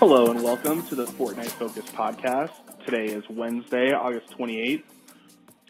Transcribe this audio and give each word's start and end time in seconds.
Hello 0.00 0.30
and 0.30 0.42
welcome 0.42 0.82
to 0.86 0.94
the 0.94 1.04
Fortnite 1.04 1.50
Focus 1.50 1.84
podcast. 1.90 2.52
Today 2.86 3.12
is 3.12 3.22
Wednesday, 3.28 3.92
August 3.92 4.30
28th. 4.30 4.82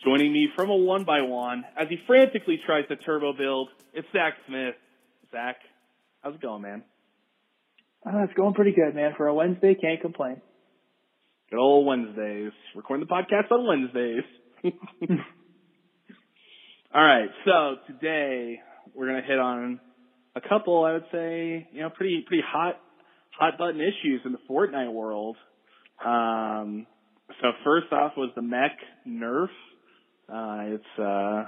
Joining 0.05 0.33
me 0.33 0.49
from 0.55 0.71
a 0.71 0.77
one 0.77 1.03
by 1.03 1.23
one 1.23 1.64
as 1.77 1.89
he 1.89 1.96
frantically 2.07 2.61
tries 2.64 2.87
to 2.87 2.95
turbo 2.95 3.32
build, 3.32 3.71
it's 3.93 4.07
Zach 4.13 4.35
Smith. 4.46 4.77
Zach, 5.32 5.57
how's 6.23 6.37
it 6.37 6.41
going, 6.41 6.63
man? 6.63 6.85
Uh, 8.07 8.23
it's 8.23 8.32
going 8.35 8.55
pretty 8.55 8.71
good, 8.71 8.95
man. 8.95 9.14
For 9.17 9.27
a 9.27 9.35
Wednesday, 9.35 9.75
can't 9.75 10.01
complain. 10.01 10.41
Good 11.51 11.59
old 11.59 11.85
Wednesdays. 11.85 12.53
Recording 12.77 13.09
the 13.09 13.12
podcast 13.12 13.51
on 13.51 13.67
Wednesdays. 13.67 14.23
All 16.95 17.03
right, 17.04 17.31
so 17.45 17.79
today 17.93 18.61
we're 18.95 19.09
gonna 19.09 19.26
hit 19.26 19.40
on 19.40 19.81
a 20.37 20.40
couple, 20.40 20.85
I 20.85 20.93
would 20.93 21.07
say, 21.11 21.68
you 21.73 21.81
know, 21.81 21.90
pretty 21.90 22.25
pretty 22.29 22.45
hot 22.46 22.81
hot 23.40 23.57
button 23.57 23.80
issues 23.80 24.21
in 24.26 24.32
the 24.32 24.39
Fortnite 24.49 24.93
world. 24.93 25.36
Um, 26.04 26.86
so 27.40 27.48
first 27.64 27.90
off 27.90 28.12
was 28.17 28.31
the 28.36 28.43
mech 28.43 28.76
nerf. 29.08 29.48
Uh, 30.29 30.75
it's 30.76 30.98
uh, 30.98 31.45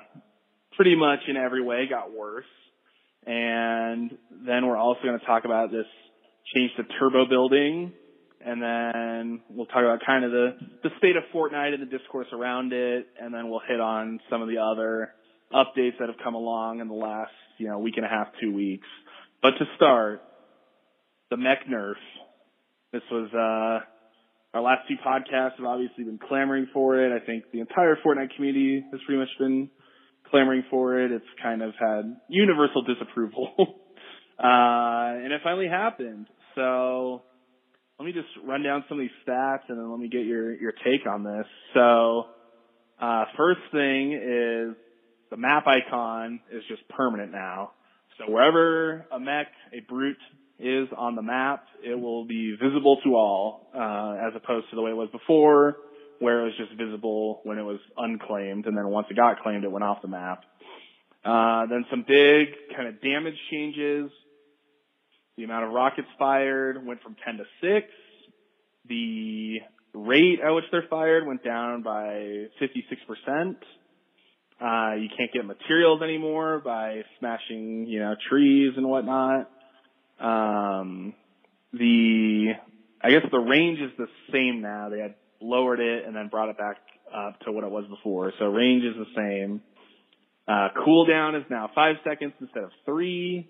pretty 0.74 0.96
much 0.96 1.20
in 1.28 1.36
every 1.36 1.62
way 1.62 1.84
got 1.88 2.10
worse. 2.10 2.46
And 3.26 4.10
then 4.30 4.66
we're 4.66 4.76
also 4.76 5.00
going 5.04 5.20
to 5.20 5.26
talk 5.26 5.44
about 5.44 5.70
this 5.70 5.84
change 6.54 6.70
to 6.78 6.84
turbo 6.98 7.28
building. 7.28 7.92
And 8.44 8.60
then 8.60 9.42
we'll 9.50 9.66
talk 9.66 9.84
about 9.84 10.00
kind 10.04 10.24
of 10.24 10.32
the, 10.32 10.56
the 10.82 10.88
state 10.96 11.16
of 11.16 11.24
Fortnite 11.32 11.74
and 11.74 11.82
the 11.82 11.98
discourse 11.98 12.26
around 12.32 12.72
it. 12.72 13.06
And 13.20 13.34
then 13.34 13.50
we'll 13.50 13.62
hit 13.68 13.80
on 13.80 14.18
some 14.30 14.40
of 14.40 14.48
the 14.48 14.58
other 14.58 15.10
updates 15.52 15.98
that 16.00 16.08
have 16.08 16.18
come 16.24 16.34
along 16.34 16.80
in 16.80 16.88
the 16.88 16.94
last, 16.94 17.30
you 17.58 17.68
know, 17.68 17.78
week 17.78 17.94
and 17.98 18.06
a 18.06 18.08
half, 18.08 18.28
two 18.40 18.52
weeks. 18.52 18.88
But 19.42 19.50
to 19.58 19.66
start, 19.76 20.22
the 21.32 21.38
mech 21.38 21.66
nerf. 21.66 21.94
This 22.92 23.00
was, 23.10 23.30
uh, 23.32 23.86
our 24.54 24.62
last 24.62 24.86
two 24.86 24.96
podcasts 24.96 25.56
have 25.56 25.64
obviously 25.64 26.04
been 26.04 26.18
clamoring 26.28 26.66
for 26.74 27.00
it. 27.00 27.10
I 27.10 27.24
think 27.24 27.44
the 27.54 27.60
entire 27.60 27.96
Fortnite 28.04 28.36
community 28.36 28.84
has 28.92 29.00
pretty 29.06 29.18
much 29.18 29.30
been 29.38 29.70
clamoring 30.30 30.64
for 30.70 31.00
it. 31.00 31.10
It's 31.10 31.24
kind 31.42 31.62
of 31.62 31.72
had 31.80 32.16
universal 32.28 32.82
disapproval. 32.82 33.48
uh, 33.58 35.24
and 35.24 35.32
it 35.32 35.40
finally 35.42 35.68
happened. 35.68 36.26
So 36.54 37.22
let 37.98 38.04
me 38.04 38.12
just 38.12 38.28
run 38.46 38.62
down 38.62 38.84
some 38.90 38.98
of 38.98 39.02
these 39.02 39.16
stats 39.26 39.70
and 39.70 39.78
then 39.78 39.90
let 39.90 39.98
me 39.98 40.10
get 40.10 40.26
your, 40.26 40.52
your 40.52 40.72
take 40.84 41.06
on 41.10 41.24
this. 41.24 41.46
So, 41.72 42.26
uh, 43.00 43.24
first 43.38 43.60
thing 43.72 44.12
is 44.12 44.76
the 45.30 45.38
map 45.38 45.64
icon 45.66 46.40
is 46.52 46.62
just 46.68 46.86
permanent 46.90 47.32
now. 47.32 47.70
So 48.18 48.30
wherever 48.30 49.06
a 49.10 49.18
mech, 49.18 49.46
a 49.72 49.80
brute 49.88 50.18
is 50.62 50.88
on 50.96 51.16
the 51.16 51.22
map, 51.22 51.64
it 51.84 51.98
will 51.98 52.24
be 52.24 52.56
visible 52.62 52.98
to 53.04 53.10
all, 53.14 53.68
uh, 53.74 54.26
as 54.26 54.32
opposed 54.36 54.70
to 54.70 54.76
the 54.76 54.82
way 54.82 54.90
it 54.90 54.96
was 54.96 55.08
before, 55.10 55.76
where 56.20 56.40
it 56.40 56.44
was 56.44 56.52
just 56.56 56.78
visible 56.78 57.40
when 57.44 57.58
it 57.58 57.62
was 57.62 57.80
unclaimed, 57.96 58.66
and 58.66 58.76
then 58.76 58.88
once 58.88 59.08
it 59.10 59.16
got 59.16 59.42
claimed, 59.42 59.64
it 59.64 59.70
went 59.70 59.84
off 59.84 60.02
the 60.02 60.08
map. 60.08 60.44
Uh, 61.24 61.66
then 61.66 61.84
some 61.90 62.04
big 62.06 62.48
kind 62.76 62.88
of 62.88 63.00
damage 63.00 63.36
changes. 63.50 64.10
The 65.36 65.44
amount 65.44 65.66
of 65.66 65.72
rockets 65.72 66.08
fired 66.18 66.84
went 66.84 67.02
from 67.02 67.16
10 67.24 67.38
to 67.38 67.44
6. 67.60 67.86
The 68.88 69.58
rate 69.94 70.40
at 70.44 70.50
which 70.50 70.64
they're 70.70 70.84
fired 70.88 71.26
went 71.26 71.44
down 71.44 71.82
by 71.82 72.46
56%. 72.60 73.56
Uh, 74.60 74.94
you 74.94 75.08
can't 75.16 75.32
get 75.32 75.44
materials 75.44 76.02
anymore 76.02 76.60
by 76.64 77.02
smashing, 77.18 77.86
you 77.88 77.98
know, 77.98 78.14
trees 78.30 78.74
and 78.76 78.88
whatnot. 78.88 79.50
Um, 80.22 81.14
the, 81.72 82.52
I 83.02 83.10
guess 83.10 83.22
the 83.30 83.38
range 83.38 83.80
is 83.80 83.90
the 83.98 84.06
same 84.32 84.60
now. 84.62 84.88
They 84.88 85.00
had 85.00 85.14
lowered 85.40 85.80
it 85.80 86.04
and 86.06 86.14
then 86.14 86.28
brought 86.28 86.48
it 86.48 86.58
back 86.58 86.76
up 87.14 87.40
to 87.40 87.52
what 87.52 87.64
it 87.64 87.70
was 87.70 87.84
before. 87.88 88.32
So 88.38 88.46
range 88.46 88.84
is 88.84 88.94
the 88.96 89.12
same. 89.16 89.60
Uh, 90.46 90.68
cooldown 90.86 91.38
is 91.38 91.44
now 91.50 91.70
five 91.74 91.96
seconds 92.08 92.32
instead 92.40 92.64
of 92.64 92.70
three. 92.84 93.48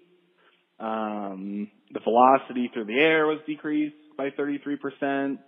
Um, 0.80 1.70
the 1.92 2.00
velocity 2.00 2.70
through 2.72 2.86
the 2.86 2.98
air 2.98 3.26
was 3.26 3.38
decreased 3.46 3.94
by 4.16 4.30
33% 4.30 5.38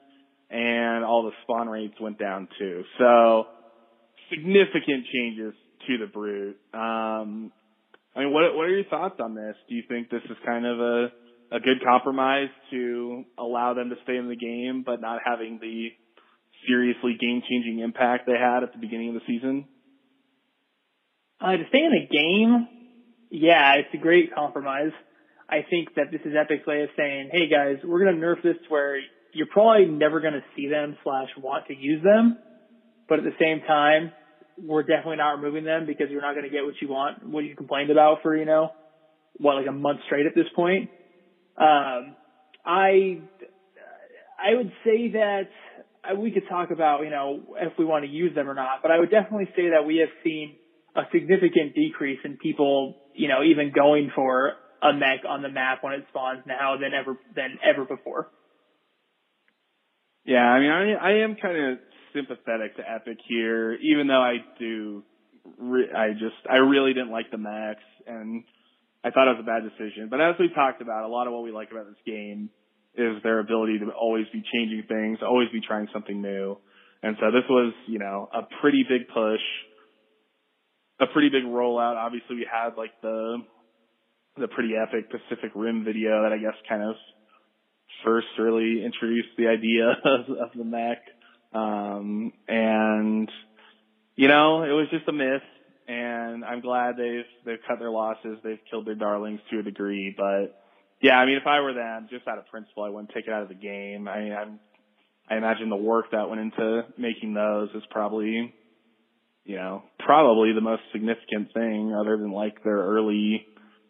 and 0.50 1.04
all 1.04 1.24
the 1.24 1.32
spawn 1.42 1.68
rates 1.68 1.94
went 2.00 2.18
down 2.18 2.48
too. 2.58 2.84
So 2.98 3.46
significant 4.30 5.06
changes 5.12 5.54
to 5.86 5.98
the 5.98 6.06
brute. 6.06 6.56
Um, 6.72 7.52
I 8.14 8.20
mean, 8.20 8.32
what 8.32 8.54
what 8.54 8.66
are 8.66 8.74
your 8.74 8.84
thoughts 8.84 9.16
on 9.20 9.34
this? 9.34 9.56
Do 9.68 9.74
you 9.74 9.82
think 9.88 10.10
this 10.10 10.22
is 10.24 10.36
kind 10.44 10.66
of 10.66 10.78
a 10.78 11.08
a 11.52 11.60
good 11.60 11.82
compromise 11.84 12.48
to 12.70 13.24
allow 13.38 13.74
them 13.74 13.90
to 13.90 13.96
stay 14.04 14.16
in 14.16 14.28
the 14.28 14.36
game, 14.36 14.82
but 14.84 15.00
not 15.00 15.20
having 15.24 15.58
the 15.60 15.88
seriously 16.66 17.16
game 17.20 17.42
changing 17.48 17.80
impact 17.80 18.26
they 18.26 18.38
had 18.38 18.62
at 18.62 18.72
the 18.72 18.78
beginning 18.78 19.10
of 19.10 19.14
the 19.14 19.20
season? 19.26 19.66
Uh, 21.40 21.52
to 21.52 21.64
stay 21.68 21.78
in 21.78 21.92
the 21.92 22.06
game, 22.10 22.68
yeah, 23.30 23.74
it's 23.74 23.92
a 23.92 23.98
great 23.98 24.34
compromise. 24.34 24.92
I 25.48 25.66
think 25.68 25.94
that 25.96 26.10
this 26.10 26.22
is 26.24 26.32
Epic's 26.34 26.66
way 26.66 26.82
of 26.82 26.88
saying, 26.96 27.30
hey 27.32 27.48
guys, 27.48 27.76
we're 27.84 28.02
going 28.02 28.18
to 28.18 28.20
nerf 28.20 28.42
this 28.42 28.56
to 28.56 28.68
where 28.68 28.98
you're 29.32 29.48
probably 29.52 29.86
never 29.86 30.20
going 30.20 30.32
to 30.32 30.44
see 30.56 30.68
them 30.68 30.96
slash 31.04 31.28
want 31.36 31.66
to 31.66 31.76
use 31.76 32.02
them, 32.02 32.38
but 33.08 33.18
at 33.18 33.24
the 33.24 33.36
same 33.38 33.60
time, 33.66 34.12
we're 34.58 34.82
definitely 34.82 35.16
not 35.16 35.38
removing 35.38 35.64
them 35.64 35.86
because 35.86 36.06
you're 36.10 36.22
not 36.22 36.34
going 36.34 36.44
to 36.44 36.50
get 36.50 36.64
what 36.64 36.74
you 36.80 36.88
want, 36.88 37.26
what 37.26 37.44
you 37.44 37.56
complained 37.56 37.90
about 37.90 38.18
for, 38.22 38.36
you 38.36 38.44
know, 38.44 38.70
what, 39.36 39.56
like 39.56 39.66
a 39.66 39.72
month 39.72 40.00
straight 40.06 40.26
at 40.26 40.34
this 40.34 40.46
point. 40.54 40.90
Um, 41.56 42.16
I, 42.64 43.20
I 44.38 44.54
would 44.54 44.72
say 44.84 45.12
that 45.12 45.48
we 46.18 46.30
could 46.30 46.48
talk 46.48 46.70
about, 46.70 47.02
you 47.02 47.10
know, 47.10 47.40
if 47.60 47.72
we 47.78 47.84
want 47.84 48.04
to 48.04 48.10
use 48.10 48.34
them 48.34 48.48
or 48.48 48.54
not, 48.54 48.80
but 48.82 48.90
I 48.90 48.98
would 48.98 49.10
definitely 49.10 49.48
say 49.56 49.70
that 49.70 49.86
we 49.86 49.98
have 49.98 50.10
seen 50.22 50.56
a 50.94 51.02
significant 51.12 51.74
decrease 51.74 52.20
in 52.24 52.36
people, 52.36 52.94
you 53.14 53.28
know, 53.28 53.42
even 53.42 53.72
going 53.74 54.10
for 54.14 54.52
a 54.82 54.92
mech 54.92 55.24
on 55.28 55.42
the 55.42 55.48
map 55.48 55.78
when 55.82 55.94
it 55.94 56.04
spawns 56.10 56.40
now 56.46 56.76
than 56.76 56.92
ever, 56.94 57.18
than 57.34 57.58
ever 57.64 57.84
before. 57.84 58.28
Yeah, 60.24 60.38
I 60.38 60.60
mean, 60.60 60.70
I, 60.70 60.92
I 60.92 61.12
am 61.24 61.36
kind 61.40 61.56
of 61.56 61.78
sympathetic 62.14 62.76
to 62.76 62.82
Epic 62.82 63.18
here, 63.28 63.74
even 63.74 64.06
though 64.06 64.22
I 64.22 64.36
do, 64.58 65.02
I 65.94 66.12
just, 66.12 66.40
I 66.48 66.58
really 66.58 66.94
didn't 66.94 67.10
like 67.10 67.30
the 67.30 67.38
mechs 67.38 67.84
and 68.06 68.44
I 69.04 69.10
thought 69.10 69.28
it 69.28 69.36
was 69.36 69.44
a 69.44 69.46
bad 69.46 69.62
decision. 69.62 70.08
But 70.08 70.20
as 70.20 70.34
we 70.40 70.48
talked 70.54 70.80
about, 70.80 71.04
a 71.04 71.08
lot 71.08 71.26
of 71.26 71.34
what 71.34 71.42
we 71.42 71.52
like 71.52 71.70
about 71.70 71.86
this 71.86 72.00
game 72.06 72.48
is 72.96 73.22
their 73.22 73.40
ability 73.40 73.80
to 73.80 73.90
always 73.90 74.24
be 74.32 74.42
changing 74.52 74.84
things, 74.88 75.18
always 75.20 75.48
be 75.52 75.60
trying 75.60 75.88
something 75.92 76.22
new. 76.22 76.56
And 77.02 77.16
so 77.20 77.26
this 77.30 77.44
was, 77.50 77.74
you 77.86 77.98
know, 77.98 78.30
a 78.32 78.42
pretty 78.62 78.84
big 78.88 79.08
push, 79.08 79.44
a 81.00 81.06
pretty 81.12 81.28
big 81.28 81.44
rollout. 81.44 81.96
Obviously 81.96 82.36
we 82.36 82.48
had 82.50 82.78
like 82.78 82.92
the, 83.02 83.38
the 84.38 84.48
pretty 84.48 84.72
epic 84.80 85.10
Pacific 85.10 85.50
Rim 85.54 85.84
video 85.84 86.22
that 86.22 86.32
I 86.32 86.38
guess 86.38 86.56
kind 86.66 86.82
of 86.82 86.94
first 88.04 88.26
really 88.38 88.84
introduced 88.84 89.36
the 89.36 89.48
idea 89.48 89.90
of, 90.04 90.36
of 90.36 90.50
the 90.56 90.64
mech. 90.64 90.98
Um, 91.54 92.32
and, 92.48 93.30
you 94.16 94.28
know, 94.28 94.62
it 94.64 94.72
was 94.72 94.88
just 94.90 95.08
a 95.08 95.12
miss 95.12 95.42
and 95.86 96.44
I'm 96.44 96.60
glad 96.60 96.96
they've, 96.96 97.24
they've 97.44 97.58
cut 97.68 97.78
their 97.78 97.90
losses. 97.90 98.38
They've 98.42 98.58
killed 98.70 98.86
their 98.86 98.94
darlings 98.94 99.40
to 99.50 99.58
a 99.60 99.62
degree, 99.62 100.14
but 100.16 100.54
yeah, 101.00 101.16
I 101.16 101.26
mean, 101.26 101.36
if 101.36 101.46
I 101.46 101.60
were 101.60 101.74
them, 101.74 102.08
just 102.10 102.26
out 102.26 102.38
of 102.38 102.46
principle, 102.46 102.84
I 102.84 102.88
wouldn't 102.88 103.10
take 103.14 103.26
it 103.26 103.32
out 103.32 103.42
of 103.42 103.48
the 103.48 103.54
game. 103.54 104.08
I 104.08 104.20
mean, 104.20 104.32
I'm, 104.32 104.60
I 105.28 105.36
imagine 105.36 105.68
the 105.68 105.76
work 105.76 106.06
that 106.12 106.28
went 106.28 106.40
into 106.40 106.82
making 106.96 107.34
those 107.34 107.68
is 107.74 107.82
probably, 107.90 108.54
you 109.44 109.56
know, 109.56 109.82
probably 109.98 110.52
the 110.54 110.62
most 110.62 110.82
significant 110.92 111.52
thing 111.52 111.94
other 111.94 112.16
than 112.16 112.32
like 112.32 112.54
their 112.62 112.78
early, 112.78 113.44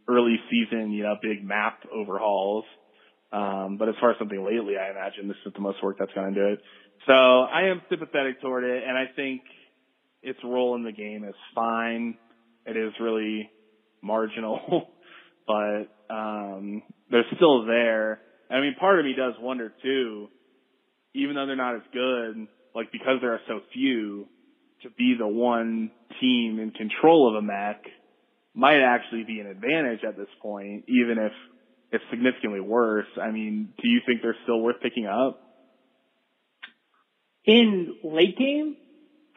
early 0.08 0.37
season, 0.50 0.90
you 0.90 1.05
know, 1.05 1.16
big 1.22 1.44
map 1.44 1.75
overhauls. 1.93 2.64
Um, 3.32 3.76
but 3.78 3.88
as 3.88 3.94
far 4.00 4.11
as 4.11 4.19
something 4.19 4.44
lately, 4.44 4.75
I 4.76 4.90
imagine 4.90 5.28
this 5.28 5.37
is 5.46 5.52
the 5.55 5.61
most 5.61 5.82
work 5.82 5.96
that's 5.99 6.12
going 6.14 6.34
to 6.34 6.40
do 6.40 6.52
it. 6.55 6.61
So 7.06 7.12
I 7.12 7.68
am 7.70 7.82
sympathetic 7.90 8.40
toward 8.40 8.64
it, 8.64 8.82
and 8.86 8.96
I 8.96 9.04
think 9.14 9.42
its 10.22 10.38
role 10.42 10.74
in 10.74 10.84
the 10.84 10.92
game 10.92 11.24
is 11.24 11.34
fine. 11.54 12.16
It 12.66 12.76
is 12.76 12.92
really 13.00 13.50
marginal, 14.02 14.88
but 15.46 15.84
um, 16.08 16.82
they're 17.10 17.26
still 17.36 17.66
there. 17.66 18.20
I 18.50 18.60
mean, 18.60 18.74
part 18.78 18.98
of 18.98 19.04
me 19.04 19.14
does 19.16 19.34
wonder 19.38 19.72
too, 19.82 20.28
even 21.14 21.34
though 21.34 21.46
they're 21.46 21.56
not 21.56 21.76
as 21.76 21.82
good, 21.92 22.46
like 22.74 22.90
because 22.90 23.18
there 23.20 23.32
are 23.32 23.40
so 23.48 23.60
few, 23.72 24.26
to 24.82 24.90
be 24.90 25.14
the 25.18 25.26
one 25.26 25.90
team 26.20 26.58
in 26.58 26.70
control 26.70 27.28
of 27.28 27.36
a 27.36 27.42
mech 27.42 27.82
might 28.54 28.80
actually 28.80 29.24
be 29.24 29.40
an 29.40 29.46
advantage 29.46 30.00
at 30.06 30.16
this 30.16 30.28
point, 30.40 30.84
even 30.88 31.16
if 31.18 31.32
it's 31.90 32.04
significantly 32.10 32.60
worse. 32.60 33.06
I 33.20 33.30
mean, 33.30 33.70
do 33.82 33.88
you 33.88 34.00
think 34.06 34.22
they're 34.22 34.36
still 34.44 34.60
worth 34.60 34.76
picking 34.82 35.06
up? 35.06 35.44
In 37.46 37.94
late 38.02 38.37
game, 38.37 38.76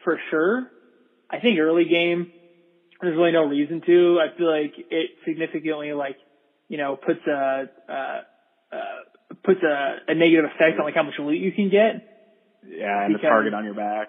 for 0.04 0.18
sure. 0.30 0.70
I 1.30 1.40
think 1.40 1.58
early 1.58 1.84
game, 1.84 2.28
there's 3.00 3.16
really 3.16 3.32
no 3.32 3.44
reason 3.44 3.82
to. 3.84 4.18
I 4.20 4.36
feel 4.36 4.50
like 4.50 4.74
it 4.90 5.10
significantly 5.26 5.92
like, 5.92 6.16
you 6.68 6.78
know, 6.78 6.96
puts 6.96 7.20
a, 7.26 7.68
uh, 7.88 8.20
uh, 8.72 9.34
puts 9.44 9.60
a, 9.62 9.96
a 10.08 10.14
negative 10.14 10.46
effect 10.46 10.78
on 10.78 10.84
like 10.84 10.94
how 10.94 11.02
much 11.02 11.18
loot 11.18 11.38
you 11.38 11.52
can 11.52 11.70
get. 11.70 12.02
Yeah, 12.66 13.04
and 13.04 13.14
the 13.14 13.18
target 13.18 13.54
on 13.54 13.64
your 13.64 13.74
back. 13.74 14.08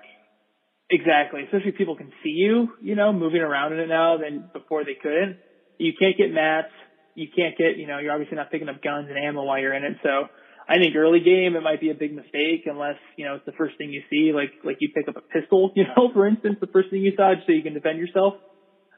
Exactly. 0.89 1.43
Especially 1.43 1.69
if 1.69 1.75
people 1.75 1.95
can 1.95 2.11
see 2.23 2.31
you, 2.31 2.69
you 2.81 2.95
know, 2.95 3.13
moving 3.13 3.41
around 3.41 3.73
in 3.73 3.79
it 3.79 3.87
now 3.87 4.17
than 4.17 4.49
before 4.51 4.83
they 4.83 4.95
couldn't. 4.99 5.37
You 5.77 5.93
can't 5.97 6.17
get 6.17 6.31
mats. 6.31 6.71
You 7.15 7.27
can't 7.35 7.55
get, 7.57 7.77
you 7.77 7.85
know, 7.85 7.99
you're 7.99 8.11
obviously 8.11 8.37
not 8.37 8.49
picking 8.49 8.69
up 8.69 8.81
guns 8.81 9.07
and 9.09 9.17
ammo 9.17 9.43
while 9.43 9.59
you're 9.59 9.73
in 9.73 9.83
it. 9.83 9.97
So 10.01 10.27
I 10.69 10.77
think 10.77 10.95
early 10.95 11.19
game 11.19 11.55
it 11.55 11.63
might 11.63 11.79
be 11.79 11.89
a 11.89 11.95
big 11.95 12.13
mistake 12.13 12.63
unless, 12.65 12.97
you 13.17 13.25
know, 13.25 13.35
it's 13.35 13.45
the 13.45 13.57
first 13.57 13.75
thing 13.79 13.91
you 13.91 14.03
see, 14.09 14.31
like 14.33 14.51
like 14.63 14.77
you 14.79 14.89
pick 14.93 15.07
up 15.07 15.17
a 15.17 15.33
pistol, 15.33 15.71
you 15.75 15.83
know, 15.83 16.11
for 16.13 16.27
instance, 16.27 16.57
the 16.61 16.67
first 16.67 16.91
thing 16.91 17.01
you 17.01 17.13
saw 17.15 17.33
just 17.33 17.47
so 17.47 17.53
you 17.53 17.63
can 17.63 17.73
defend 17.73 17.97
yourself. 17.97 18.35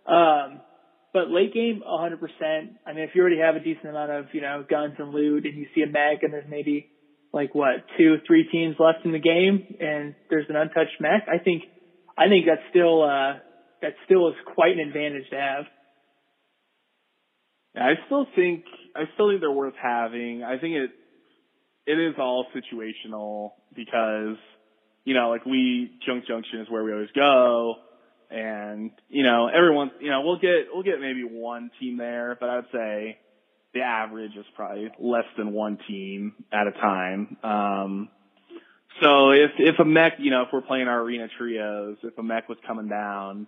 Um 0.05 0.61
but 1.13 1.29
late 1.29 1.53
game, 1.53 1.81
100%. 1.85 2.17
I 2.85 2.93
mean, 2.93 3.03
if 3.03 3.11
you 3.13 3.21
already 3.21 3.39
have 3.39 3.55
a 3.55 3.59
decent 3.59 3.87
amount 3.87 4.11
of, 4.11 4.25
you 4.33 4.41
know, 4.41 4.63
guns 4.67 4.95
and 4.97 5.11
loot 5.11 5.45
and 5.45 5.57
you 5.57 5.67
see 5.75 5.81
a 5.81 5.87
mech 5.87 6.23
and 6.23 6.31
there's 6.31 6.47
maybe 6.47 6.87
like 7.33 7.53
what, 7.53 7.83
two, 7.97 8.15
three 8.25 8.47
teams 8.49 8.75
left 8.79 8.99
in 9.03 9.11
the 9.11 9.19
game 9.19 9.65
and 9.79 10.15
there's 10.29 10.45
an 10.47 10.55
untouched 10.55 10.99
mech, 11.01 11.23
I 11.27 11.39
think, 11.39 11.63
I 12.17 12.29
think 12.29 12.45
that's 12.47 12.61
still, 12.69 13.03
uh, 13.03 13.39
that 13.81 13.93
still 14.05 14.29
is 14.29 14.35
quite 14.45 14.71
an 14.73 14.79
advantage 14.87 15.27
to 15.31 15.35
have. 15.35 15.65
I 17.75 17.93
still 18.05 18.25
think, 18.35 18.63
I 18.95 19.03
still 19.13 19.29
think 19.29 19.41
they're 19.41 19.51
worth 19.51 19.75
having. 19.81 20.43
I 20.43 20.57
think 20.59 20.75
it, 20.75 20.91
it 21.85 21.99
is 21.99 22.15
all 22.19 22.45
situational 22.55 23.51
because, 23.75 24.37
you 25.03 25.13
know, 25.13 25.29
like 25.29 25.45
we, 25.45 25.91
Junk 26.05 26.25
Junction 26.27 26.61
is 26.61 26.69
where 26.69 26.83
we 26.83 26.93
always 26.93 27.09
go 27.15 27.75
and, 28.29 28.91
you 29.09 29.23
know, 29.23 29.47
everyone, 29.47 29.91
you 29.99 30.09
know, 30.09 30.21
we'll 30.21 30.39
get, 30.39 30.67
we'll 30.71 30.83
get 30.83 30.99
maybe 30.99 31.23
one 31.23 31.71
team 31.79 31.97
there, 31.97 32.37
but 32.39 32.49
I 32.49 32.55
would 32.57 32.71
say 32.71 33.17
the 33.73 33.81
average 33.81 34.31
is 34.37 34.45
probably 34.55 34.89
less 34.99 35.25
than 35.37 35.53
one 35.53 35.77
team 35.87 36.33
at 36.51 36.67
a 36.67 36.71
time. 36.71 37.37
Um, 37.43 38.09
so 39.01 39.31
if, 39.31 39.51
if 39.57 39.79
a 39.79 39.85
mech, 39.85 40.13
you 40.19 40.31
know, 40.31 40.43
if 40.43 40.49
we're 40.53 40.61
playing 40.61 40.87
our 40.87 41.01
arena 41.01 41.27
trios, 41.37 41.97
if 42.03 42.17
a 42.17 42.23
mech 42.23 42.47
was 42.47 42.57
coming 42.67 42.87
down 42.87 43.47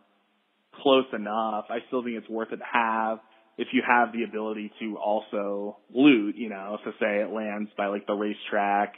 close 0.82 1.06
enough, 1.14 1.66
I 1.70 1.80
still 1.88 2.04
think 2.04 2.18
it's 2.18 2.30
worth 2.30 2.52
it 2.52 2.58
to 2.58 2.64
have 2.72 3.20
if 3.58 3.68
you 3.72 3.84
have 3.88 4.12
the 4.14 4.24
ability 4.24 4.72
to 4.80 4.98
also 4.98 5.78
loot, 5.94 6.36
you 6.36 6.50
know, 6.50 6.78
so 6.84 6.92
say 7.00 7.20
it 7.20 7.32
lands 7.32 7.70
by 7.78 7.88
like 7.88 8.08
the 8.08 8.14
racetrack, 8.14 8.96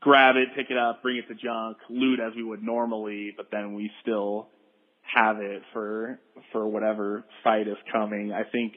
grab 0.00 0.36
it, 0.36 0.48
pick 0.56 0.70
it 0.70 0.78
up, 0.78 1.02
bring 1.02 1.18
it 1.18 1.28
to 1.28 1.34
junk, 1.34 1.76
loot 1.90 2.20
as 2.20 2.32
we 2.34 2.42
would 2.42 2.62
normally, 2.62 3.32
but 3.36 3.48
then 3.50 3.74
we 3.74 3.90
still 4.02 4.48
have 5.14 5.38
it 5.38 5.62
for 5.72 6.20
for 6.52 6.66
whatever 6.66 7.24
fight 7.42 7.68
is 7.68 7.76
coming. 7.92 8.32
I 8.32 8.42
think 8.50 8.74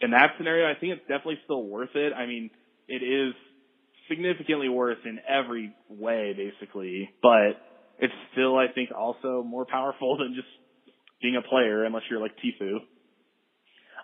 in 0.00 0.12
that 0.12 0.30
scenario, 0.36 0.70
I 0.70 0.78
think 0.78 0.92
it's 0.92 1.02
definitely 1.02 1.38
still 1.44 1.64
worth 1.64 1.94
it. 1.94 2.12
I 2.12 2.26
mean, 2.26 2.50
it 2.86 3.02
is 3.02 3.34
significantly 4.08 4.68
worse 4.68 4.98
in 5.04 5.18
every 5.28 5.74
way, 5.88 6.34
basically, 6.36 7.10
but 7.22 7.60
it's 7.98 8.14
still, 8.32 8.56
I 8.56 8.66
think, 8.74 8.90
also 8.96 9.42
more 9.42 9.66
powerful 9.66 10.16
than 10.18 10.34
just 10.34 10.48
being 11.20 11.36
a 11.36 11.42
player, 11.42 11.84
unless 11.84 12.02
you're 12.10 12.20
like 12.20 12.32
Tfue. 12.36 12.78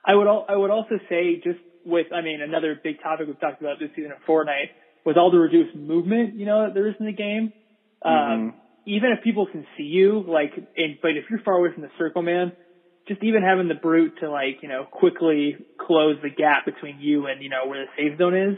I 0.05 0.15
would 0.15 0.27
al- 0.27 0.47
I 0.49 0.57
would 0.57 0.71
also 0.71 0.99
say 1.09 1.37
just 1.37 1.59
with 1.85 2.07
I 2.13 2.21
mean 2.23 2.41
another 2.41 2.79
big 2.83 3.03
topic 3.03 3.27
we've 3.27 3.41
talked 3.41 3.61
about 3.61 3.79
this 3.79 3.91
season 3.97 4.13
of 4.13 4.19
Fortnite 4.29 4.71
with 5.05 5.17
all 5.17 5.31
the 5.31 5.39
reduced 5.39 5.77
movement, 5.77 6.35
you 6.35 6.47
know, 6.47 6.65
that 6.65 6.75
there 6.75 6.89
is 6.89 6.95
in 6.99 7.07
the 7.07 7.13
game, 7.13 7.53
um, 8.03 8.13
mm-hmm. 8.13 8.49
even 8.87 9.11
if 9.17 9.23
people 9.23 9.47
can 9.47 9.67
see 9.77 9.85
you, 9.85 10.25
like, 10.27 10.53
and, 10.57 10.97
but 11.03 11.11
if 11.11 11.25
you're 11.29 11.43
far 11.45 11.55
away 11.55 11.69
from 11.73 11.83
the 11.83 11.91
circle, 11.99 12.23
man, 12.23 12.53
just 13.07 13.23
even 13.23 13.43
having 13.43 13.69
the 13.69 13.75
brute 13.75 14.15
to 14.21 14.31
like, 14.31 14.63
you 14.63 14.69
know, 14.69 14.87
quickly 14.91 15.57
close 15.79 16.17
the 16.23 16.31
gap 16.31 16.65
between 16.65 17.01
you 17.01 17.27
and, 17.27 17.43
you 17.43 17.51
know, 17.51 17.67
where 17.67 17.85
the 17.85 17.91
safe 17.97 18.19
zone 18.19 18.35
is, 18.35 18.57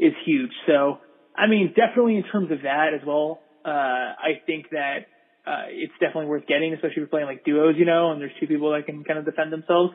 is 0.00 0.12
huge. 0.26 0.50
So, 0.66 0.98
I 1.36 1.46
mean, 1.46 1.74
definitely 1.76 2.16
in 2.16 2.24
terms 2.24 2.50
of 2.50 2.62
that 2.62 2.88
as 2.92 3.06
well, 3.06 3.40
uh, 3.64 3.68
I 3.68 4.42
think 4.46 4.70
that, 4.70 5.06
uh, 5.46 5.66
it's 5.68 5.92
definitely 6.00 6.26
worth 6.26 6.46
getting, 6.46 6.72
especially 6.72 6.90
if 6.92 6.96
you're 6.96 7.06
playing 7.06 7.26
like 7.26 7.44
duos, 7.44 7.76
you 7.78 7.84
know, 7.84 8.10
and 8.10 8.20
there's 8.20 8.32
two 8.40 8.46
people 8.46 8.72
that 8.72 8.86
can 8.86 9.04
kind 9.04 9.18
of 9.18 9.24
defend 9.24 9.52
themselves. 9.52 9.94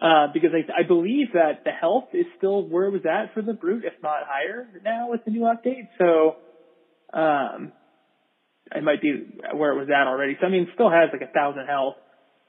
Uh, 0.00 0.28
because 0.32 0.50
I, 0.54 0.82
I 0.82 0.86
believe 0.86 1.32
that 1.34 1.64
the 1.64 1.72
health 1.72 2.10
is 2.12 2.26
still 2.36 2.62
where 2.62 2.84
it 2.84 2.92
was 2.92 3.02
at 3.04 3.34
for 3.34 3.42
the 3.42 3.52
brute, 3.52 3.84
if 3.84 3.94
not 4.00 4.20
higher 4.26 4.68
now 4.84 5.10
with 5.10 5.24
the 5.24 5.32
new 5.32 5.40
update. 5.40 5.88
So, 5.98 6.36
um, 7.18 7.72
it 8.74 8.84
might 8.84 9.02
be 9.02 9.26
where 9.54 9.72
it 9.72 9.78
was 9.78 9.88
at 9.88 10.06
already. 10.06 10.36
So 10.40 10.46
I 10.46 10.50
mean, 10.50 10.62
it 10.62 10.68
still 10.74 10.90
has 10.90 11.10
like 11.12 11.28
a 11.28 11.32
thousand 11.32 11.66
health. 11.66 11.96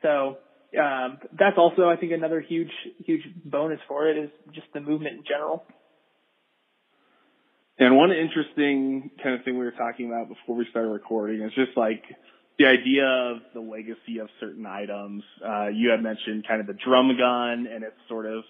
So, 0.03 0.37
um, 0.79 1.17
that's 1.31 1.57
also 1.57 1.89
I 1.89 1.95
think 1.95 2.11
another 2.11 2.39
huge, 2.39 2.71
huge 3.03 3.23
bonus 3.43 3.79
for 3.87 4.07
it 4.09 4.17
is 4.17 4.29
just 4.53 4.67
the 4.73 4.79
movement 4.79 5.17
in 5.17 5.23
general. 5.27 5.63
And 7.79 7.95
one 7.95 8.11
interesting 8.11 9.09
kind 9.23 9.35
of 9.35 9.45
thing 9.45 9.57
we 9.57 9.63
were 9.63 9.71
talking 9.71 10.07
about 10.07 10.27
before 10.27 10.55
we 10.55 10.67
started 10.69 10.89
recording 10.89 11.41
is 11.41 11.53
just 11.55 11.77
like 11.77 12.03
the 12.59 12.67
idea 12.67 13.05
of 13.05 13.37
the 13.53 13.61
legacy 13.61 14.19
of 14.21 14.27
certain 14.39 14.65
items. 14.65 15.23
Uh, 15.43 15.67
you 15.73 15.89
had 15.89 16.03
mentioned 16.03 16.45
kind 16.45 16.59
of 16.59 16.67
the 16.67 16.77
drum 16.85 17.15
gun 17.17 17.65
and 17.73 17.85
its 17.85 17.95
sort 18.09 18.25
of 18.25 18.43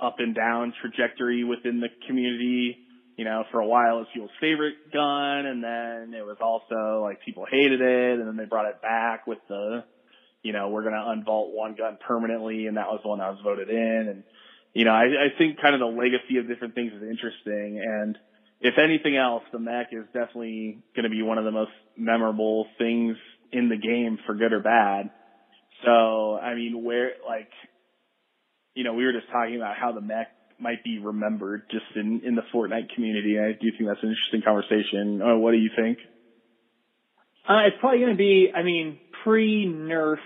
up 0.00 0.16
and 0.18 0.34
down 0.34 0.72
trajectory 0.80 1.44
within 1.44 1.78
the 1.78 1.88
community. 2.08 2.78
You 3.18 3.26
know, 3.26 3.44
for 3.52 3.60
a 3.60 3.66
while 3.66 3.98
it 3.98 4.00
was 4.00 4.06
people's 4.14 4.30
favorite 4.40 4.90
gun 4.90 5.44
and 5.44 5.62
then 5.62 6.18
it 6.18 6.24
was 6.24 6.38
also 6.40 7.02
like 7.02 7.20
people 7.22 7.44
hated 7.48 7.82
it 7.82 8.18
and 8.18 8.26
then 8.26 8.36
they 8.38 8.46
brought 8.46 8.66
it 8.66 8.80
back 8.80 9.26
with 9.26 9.38
the, 9.50 9.84
you 10.42 10.54
know, 10.54 10.70
we're 10.70 10.82
going 10.82 10.94
to 10.94 11.30
unvault 11.30 11.52
one 11.52 11.74
gun 11.76 11.98
permanently 12.08 12.66
and 12.66 12.78
that 12.78 12.88
was 12.88 13.00
the 13.02 13.08
one 13.10 13.18
that 13.18 13.28
was 13.28 13.40
voted 13.44 13.68
in. 13.68 14.06
And, 14.08 14.24
you 14.72 14.86
know, 14.86 14.92
I, 14.92 15.28
I 15.28 15.28
think 15.36 15.60
kind 15.60 15.74
of 15.74 15.80
the 15.80 15.92
legacy 15.92 16.38
of 16.38 16.48
different 16.48 16.74
things 16.74 16.90
is 16.90 17.02
interesting 17.02 17.84
and, 17.84 18.16
if 18.64 18.74
anything 18.78 19.16
else, 19.16 19.42
the 19.50 19.58
mech 19.58 19.88
is 19.90 20.04
definitely 20.14 20.78
going 20.94 21.02
to 21.02 21.10
be 21.10 21.20
one 21.20 21.36
of 21.36 21.44
the 21.44 21.50
most 21.50 21.72
memorable 21.96 22.68
things 22.78 23.16
in 23.52 23.68
the 23.68 23.76
game 23.76 24.18
for 24.26 24.34
good 24.34 24.52
or 24.52 24.60
bad. 24.60 25.10
So, 25.84 26.36
I 26.36 26.54
mean, 26.54 26.82
where, 26.82 27.12
like, 27.26 27.50
you 28.74 28.84
know, 28.84 28.94
we 28.94 29.04
were 29.04 29.12
just 29.12 29.30
talking 29.30 29.56
about 29.56 29.76
how 29.76 29.92
the 29.92 30.00
mech 30.00 30.28
might 30.58 30.82
be 30.84 30.98
remembered 30.98 31.64
just 31.70 31.84
in, 31.96 32.22
in 32.24 32.34
the 32.34 32.42
Fortnite 32.54 32.94
community. 32.94 33.38
I 33.38 33.52
do 33.52 33.70
think 33.76 33.88
that's 33.88 34.02
an 34.02 34.10
interesting 34.10 34.42
conversation. 34.42 35.20
Uh, 35.20 35.36
what 35.36 35.50
do 35.50 35.58
you 35.58 35.70
think? 35.74 35.98
Uh, 37.48 37.66
it's 37.66 37.76
probably 37.80 37.98
going 37.98 38.12
to 38.12 38.16
be, 38.16 38.48
I 38.54 38.62
mean, 38.62 38.98
pre-nerf 39.24 40.18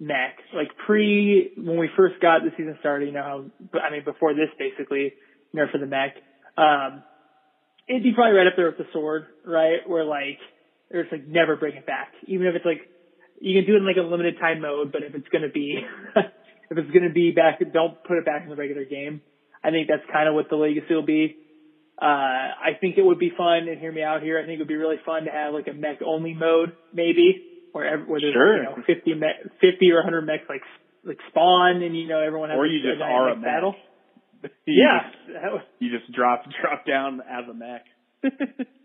mech, 0.00 0.36
like 0.54 0.68
pre, 0.84 1.52
when 1.56 1.78
we 1.78 1.88
first 1.96 2.20
got 2.20 2.42
the 2.42 2.50
season 2.56 2.76
started, 2.80 3.06
you 3.06 3.12
know 3.12 3.22
how, 3.22 3.78
I 3.78 3.90
mean, 3.92 4.02
before 4.04 4.34
this 4.34 4.48
basically, 4.58 5.14
nerf 5.54 5.72
of 5.72 5.80
the 5.80 5.86
mech, 5.86 6.16
um, 6.56 7.04
it'd 7.88 8.02
be 8.02 8.12
probably 8.12 8.36
right 8.36 8.46
up 8.46 8.54
there 8.56 8.66
with 8.66 8.78
the 8.78 8.86
sword, 8.92 9.26
right? 9.46 9.86
Where 9.86 10.04
like, 10.04 10.38
or 10.92 11.00
it's 11.00 11.12
like 11.12 11.26
never 11.26 11.56
bring 11.56 11.76
it 11.76 11.86
back. 11.86 12.12
Even 12.26 12.46
if 12.46 12.54
it's 12.54 12.64
like 12.64 12.88
you 13.40 13.58
can 13.58 13.66
do 13.66 13.74
it 13.74 13.78
in 13.78 13.86
like 13.86 13.96
a 13.96 14.06
limited 14.06 14.38
time 14.38 14.60
mode, 14.60 14.92
but 14.92 15.02
if 15.02 15.14
it's 15.14 15.28
gonna 15.28 15.48
be 15.52 15.80
if 16.16 16.78
it's 16.78 16.90
gonna 16.90 17.12
be 17.12 17.32
back, 17.32 17.60
don't 17.72 18.02
put 18.04 18.18
it 18.18 18.24
back 18.24 18.42
in 18.42 18.50
the 18.50 18.56
regular 18.56 18.84
game. 18.84 19.22
I 19.62 19.70
think 19.70 19.88
that's 19.88 20.04
kind 20.12 20.28
of 20.28 20.34
what 20.34 20.48
the 20.48 20.56
legacy 20.56 20.94
will 20.94 21.04
be. 21.04 21.36
Uh, 22.00 22.56
I 22.56 22.80
think 22.80 22.96
it 22.96 23.04
would 23.04 23.18
be 23.18 23.30
fun, 23.36 23.68
and 23.68 23.78
hear 23.78 23.92
me 23.92 24.02
out 24.02 24.22
here. 24.22 24.40
I 24.40 24.46
think 24.46 24.56
it 24.56 24.60
would 24.60 24.72
be 24.72 24.80
really 24.80 24.96
fun 25.04 25.24
to 25.24 25.30
have 25.30 25.52
like 25.52 25.68
a 25.68 25.74
mech 25.74 26.00
only 26.00 26.32
mode, 26.32 26.72
maybe, 26.94 27.44
where 27.72 27.84
every, 27.84 28.06
where 28.06 28.20
there's 28.20 28.32
sure. 28.32 28.56
you 28.56 28.62
know 28.62 28.76
50 28.86 29.14
mech, 29.14 29.36
50 29.60 29.90
or 29.92 29.96
100 29.96 30.22
mechs 30.22 30.44
like 30.48 30.62
like 31.04 31.18
spawn, 31.28 31.82
and 31.82 31.96
you 31.96 32.08
know 32.08 32.20
everyone 32.20 32.48
has 32.48 32.56
or 32.56 32.66
you 32.66 32.80
just 32.80 33.02
are 33.02 33.28
a 33.28 33.36
mech 33.36 33.44
battle. 33.44 33.74
you 34.64 34.80
yeah, 34.80 35.12
just, 35.28 35.64
you 35.78 35.90
just 35.92 36.10
drop 36.12 36.44
drop 36.62 36.86
down 36.86 37.20
as 37.20 37.44
a 37.50 37.54
mech. 37.54 37.84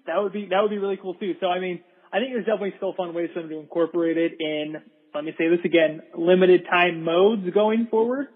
that 0.06 0.20
would 0.20 0.34
be 0.34 0.48
that 0.52 0.60
would 0.62 0.72
be 0.72 0.78
really 0.78 1.00
cool 1.02 1.16
too. 1.16 1.36
So 1.40 1.48
I 1.48 1.60
mean, 1.60 1.80
I 2.14 2.20
think 2.20 2.32
there's 2.34 2.46
definitely 2.46 2.74
still 2.78 2.94
fun 2.94 3.14
ways 3.14 3.30
for 3.34 3.42
them 3.42 3.50
to 3.50 3.60
incorporate 3.60 4.18
it 4.18 4.34
in, 4.40 4.76
let 5.14 5.24
me 5.24 5.34
say 5.38 5.50
this 5.50 5.64
again, 5.66 6.02
limited 6.18 6.66
time 6.70 7.04
modes 7.04 7.50
going 7.54 7.88
forward. 7.90 8.28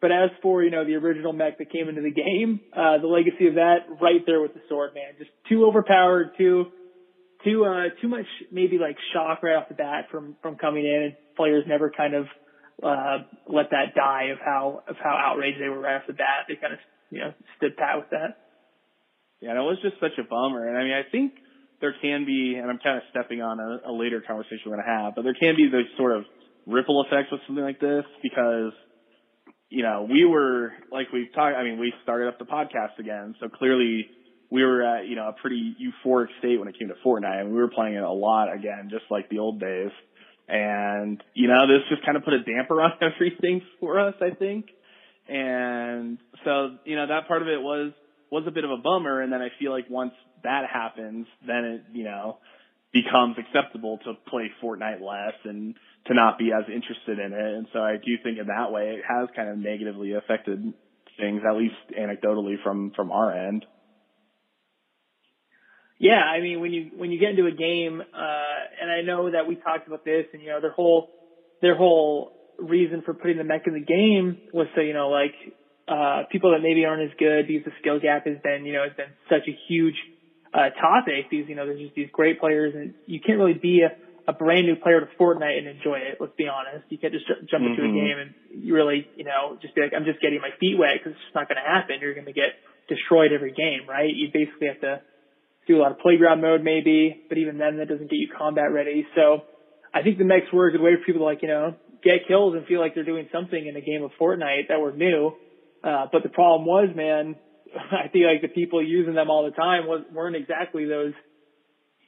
But 0.00 0.12
as 0.12 0.30
for, 0.42 0.62
you 0.62 0.70
know, 0.70 0.84
the 0.84 0.94
original 0.94 1.32
mech 1.32 1.58
that 1.58 1.72
came 1.72 1.88
into 1.88 2.02
the 2.02 2.12
game, 2.12 2.60
uh, 2.72 2.98
the 2.98 3.08
legacy 3.08 3.48
of 3.48 3.54
that, 3.54 3.78
right 4.00 4.22
there 4.26 4.40
with 4.40 4.54
the 4.54 4.60
sword, 4.68 4.94
man. 4.94 5.14
Just 5.18 5.30
too 5.48 5.66
overpowered, 5.66 6.38
too, 6.38 6.66
too, 7.44 7.64
uh, 7.64 7.90
too 8.00 8.06
much 8.08 8.26
maybe 8.52 8.78
like 8.78 8.96
shock 9.12 9.42
right 9.42 9.56
off 9.56 9.68
the 9.68 9.74
bat 9.74 10.06
from, 10.10 10.36
from 10.40 10.56
coming 10.56 10.84
in 10.84 11.02
and 11.02 11.16
players 11.36 11.64
never 11.66 11.90
kind 11.90 12.14
of, 12.14 12.26
uh, 12.80 13.24
let 13.48 13.70
that 13.70 13.96
die 13.96 14.30
of 14.30 14.38
how, 14.38 14.84
of 14.86 14.94
how 15.02 15.18
outraged 15.18 15.60
they 15.60 15.68
were 15.68 15.80
right 15.80 15.96
off 15.96 16.06
the 16.06 16.12
bat. 16.12 16.46
They 16.46 16.54
kind 16.54 16.74
of, 16.74 16.78
you 17.10 17.18
know, 17.18 17.34
stood 17.56 17.76
pat 17.76 17.96
with 17.96 18.10
that. 18.10 18.38
Yeah, 19.40 19.52
it 19.52 19.66
was 19.66 19.78
just 19.82 19.98
such 19.98 20.18
a 20.18 20.22
bummer. 20.28 20.68
And 20.68 20.78
I 20.78 20.82
mean, 20.84 20.92
I 20.94 21.10
think 21.10 21.32
there 21.80 21.94
can 22.00 22.24
be, 22.24 22.56
and 22.60 22.70
I'm 22.70 22.78
kind 22.78 22.96
of 22.96 23.02
stepping 23.10 23.40
on 23.40 23.60
a, 23.60 23.90
a 23.90 23.92
later 23.92 24.22
conversation 24.26 24.66
we're 24.66 24.76
going 24.76 24.86
to 24.86 24.92
have, 24.92 25.14
but 25.14 25.22
there 25.22 25.36
can 25.38 25.56
be 25.56 25.68
those 25.70 25.86
sort 25.96 26.16
of 26.16 26.24
ripple 26.66 27.04
effects 27.06 27.30
with 27.30 27.40
something 27.46 27.64
like 27.64 27.80
this 27.80 28.04
because, 28.22 28.72
you 29.70 29.82
know, 29.82 30.06
we 30.10 30.24
were, 30.24 30.72
like 30.90 31.12
we've 31.12 31.32
talked, 31.34 31.56
I 31.56 31.62
mean, 31.62 31.78
we 31.78 31.92
started 32.02 32.28
up 32.28 32.38
the 32.38 32.46
podcast 32.46 32.98
again, 32.98 33.34
so 33.40 33.48
clearly 33.48 34.06
we 34.50 34.64
were 34.64 34.82
at, 34.82 35.06
you 35.06 35.14
know, 35.14 35.28
a 35.28 35.34
pretty 35.40 35.76
euphoric 35.76 36.28
state 36.38 36.58
when 36.58 36.68
it 36.68 36.78
came 36.78 36.88
to 36.88 36.94
Fortnite, 37.04 37.40
and 37.40 37.50
we 37.50 37.58
were 37.58 37.68
playing 37.68 37.94
it 37.94 38.02
a 38.02 38.10
lot 38.10 38.52
again, 38.52 38.88
just 38.90 39.04
like 39.10 39.28
the 39.28 39.38
old 39.38 39.60
days. 39.60 39.90
And, 40.48 41.22
you 41.34 41.46
know, 41.46 41.66
this 41.66 41.84
just 41.90 42.04
kind 42.04 42.16
of 42.16 42.24
put 42.24 42.32
a 42.32 42.42
damper 42.42 42.80
on 42.82 42.92
everything 43.02 43.62
for 43.78 44.00
us, 44.00 44.14
I 44.20 44.34
think. 44.34 44.66
And 45.28 46.18
so, 46.44 46.78
you 46.84 46.96
know, 46.96 47.06
that 47.06 47.28
part 47.28 47.42
of 47.42 47.48
it 47.48 47.60
was 47.60 47.92
was 48.30 48.44
a 48.46 48.50
bit 48.50 48.64
of 48.64 48.70
a 48.70 48.78
bummer. 48.78 49.20
And 49.20 49.32
then 49.32 49.42
I 49.42 49.48
feel 49.58 49.72
like 49.72 49.86
once 49.90 50.12
that 50.42 50.64
happens, 50.72 51.26
then 51.46 51.64
it, 51.64 51.82
you 51.92 52.04
know, 52.04 52.38
becomes 52.92 53.36
acceptable 53.38 53.98
to 54.04 54.14
play 54.28 54.50
Fortnite 54.62 55.00
less 55.00 55.34
and 55.44 55.76
to 56.06 56.14
not 56.14 56.38
be 56.38 56.50
as 56.52 56.64
interested 56.72 57.18
in 57.18 57.32
it. 57.32 57.54
And 57.56 57.66
so 57.72 57.80
I 57.80 57.96
do 57.96 58.12
think 58.22 58.38
in 58.38 58.46
that 58.46 58.72
way 58.72 58.96
it 58.98 59.02
has 59.06 59.28
kind 59.36 59.48
of 59.48 59.58
negatively 59.58 60.14
affected 60.14 60.62
things, 61.18 61.42
at 61.46 61.56
least 61.56 61.74
anecdotally 61.98 62.54
from, 62.62 62.92
from 62.96 63.12
our 63.12 63.32
end. 63.48 63.64
Yeah, 65.98 66.22
I 66.22 66.40
mean 66.40 66.60
when 66.60 66.72
you 66.72 66.90
when 66.96 67.10
you 67.10 67.18
get 67.18 67.30
into 67.30 67.46
a 67.46 67.52
game, 67.52 68.00
uh, 68.00 68.58
and 68.80 68.90
I 68.90 69.02
know 69.02 69.32
that 69.32 69.48
we 69.48 69.56
talked 69.56 69.88
about 69.88 70.04
this, 70.04 70.26
and 70.32 70.40
you 70.40 70.48
know 70.48 70.60
their 70.60 70.70
whole 70.70 71.08
their 71.60 71.74
whole 71.74 72.30
reason 72.56 73.02
for 73.04 73.14
putting 73.14 73.36
the 73.36 73.44
mech 73.44 73.66
in 73.66 73.74
the 73.74 73.80
game 73.80 74.38
was 74.52 74.68
so 74.76 74.80
you 74.80 74.94
know 74.94 75.08
like 75.08 75.34
uh, 75.88 76.22
people 76.30 76.52
that 76.52 76.60
maybe 76.62 76.84
aren't 76.84 77.02
as 77.02 77.16
good 77.18 77.48
because 77.48 77.64
the 77.64 77.72
skill 77.80 77.98
gap 77.98 78.26
has 78.26 78.36
been 78.44 78.64
you 78.64 78.74
know 78.74 78.84
has 78.84 78.94
been 78.96 79.12
such 79.28 79.48
a 79.48 79.58
huge 79.68 79.96
uh, 80.54 80.70
topic. 80.80 81.30
These, 81.30 81.46
you 81.48 81.54
know, 81.54 81.66
there's 81.66 81.80
just 81.80 81.94
these 81.94 82.10
great 82.12 82.40
players, 82.40 82.74
and 82.74 82.94
you 83.06 83.20
can't 83.20 83.38
really 83.38 83.58
be 83.58 83.82
a, 83.82 83.96
a 84.30 84.32
brand 84.32 84.66
new 84.66 84.76
player 84.76 85.00
to 85.00 85.08
Fortnite 85.18 85.58
and 85.58 85.66
enjoy 85.68 85.98
it. 86.04 86.18
Let's 86.20 86.36
be 86.36 86.48
honest. 86.48 86.84
You 86.88 86.98
can't 86.98 87.12
just 87.12 87.26
jump 87.50 87.64
into 87.64 87.82
mm-hmm. 87.82 87.96
a 87.96 88.00
game 88.00 88.16
and 88.20 88.30
you 88.52 88.74
really, 88.74 89.08
you 89.16 89.24
know, 89.24 89.56
just 89.60 89.74
be 89.74 89.80
like, 89.80 89.92
I'm 89.96 90.04
just 90.04 90.20
getting 90.20 90.40
my 90.40 90.52
feet 90.60 90.76
wet 90.76 91.00
because 91.00 91.16
it's 91.16 91.24
just 91.24 91.34
not 91.34 91.48
going 91.48 91.56
to 91.56 91.64
happen. 91.64 91.96
You're 92.00 92.12
going 92.12 92.28
to 92.28 92.36
get 92.36 92.60
destroyed 92.88 93.32
every 93.32 93.52
game, 93.52 93.88
right? 93.88 94.12
You 94.12 94.28
basically 94.28 94.68
have 94.68 94.80
to 94.80 95.00
do 95.66 95.76
a 95.76 95.80
lot 95.80 95.92
of 95.92 95.98
playground 96.00 96.40
mode 96.40 96.64
maybe, 96.64 97.24
but 97.28 97.38
even 97.38 97.56
then 97.56 97.76
that 97.78 97.88
doesn't 97.88 98.10
get 98.10 98.16
you 98.16 98.28
combat 98.36 98.72
ready. 98.72 99.06
So 99.14 99.48
I 99.92 100.02
think 100.02 100.18
the 100.18 100.24
mechs 100.24 100.52
were 100.52 100.68
a 100.68 100.72
good 100.72 100.80
way 100.80 100.96
for 100.96 101.04
people 101.04 101.20
to 101.20 101.24
like, 101.24 101.40
you 101.40 101.48
know, 101.48 101.76
get 102.04 102.28
kills 102.28 102.54
and 102.54 102.66
feel 102.66 102.80
like 102.80 102.94
they're 102.94 103.04
doing 103.04 103.28
something 103.32 103.60
in 103.60 103.76
a 103.76 103.80
game 103.80 104.02
of 104.02 104.12
Fortnite 104.20 104.68
that 104.68 104.80
were 104.80 104.92
new. 104.92 105.32
Uh, 105.84 106.06
but 106.12 106.22
the 106.22 106.28
problem 106.28 106.66
was, 106.66 106.88
man, 106.94 107.36
I 107.92 108.08
feel 108.08 108.30
like 108.30 108.42
the 108.42 108.48
people 108.48 108.82
using 108.82 109.14
them 109.14 109.30
all 109.30 109.44
the 109.44 109.56
time 109.56 109.84
weren't 110.12 110.36
exactly 110.36 110.84
those 110.84 111.12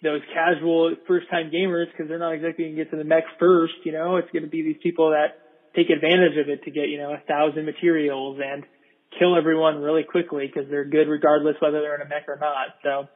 those 0.02 0.20
casual 0.32 0.94
first 1.06 1.28
time 1.30 1.50
gamers 1.50 1.86
because 1.92 2.08
they're 2.08 2.18
not 2.18 2.32
exactly 2.32 2.64
going 2.64 2.76
to 2.76 2.84
get 2.84 2.90
to 2.90 2.96
the 2.96 3.04
mech 3.04 3.24
first. 3.38 3.74
You 3.84 3.92
know, 3.92 4.16
it's 4.16 4.30
going 4.32 4.44
to 4.44 4.48
be 4.48 4.62
these 4.62 4.80
people 4.82 5.10
that 5.10 5.36
take 5.76 5.90
advantage 5.90 6.38
of 6.40 6.48
it 6.48 6.64
to 6.64 6.70
get 6.70 6.88
you 6.88 6.98
know 6.98 7.12
a 7.12 7.20
thousand 7.28 7.64
materials 7.64 8.38
and 8.42 8.64
kill 9.18 9.36
everyone 9.36 9.76
really 9.76 10.04
quickly 10.04 10.46
because 10.46 10.70
they're 10.70 10.84
good 10.84 11.08
regardless 11.08 11.56
whether 11.60 11.80
they're 11.80 11.96
in 11.96 12.02
a 12.02 12.08
mech 12.08 12.28
or 12.28 12.38
not. 12.40 12.74
So 12.82 13.08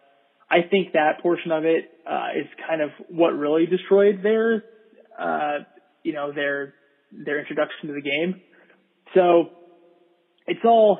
I 0.50 0.62
think 0.68 0.92
that 0.92 1.20
portion 1.22 1.52
of 1.52 1.64
it 1.64 1.84
uh, 2.06 2.38
is 2.38 2.46
kind 2.68 2.82
of 2.82 2.90
what 3.08 3.30
really 3.30 3.66
destroyed 3.66 4.20
their 4.22 4.64
uh, 5.18 5.64
you 6.02 6.12
know 6.12 6.32
their 6.32 6.74
their 7.12 7.38
introduction 7.38 7.88
to 7.88 7.94
the 7.94 8.02
game. 8.02 8.40
So 9.14 9.50
it's 10.46 10.64
all 10.64 10.98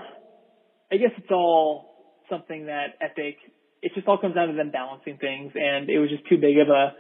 I 0.95 0.97
guess 0.97 1.11
it's 1.19 1.31
all 1.31 1.89
something 2.31 2.67
that 2.67 2.95
Epic. 3.01 3.37
It 3.83 3.93
just 3.95 4.07
all 4.07 4.19
comes 4.19 4.37
down 4.37 4.49
to 4.49 4.55
them 4.55 4.71
balancing 4.71 5.19
things, 5.19 5.53
and 5.55 5.91
it 5.91 5.99
was 5.99 6.09
just 6.09 6.25
too 6.29 6.39
big 6.39 6.57
of 6.59 6.69
a 6.69 6.95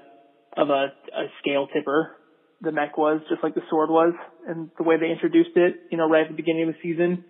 of 0.61 0.69
a, 0.69 0.93
a 1.15 1.25
scale 1.39 1.67
tipper. 1.67 2.11
The 2.61 2.73
mech 2.73 2.99
was 2.99 3.21
just 3.29 3.43
like 3.43 3.55
the 3.55 3.63
sword 3.71 3.91
was, 3.91 4.15
and 4.49 4.69
the 4.77 4.83
way 4.83 4.97
they 4.99 5.11
introduced 5.11 5.55
it, 5.55 5.79
you 5.91 5.99
know, 5.99 6.09
right 6.09 6.23
at 6.23 6.29
the 6.29 6.35
beginning 6.35 6.69
of 6.69 6.75
the 6.75 6.81
season, 6.83 7.25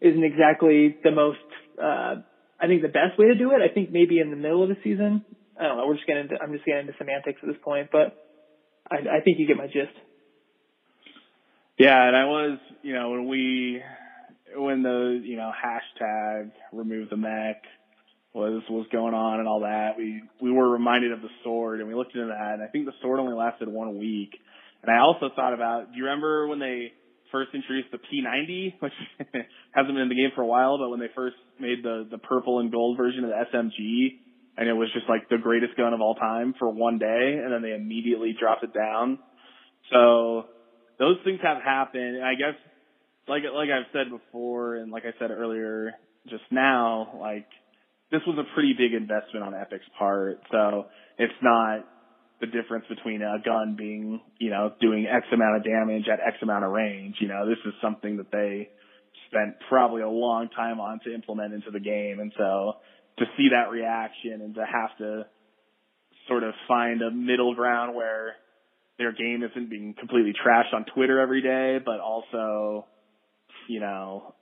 isn't 0.00 0.24
exactly 0.24 0.96
the 1.02 1.10
most. 1.10 1.38
Uh, 1.80 2.16
I 2.60 2.66
think 2.66 2.82
the 2.82 2.88
best 2.88 3.18
way 3.18 3.28
to 3.28 3.34
do 3.34 3.52
it. 3.52 3.62
I 3.62 3.72
think 3.72 3.90
maybe 3.90 4.18
in 4.18 4.30
the 4.30 4.36
middle 4.36 4.62
of 4.62 4.68
the 4.68 4.76
season. 4.84 5.22
I 5.58 5.64
don't 5.64 5.78
know. 5.78 5.86
We're 5.86 5.94
just 5.94 6.06
getting. 6.06 6.24
Into, 6.24 6.36
I'm 6.40 6.52
just 6.52 6.66
getting 6.66 6.82
into 6.82 6.94
semantics 6.98 7.40
at 7.42 7.48
this 7.48 7.60
point, 7.64 7.88
but 7.90 8.12
I, 8.90 8.96
I 8.96 9.20
think 9.24 9.38
you 9.38 9.46
get 9.46 9.56
my 9.56 9.66
gist. 9.66 9.96
Yeah, 11.78 11.96
and 11.96 12.14
I 12.14 12.24
was, 12.26 12.58
you 12.82 12.92
know, 12.92 13.10
when 13.10 13.26
we 13.26 13.82
when 14.56 14.82
the 14.82 15.20
you 15.22 15.36
know 15.36 15.50
hashtag 15.50 16.50
remove 16.72 17.10
the 17.10 17.16
mech 17.16 17.62
was 18.32 18.62
was 18.70 18.86
going 18.92 19.14
on 19.14 19.40
and 19.40 19.48
all 19.48 19.60
that, 19.60 19.92
we 19.96 20.22
we 20.40 20.50
were 20.52 20.68
reminded 20.68 21.12
of 21.12 21.22
the 21.22 21.28
sword 21.44 21.80
and 21.80 21.88
we 21.88 21.94
looked 21.94 22.14
into 22.14 22.28
that 22.28 22.54
and 22.54 22.62
I 22.62 22.66
think 22.66 22.86
the 22.86 22.92
sword 23.02 23.20
only 23.20 23.34
lasted 23.34 23.68
one 23.68 23.98
week. 23.98 24.30
And 24.82 24.90
I 24.90 25.00
also 25.00 25.28
thought 25.36 25.52
about, 25.52 25.92
do 25.92 25.98
you 25.98 26.04
remember 26.04 26.46
when 26.46 26.58
they 26.58 26.92
first 27.30 27.50
introduced 27.54 27.90
the 27.92 27.98
P90, 27.98 28.80
which 28.80 28.92
hasn't 29.72 29.94
been 29.94 30.02
in 30.02 30.08
the 30.08 30.14
game 30.14 30.30
for 30.34 30.42
a 30.42 30.46
while, 30.46 30.78
but 30.78 30.90
when 30.90 31.00
they 31.00 31.10
first 31.14 31.36
made 31.58 31.82
the 31.82 32.06
the 32.10 32.18
purple 32.18 32.60
and 32.60 32.70
gold 32.70 32.96
version 32.96 33.24
of 33.24 33.30
the 33.30 33.56
SMG, 33.56 34.18
and 34.56 34.68
it 34.68 34.74
was 34.74 34.88
just 34.92 35.08
like 35.08 35.28
the 35.28 35.38
greatest 35.38 35.76
gun 35.76 35.92
of 35.92 36.00
all 36.00 36.14
time 36.14 36.54
for 36.58 36.70
one 36.70 36.98
day, 36.98 37.40
and 37.42 37.52
then 37.52 37.62
they 37.62 37.74
immediately 37.74 38.34
dropped 38.38 38.64
it 38.64 38.74
down. 38.74 39.18
So 39.92 40.44
those 40.98 41.16
things 41.24 41.40
have 41.42 41.62
happened, 41.62 42.16
and 42.16 42.24
I 42.24 42.34
guess 42.34 42.54
like 43.30 43.44
like 43.54 43.70
I've 43.70 43.86
said 43.92 44.10
before, 44.10 44.74
and 44.74 44.90
like 44.90 45.04
I 45.04 45.16
said 45.18 45.30
earlier 45.30 45.92
just 46.28 46.42
now, 46.50 47.16
like 47.20 47.46
this 48.10 48.20
was 48.26 48.36
a 48.36 48.54
pretty 48.54 48.74
big 48.76 48.92
investment 48.92 49.46
on 49.46 49.54
Epic's 49.54 49.88
part. 49.96 50.40
So 50.50 50.86
it's 51.16 51.32
not 51.40 51.86
the 52.40 52.46
difference 52.46 52.84
between 52.88 53.22
a 53.22 53.38
gun 53.44 53.76
being, 53.78 54.20
you 54.38 54.50
know, 54.50 54.72
doing 54.80 55.06
X 55.06 55.26
amount 55.32 55.58
of 55.58 55.64
damage 55.64 56.08
at 56.12 56.18
X 56.18 56.38
amount 56.42 56.64
of 56.64 56.72
range. 56.72 57.16
You 57.20 57.28
know, 57.28 57.48
this 57.48 57.58
is 57.64 57.72
something 57.80 58.16
that 58.16 58.32
they 58.32 58.68
spent 59.28 59.54
probably 59.68 60.02
a 60.02 60.08
long 60.08 60.48
time 60.48 60.80
on 60.80 60.98
to 61.04 61.14
implement 61.14 61.54
into 61.54 61.70
the 61.70 61.80
game. 61.80 62.18
And 62.18 62.32
so 62.36 62.74
to 63.18 63.24
see 63.36 63.48
that 63.52 63.70
reaction 63.70 64.42
and 64.42 64.54
to 64.56 64.64
have 64.66 64.96
to 64.98 65.26
sort 66.26 66.42
of 66.42 66.54
find 66.66 67.00
a 67.02 67.10
middle 67.10 67.54
ground 67.54 67.94
where 67.94 68.34
their 68.98 69.12
game 69.12 69.42
isn't 69.42 69.70
being 69.70 69.94
completely 69.98 70.32
trashed 70.32 70.74
on 70.74 70.84
Twitter 70.94 71.20
every 71.20 71.42
day, 71.42 71.78
but 71.84 72.00
also 72.00 72.86
you 73.70 73.78
know, 73.78 74.34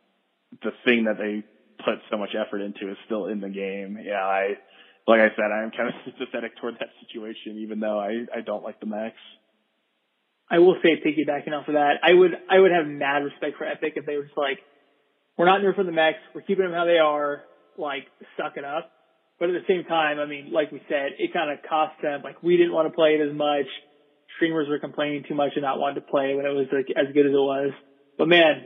the 0.63 0.73
thing 0.85 1.05
that 1.05 1.21
they 1.21 1.45
put 1.85 2.01
so 2.11 2.17
much 2.17 2.31
effort 2.33 2.63
into 2.63 2.91
is 2.91 2.97
still 3.05 3.27
in 3.27 3.41
the 3.41 3.51
game. 3.51 3.99
Yeah, 4.01 4.25
I, 4.25 4.57
like 5.07 5.21
I 5.21 5.29
said, 5.37 5.53
I 5.53 5.63
am 5.63 5.71
kind 5.71 5.93
of 5.93 5.95
sympathetic 6.05 6.57
toward 6.57 6.75
that 6.81 6.89
situation, 7.05 7.61
even 7.61 7.79
though 7.79 8.01
I, 8.01 8.25
I 8.35 8.41
don't 8.41 8.65
like 8.65 8.81
the 8.81 8.87
mechs. 8.87 9.21
I 10.51 10.61
will 10.61 10.77
say, 10.83 10.97
piggybacking 10.97 11.53
off 11.53 11.69
of 11.69 11.75
that, 11.75 12.01
I 12.03 12.15
would, 12.15 12.33
I 12.49 12.59
would 12.59 12.73
have 12.73 12.87
mad 12.87 13.21
respect 13.21 13.59
for 13.59 13.67
Epic 13.67 13.93
if 13.97 14.07
they 14.07 14.17
were 14.17 14.25
just 14.25 14.39
like, 14.39 14.59
we're 15.37 15.45
not 15.45 15.61
nerfing 15.61 15.85
the 15.85 15.93
mechs, 15.93 16.25
we're 16.35 16.41
keeping 16.41 16.65
them 16.65 16.73
how 16.73 16.87
they 16.87 16.97
are, 16.97 17.45
like, 17.77 18.09
suck 18.41 18.57
it 18.57 18.65
up. 18.65 18.91
But 19.39 19.51
at 19.51 19.61
the 19.61 19.69
same 19.69 19.85
time, 19.85 20.19
I 20.19 20.25
mean, 20.25 20.51
like 20.51 20.73
we 20.73 20.81
said, 20.89 21.13
it 21.19 21.35
kind 21.35 21.53
of 21.53 21.59
cost 21.69 22.01
them, 22.03 22.23
like, 22.25 22.43
we 22.43 22.57
didn't 22.57 22.73
want 22.73 22.89
to 22.89 22.97
play 22.97 23.11
it 23.11 23.21
as 23.21 23.37
much. 23.37 23.69
Streamers 24.37 24.69
were 24.71 24.81
complaining 24.81 25.25
too 25.29 25.35
much 25.35 25.53
and 25.55 25.63
not 25.63 25.79
wanting 25.79 26.01
to 26.01 26.11
play 26.11 26.35
when 26.35 26.47
it 26.47 26.57
was 26.57 26.67
like 26.73 26.89
as 26.97 27.13
good 27.13 27.27
as 27.27 27.33
it 27.33 27.45
was. 27.45 27.73
But 28.19 28.27
man, 28.27 28.65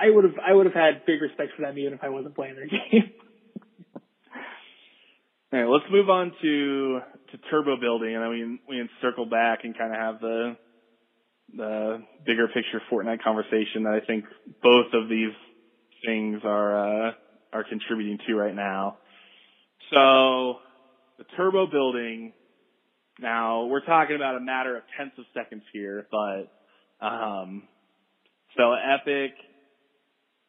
I 0.00 0.08
would 0.08 0.24
have 0.24 0.34
I 0.44 0.52
would 0.54 0.64
have 0.64 0.74
had 0.74 1.04
big 1.06 1.20
respect 1.20 1.52
for 1.54 1.62
them 1.62 1.78
even 1.78 1.92
if 1.92 2.02
I 2.02 2.08
wasn't 2.08 2.34
playing 2.34 2.56
their 2.56 2.66
game. 2.66 3.10
All 5.52 5.60
right, 5.60 5.68
let's 5.68 5.84
move 5.92 6.08
on 6.08 6.32
to 6.40 7.00
to 7.30 7.38
turbo 7.50 7.78
building, 7.78 8.14
and 8.14 8.24
then 8.24 8.30
we 8.30 8.60
we 8.80 8.88
circle 9.02 9.26
back 9.26 9.60
and 9.64 9.76
kind 9.76 9.92
of 9.92 10.00
have 10.00 10.20
the 10.20 10.56
the 11.54 12.02
bigger 12.24 12.48
picture 12.48 12.80
Fortnite 12.90 13.22
conversation 13.22 13.84
that 13.84 14.00
I 14.02 14.04
think 14.04 14.24
both 14.62 14.86
of 14.94 15.10
these 15.10 15.34
things 16.04 16.40
are 16.42 17.08
uh, 17.08 17.12
are 17.52 17.64
contributing 17.68 18.18
to 18.26 18.34
right 18.34 18.54
now. 18.54 18.96
So 19.92 20.60
the 21.18 21.24
turbo 21.36 21.66
building. 21.66 22.32
Now 23.20 23.66
we're 23.66 23.84
talking 23.84 24.16
about 24.16 24.36
a 24.36 24.40
matter 24.40 24.76
of 24.76 24.82
tenths 24.98 25.16
of 25.18 25.24
seconds 25.34 25.62
here, 25.72 26.08
but 26.10 26.50
um, 27.06 27.62
so 28.56 28.72
Epic 28.72 29.32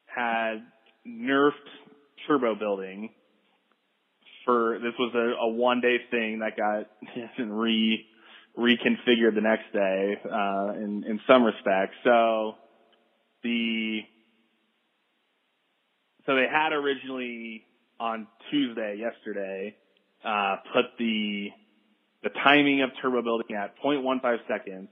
had 0.05 0.63
nerfed 1.07 1.51
turbo 2.27 2.55
building 2.55 3.09
for 4.45 4.79
this 4.81 4.93
was 4.97 5.13
a, 5.15 5.43
a 5.43 5.49
one 5.49 5.81
day 5.81 5.97
thing 6.11 6.39
that 6.39 6.55
got 6.55 6.87
re 7.45 8.05
reconfigured 8.57 9.35
the 9.35 9.41
next 9.41 9.73
day 9.73 10.15
uh, 10.25 10.73
in 10.75 11.03
in 11.07 11.19
some 11.27 11.43
respects. 11.43 11.95
So 12.03 12.53
the 13.43 13.99
so 16.25 16.35
they 16.35 16.47
had 16.51 16.73
originally 16.73 17.63
on 17.99 18.27
Tuesday 18.51 18.97
yesterday 18.99 19.75
uh, 20.23 20.57
put 20.73 20.85
the 20.97 21.49
the 22.23 22.29
timing 22.43 22.81
of 22.81 22.89
turbo 23.01 23.21
building 23.21 23.55
at 23.55 23.75
0.15 23.83 24.37
seconds 24.47 24.89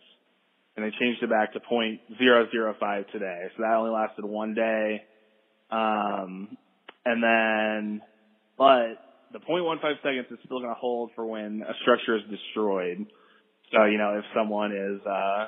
and 0.75 0.85
they 0.85 0.91
changed 0.99 1.21
it 1.21 1.29
back 1.29 1.53
to 1.53 1.59
.005 1.59 3.11
today. 3.11 3.41
So 3.55 3.63
that 3.63 3.75
only 3.75 3.91
lasted 3.91 4.25
one 4.25 4.53
day. 4.53 5.01
Um, 5.69 6.57
and 7.05 7.23
then, 7.23 8.01
but 8.57 8.97
the 9.31 9.39
0.15 9.39 9.79
seconds 10.01 10.27
is 10.31 10.39
still 10.45 10.59
going 10.59 10.73
to 10.73 10.79
hold 10.79 11.11
for 11.15 11.25
when 11.25 11.63
a 11.67 11.73
structure 11.81 12.15
is 12.17 12.23
destroyed. 12.29 13.05
So, 13.71 13.85
you 13.85 13.97
know, 13.97 14.17
if 14.17 14.25
someone 14.35 14.71
is, 14.71 15.05
uh, 15.05 15.47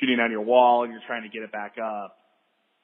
shooting 0.00 0.18
on 0.20 0.30
your 0.30 0.42
wall 0.42 0.84
and 0.84 0.92
you're 0.92 1.02
trying 1.06 1.22
to 1.22 1.28
get 1.28 1.42
it 1.42 1.52
back 1.52 1.74
up, 1.78 2.16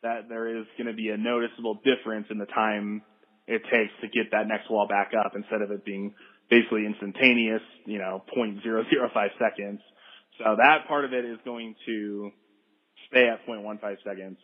that 0.02 0.28
there 0.28 0.58
is 0.58 0.66
going 0.78 0.86
to 0.86 0.94
be 0.94 1.08
a 1.08 1.16
noticeable 1.16 1.80
difference 1.84 2.26
in 2.30 2.38
the 2.38 2.46
time 2.46 3.02
it 3.46 3.62
takes 3.64 3.92
to 4.00 4.08
get 4.08 4.30
that 4.32 4.46
next 4.46 4.70
wall 4.70 4.86
back 4.86 5.10
up 5.18 5.32
instead 5.34 5.62
of 5.62 5.70
it 5.70 5.84
being 5.84 6.14
basically 6.48 6.86
instantaneous, 6.86 7.62
you 7.86 7.98
know, 7.98 8.22
0.005 8.36 9.28
seconds. 9.38 9.80
So 10.42 10.56
that 10.56 10.88
part 10.88 11.04
of 11.04 11.12
it 11.12 11.24
is 11.24 11.38
going 11.44 11.74
to 11.86 12.30
stay 13.08 13.28
at 13.28 13.46
0.15 13.46 13.78
seconds. 14.04 14.38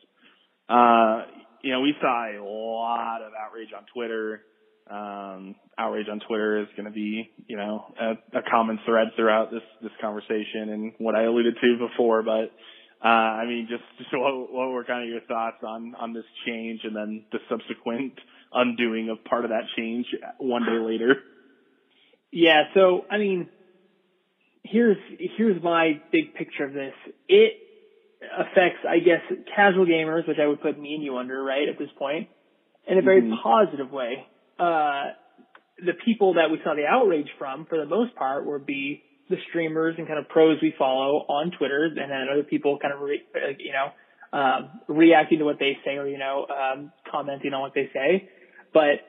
Uh, 0.68 1.22
you 1.62 1.72
know, 1.72 1.80
we 1.80 1.94
saw 2.00 2.26
a 2.26 2.36
lot 2.44 3.22
of 3.22 3.32
outrage 3.32 3.70
on 3.76 3.84
Twitter. 3.94 4.42
Um, 4.90 5.56
outrage 5.78 6.06
on 6.10 6.20
Twitter 6.20 6.60
is 6.60 6.68
going 6.76 6.86
to 6.86 6.92
be, 6.92 7.30
you 7.46 7.56
know, 7.56 7.92
a, 8.00 8.38
a 8.38 8.42
common 8.48 8.78
thread 8.84 9.08
throughout 9.16 9.50
this 9.50 9.62
this 9.82 9.90
conversation 10.00 10.68
and 10.68 10.92
what 10.98 11.16
I 11.16 11.24
alluded 11.24 11.54
to 11.60 11.88
before. 11.88 12.22
But 12.22 12.52
uh, 13.04 13.08
I 13.08 13.46
mean, 13.46 13.66
just 13.68 13.82
just 13.98 14.10
what, 14.12 14.52
what 14.52 14.68
were 14.68 14.84
kind 14.84 15.02
of 15.02 15.08
your 15.08 15.22
thoughts 15.22 15.58
on 15.64 15.94
on 15.98 16.12
this 16.12 16.24
change 16.46 16.80
and 16.84 16.94
then 16.94 17.24
the 17.32 17.38
subsequent 17.48 18.12
undoing 18.52 19.08
of 19.08 19.24
part 19.24 19.44
of 19.44 19.50
that 19.50 19.64
change 19.76 20.06
one 20.38 20.62
day 20.62 20.78
later? 20.78 21.16
Yeah. 22.30 22.64
So 22.74 23.06
I 23.10 23.18
mean, 23.18 23.48
here's 24.70 24.96
here's 25.36 25.62
my 25.62 26.00
big 26.12 26.34
picture 26.34 26.64
of 26.64 26.72
this. 26.72 26.94
It 27.28 27.54
affects, 28.38 28.80
I 28.88 28.98
guess, 28.98 29.20
casual 29.54 29.86
gamers, 29.86 30.26
which 30.26 30.38
I 30.42 30.46
would 30.46 30.60
put 30.62 30.78
me 30.78 30.94
and 30.94 31.02
you 31.02 31.16
under, 31.18 31.42
right, 31.42 31.68
at 31.68 31.78
this 31.78 31.90
point, 31.98 32.28
in 32.86 32.98
a 32.98 33.02
very 33.02 33.22
mm-hmm. 33.22 33.34
positive 33.42 33.90
way. 33.90 34.26
Uh, 34.58 35.12
the 35.84 35.92
people 36.04 36.34
that 36.34 36.50
we 36.50 36.58
saw 36.64 36.74
the 36.74 36.86
outrage 36.86 37.28
from, 37.38 37.66
for 37.66 37.78
the 37.78 37.86
most 37.86 38.14
part, 38.16 38.46
would 38.46 38.64
be 38.64 39.02
the 39.28 39.36
streamers 39.48 39.96
and 39.98 40.06
kind 40.06 40.18
of 40.18 40.28
pros 40.28 40.58
we 40.62 40.72
follow 40.78 41.26
on 41.28 41.50
Twitter, 41.58 41.84
and 41.84 42.10
then 42.10 42.26
other 42.32 42.42
people 42.42 42.78
kind 42.80 42.94
of, 42.94 43.00
re, 43.00 43.20
you 43.58 43.72
know, 43.72 44.38
um, 44.38 44.70
reacting 44.88 45.38
to 45.40 45.44
what 45.44 45.58
they 45.58 45.76
say 45.84 45.96
or, 45.96 46.06
you 46.06 46.18
know, 46.18 46.46
um, 46.48 46.92
commenting 47.10 47.52
on 47.52 47.60
what 47.60 47.74
they 47.74 47.90
say. 47.92 48.28
But 48.72 49.02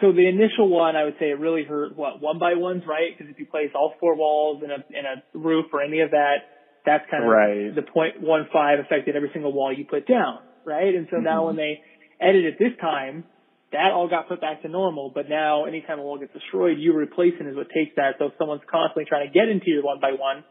so 0.00 0.12
the 0.12 0.28
initial 0.28 0.68
one, 0.68 0.96
I 0.96 1.04
would 1.04 1.16
say 1.18 1.30
it 1.30 1.38
really 1.40 1.64
hurt 1.64 1.96
what 1.96 2.20
one 2.20 2.38
by 2.38 2.54
ones, 2.54 2.82
right? 2.86 3.16
Because 3.16 3.32
if 3.32 3.38
you 3.38 3.46
place 3.46 3.70
all 3.74 3.94
four 3.98 4.16
walls 4.16 4.62
in 4.62 4.70
a 4.70 4.84
in 4.90 5.04
a 5.06 5.38
roof 5.38 5.66
or 5.72 5.82
any 5.82 6.00
of 6.00 6.10
that, 6.10 6.44
that's 6.84 7.04
kind 7.10 7.24
of 7.24 7.30
right. 7.30 7.74
the 7.74 7.82
point 7.82 8.20
one 8.20 8.48
five 8.52 8.78
affected 8.80 9.16
every 9.16 9.30
single 9.32 9.52
wall 9.52 9.72
you 9.72 9.86
put 9.88 10.06
down, 10.06 10.40
right? 10.66 10.94
And 10.94 11.06
so 11.10 11.16
mm-hmm. 11.16 11.24
now 11.24 11.46
when 11.46 11.56
they 11.56 11.80
edited 12.20 12.54
it 12.54 12.58
this 12.58 12.76
time, 12.80 13.24
that 13.72 13.92
all 13.92 14.08
got 14.08 14.28
put 14.28 14.40
back 14.40 14.60
to 14.62 14.68
normal. 14.68 15.10
But 15.14 15.28
now 15.28 15.64
anytime 15.64 15.98
a 15.98 16.02
wall 16.02 16.18
gets 16.18 16.34
destroyed, 16.34 16.76
you 16.78 16.92
replacing 16.92 17.46
is 17.46 17.56
what 17.56 17.68
takes 17.72 17.96
that. 17.96 18.16
So 18.18 18.26
if 18.26 18.32
someone's 18.38 18.62
constantly 18.70 19.06
trying 19.08 19.26
to 19.26 19.32
get 19.32 19.48
into 19.48 19.70
your 19.70 19.82
one 19.82 20.00
by 20.00 20.12
one 20.12 20.44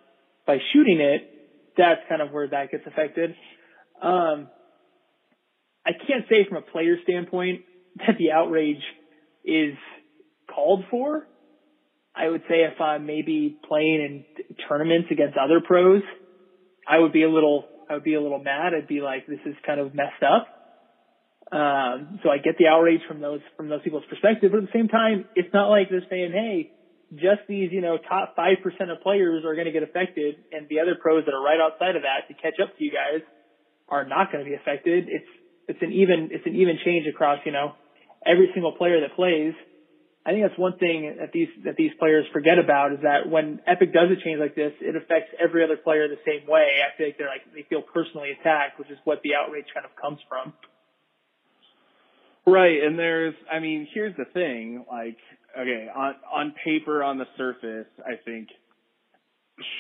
by 0.48 0.58
shooting 0.74 1.00
it, 1.00 1.30
that's 1.78 2.02
kind 2.10 2.24
of 2.24 2.32
where 2.32 2.48
that 2.48 2.72
gets 2.72 2.88
affected. 2.88 3.36
Um, 4.02 4.50
I 5.86 5.92
can't 5.94 6.26
say 6.28 6.46
from 6.50 6.58
a 6.58 6.62
player 6.62 6.98
standpoint 7.04 7.62
that 7.98 8.18
the 8.18 8.32
outrage 8.32 8.82
is 9.48 9.78
called 10.54 10.84
for. 10.92 11.28
I 12.16 12.28
would 12.30 12.42
say 12.50 12.62
if 12.66 12.82
I'm 12.82 13.06
maybe 13.06 13.56
playing 13.68 14.26
in 14.28 14.56
tournaments 14.68 15.10
against 15.12 15.38
other 15.38 15.62
pros, 15.64 16.02
I 16.88 17.00
would 17.00 17.12
be 17.12 17.24
a 17.24 17.30
little, 17.30 17.70
I 17.90 17.94
would 17.94 18.04
be 18.04 18.16
a 18.16 18.22
little 18.22 18.40
mad. 18.40 18.74
I'd 18.74 18.88
be 18.88 19.02
like, 19.02 19.26
this 19.28 19.40
is 19.46 19.56
kind 19.66 19.80
of 19.80 19.94
messed 19.94 20.24
up. 20.24 20.48
Um, 21.52 22.20
so 22.24 22.30
I 22.30 22.40
get 22.44 22.58
the 22.58 22.68
outrage 22.68 23.02
from 23.08 23.22
those, 23.22 23.40
from 23.56 23.70
those 23.70 23.82
people's 23.82 24.04
perspective, 24.10 24.52
but 24.52 24.58
at 24.58 24.64
the 24.64 24.78
same 24.78 24.90
time, 24.90 25.26
it's 25.36 25.54
not 25.54 25.70
like 25.70 25.88
they're 25.90 26.04
saying, 26.10 26.32
hey, 26.34 26.70
just 27.14 27.48
these, 27.48 27.72
you 27.72 27.80
know, 27.80 27.98
top 27.98 28.36
5% 28.36 28.58
of 28.92 29.00
players 29.02 29.46
are 29.46 29.56
going 29.56 29.68
to 29.68 29.72
get 29.72 29.84
affected 29.84 30.36
and 30.52 30.68
the 30.68 30.82
other 30.82 30.98
pros 31.00 31.24
that 31.24 31.34
are 31.34 31.42
right 31.42 31.60
outside 31.62 31.96
of 31.96 32.02
that 32.02 32.28
to 32.28 32.34
catch 32.34 32.60
up 32.62 32.76
to 32.76 32.84
you 32.84 32.92
guys 32.92 33.22
are 33.88 34.04
not 34.04 34.30
going 34.30 34.44
to 34.44 34.50
be 34.50 34.56
affected. 34.56 35.08
It's, 35.08 35.32
it's 35.70 35.80
an 35.82 35.94
even, 35.94 36.30
it's 36.32 36.46
an 36.46 36.56
even 36.56 36.76
change 36.84 37.08
across, 37.08 37.40
you 37.46 37.54
know, 37.54 37.78
every 38.28 38.50
single 38.54 38.74
player 38.74 39.02
that 39.02 39.16
plays. 39.16 39.54
I 40.26 40.32
think 40.32 40.44
that's 40.44 40.60
one 40.60 40.78
thing 40.78 41.16
that 41.20 41.32
these 41.32 41.48
that 41.64 41.78
these 41.78 41.92
players 42.00 42.26
forget 42.34 42.60
about 42.60 42.92
is 42.92 43.00
that 43.04 43.30
when 43.30 43.62
Epic 43.66 43.94
does 43.94 44.12
a 44.12 44.20
change 44.22 44.40
like 44.40 44.56
this, 44.56 44.74
it 44.82 44.96
affects 44.96 45.32
every 45.40 45.64
other 45.64 45.78
player 45.78 46.08
the 46.10 46.20
same 46.28 46.46
way. 46.48 46.84
I 46.84 46.92
feel 46.98 47.08
like 47.08 47.18
they're 47.18 47.32
like 47.32 47.48
they 47.56 47.64
feel 47.70 47.82
personally 47.82 48.36
attacked, 48.36 48.78
which 48.78 48.92
is 48.92 48.98
what 49.06 49.22
the 49.24 49.36
outrage 49.40 49.72
kind 49.74 49.86
of 49.86 49.96
comes 49.96 50.20
from. 50.28 50.52
Right, 52.46 52.84
and 52.84 53.00
there's 53.00 53.36
I 53.52 53.60
mean, 53.60 53.88
here's 53.94 54.16
the 54.18 54.26
thing, 54.34 54.84
like 54.92 55.18
okay, 55.58 55.88
on 55.96 56.16
on 56.32 56.54
paper 56.64 57.04
on 57.04 57.18
the 57.18 57.26
surface, 57.38 57.88
I 58.04 58.20
think 58.26 58.50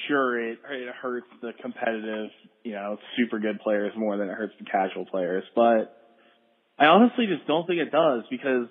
sure 0.08 0.40
it 0.40 0.60
it 0.72 0.96
hurts 1.02 1.28
the 1.42 1.52
competitive, 1.62 2.30
you 2.64 2.72
know, 2.72 2.98
super 3.18 3.40
good 3.40 3.60
players 3.60 3.92
more 3.98 4.18
than 4.18 4.30
it 4.30 4.34
hurts 4.34 4.54
the 4.60 4.66
casual 4.66 5.06
players, 5.06 5.44
but 5.56 5.97
I 6.80 6.86
honestly 6.86 7.26
just 7.28 7.48
don't 7.48 7.66
think 7.66 7.80
it 7.80 7.92
does 7.92 8.24
because 8.30 8.68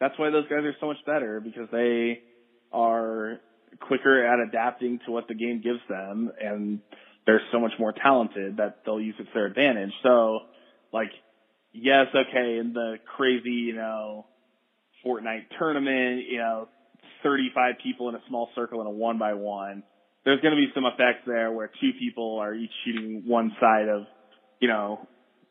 that's 0.00 0.18
why 0.18 0.30
those 0.30 0.44
guys 0.44 0.64
are 0.64 0.74
so 0.80 0.86
much 0.86 0.96
better 1.06 1.40
because 1.40 1.68
they 1.70 2.20
are 2.72 3.38
quicker 3.80 4.26
at 4.26 4.40
adapting 4.40 5.00
to 5.06 5.12
what 5.12 5.28
the 5.28 5.34
game 5.34 5.60
gives 5.62 5.80
them 5.88 6.30
and 6.40 6.80
they're 7.26 7.40
so 7.52 7.60
much 7.60 7.72
more 7.78 7.92
talented 7.92 8.58
that 8.58 8.78
they'll 8.84 9.00
use 9.00 9.14
it 9.18 9.24
to 9.24 9.30
their 9.34 9.46
advantage. 9.46 9.92
So 10.02 10.40
like, 10.92 11.10
yes, 11.72 12.06
okay, 12.14 12.58
in 12.58 12.72
the 12.74 12.96
crazy, 13.16 13.50
you 13.50 13.74
know, 13.74 14.26
Fortnite 15.04 15.46
tournament, 15.58 16.24
you 16.28 16.38
know, 16.38 16.68
35 17.22 17.76
people 17.82 18.08
in 18.08 18.14
a 18.14 18.22
small 18.28 18.48
circle 18.54 18.80
in 18.80 18.86
a 18.86 18.90
one 18.90 19.18
by 19.18 19.34
one, 19.34 19.82
there's 20.24 20.40
going 20.40 20.54
to 20.54 20.60
be 20.60 20.68
some 20.74 20.84
effects 20.84 21.22
there 21.26 21.52
where 21.52 21.70
two 21.80 21.90
people 21.98 22.38
are 22.38 22.54
each 22.54 22.70
shooting 22.84 23.22
one 23.26 23.52
side 23.60 23.88
of, 23.88 24.04
you 24.60 24.68
know, 24.68 25.06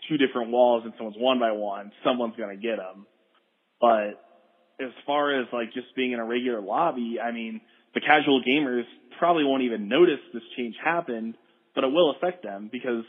two 0.09 0.17
different 0.17 0.51
walls 0.51 0.83
and 0.85 0.93
someone's 0.97 1.17
one 1.17 1.39
by 1.39 1.51
one, 1.51 1.91
someone's 2.03 2.35
going 2.35 2.55
to 2.55 2.61
get 2.61 2.77
them. 2.77 3.05
But 3.79 4.19
as 4.79 4.91
far 5.05 5.39
as 5.39 5.47
like 5.53 5.73
just 5.73 5.87
being 5.95 6.11
in 6.11 6.19
a 6.19 6.25
regular 6.25 6.61
lobby, 6.61 7.17
I 7.23 7.31
mean, 7.31 7.61
the 7.93 8.01
casual 8.01 8.41
gamers 8.47 8.83
probably 9.19 9.43
won't 9.43 9.63
even 9.63 9.87
notice 9.87 10.19
this 10.33 10.43
change 10.57 10.75
happened, 10.83 11.35
but 11.75 11.83
it 11.83 11.91
will 11.91 12.11
affect 12.11 12.43
them 12.43 12.69
because 12.71 13.03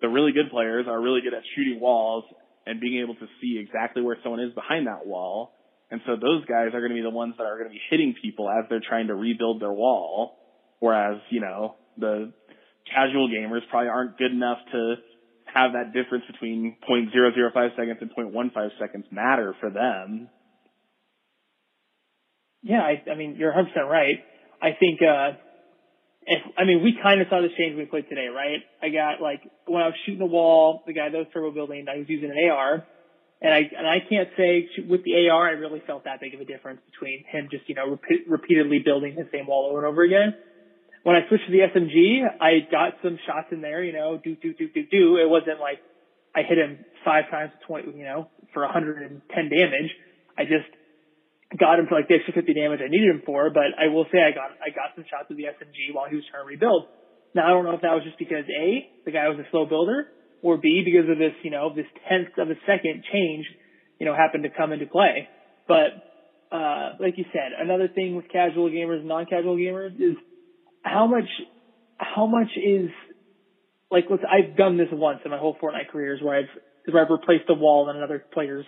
the 0.00 0.08
really 0.08 0.32
good 0.32 0.50
players 0.50 0.86
are 0.88 1.00
really 1.00 1.20
good 1.20 1.34
at 1.34 1.42
shooting 1.56 1.80
walls 1.80 2.24
and 2.66 2.80
being 2.80 3.02
able 3.02 3.14
to 3.14 3.26
see 3.40 3.58
exactly 3.58 4.02
where 4.02 4.16
someone 4.22 4.40
is 4.40 4.54
behind 4.54 4.86
that 4.86 5.06
wall. 5.06 5.52
And 5.90 6.00
so 6.06 6.16
those 6.16 6.44
guys 6.46 6.68
are 6.74 6.80
going 6.80 6.90
to 6.90 6.96
be 6.96 7.02
the 7.02 7.10
ones 7.10 7.34
that 7.38 7.44
are 7.44 7.58
going 7.58 7.68
to 7.68 7.74
be 7.74 7.80
hitting 7.90 8.14
people 8.20 8.48
as 8.48 8.64
they're 8.68 8.82
trying 8.86 9.08
to 9.08 9.14
rebuild 9.14 9.60
their 9.60 9.72
wall. 9.72 10.38
Whereas, 10.80 11.20
you 11.30 11.40
know, 11.40 11.76
the 11.98 12.32
casual 12.92 13.28
gamers 13.28 13.60
probably 13.70 13.88
aren't 13.88 14.18
good 14.18 14.32
enough 14.32 14.58
to 14.72 14.94
have 15.54 15.72
that 15.72 15.92
difference 15.94 16.24
between 16.30 16.76
0.005 16.88 17.76
seconds 17.76 17.98
and 18.00 18.10
0.15 18.10 18.68
seconds 18.78 19.06
matter 19.12 19.54
for 19.60 19.70
them. 19.70 20.28
Yeah, 22.62 22.80
I, 22.80 23.02
I 23.10 23.14
mean, 23.14 23.36
you're 23.38 23.52
100% 23.52 23.88
right. 23.88 24.16
I 24.60 24.70
think, 24.78 25.00
uh, 25.00 25.38
if, 26.26 26.42
I 26.58 26.64
mean, 26.64 26.82
we 26.82 26.98
kind 27.00 27.20
of 27.20 27.28
saw 27.28 27.40
this 27.40 27.52
change 27.56 27.76
when 27.76 27.84
we 27.84 27.86
played 27.86 28.08
today, 28.08 28.26
right? 28.26 28.60
I 28.82 28.88
got 28.88 29.22
like, 29.22 29.42
when 29.66 29.82
I 29.82 29.86
was 29.86 29.94
shooting 30.04 30.18
the 30.18 30.26
wall, 30.26 30.82
the 30.86 30.92
guy 30.92 31.08
that 31.08 31.16
was 31.16 31.26
turbo 31.32 31.52
building, 31.52 31.86
I 31.88 31.98
was 31.98 32.08
using 32.08 32.30
an 32.30 32.50
AR. 32.50 32.84
And 33.42 33.52
I, 33.52 33.58
and 33.76 33.86
I 33.86 33.98
can't 34.08 34.30
say 34.36 34.68
with 34.88 35.04
the 35.04 35.28
AR, 35.28 35.48
I 35.48 35.52
really 35.52 35.82
felt 35.86 36.04
that 36.04 36.20
big 36.20 36.34
of 36.34 36.40
a 36.40 36.46
difference 36.46 36.80
between 36.90 37.24
him 37.30 37.48
just, 37.50 37.68
you 37.68 37.74
know, 37.74 37.86
repeat, 37.86 38.26
repeatedly 38.26 38.80
building 38.84 39.14
the 39.14 39.28
same 39.30 39.46
wall 39.46 39.68
over 39.70 39.84
and 39.84 39.86
over 39.86 40.02
again 40.02 40.34
when 41.04 41.16
I 41.16 41.28
switched 41.28 41.44
to 41.46 41.52
the 41.52 41.68
SMG, 41.68 42.24
I 42.40 42.64
got 42.72 42.96
some 43.04 43.20
shots 43.28 43.52
in 43.52 43.60
there, 43.60 43.84
you 43.84 43.92
know, 43.92 44.16
do, 44.16 44.34
do, 44.36 44.56
do, 44.56 44.68
do, 44.72 44.82
do. 44.88 45.20
It 45.20 45.28
wasn't 45.28 45.60
like 45.60 45.78
I 46.34 46.42
hit 46.48 46.56
him 46.56 46.80
five 47.04 47.28
times, 47.30 47.52
20, 47.68 47.92
you 47.92 48.04
know, 48.08 48.32
for 48.56 48.64
110 48.64 49.20
damage. 49.28 49.90
I 50.36 50.48
just 50.48 50.66
got 51.60 51.78
him 51.78 51.86
for 51.92 52.00
like 52.00 52.08
the 52.08 52.16
extra 52.16 52.32
50 52.32 52.56
damage 52.56 52.80
I 52.80 52.88
needed 52.88 53.12
him 53.12 53.22
for, 53.28 53.52
but 53.52 53.76
I 53.76 53.92
will 53.92 54.08
say 54.08 54.18
I 54.24 54.32
got, 54.32 54.56
I 54.64 54.72
got 54.72 54.96
some 54.96 55.04
shots 55.04 55.28
with 55.28 55.36
the 55.36 55.52
SMG 55.52 55.92
while 55.92 56.08
he 56.08 56.16
was 56.16 56.24
trying 56.32 56.42
to 56.42 56.48
rebuild. 56.48 56.88
Now 57.36 57.46
I 57.46 57.50
don't 57.52 57.68
know 57.68 57.76
if 57.76 57.84
that 57.84 57.92
was 57.92 58.02
just 58.02 58.18
because 58.18 58.48
A, 58.48 58.88
the 59.04 59.12
guy 59.12 59.28
was 59.28 59.36
a 59.36 59.46
slow 59.52 59.68
builder, 59.68 60.08
or 60.40 60.56
B, 60.56 60.82
because 60.88 61.08
of 61.08 61.20
this, 61.20 61.36
you 61.44 61.52
know, 61.52 61.68
this 61.68 61.88
tenth 62.08 62.32
of 62.40 62.48
a 62.48 62.56
second 62.64 63.04
change, 63.12 63.44
you 64.00 64.08
know, 64.08 64.16
happened 64.16 64.44
to 64.44 64.50
come 64.50 64.72
into 64.72 64.88
play. 64.88 65.28
But, 65.68 66.00
uh, 66.48 66.96
like 66.96 67.20
you 67.20 67.24
said, 67.28 67.52
another 67.60 67.88
thing 67.88 68.16
with 68.16 68.28
casual 68.32 68.72
gamers 68.72 69.04
and 69.04 69.08
non-casual 69.08 69.56
gamers 69.56 69.96
is 70.00 70.16
how 70.84 71.06
much 71.06 71.28
how 71.98 72.26
much 72.26 72.48
is 72.56 72.90
like 73.90 74.04
let's 74.10 74.22
I've 74.22 74.56
done 74.56 74.76
this 74.76 74.88
once 74.92 75.20
in 75.24 75.30
my 75.30 75.38
whole 75.38 75.56
Fortnite 75.60 75.88
career 75.88 76.14
is 76.14 76.22
where 76.22 76.38
I've 76.38 76.92
where 76.92 77.04
I've 77.04 77.10
replaced 77.10 77.48
a 77.48 77.54
wall 77.54 77.88
in 77.88 77.96
another 77.96 78.24
player's 78.32 78.66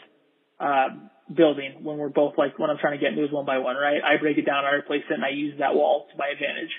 um, 0.59 1.11
building 1.35 1.77
when 1.83 1.99
we're 1.99 2.09
both 2.09 2.35
like 2.39 2.59
when 2.59 2.71
I'm 2.71 2.79
trying 2.79 2.99
to 2.99 3.05
get 3.05 3.15
moves 3.15 3.33
one 3.33 3.45
by 3.45 3.59
one, 3.59 3.77
right? 3.77 4.01
I 4.03 4.21
break 4.21 4.39
it 4.39 4.47
down, 4.47 4.65
I 4.65 4.75
replace 4.75 5.03
it, 5.09 5.15
and 5.15 5.25
I 5.25 5.31
use 5.31 5.59
that 5.59 5.75
wall 5.75 6.07
to 6.11 6.19
my 6.19 6.29
advantage. 6.29 6.73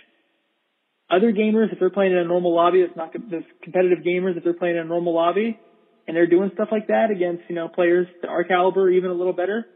Other 1.10 1.32
gamers, 1.32 1.72
if 1.72 1.80
they're 1.80 1.92
playing 1.92 2.12
in 2.12 2.18
a 2.18 2.26
normal 2.26 2.54
lobby, 2.54 2.80
it's 2.82 2.98
not 2.98 3.14
the 3.14 3.44
competitive 3.64 4.00
gamers. 4.00 4.36
If 4.36 4.44
they're 4.44 4.54
playing 4.54 4.76
in 4.76 4.82
a 4.82 4.86
normal 4.86 5.14
lobby 5.14 5.58
and 6.06 6.18
they're 6.18 6.28
doing 6.28 6.52
stuff 6.54 6.70
like 6.72 6.88
that 6.88 7.12
against 7.12 7.44
you 7.50 7.56
know 7.56 7.68
players 7.68 8.08
that 8.22 8.30
are 8.30 8.44
caliber, 8.44 8.90
even 8.90 9.12
a 9.12 9.14
little 9.14 9.34
better, 9.34 9.68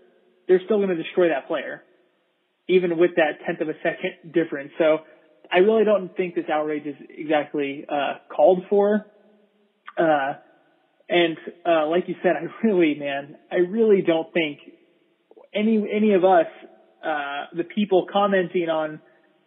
they're 0.48 0.62
still 0.66 0.78
going 0.78 0.90
to 0.90 1.02
destroy 1.02 1.30
that 1.30 1.48
player, 1.48 1.84
even 2.68 2.98
with 2.98 3.12
that 3.16 3.46
tenth 3.46 3.62
of 3.62 3.70
a 3.70 3.78
second 3.84 4.34
difference. 4.34 4.72
So 4.80 5.00
I 5.52 5.60
really 5.60 5.84
don't 5.84 6.16
think 6.16 6.36
this 6.36 6.46
outrage 6.52 6.86
is 6.86 6.96
exactly 7.10 7.86
uh, 7.90 8.16
called 8.36 8.64
for. 8.70 9.06
Uh, 9.98 10.34
and 11.10 11.38
uh, 11.66 11.88
like 11.88 12.08
you 12.08 12.16
said, 12.24 12.32
I 12.42 12.66
really, 12.66 12.96
man, 13.00 13.38
I 13.52 13.58
really 13.58 14.02
don't 14.02 14.32
think 14.34 14.60
any 15.54 15.86
any 15.94 16.14
of 16.14 16.24
us, 16.24 16.48
uh, 17.04 17.56
the 17.56 17.64
people 17.64 18.08
commenting 18.12 18.70
on, 18.70 19.02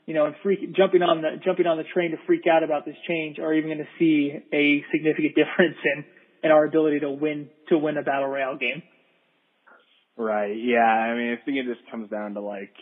you 0.06 0.14
know, 0.14 0.26
and 0.26 0.34
freak 0.42 0.74
jumping 0.76 1.02
on 1.02 1.22
the 1.22 1.40
jumping 1.44 1.66
on 1.66 1.78
the 1.78 1.84
train 1.94 2.10
to 2.10 2.18
freak 2.26 2.42
out 2.46 2.62
about 2.62 2.84
this 2.84 2.96
change, 3.08 3.38
are 3.38 3.54
even 3.54 3.70
going 3.70 3.78
to 3.78 3.98
see 3.98 4.32
a 4.52 4.84
significant 4.92 5.34
difference 5.36 5.76
in 5.96 6.04
in 6.42 6.50
our 6.50 6.64
ability 6.66 7.00
to 7.00 7.10
win 7.10 7.48
to 7.68 7.78
win 7.78 7.96
a 7.96 8.02
battle 8.02 8.28
royale 8.28 8.56
game. 8.56 8.82
Right. 10.16 10.56
Yeah. 10.56 10.78
I 10.78 11.16
mean, 11.16 11.32
I 11.32 11.44
think 11.44 11.56
it 11.56 11.66
just 11.66 11.90
comes 11.90 12.10
down 12.10 12.34
to 12.34 12.40
like, 12.40 12.72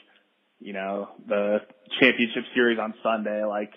you 0.62 0.72
know, 0.72 1.08
the 1.26 1.58
championship 2.00 2.44
series 2.54 2.78
on 2.78 2.94
Sunday. 3.02 3.44
Like, 3.44 3.72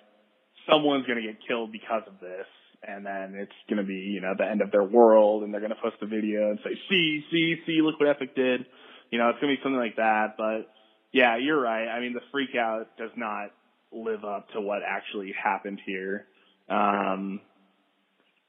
someone's 0.70 1.06
gonna 1.08 1.22
get 1.22 1.38
killed 1.48 1.72
because 1.72 2.04
of 2.08 2.20
this, 2.20 2.48
and 2.84 3.06
then 3.06 3.36
it's 3.36 3.52
gonna 3.70 3.84
be, 3.84 3.96
you 3.96 4.22
know, 4.22 4.34
the 4.38 4.46
end 4.46 4.62
of 4.62 4.72
their 4.72 4.84
world, 4.84 5.44
and 5.44 5.54
they're 5.54 5.62
gonna 5.62 5.76
post 5.82 5.98
a 6.02 6.06
video 6.06 6.50
and 6.50 6.60
say, 6.64 6.80
"See, 6.90 7.26
see, 7.32 7.62
see, 7.66 7.82
look 7.82 8.00
what 8.00 8.10
Epic 8.10 8.36
did." 8.36 8.66
You 9.12 9.20
know, 9.20 9.30
it's 9.30 9.40
gonna 9.40 9.56
be 9.56 9.62
something 9.62 9.80
like 9.80 9.98
that. 9.98 10.38
But 10.38 10.72
yeah, 11.12 11.38
you're 11.38 11.60
right. 11.60 11.88
I 11.88 12.00
mean, 12.00 12.14
the 12.14 12.22
freak 12.32 12.56
out 12.56 12.98
does 12.98 13.12
not 13.16 13.52
live 13.92 14.26
up 14.26 14.50
to 14.52 14.62
what 14.62 14.82
actually 14.86 15.32
happened 15.32 15.80
here. 15.86 16.28
Um, 16.70 17.42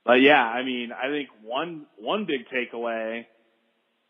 but 0.04 0.20
yeah, 0.20 0.42
I 0.42 0.62
mean, 0.62 0.92
I 0.92 1.08
think 1.08 1.28
one 1.42 1.86
one 1.96 2.24
big 2.26 2.46
takeaway 2.48 3.26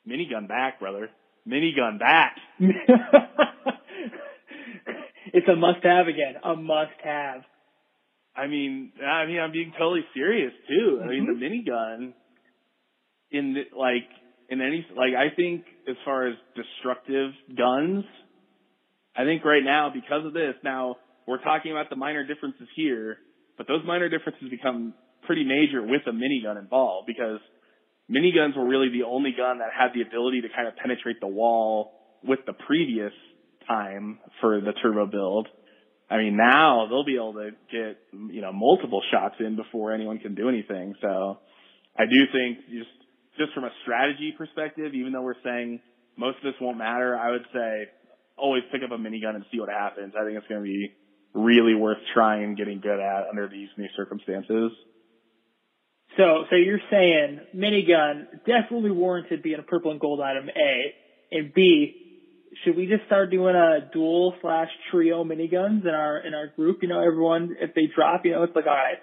Minigun 0.08 0.46
back, 0.48 0.78
brother. 0.78 1.10
Minigun 1.48 1.98
back. 1.98 2.36
it's 5.36 5.48
a 5.48 5.56
must 5.56 5.84
have 5.84 6.08
again. 6.08 6.34
A 6.42 6.56
must 6.56 6.96
have. 7.04 7.42
I 8.34 8.46
mean, 8.48 8.92
I 9.00 9.26
mean, 9.26 9.38
I'm 9.40 9.52
being 9.52 9.72
totally 9.78 10.04
serious 10.14 10.52
too. 10.68 11.00
I 11.02 11.08
mean, 11.08 11.26
Mm-hmm. 11.26 11.40
the 11.40 11.46
minigun 11.46 12.12
in 13.30 13.54
the, 13.54 13.62
like 13.76 14.08
in 14.48 14.60
any 14.60 14.86
like 14.96 15.14
I 15.16 15.34
think 15.34 15.64
as 15.88 15.96
far 16.04 16.26
as 16.28 16.34
destructive 16.54 17.30
guns, 17.56 18.04
I 19.16 19.24
think 19.24 19.44
right 19.44 19.64
now 19.64 19.90
because 19.92 20.24
of 20.26 20.32
this, 20.32 20.54
now 20.62 20.96
we're 21.26 21.42
talking 21.42 21.72
about 21.72 21.90
the 21.90 21.96
minor 21.96 22.24
differences 22.26 22.68
here, 22.76 23.16
but 23.58 23.66
those 23.66 23.80
minor 23.86 24.08
differences 24.08 24.48
become 24.50 24.94
pretty 25.26 25.44
major 25.44 25.82
with 25.82 26.02
a 26.06 26.12
minigun 26.12 26.58
involved 26.58 27.06
because 27.06 27.40
miniguns 28.08 28.56
were 28.56 28.66
really 28.68 28.90
the 28.90 29.02
only 29.04 29.32
gun 29.36 29.58
that 29.58 29.70
had 29.76 29.88
the 29.94 30.02
ability 30.06 30.42
to 30.42 30.48
kind 30.54 30.68
of 30.68 30.76
penetrate 30.76 31.18
the 31.20 31.26
wall 31.26 31.92
with 32.22 32.38
the 32.46 32.52
previous 32.52 33.12
time 33.66 34.18
for 34.40 34.60
the 34.60 34.72
turbo 34.82 35.06
build. 35.06 35.48
I 36.08 36.18
mean, 36.18 36.36
now 36.36 36.86
they'll 36.88 37.04
be 37.04 37.16
able 37.16 37.34
to 37.34 37.50
get, 37.70 37.98
you 38.12 38.40
know, 38.40 38.52
multiple 38.52 39.02
shots 39.10 39.36
in 39.40 39.56
before 39.56 39.92
anyone 39.92 40.18
can 40.18 40.34
do 40.34 40.48
anything. 40.48 40.94
So 41.00 41.38
I 41.98 42.04
do 42.04 42.20
think 42.32 42.58
just, 42.70 42.90
just 43.38 43.52
from 43.54 43.64
a 43.64 43.70
strategy 43.82 44.32
perspective, 44.36 44.94
even 44.94 45.12
though 45.12 45.22
we're 45.22 45.42
saying 45.42 45.80
most 46.16 46.38
of 46.38 46.44
this 46.44 46.54
won't 46.60 46.78
matter, 46.78 47.18
I 47.18 47.32
would 47.32 47.44
say 47.52 47.88
always 48.36 48.62
pick 48.70 48.82
up 48.84 48.92
a 48.92 49.00
minigun 49.00 49.34
and 49.34 49.44
see 49.50 49.58
what 49.58 49.68
happens. 49.68 50.14
I 50.18 50.24
think 50.24 50.38
it's 50.38 50.46
going 50.46 50.60
to 50.60 50.64
be 50.64 50.92
really 51.34 51.74
worth 51.74 51.98
trying 52.14 52.54
getting 52.54 52.80
good 52.80 53.00
at 53.00 53.28
under 53.28 53.48
these 53.48 53.68
new 53.76 53.88
circumstances. 53.96 54.72
So, 56.16 56.44
so 56.48 56.56
you're 56.56 56.80
saying 56.90 57.40
minigun 57.54 58.26
definitely 58.46 58.90
warranted 58.90 59.42
being 59.42 59.58
a 59.58 59.62
purple 59.62 59.90
and 59.90 60.00
gold 60.00 60.20
item 60.20 60.48
A, 60.48 61.36
and 61.36 61.52
B, 61.52 62.05
should 62.64 62.76
we 62.76 62.86
just 62.86 63.04
start 63.06 63.30
doing 63.30 63.54
a 63.54 63.90
dual 63.92 64.34
slash 64.40 64.68
trio 64.90 65.24
miniguns 65.24 65.82
in 65.82 65.94
our 65.94 66.18
in 66.18 66.34
our 66.34 66.48
group? 66.48 66.78
You 66.82 66.88
know, 66.88 67.00
everyone 67.00 67.56
if 67.60 67.74
they 67.74 67.88
drop, 67.94 68.24
you 68.24 68.32
know, 68.32 68.42
it's 68.42 68.54
like 68.54 68.66
all 68.66 68.72
right, 68.72 68.98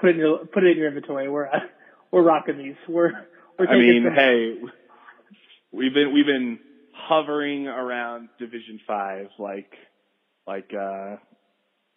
put 0.00 0.10
it 0.10 0.16
in 0.16 0.18
your 0.18 0.38
put 0.46 0.64
it 0.64 0.72
in 0.72 0.78
your 0.78 0.88
inventory. 0.88 1.28
We're 1.28 1.46
uh, 1.46 1.60
we're 2.10 2.22
rocking 2.22 2.58
these. 2.58 2.76
We're 2.88 3.12
we're 3.58 3.66
Taking 3.66 3.76
I 3.76 3.78
mean, 3.78 4.04
some, 4.04 4.14
hey, 4.14 4.54
we've 5.72 5.94
been 5.94 6.12
we've 6.14 6.26
been 6.26 6.58
hovering 6.92 7.66
around 7.66 8.28
Division 8.38 8.80
Five, 8.86 9.28
like 9.38 9.70
like 10.46 10.70
uh 10.74 11.16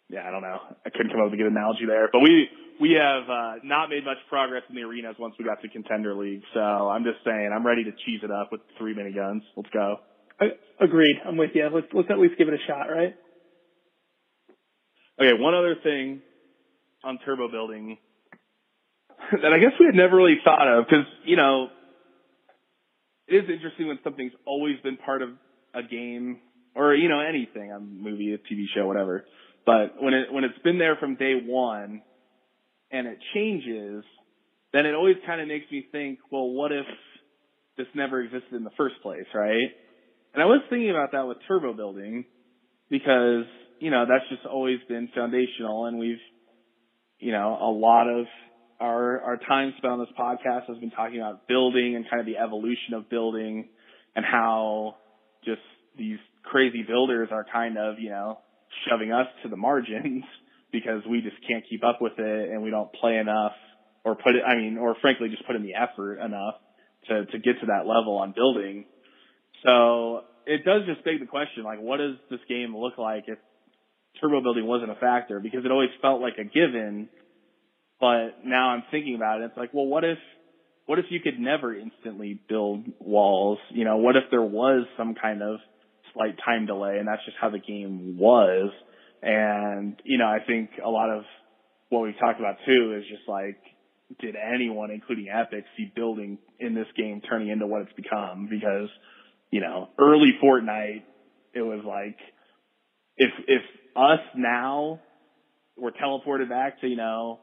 yeah, 0.08 0.28
I 0.28 0.30
don't 0.30 0.42
know. 0.42 0.58
I 0.84 0.90
couldn't 0.90 1.10
come 1.10 1.20
up 1.20 1.30
with 1.30 1.40
a 1.40 1.42
good 1.42 1.50
analogy 1.50 1.86
there, 1.86 2.08
but 2.12 2.20
we 2.20 2.48
we 2.80 2.98
have 3.00 3.30
uh, 3.30 3.54
not 3.64 3.88
made 3.88 4.04
much 4.04 4.18
progress 4.28 4.62
in 4.68 4.74
the 4.74 4.82
arenas 4.82 5.16
once 5.18 5.34
we 5.38 5.44
got 5.44 5.62
to 5.62 5.68
contender 5.68 6.14
league. 6.14 6.42
So 6.52 6.60
I'm 6.60 7.04
just 7.04 7.24
saying, 7.24 7.50
I'm 7.54 7.66
ready 7.66 7.84
to 7.84 7.92
cheese 8.04 8.20
it 8.22 8.30
up 8.30 8.52
with 8.52 8.60
three 8.76 8.94
miniguns. 8.94 9.40
Let's 9.56 9.70
go. 9.70 10.00
Uh, 10.46 10.84
agreed. 10.84 11.16
I'm 11.26 11.36
with 11.36 11.50
you. 11.54 11.68
Let's 11.72 11.86
let's 11.92 12.08
at 12.10 12.18
least 12.18 12.34
give 12.38 12.48
it 12.48 12.54
a 12.54 12.66
shot, 12.66 12.84
right? 12.84 13.14
Okay, 15.20 15.32
one 15.38 15.54
other 15.54 15.76
thing 15.82 16.22
on 17.04 17.18
turbo 17.24 17.50
building 17.50 17.98
that 19.42 19.52
I 19.52 19.58
guess 19.58 19.72
we 19.78 19.86
had 19.86 19.94
never 19.94 20.16
really 20.16 20.38
thought 20.44 20.66
of 20.66 20.86
because 20.86 21.06
you 21.24 21.36
know 21.36 21.68
it 23.28 23.36
is 23.36 23.50
interesting 23.50 23.88
when 23.88 23.98
something's 24.04 24.32
always 24.46 24.76
been 24.82 24.96
part 24.96 25.22
of 25.22 25.30
a 25.74 25.82
game 25.82 26.38
or 26.74 26.94
you 26.94 27.08
know 27.08 27.20
anything, 27.20 27.72
a 27.72 27.80
movie, 27.80 28.34
a 28.34 28.38
TV 28.38 28.64
show, 28.74 28.86
whatever. 28.86 29.24
But 29.64 30.02
when 30.02 30.14
it 30.14 30.32
when 30.32 30.44
it's 30.44 30.58
been 30.64 30.78
there 30.78 30.96
from 30.96 31.16
day 31.16 31.34
one 31.44 32.02
and 32.90 33.06
it 33.06 33.18
changes, 33.34 34.04
then 34.72 34.86
it 34.86 34.94
always 34.94 35.16
kind 35.26 35.40
of 35.40 35.48
makes 35.48 35.70
me 35.70 35.86
think, 35.92 36.18
well, 36.30 36.48
what 36.48 36.72
if 36.72 36.86
this 37.76 37.86
never 37.94 38.20
existed 38.20 38.54
in 38.54 38.64
the 38.64 38.70
first 38.76 38.96
place, 39.02 39.26
right? 39.34 39.70
And 40.34 40.42
I 40.42 40.46
was 40.46 40.62
thinking 40.70 40.90
about 40.90 41.12
that 41.12 41.26
with 41.26 41.38
turbo 41.46 41.74
building 41.74 42.24
because 42.90 43.44
you 43.80 43.90
know 43.90 44.04
that's 44.08 44.24
just 44.30 44.46
always 44.46 44.78
been 44.88 45.08
foundational, 45.14 45.86
and 45.86 45.98
we've 45.98 46.22
you 47.18 47.32
know 47.32 47.58
a 47.60 47.70
lot 47.70 48.08
of 48.08 48.26
our 48.80 49.20
our 49.20 49.36
time 49.36 49.72
spent 49.78 49.92
on 49.92 49.98
this 50.00 50.08
podcast 50.18 50.66
has 50.68 50.78
been 50.78 50.90
talking 50.90 51.18
about 51.18 51.46
building 51.46 51.96
and 51.96 52.08
kind 52.08 52.20
of 52.20 52.26
the 52.26 52.38
evolution 52.38 52.94
of 52.94 53.08
building 53.08 53.68
and 54.16 54.24
how 54.24 54.96
just 55.44 55.60
these 55.96 56.18
crazy 56.42 56.82
builders 56.82 57.28
are 57.30 57.44
kind 57.50 57.78
of 57.78 57.96
you 57.98 58.10
know 58.10 58.38
shoving 58.88 59.12
us 59.12 59.26
to 59.42 59.48
the 59.48 59.56
margins 59.56 60.24
because 60.72 61.02
we 61.08 61.20
just 61.20 61.36
can't 61.46 61.64
keep 61.68 61.84
up 61.84 61.98
with 62.00 62.18
it 62.18 62.50
and 62.50 62.62
we 62.62 62.70
don't 62.70 62.92
play 62.92 63.18
enough 63.18 63.52
or 64.04 64.14
put 64.14 64.34
it 64.34 64.42
I 64.46 64.56
mean 64.56 64.78
or 64.78 64.96
frankly 65.00 65.28
just 65.28 65.46
put 65.46 65.56
in 65.56 65.62
the 65.62 65.74
effort 65.74 66.18
enough 66.18 66.54
to 67.08 67.26
to 67.26 67.38
get 67.38 67.60
to 67.60 67.66
that 67.66 67.86
level 67.86 68.18
on 68.18 68.32
building. 68.32 68.86
So 69.64 70.22
it 70.46 70.64
does 70.64 70.82
just 70.86 71.04
beg 71.04 71.20
the 71.20 71.26
question 71.26 71.64
like 71.64 71.80
what 71.80 71.98
does 71.98 72.16
this 72.30 72.40
game 72.48 72.76
look 72.76 72.98
like 72.98 73.24
if 73.26 73.38
turbo 74.20 74.42
building 74.42 74.66
wasn't 74.66 74.90
a 74.90 74.96
factor? 74.96 75.40
Because 75.40 75.64
it 75.64 75.70
always 75.70 75.90
felt 76.00 76.20
like 76.20 76.34
a 76.38 76.44
given 76.44 77.08
but 78.00 78.44
now 78.44 78.70
I'm 78.70 78.82
thinking 78.90 79.14
about 79.14 79.40
it 79.40 79.44
it's 79.44 79.56
like 79.56 79.72
well 79.72 79.86
what 79.86 80.04
if 80.04 80.18
what 80.86 80.98
if 80.98 81.06
you 81.10 81.20
could 81.20 81.38
never 81.38 81.74
instantly 81.78 82.40
build 82.48 82.84
walls? 82.98 83.58
You 83.70 83.84
know 83.84 83.98
what 83.98 84.16
if 84.16 84.24
there 84.30 84.42
was 84.42 84.86
some 84.96 85.14
kind 85.14 85.42
of 85.42 85.58
slight 86.12 86.36
time 86.44 86.66
delay 86.66 86.98
and 86.98 87.06
that's 87.06 87.24
just 87.24 87.36
how 87.40 87.50
the 87.50 87.60
game 87.60 88.18
was? 88.18 88.70
And 89.22 89.96
you 90.04 90.18
know 90.18 90.26
I 90.26 90.38
think 90.44 90.70
a 90.84 90.90
lot 90.90 91.10
of 91.10 91.22
what 91.88 92.02
we've 92.02 92.18
talked 92.18 92.40
about 92.40 92.56
too 92.66 92.96
is 92.98 93.04
just 93.08 93.28
like 93.28 93.58
did 94.20 94.34
anyone 94.36 94.90
including 94.90 95.28
Epic 95.32 95.64
see 95.76 95.90
building 95.94 96.38
in 96.58 96.74
this 96.74 96.86
game 96.96 97.22
turning 97.28 97.48
into 97.48 97.66
what 97.66 97.82
it's 97.82 97.92
become? 97.92 98.48
Because 98.50 98.88
you 99.52 99.60
know 99.60 99.90
early 99.98 100.32
Fortnite 100.42 101.04
it 101.54 101.62
was 101.62 101.84
like 101.86 102.18
if 103.16 103.30
if 103.46 103.62
us 103.94 104.20
now 104.34 105.00
were 105.76 105.92
teleported 105.92 106.48
back 106.48 106.80
to 106.80 106.88
you 106.88 106.96
know 106.96 107.38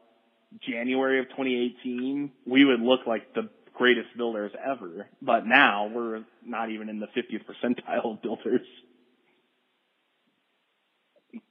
January 0.67 1.19
of 1.19 1.29
2018 1.29 2.31
we 2.45 2.65
would 2.65 2.81
look 2.81 3.01
like 3.07 3.33
the 3.33 3.49
greatest 3.73 4.09
builders 4.17 4.51
ever 4.59 5.07
but 5.21 5.45
now 5.45 5.89
we're 5.93 6.25
not 6.45 6.69
even 6.69 6.89
in 6.89 6.99
the 6.99 7.07
50th 7.07 7.45
percentile 7.45 8.15
of 8.15 8.21
builders 8.21 8.67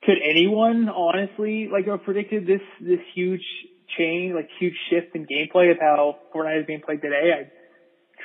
could 0.02 0.18
anyone 0.28 0.90
honestly 0.90 1.68
like 1.72 1.86
have 1.86 2.02
predicted 2.02 2.46
this 2.46 2.60
this 2.80 3.00
huge 3.14 3.44
change, 3.96 4.34
like 4.34 4.48
huge 4.58 4.74
shift 4.90 5.14
in 5.14 5.26
gameplay 5.26 5.70
of 5.70 5.78
how 5.80 6.18
Fortnite 6.34 6.60
is 6.60 6.66
being 6.66 6.80
played 6.80 7.00
today? 7.00 7.32
I 7.32 7.50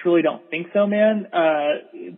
truly 0.04 0.22
don't 0.22 0.42
think 0.50 0.68
so, 0.74 0.86
man. 0.86 1.28
Uh, 1.34 2.14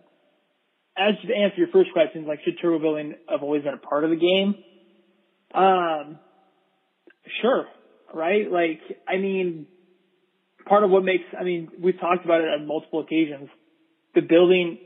as 0.98 1.14
to 1.22 1.34
answer 1.34 1.58
your 1.58 1.68
first 1.68 1.92
question, 1.94 2.26
like 2.26 2.40
should 2.44 2.58
turbo 2.62 2.80
building 2.80 3.16
have 3.30 3.44
always 3.44 3.64
been 3.64 3.74
a 3.74 3.78
part 3.78 4.04
of 4.04 4.10
the 4.10 4.16
game? 4.16 4.56
Um, 5.54 6.20
sure, 7.42 7.66
right? 8.14 8.52
Like, 8.52 8.80
I 9.08 9.18
mean, 9.18 9.68
part 10.66 10.84
of 10.84 10.90
what 10.90 11.04
makes, 11.04 11.24
I 11.40 11.44
mean, 11.44 11.70
we've 11.80 12.00
talked 12.00 12.26
about 12.26 12.42
it 12.42 12.48
on 12.48 12.68
multiple 12.68 13.02
occasions. 13.02 13.50
The 14.16 14.22
building 14.22 14.80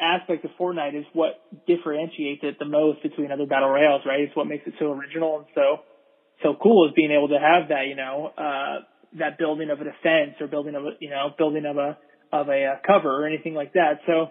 aspect 0.00 0.44
of 0.44 0.50
Fortnite 0.58 0.98
is 0.98 1.04
what 1.12 1.32
differentiates 1.66 2.40
it 2.42 2.56
the 2.58 2.64
most 2.64 3.02
between 3.02 3.30
other 3.30 3.46
battle 3.46 3.68
royales, 3.68 4.02
right? 4.06 4.20
It's 4.20 4.34
what 4.34 4.46
makes 4.46 4.66
it 4.66 4.74
so 4.78 4.92
original 4.92 5.38
and 5.38 5.46
so 5.54 5.82
so 6.42 6.56
cool 6.60 6.88
is 6.88 6.94
being 6.96 7.10
able 7.10 7.28
to 7.28 7.38
have 7.38 7.68
that, 7.68 7.84
you 7.86 7.96
know, 7.96 8.30
uh, 8.36 8.80
that 9.18 9.36
building 9.36 9.68
of 9.68 9.80
a 9.80 9.84
defense 9.84 10.36
or 10.40 10.46
building 10.46 10.74
of 10.74 10.84
a, 10.84 10.90
you 10.98 11.10
know, 11.10 11.28
building 11.36 11.66
of 11.66 11.76
a 11.76 11.98
of 12.32 12.48
a 12.48 12.64
uh, 12.64 12.74
cover 12.86 13.10
or 13.10 13.26
anything 13.26 13.54
like 13.54 13.72
that. 13.72 14.00
So 14.06 14.30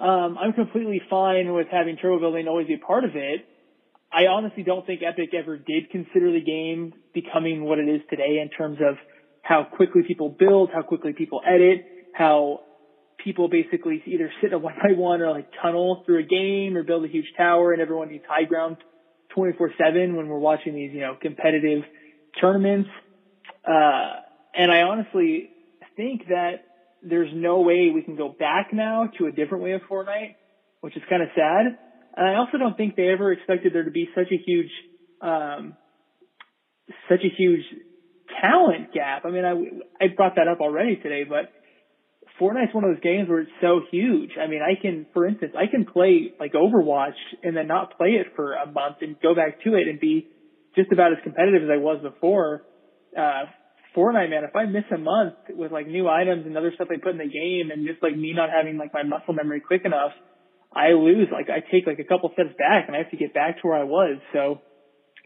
um, 0.00 0.38
I'm 0.38 0.52
completely 0.52 1.00
fine 1.10 1.52
with 1.52 1.66
having 1.70 1.96
turbo 1.96 2.20
building 2.20 2.48
always 2.48 2.66
be 2.66 2.74
a 2.74 2.78
part 2.78 3.04
of 3.04 3.16
it. 3.16 3.46
I 4.12 4.26
honestly 4.26 4.62
don't 4.62 4.84
think 4.84 5.02
Epic 5.06 5.30
ever 5.34 5.56
did 5.56 5.90
consider 5.90 6.32
the 6.32 6.40
game 6.40 6.92
becoming 7.14 7.64
what 7.64 7.78
it 7.78 7.88
is 7.88 8.00
today 8.10 8.40
in 8.42 8.48
terms 8.48 8.78
of 8.80 8.96
how 9.42 9.64
quickly 9.64 10.02
people 10.06 10.34
build, 10.36 10.70
how 10.72 10.82
quickly 10.82 11.12
people 11.12 11.40
edit, 11.46 11.84
how 12.12 12.60
people 13.24 13.48
basically 13.48 14.02
either 14.06 14.32
sit 14.40 14.48
in 14.48 14.54
a 14.54 14.58
one 14.58 14.74
by 14.82 14.92
one 14.94 15.20
or 15.20 15.30
like 15.30 15.48
tunnel 15.62 16.02
through 16.06 16.20
a 16.20 16.26
game 16.26 16.76
or 16.76 16.82
build 16.82 17.04
a 17.04 17.08
huge 17.08 17.30
tower 17.36 17.72
and 17.72 17.80
everyone 17.80 18.08
needs 18.08 18.24
high 18.28 18.44
ground 18.44 18.76
24 19.34 19.72
seven 19.78 20.16
when 20.16 20.26
we're 20.26 20.38
watching 20.38 20.74
these, 20.74 20.92
you 20.92 21.00
know, 21.00 21.16
competitive 21.20 21.82
tournaments. 22.40 22.88
Uh, 23.64 24.14
and 24.54 24.72
I 24.72 24.82
honestly, 24.82 25.50
think 25.96 26.22
that 26.28 26.64
there's 27.02 27.30
no 27.34 27.60
way 27.60 27.90
we 27.94 28.02
can 28.02 28.16
go 28.16 28.28
back 28.28 28.72
now 28.72 29.08
to 29.18 29.26
a 29.26 29.32
different 29.32 29.64
way 29.64 29.72
of 29.72 29.82
Fortnite, 29.90 30.34
which 30.80 30.96
is 30.96 31.02
kind 31.08 31.22
of 31.22 31.28
sad. 31.34 31.78
And 32.16 32.28
I 32.28 32.36
also 32.36 32.58
don't 32.58 32.76
think 32.76 32.96
they 32.96 33.08
ever 33.08 33.32
expected 33.32 33.72
there 33.72 33.84
to 33.84 33.90
be 33.90 34.08
such 34.14 34.30
a 34.32 34.36
huge, 34.44 34.70
um, 35.22 35.74
such 37.08 37.20
a 37.20 37.32
huge 37.36 37.64
talent 38.40 38.92
gap. 38.92 39.24
I 39.24 39.30
mean, 39.30 39.44
I, 39.44 40.04
I 40.04 40.08
brought 40.14 40.36
that 40.36 40.48
up 40.48 40.60
already 40.60 40.96
today, 40.96 41.24
but 41.28 41.52
Fortnite's 42.40 42.74
one 42.74 42.84
of 42.84 42.90
those 42.90 43.02
games 43.02 43.28
where 43.28 43.40
it's 43.40 43.50
so 43.60 43.80
huge. 43.90 44.30
I 44.42 44.48
mean, 44.48 44.60
I 44.62 44.80
can, 44.80 45.06
for 45.12 45.26
instance, 45.26 45.52
I 45.56 45.70
can 45.70 45.84
play 45.84 46.32
like 46.38 46.52
Overwatch 46.52 47.18
and 47.42 47.56
then 47.56 47.66
not 47.66 47.96
play 47.96 48.10
it 48.10 48.28
for 48.34 48.54
a 48.54 48.66
month 48.66 48.96
and 49.02 49.16
go 49.20 49.34
back 49.34 49.62
to 49.64 49.74
it 49.74 49.88
and 49.88 50.00
be 50.00 50.26
just 50.76 50.90
about 50.92 51.12
as 51.12 51.18
competitive 51.22 51.64
as 51.64 51.68
I 51.72 51.76
was 51.76 52.02
before. 52.02 52.62
Uh, 53.16 53.44
Fortnite, 53.96 54.30
man, 54.30 54.44
if 54.44 54.54
I 54.54 54.66
miss 54.66 54.84
a 54.94 54.98
month 54.98 55.34
with 55.50 55.72
like 55.72 55.86
new 55.86 56.08
items 56.08 56.46
and 56.46 56.56
other 56.56 56.72
stuff 56.74 56.88
I 56.90 57.02
put 57.02 57.12
in 57.12 57.18
the 57.18 57.24
game 57.24 57.70
and 57.72 57.86
just 57.86 58.02
like 58.02 58.16
me 58.16 58.32
not 58.34 58.48
having 58.50 58.78
like 58.78 58.94
my 58.94 59.02
muscle 59.02 59.34
memory 59.34 59.60
quick 59.60 59.82
enough, 59.84 60.12
I 60.72 60.92
lose. 60.92 61.28
Like 61.32 61.50
I 61.50 61.60
take 61.60 61.86
like 61.86 61.98
a 61.98 62.04
couple 62.04 62.30
steps 62.32 62.54
back 62.58 62.86
and 62.86 62.94
I 62.94 62.98
have 62.98 63.10
to 63.10 63.16
get 63.16 63.34
back 63.34 63.60
to 63.60 63.68
where 63.68 63.78
I 63.78 63.84
was. 63.84 64.18
So, 64.32 64.60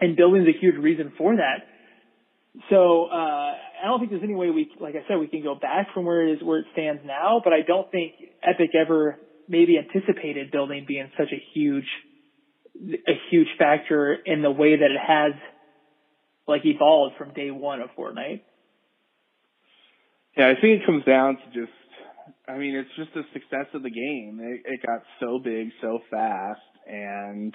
and 0.00 0.16
building's 0.16 0.48
a 0.48 0.58
huge 0.58 0.76
reason 0.76 1.12
for 1.18 1.36
that. 1.36 1.68
So, 2.70 3.06
uh, 3.06 3.52
I 3.84 3.86
don't 3.86 3.98
think 3.98 4.12
there's 4.12 4.22
any 4.22 4.34
way 4.34 4.48
we, 4.50 4.70
like 4.80 4.94
I 4.94 5.06
said, 5.08 5.18
we 5.18 5.26
can 5.26 5.42
go 5.42 5.56
back 5.56 5.88
from 5.92 6.04
where 6.04 6.26
it 6.26 6.34
is, 6.34 6.42
where 6.42 6.60
it 6.60 6.66
stands 6.72 7.02
now, 7.04 7.40
but 7.42 7.52
I 7.52 7.62
don't 7.66 7.90
think 7.90 8.12
Epic 8.42 8.70
ever 8.80 9.18
maybe 9.48 9.76
anticipated 9.76 10.50
building 10.52 10.84
being 10.86 11.10
such 11.18 11.32
a 11.32 11.42
huge, 11.52 11.84
a 12.80 13.12
huge 13.30 13.48
factor 13.58 14.14
in 14.24 14.40
the 14.40 14.50
way 14.50 14.76
that 14.76 14.90
it 14.90 15.00
has 15.04 15.32
like 16.46 16.62
evolved 16.64 17.16
from 17.18 17.34
day 17.34 17.50
one 17.50 17.80
of 17.80 17.90
Fortnite. 17.98 18.42
Yeah, 20.36 20.48
I 20.48 20.60
think 20.60 20.82
it 20.82 20.86
comes 20.86 21.04
down 21.04 21.36
to 21.36 21.46
just, 21.60 21.72
I 22.48 22.58
mean, 22.58 22.74
it's 22.74 22.90
just 22.96 23.14
the 23.14 23.22
success 23.32 23.66
of 23.72 23.82
the 23.84 23.90
game. 23.90 24.40
It, 24.42 24.62
it 24.64 24.80
got 24.84 25.02
so 25.20 25.38
big 25.38 25.68
so 25.80 26.00
fast, 26.10 26.60
and 26.86 27.54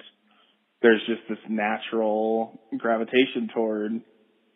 there's 0.80 1.02
just 1.06 1.20
this 1.28 1.38
natural 1.48 2.58
gravitation 2.78 3.50
toward, 3.54 3.92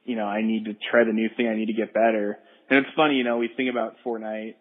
you 0.04 0.16
know, 0.16 0.24
I 0.24 0.40
need 0.40 0.64
to 0.64 0.72
try 0.90 1.04
the 1.04 1.12
new 1.12 1.28
thing, 1.36 1.48
I 1.48 1.54
need 1.54 1.66
to 1.66 1.74
get 1.74 1.92
better. 1.92 2.38
And 2.70 2.78
it's 2.78 2.94
funny, 2.96 3.16
you 3.16 3.24
know, 3.24 3.36
we 3.36 3.50
think 3.54 3.70
about 3.70 3.96
Fortnite 4.04 4.54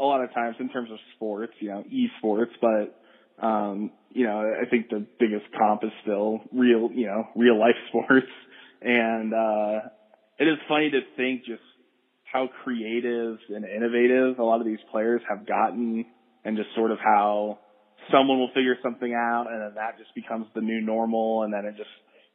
a 0.00 0.04
lot 0.04 0.24
of 0.24 0.32
times 0.32 0.56
in 0.58 0.70
terms 0.70 0.90
of 0.90 0.96
sports, 1.16 1.52
you 1.60 1.68
know, 1.68 1.84
esports, 1.92 2.52
but, 2.60 3.46
um, 3.46 3.90
you 4.10 4.26
know, 4.26 4.40
I 4.40 4.68
think 4.68 4.88
the 4.88 5.06
biggest 5.20 5.44
comp 5.58 5.84
is 5.84 5.90
still 6.02 6.40
real, 6.52 6.88
you 6.90 7.06
know, 7.06 7.24
real 7.36 7.60
life 7.60 7.76
sports. 7.88 8.32
And, 8.80 9.34
uh, 9.34 9.88
it 10.38 10.48
is 10.48 10.58
funny 10.68 10.90
to 10.90 11.00
think 11.16 11.44
just 11.44 11.62
how 12.32 12.48
creative 12.64 13.38
and 13.50 13.64
innovative 13.64 14.38
a 14.38 14.42
lot 14.42 14.60
of 14.60 14.66
these 14.66 14.80
players 14.90 15.20
have 15.28 15.46
gotten 15.46 16.04
and 16.44 16.56
just 16.56 16.68
sort 16.74 16.90
of 16.90 16.98
how 16.98 17.58
someone 18.10 18.38
will 18.38 18.50
figure 18.54 18.76
something 18.82 19.12
out 19.12 19.46
and 19.50 19.60
then 19.60 19.74
that 19.74 19.98
just 19.98 20.14
becomes 20.14 20.46
the 20.54 20.60
new 20.60 20.80
normal 20.80 21.42
and 21.42 21.52
then 21.52 21.64
it 21.64 21.76
just 21.76 21.90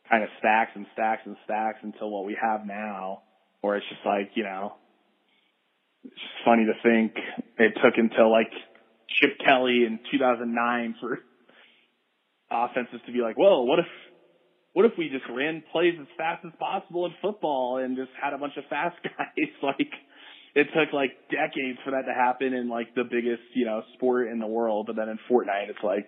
kind 0.10 0.24
of 0.24 0.30
stacks 0.40 0.72
and 0.76 0.86
stacks 0.94 1.22
and 1.26 1.36
stacks 1.44 1.80
until 1.82 2.10
what 2.10 2.26
we 2.26 2.38
have 2.40 2.66
now 2.66 3.24
where 3.62 3.76
it's 3.76 3.86
just 3.90 4.06
like, 4.06 4.32
you 4.36 4.44
know, 4.44 4.76
it's 6.04 6.14
just 6.14 6.46
funny 6.46 6.66
to 6.66 6.74
think 6.84 7.14
it 7.58 7.74
took 7.84 7.98
until 7.98 8.32
like 8.32 8.52
Chip 9.10 9.38
Kelly 9.44 9.84
in 9.86 10.00
2009 10.12 10.96
for 11.02 11.20
offenses 12.52 13.02
to 13.06 13.12
be 13.12 13.20
like, 13.20 13.38
well, 13.38 13.66
what 13.66 13.80
if 13.80 13.86
what 14.78 14.86
if 14.86 14.92
we 14.96 15.10
just 15.10 15.26
ran 15.28 15.64
plays 15.72 15.96
as 16.00 16.06
fast 16.20 16.46
as 16.46 16.52
possible 16.60 17.08
in 17.08 17.12
football 17.20 17.82
and 17.84 17.98
just 17.98 18.12
had 18.22 18.34
a 18.34 18.38
bunch 18.38 18.54
of 18.58 18.64
fast 18.70 18.96
guys? 19.04 19.50
like 19.64 19.90
it 20.54 20.68
took 20.70 20.94
like 20.94 21.18
decades 21.32 21.80
for 21.84 21.90
that 21.90 22.04
to 22.06 22.14
happen 22.14 22.54
in 22.54 22.70
like 22.70 22.94
the 22.94 23.04
biggest, 23.04 23.42
you 23.56 23.66
know, 23.66 23.82
sport 23.96 24.28
in 24.28 24.38
the 24.38 24.46
world. 24.46 24.86
But 24.86 24.96
then 24.96 25.10
in 25.10 25.18
Fortnite, 25.28 25.70
it's 25.70 25.82
like, 25.84 26.06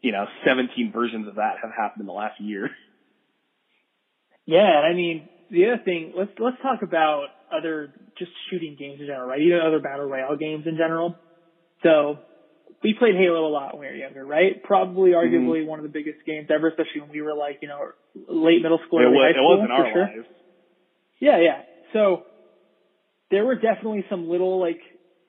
you 0.00 0.12
know, 0.12 0.26
17 0.46 0.92
versions 0.92 1.26
of 1.26 1.34
that 1.42 1.56
have 1.60 1.72
happened 1.76 2.02
in 2.02 2.06
the 2.06 2.12
last 2.12 2.40
year. 2.40 2.70
Yeah. 4.46 4.78
And 4.78 4.86
I 4.86 4.94
mean, 4.94 5.28
the 5.50 5.66
other 5.66 5.82
thing, 5.84 6.12
let's, 6.16 6.30
let's 6.38 6.56
talk 6.62 6.82
about 6.82 7.26
other 7.52 7.92
just 8.16 8.30
shooting 8.48 8.76
games 8.78 9.00
in 9.00 9.06
general, 9.06 9.28
right? 9.28 9.40
Even 9.40 9.58
other 9.58 9.80
battle 9.80 10.06
royale 10.06 10.36
games 10.36 10.68
in 10.68 10.76
general. 10.76 11.16
So 11.82 12.18
we 12.82 12.94
played 12.98 13.14
Halo 13.16 13.46
a 13.46 13.52
lot 13.52 13.74
when 13.74 13.80
we 13.80 13.86
were 13.86 13.94
younger, 13.94 14.24
right? 14.24 14.62
Probably, 14.62 15.10
mm-hmm. 15.10 15.18
arguably, 15.18 15.60
mm-hmm. 15.60 15.68
one 15.68 15.78
of 15.78 15.82
the 15.82 15.90
biggest 15.90 16.24
games 16.26 16.48
ever, 16.54 16.68
especially 16.68 17.02
when 17.02 17.10
we 17.10 17.22
were 17.22 17.34
like, 17.34 17.58
you 17.62 17.68
know, 17.68 17.90
late 18.28 18.62
middle 18.62 18.80
school, 18.86 19.00
it 19.00 19.10
was, 19.10 19.18
high 19.18 19.32
school. 19.34 19.54
It 19.54 19.58
wasn't 19.58 19.72
our 19.72 19.92
sure. 19.92 20.06
lives. 20.16 20.28
Yeah, 21.20 21.38
yeah. 21.40 21.62
So 21.92 22.22
there 23.30 23.44
were 23.44 23.56
definitely 23.56 24.04
some 24.08 24.28
little 24.28 24.60
like 24.60 24.80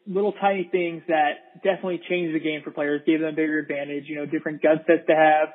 little 0.06 0.34
tiny 0.34 0.70
things 0.72 1.04
that 1.08 1.62
definitely 1.64 2.02
changed 2.10 2.36
the 2.36 2.40
game 2.40 2.62
for 2.64 2.72
players, 2.72 3.02
gave 3.06 3.20
them 3.20 3.30
a 3.30 3.36
bigger 3.36 3.60
advantage. 3.60 4.06
You 4.08 4.18
know, 4.18 4.26
different 4.26 4.62
gun 4.62 4.82
sets 4.86 5.08
to 5.08 5.16
have. 5.16 5.50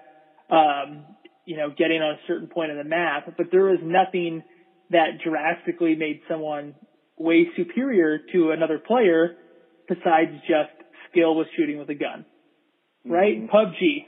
Um, 0.51 1.07
you 1.47 1.57
know, 1.57 1.69
getting 1.71 2.01
on 2.01 2.13
a 2.15 2.19
certain 2.27 2.49
point 2.49 2.71
of 2.71 2.79
the 2.79 2.85
map, 2.85 3.35
but 3.37 3.47
there 3.51 3.65
was 3.65 3.79
nothing 3.83 4.43
that 4.91 5.19
drastically 5.25 5.95
made 5.95 6.21
someone 6.29 6.75
way 7.19 7.47
superior 7.57 8.19
to 8.33 8.51
another 8.51 8.79
player 8.79 9.37
besides 9.89 10.33
just 10.49 10.84
skill 11.15 11.37
with 11.37 11.47
shooting 11.57 11.79
with 11.79 11.89
a 11.89 11.95
gun. 11.95 12.27
Right? 13.07 13.39
Mm-hmm. 13.39 13.55
PUBG, 13.55 14.05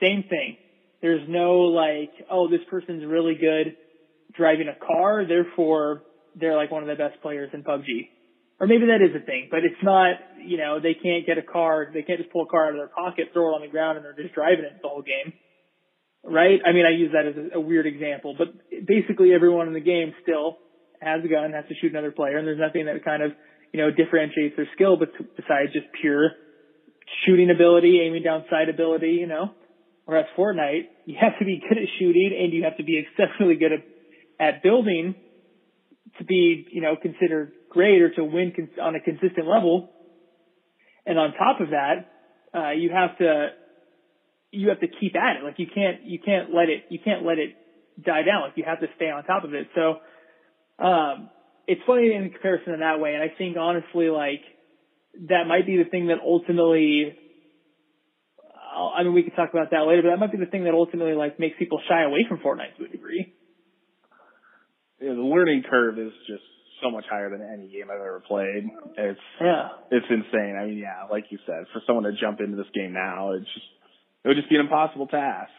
same 0.00 0.24
thing. 0.30 0.56
There's 1.02 1.28
no 1.28 1.60
like, 1.68 2.12
oh, 2.30 2.48
this 2.48 2.60
person's 2.70 3.04
really 3.04 3.34
good 3.34 3.76
driving 4.36 4.68
a 4.68 4.86
car, 4.86 5.24
therefore 5.26 6.02
they're 6.38 6.56
like 6.56 6.70
one 6.70 6.82
of 6.82 6.88
the 6.88 6.94
best 6.94 7.20
players 7.22 7.50
in 7.52 7.62
PUBG. 7.62 8.08
Or 8.60 8.66
maybe 8.66 8.86
that 8.86 8.98
is 9.02 9.14
a 9.14 9.24
thing, 9.24 9.48
but 9.50 9.60
it's 9.62 9.82
not, 9.82 10.18
you 10.44 10.58
know, 10.58 10.80
they 10.80 10.94
can't 10.94 11.24
get 11.24 11.38
a 11.38 11.42
car, 11.42 11.90
they 11.94 12.02
can't 12.02 12.18
just 12.18 12.32
pull 12.32 12.42
a 12.42 12.46
car 12.46 12.66
out 12.66 12.74
of 12.74 12.78
their 12.78 12.90
pocket, 12.90 13.30
throw 13.32 13.52
it 13.52 13.54
on 13.54 13.62
the 13.62 13.68
ground, 13.68 13.96
and 13.96 14.04
they're 14.04 14.18
just 14.18 14.34
driving 14.34 14.64
it 14.64 14.82
the 14.82 14.88
whole 14.88 15.02
game. 15.02 15.32
Right? 16.24 16.58
I 16.66 16.72
mean, 16.72 16.84
I 16.84 16.90
use 16.90 17.12
that 17.14 17.26
as 17.26 17.36
a, 17.38 17.58
a 17.58 17.60
weird 17.60 17.86
example, 17.86 18.34
but 18.36 18.48
basically 18.84 19.32
everyone 19.32 19.68
in 19.68 19.74
the 19.74 19.80
game 19.80 20.12
still 20.22 20.58
has 21.00 21.24
a 21.24 21.28
gun, 21.28 21.52
has 21.52 21.66
to 21.68 21.74
shoot 21.80 21.92
another 21.92 22.10
player, 22.10 22.36
and 22.36 22.46
there's 22.46 22.58
nothing 22.58 22.86
that 22.86 23.04
kind 23.04 23.22
of, 23.22 23.30
you 23.72 23.80
know, 23.80 23.90
differentiates 23.90 24.56
their 24.56 24.68
skill 24.74 24.96
but 24.96 25.10
besides 25.36 25.72
just 25.72 25.86
pure 26.00 26.32
shooting 27.26 27.50
ability, 27.50 28.00
aiming 28.00 28.22
down 28.22 28.44
sight 28.50 28.68
ability, 28.68 29.12
you 29.20 29.26
know. 29.26 29.50
Whereas 30.04 30.26
Fortnite, 30.36 30.88
you 31.04 31.16
have 31.20 31.38
to 31.38 31.44
be 31.44 31.60
good 31.60 31.78
at 31.78 31.88
shooting 31.98 32.36
and 32.38 32.52
you 32.52 32.64
have 32.64 32.76
to 32.78 32.84
be 32.84 32.98
exceptionally 32.98 33.56
good 33.56 33.72
at, 33.72 33.80
at 34.38 34.62
building 34.62 35.16
to 36.18 36.24
be, 36.24 36.64
you 36.70 36.80
know, 36.80 36.96
considered 36.96 37.52
great 37.68 38.00
or 38.00 38.10
to 38.10 38.24
win 38.24 38.52
cons- 38.54 38.78
on 38.80 38.94
a 38.94 39.00
consistent 39.00 39.46
level. 39.46 39.90
And 41.04 41.18
on 41.18 41.32
top 41.32 41.60
of 41.60 41.70
that, 41.70 42.06
uh, 42.54 42.70
you 42.70 42.90
have 42.90 43.16
to, 43.18 43.48
you 44.50 44.70
have 44.70 44.80
to 44.80 44.88
keep 44.88 45.14
at 45.14 45.36
it. 45.36 45.44
Like 45.44 45.58
you 45.58 45.66
can't, 45.72 46.02
you 46.02 46.18
can't 46.18 46.54
let 46.54 46.68
it, 46.68 46.84
you 46.88 46.98
can't 47.02 47.24
let 47.24 47.38
it 47.38 47.56
die 48.02 48.22
down. 48.22 48.42
Like 48.42 48.56
you 48.56 48.64
have 48.66 48.80
to 48.80 48.86
stay 48.96 49.10
on 49.10 49.24
top 49.24 49.44
of 49.44 49.52
it. 49.52 49.68
So, 49.74 49.96
um, 50.84 51.30
it's 51.68 51.82
funny 51.86 52.14
in 52.14 52.30
comparison 52.30 52.72
in 52.72 52.80
that 52.80 52.98
way. 52.98 53.12
And 53.14 53.22
I 53.22 53.28
think 53.36 53.56
honestly, 53.56 54.08
like, 54.08 54.40
that 55.28 55.44
might 55.46 55.66
be 55.66 55.76
the 55.76 55.88
thing 55.88 56.08
that 56.08 56.18
ultimately, 56.24 57.14
I 58.74 59.02
mean, 59.02 59.12
we 59.12 59.22
could 59.22 59.36
talk 59.36 59.50
about 59.52 59.70
that 59.70 59.84
later, 59.86 60.02
but 60.02 60.10
that 60.10 60.18
might 60.18 60.32
be 60.32 60.38
the 60.38 60.50
thing 60.50 60.64
that 60.64 60.72
ultimately 60.72 61.14
like 61.14 61.38
makes 61.38 61.56
people 61.58 61.80
shy 61.88 62.02
away 62.04 62.24
from 62.28 62.38
Fortnite 62.38 62.78
to 62.78 62.84
a 62.84 62.88
degree. 62.88 63.34
Yeah, 65.00 65.14
the 65.14 65.22
learning 65.22 65.64
curve 65.68 65.98
is 65.98 66.12
just 66.26 66.42
so 66.82 66.90
much 66.90 67.04
higher 67.10 67.30
than 67.30 67.42
any 67.42 67.68
game 67.68 67.90
I've 67.90 68.00
ever 68.00 68.22
played. 68.26 68.64
It's 68.96 69.20
yeah, 69.40 69.68
it's 69.90 70.06
insane. 70.08 70.56
I 70.60 70.66
mean, 70.66 70.78
yeah, 70.78 71.06
like 71.10 71.24
you 71.30 71.38
said, 71.46 71.66
for 71.72 71.82
someone 71.86 72.04
to 72.04 72.12
jump 72.18 72.40
into 72.40 72.56
this 72.56 72.70
game 72.74 72.92
now, 72.92 73.32
it's 73.32 73.46
just 73.46 73.66
it 74.24 74.28
would 74.28 74.36
just 74.36 74.48
be 74.48 74.56
an 74.56 74.62
impossible 74.62 75.06
task. 75.06 75.52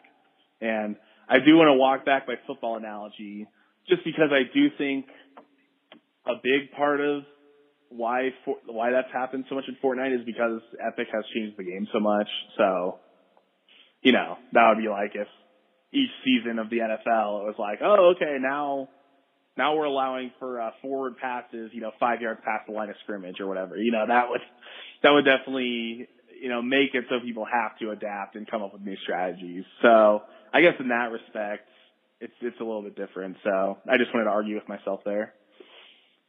And 0.61 0.95
I 1.27 1.39
do 1.39 1.55
want 1.55 1.67
to 1.67 1.75
walk 1.75 2.05
back 2.05 2.27
my 2.27 2.35
football 2.47 2.77
analogy, 2.77 3.47
just 3.87 4.03
because 4.03 4.31
I 4.31 4.43
do 4.53 4.67
think 4.77 5.05
a 6.29 6.35
big 6.41 6.71
part 6.77 7.01
of 7.01 7.23
why 7.89 8.29
for, 8.45 8.57
why 8.67 8.91
that's 8.91 9.11
happened 9.11 9.45
so 9.49 9.55
much 9.55 9.65
in 9.67 9.75
Fortnite 9.83 10.15
is 10.19 10.25
because 10.25 10.61
Epic 10.79 11.07
has 11.11 11.23
changed 11.33 11.57
the 11.57 11.63
game 11.63 11.87
so 11.91 11.99
much. 11.99 12.27
So, 12.57 12.99
you 14.01 14.11
know, 14.11 14.37
that 14.53 14.69
would 14.69 14.81
be 14.81 14.89
like 14.89 15.11
if 15.15 15.27
each 15.91 16.11
season 16.23 16.59
of 16.59 16.69
the 16.69 16.77
NFL 16.77 17.45
was 17.45 17.55
like, 17.57 17.79
oh, 17.81 18.13
okay, 18.15 18.37
now 18.39 18.89
now 19.57 19.75
we're 19.75 19.85
allowing 19.85 20.31
for 20.39 20.61
uh, 20.61 20.71
forward 20.81 21.17
passes, 21.17 21.71
you 21.73 21.81
know, 21.81 21.91
five 21.99 22.21
yards 22.21 22.39
past 22.45 22.67
the 22.67 22.73
line 22.73 22.89
of 22.89 22.95
scrimmage 23.03 23.39
or 23.39 23.47
whatever. 23.47 23.75
You 23.75 23.91
know, 23.91 24.05
that 24.07 24.29
would 24.29 24.41
that 25.03 25.11
would 25.11 25.25
definitely 25.25 26.07
you 26.41 26.49
know 26.49 26.61
make 26.61 26.93
it 26.93 27.05
so 27.09 27.19
people 27.25 27.45
have 27.51 27.77
to 27.79 27.91
adapt 27.91 28.35
and 28.35 28.49
come 28.49 28.61
up 28.61 28.73
with 28.73 28.83
new 28.83 28.95
strategies. 29.03 29.65
So, 29.81 30.21
I 30.53 30.61
guess 30.61 30.75
in 30.79 30.89
that 30.89 31.11
respect, 31.11 31.67
it's 32.21 32.33
it's 32.41 32.59
a 32.59 32.63
little 32.63 32.83
bit 32.83 32.95
different. 32.95 33.37
So, 33.43 33.77
I 33.89 33.97
just 33.97 34.13
wanted 34.13 34.25
to 34.25 34.31
argue 34.31 34.55
with 34.55 34.69
myself 34.69 35.01
there. 35.03 35.33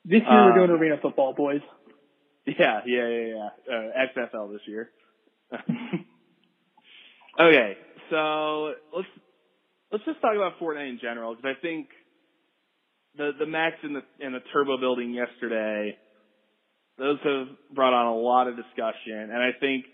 This 0.04 0.22
year 0.22 0.40
um, 0.40 0.50
we're 0.50 0.66
doing 0.66 0.78
arena 0.78 0.96
football, 1.00 1.34
boys. 1.34 1.60
Yeah, 2.46 2.80
yeah, 2.86 3.06
yeah, 3.06 3.26
yeah. 3.36 3.48
Uh, 3.70 3.92
XFL 4.16 4.50
this 4.50 4.62
year. 4.66 4.90
okay, 7.38 7.76
so 8.08 8.72
let's 8.96 9.08
let's 9.92 10.04
just 10.06 10.20
talk 10.22 10.34
about 10.34 10.58
Fortnite 10.58 10.88
in 10.88 10.98
general 11.00 11.36
because 11.36 11.54
I 11.56 11.60
think 11.60 11.88
the 13.16 13.32
the 13.38 13.46
mechs 13.46 13.76
and 13.82 13.94
the 13.94 14.00
and 14.20 14.34
the 14.34 14.40
turbo 14.52 14.78
building 14.78 15.12
yesterday 15.12 15.98
those 16.98 17.18
have 17.24 17.48
brought 17.74 17.92
on 17.92 18.06
a 18.06 18.16
lot 18.16 18.48
of 18.48 18.56
discussion, 18.56 19.30
and 19.30 19.36
I 19.36 19.50
think 19.60 19.84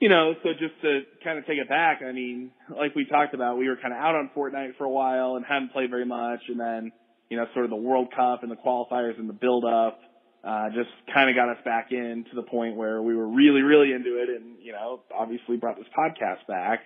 you 0.00 0.08
know, 0.08 0.34
so 0.42 0.50
just 0.52 0.80
to 0.82 1.00
kind 1.24 1.38
of 1.38 1.46
take 1.46 1.58
it 1.58 1.68
back, 1.68 2.02
I 2.02 2.12
mean, 2.12 2.52
like 2.70 2.94
we 2.94 3.04
talked 3.04 3.34
about, 3.34 3.58
we 3.58 3.68
were 3.68 3.76
kind 3.76 3.92
of 3.92 3.98
out 3.98 4.14
on 4.14 4.30
Fortnite 4.36 4.76
for 4.78 4.84
a 4.84 4.90
while 4.90 5.36
and 5.36 5.44
hadn't 5.44 5.72
played 5.72 5.90
very 5.90 6.06
much, 6.06 6.40
and 6.48 6.58
then 6.58 6.92
you 7.28 7.36
know, 7.36 7.44
sort 7.52 7.64
of 7.64 7.70
the 7.70 7.76
World 7.76 8.08
Cup 8.14 8.42
and 8.42 8.50
the 8.50 8.56
qualifiers 8.56 9.18
and 9.18 9.28
the 9.28 9.34
build 9.34 9.64
up 9.64 10.00
uh, 10.44 10.68
just 10.70 10.90
kind 11.12 11.28
of 11.28 11.36
got 11.36 11.48
us 11.50 11.58
back 11.64 11.88
in 11.90 12.24
to 12.30 12.36
the 12.36 12.42
point 12.42 12.76
where 12.76 13.02
we 13.02 13.14
were 13.14 13.26
really, 13.26 13.62
really 13.62 13.92
into 13.92 14.22
it, 14.22 14.28
and 14.28 14.56
you 14.62 14.72
know, 14.72 15.00
obviously 15.14 15.56
brought 15.56 15.76
this 15.76 15.86
podcast 15.96 16.46
back, 16.46 16.80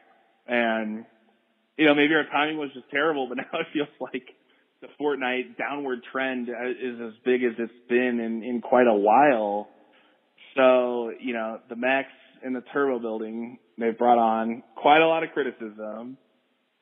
and 0.46 1.04
you 1.76 1.86
know, 1.86 1.94
maybe 1.94 2.14
our 2.14 2.24
timing 2.32 2.56
was 2.56 2.70
just 2.72 2.90
terrible, 2.90 3.28
but 3.28 3.36
now 3.52 3.60
it 3.60 3.66
feels 3.72 3.88
like 4.00 4.24
the 4.80 4.88
Fortnite 5.00 5.56
downward 5.56 6.00
trend 6.10 6.48
is 6.48 7.00
as 7.00 7.12
big 7.24 7.44
as 7.44 7.52
it's 7.58 7.72
been 7.88 8.20
in 8.20 8.42
in 8.42 8.60
quite 8.62 8.86
a 8.86 8.94
while. 8.94 9.68
So 10.56 11.12
you 11.20 11.34
know, 11.34 11.60
the 11.68 11.76
mechs 11.76 12.08
and 12.42 12.56
the 12.56 12.62
turbo 12.72 12.98
building, 12.98 13.58
they've 13.78 13.96
brought 13.96 14.18
on 14.18 14.62
quite 14.76 15.00
a 15.00 15.06
lot 15.06 15.22
of 15.22 15.30
criticism. 15.30 16.16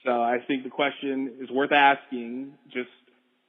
So 0.05 0.11
I 0.11 0.39
think 0.49 0.65
the 0.65 0.71
question 0.71 1.35
is 1.43 1.51
worth 1.51 1.73
asking, 1.73 2.53
just 2.73 2.89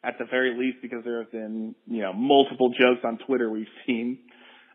at 0.04 0.18
the 0.18 0.26
very 0.26 0.58
least, 0.58 0.78
because 0.82 1.04
there 1.04 1.22
have 1.22 1.32
been, 1.32 1.76
you 1.88 2.02
know, 2.02 2.14
multiple 2.14 2.70
jokes 2.70 3.02
on 3.04 3.20
Twitter 3.26 3.50
we've 3.50 3.68
seen. 3.86 4.20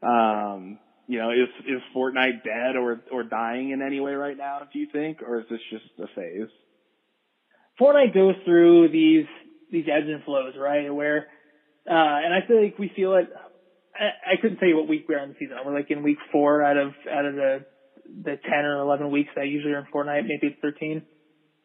Um, 0.03 0.79
you 1.09 1.19
know, 1.19 1.31
is 1.31 1.49
is 1.67 1.83
Fortnite 1.95 2.45
dead 2.45 2.77
or 2.77 3.01
or 3.13 3.23
dying 3.23 3.71
in 3.71 3.83
any 3.83 4.01
way 4.01 4.13
right 4.13 4.37
now? 4.37 4.61
Do 4.73 4.79
you 4.79 4.89
think, 4.93 5.23
or 5.23 5.41
is 5.41 5.47
this 5.51 5.61
just 5.71 5.85
a 5.99 6.07
phase? 6.15 6.49
Fortnite 7.81 8.15
goes 8.15 8.35
through 8.45 8.89
these 8.91 9.27
these 9.71 9.85
ebbs 9.93 10.07
and 10.09 10.23
flows, 10.25 10.55
right? 10.59 10.93
Where, 10.93 11.27
uh, 11.89 11.93
and 12.25 12.33
I 12.33 12.47
feel 12.47 12.63
like 12.63 12.79
we 12.79 12.91
feel 12.95 13.15
it 13.15 13.29
I, 13.99 14.33
I 14.33 14.41
couldn't 14.41 14.59
tell 14.59 14.69
you 14.69 14.77
what 14.77 14.89
week 14.89 15.07
we're 15.09 15.21
on 15.21 15.31
the 15.31 15.35
season. 15.39 15.57
We're 15.65 15.75
like 15.75 15.91
in 15.91 16.03
week 16.03 16.19
four 16.33 16.63
out 16.63 16.77
of 16.77 16.93
out 17.11 17.25
of 17.25 17.35
the 17.35 17.65
the 18.25 18.37
ten 18.43 18.65
or 18.65 18.81
eleven 18.81 19.11
weeks 19.11 19.31
that 19.37 19.47
usually 19.47 19.73
are 19.73 19.81
in 19.81 19.87
Fortnite. 19.93 20.23
Maybe 20.23 20.53
it's 20.53 20.61
thirteen. 20.61 21.03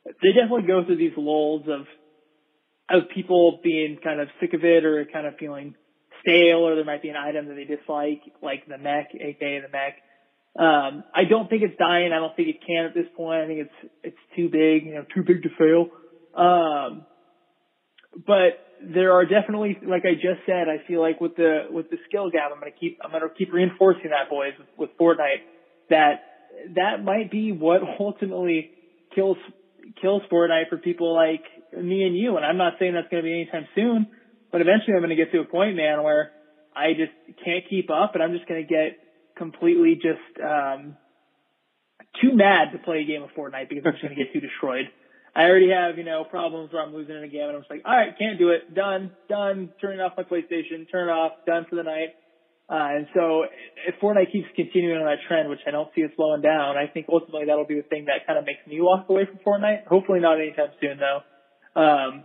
They 0.05 0.33
definitely 0.33 0.67
go 0.67 0.83
through 0.85 0.97
these 0.97 1.15
lulls 1.17 1.67
of 1.67 1.85
of 2.89 3.03
people 3.13 3.59
being 3.63 3.97
kind 4.03 4.19
of 4.19 4.27
sick 4.39 4.53
of 4.53 4.63
it 4.63 4.85
or 4.85 5.05
kind 5.11 5.25
of 5.25 5.35
feeling 5.37 5.75
stale, 6.21 6.67
or 6.67 6.75
there 6.75 6.85
might 6.85 7.01
be 7.01 7.09
an 7.09 7.15
item 7.15 7.47
that 7.47 7.55
they 7.55 7.65
dislike, 7.65 8.21
like 8.41 8.65
the 8.67 8.77
mech, 8.77 9.09
aka 9.13 9.61
the 9.61 9.69
mech. 9.69 9.97
Um, 10.57 11.03
I 11.15 11.23
don't 11.29 11.49
think 11.49 11.63
it's 11.63 11.77
dying. 11.77 12.11
I 12.13 12.19
don't 12.19 12.35
think 12.35 12.49
it 12.49 12.59
can 12.65 12.85
at 12.85 12.93
this 12.93 13.07
point. 13.15 13.41
I 13.41 13.47
think 13.47 13.59
it's 13.59 13.91
it's 14.03 14.23
too 14.35 14.49
big, 14.49 14.85
you 14.85 14.95
know, 14.95 15.05
too 15.13 15.23
big 15.25 15.43
to 15.43 15.49
fail. 15.57 15.87
Um, 16.35 17.05
but 18.27 18.59
there 18.83 19.13
are 19.13 19.25
definitely, 19.25 19.77
like 19.85 20.03
I 20.05 20.15
just 20.15 20.45
said, 20.45 20.67
I 20.67 20.85
feel 20.87 20.99
like 20.99 21.21
with 21.21 21.35
the 21.35 21.67
with 21.69 21.89
the 21.89 21.97
skill 22.09 22.29
gap, 22.29 22.51
I'm 22.53 22.59
gonna 22.59 22.71
keep 22.71 22.99
I'm 23.03 23.11
gonna 23.11 23.27
keep 23.37 23.53
reinforcing 23.53 24.09
that, 24.09 24.29
boys, 24.29 24.53
with, 24.59 24.67
with 24.77 24.97
Fortnite. 24.99 25.41
That 25.89 26.23
that 26.75 27.03
might 27.03 27.31
be 27.31 27.51
what 27.51 27.81
ultimately 27.99 28.71
kills 29.15 29.37
kills 30.01 30.21
Fortnite 30.31 30.69
for 30.69 30.77
people 30.77 31.15
like 31.15 31.43
me 31.73 32.03
and 32.03 32.15
you. 32.15 32.37
And 32.37 32.45
I'm 32.45 32.57
not 32.57 32.73
saying 32.79 32.93
that's 32.93 33.07
gonna 33.09 33.23
be 33.23 33.33
anytime 33.33 33.67
soon, 33.75 34.07
but 34.51 34.61
eventually 34.61 34.95
I'm 34.95 35.01
gonna 35.01 35.15
get 35.15 35.31
to 35.31 35.39
a 35.39 35.45
point, 35.45 35.75
man, 35.75 36.03
where 36.03 36.31
I 36.75 36.93
just 36.93 37.13
can't 37.43 37.63
keep 37.69 37.89
up, 37.89 38.11
and 38.13 38.23
I'm 38.23 38.33
just 38.33 38.47
gonna 38.47 38.63
get 38.63 38.97
completely 39.37 39.95
just 39.95 40.43
um 40.43 40.97
too 42.21 42.35
mad 42.35 42.71
to 42.73 42.79
play 42.79 43.01
a 43.01 43.05
game 43.05 43.23
of 43.23 43.29
Fortnite 43.31 43.69
because 43.69 43.83
I'm 43.85 43.93
just 43.93 44.03
gonna 44.03 44.15
get 44.15 44.33
too 44.33 44.41
destroyed. 44.41 44.89
I 45.33 45.43
already 45.43 45.69
have, 45.71 45.97
you 45.97 46.03
know, 46.03 46.25
problems 46.25 46.73
where 46.73 46.83
I'm 46.83 46.93
losing 46.93 47.15
in 47.15 47.23
a 47.23 47.27
game 47.27 47.47
and 47.47 47.55
I'm 47.55 47.61
just 47.61 47.71
like, 47.71 47.83
all 47.85 47.95
right, 47.95 48.11
can't 48.17 48.37
do 48.37 48.49
it. 48.49 48.67
Done, 48.73 49.11
done, 49.29 49.71
turning 49.79 50.01
off 50.01 50.13
my 50.17 50.23
PlayStation, 50.23 50.91
turn 50.91 51.07
it 51.07 51.11
off, 51.11 51.31
done 51.45 51.65
for 51.69 51.77
the 51.77 51.83
night. 51.83 52.19
Uh, 52.67 53.03
and 53.03 53.07
so 53.13 53.43
if 53.87 53.95
Fortnite 54.01 54.31
keeps 54.31 54.47
continuing 54.55 54.99
on 54.99 55.05
that 55.05 55.19
trend, 55.27 55.49
which 55.49 55.59
I 55.67 55.71
don't 55.71 55.89
see 55.95 56.01
it 56.01 56.11
slowing 56.15 56.41
down, 56.41 56.77
I 56.77 56.87
think 56.87 57.07
ultimately 57.11 57.45
that'll 57.47 57.65
be 57.65 57.75
the 57.75 57.87
thing 57.87 58.05
that 58.05 58.27
kind 58.27 58.39
of 58.39 58.45
makes 58.45 58.65
me 58.67 58.79
walk 58.79 59.07
away 59.09 59.23
from 59.25 59.39
Fortnite. 59.39 59.87
Hopefully 59.87 60.19
not 60.19 60.39
anytime 60.39 60.71
soon 60.79 60.97
though. 60.99 61.19
Um, 61.75 62.23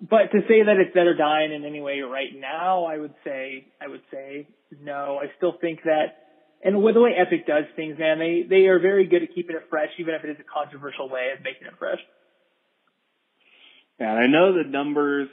but 0.00 0.30
to 0.32 0.40
say 0.48 0.62
that 0.62 0.76
it's 0.76 0.94
or 0.96 1.14
dying 1.14 1.52
in 1.52 1.64
any 1.64 1.80
way 1.80 2.00
right 2.00 2.32
now, 2.38 2.84
I 2.84 2.98
would 2.98 3.14
say, 3.24 3.66
I 3.80 3.88
would 3.88 4.02
say 4.12 4.48
no. 4.82 5.18
I 5.22 5.26
still 5.36 5.54
think 5.60 5.80
that, 5.84 6.28
and 6.62 6.82
with 6.82 6.94
the 6.94 7.00
way 7.00 7.12
Epic 7.16 7.46
does 7.46 7.64
things, 7.76 7.98
man, 7.98 8.18
they, 8.18 8.44
they 8.48 8.66
are 8.66 8.78
very 8.78 9.06
good 9.06 9.22
at 9.22 9.34
keeping 9.34 9.56
it 9.56 9.62
fresh, 9.70 9.88
even 9.98 10.14
if 10.14 10.24
it 10.24 10.30
is 10.30 10.36
a 10.40 10.44
controversial 10.44 11.08
way 11.08 11.30
of 11.36 11.42
making 11.42 11.66
it 11.66 11.74
fresh. 11.78 12.00
Yeah, 13.98 14.10
and 14.10 14.18
I 14.18 14.26
know 14.26 14.52
the 14.52 14.68
numbers, 14.68 15.28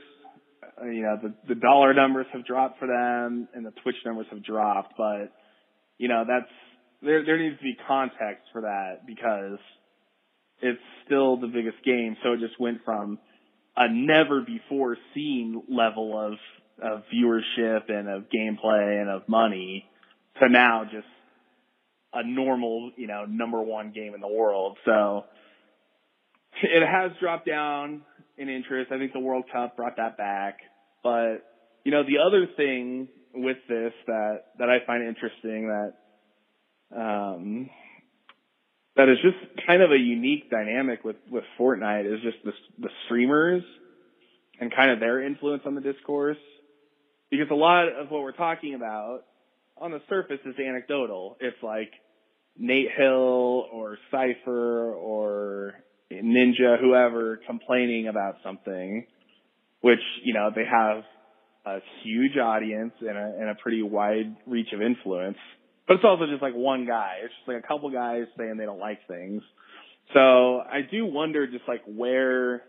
uh, 0.82 0.86
you 0.86 1.02
know, 1.02 1.17
the, 1.21 1.34
the 1.54 1.60
dollar 1.60 1.93
numbers 1.93 2.28
have 2.32 2.45
dropped 2.45 2.80
for 2.80 2.88
them 2.88 3.49
and 3.54 3.65
the 3.65 3.73
Twitch 3.84 3.97
numbers 4.06 4.28
have 4.32 4.43
dropped, 4.45 4.93
but, 4.97 5.34
you 5.97 6.08
know, 6.08 6.23
that's, 6.26 6.52
there, 7.02 7.26
there 7.26 7.38
needs 7.38 7.58
to 7.58 7.63
be 7.63 7.76
context 7.86 8.43
for 8.54 8.62
that 8.62 9.06
because 9.06 9.60
it's 10.62 10.80
still 11.06 11.36
the 11.36 11.47
biggest 11.47 11.84
game. 11.84 12.15
So 12.23 12.32
it 12.32 12.39
just 12.39 12.58
went 12.62 12.78
from 12.86 13.19
a 13.75 13.91
never 13.91 14.41
before 14.41 14.97
seen 15.13 15.63
level 15.67 16.17
of, 16.17 16.33
of 16.83 17.03
viewership 17.13 17.89
and 17.89 18.07
of 18.07 18.23
gameplay 18.29 19.01
and 19.01 19.09
of 19.09 19.27
money 19.27 19.86
to 20.39 20.49
now 20.49 20.83
just 20.83 21.07
a 22.13 22.25
normal, 22.25 22.91
you 22.95 23.07
know, 23.07 23.25
number 23.27 23.62
one 23.62 23.91
game 23.91 24.13
in 24.13 24.21
the 24.21 24.27
world. 24.27 24.77
So 24.86 25.23
it 26.62 26.86
has 26.86 27.12
dropped 27.19 27.47
down 27.47 28.03
in 28.38 28.49
interest. 28.49 28.91
I 28.91 28.99
think 28.99 29.13
the 29.13 29.19
World 29.19 29.45
Cup 29.51 29.75
brought 29.75 29.97
that 29.97 30.17
back. 30.17 30.59
But, 31.03 31.38
you 31.83 31.91
know, 31.91 32.03
the 32.03 32.19
other 32.25 32.47
thing 32.55 33.07
with 33.33 33.57
this 33.67 33.93
that, 34.07 34.43
that 34.59 34.69
I 34.69 34.86
find 34.86 35.03
interesting 35.03 35.69
that, 35.69 35.93
um, 36.95 37.69
that 38.95 39.10
is 39.10 39.17
just 39.21 39.65
kind 39.65 39.82
of 39.82 39.91
a 39.91 39.97
unique 39.97 40.49
dynamic 40.51 41.03
with, 41.03 41.15
with 41.29 41.43
Fortnite 41.60 42.06
is 42.06 42.21
just 42.21 42.38
the, 42.43 42.51
the 42.79 42.89
streamers 43.06 43.63
and 44.60 44.73
kind 44.73 44.91
of 44.91 44.99
their 44.99 45.23
influence 45.23 45.63
on 45.65 45.75
the 45.75 45.82
discourse. 45.82 46.38
Because 47.32 47.47
a 47.49 47.56
lot 47.56 47.88
of 47.88 48.12
what 48.12 48.21
we're 48.21 48.32
talking 48.32 48.75
about 48.75 49.21
on 49.77 49.91
the 49.91 50.01
surface 50.08 50.39
is 50.45 50.56
anecdotal. 50.60 51.38
It's 51.39 51.58
like 51.63 51.91
Nate 52.58 52.89
Hill 52.95 53.65
or 53.73 53.97
Cypher 54.12 54.93
or 54.93 55.73
Ninja, 56.12 56.79
whoever, 56.79 57.39
complaining 57.47 58.08
about 58.08 58.36
something, 58.43 59.08
which, 59.82 59.99
you 60.23 60.36
know, 60.36 60.51
they 60.56 60.65
have 60.65 61.03
a 61.65 61.79
huge 62.03 62.38
audience 62.38 62.93
and 62.99 63.17
a, 63.17 63.34
and 63.39 63.49
a 63.49 63.56
pretty 63.56 63.82
wide 63.82 64.36
reach 64.45 64.67
of 64.73 64.82
influence. 64.82 65.38
But 65.87 65.95
it's 65.95 66.03
also 66.05 66.25
just 66.27 66.41
like 66.41 66.53
one 66.53 66.85
guy. 66.85 67.17
It's 67.23 67.33
just 67.33 67.47
like 67.47 67.63
a 67.63 67.67
couple 67.67 67.89
guys 67.89 68.23
saying 68.37 68.57
they 68.57 68.65
don't 68.65 68.79
like 68.79 69.07
things. 69.07 69.41
So 70.13 70.59
I 70.59 70.81
do 70.89 71.05
wonder 71.05 71.47
just 71.47 71.67
like 71.67 71.81
where, 71.85 72.63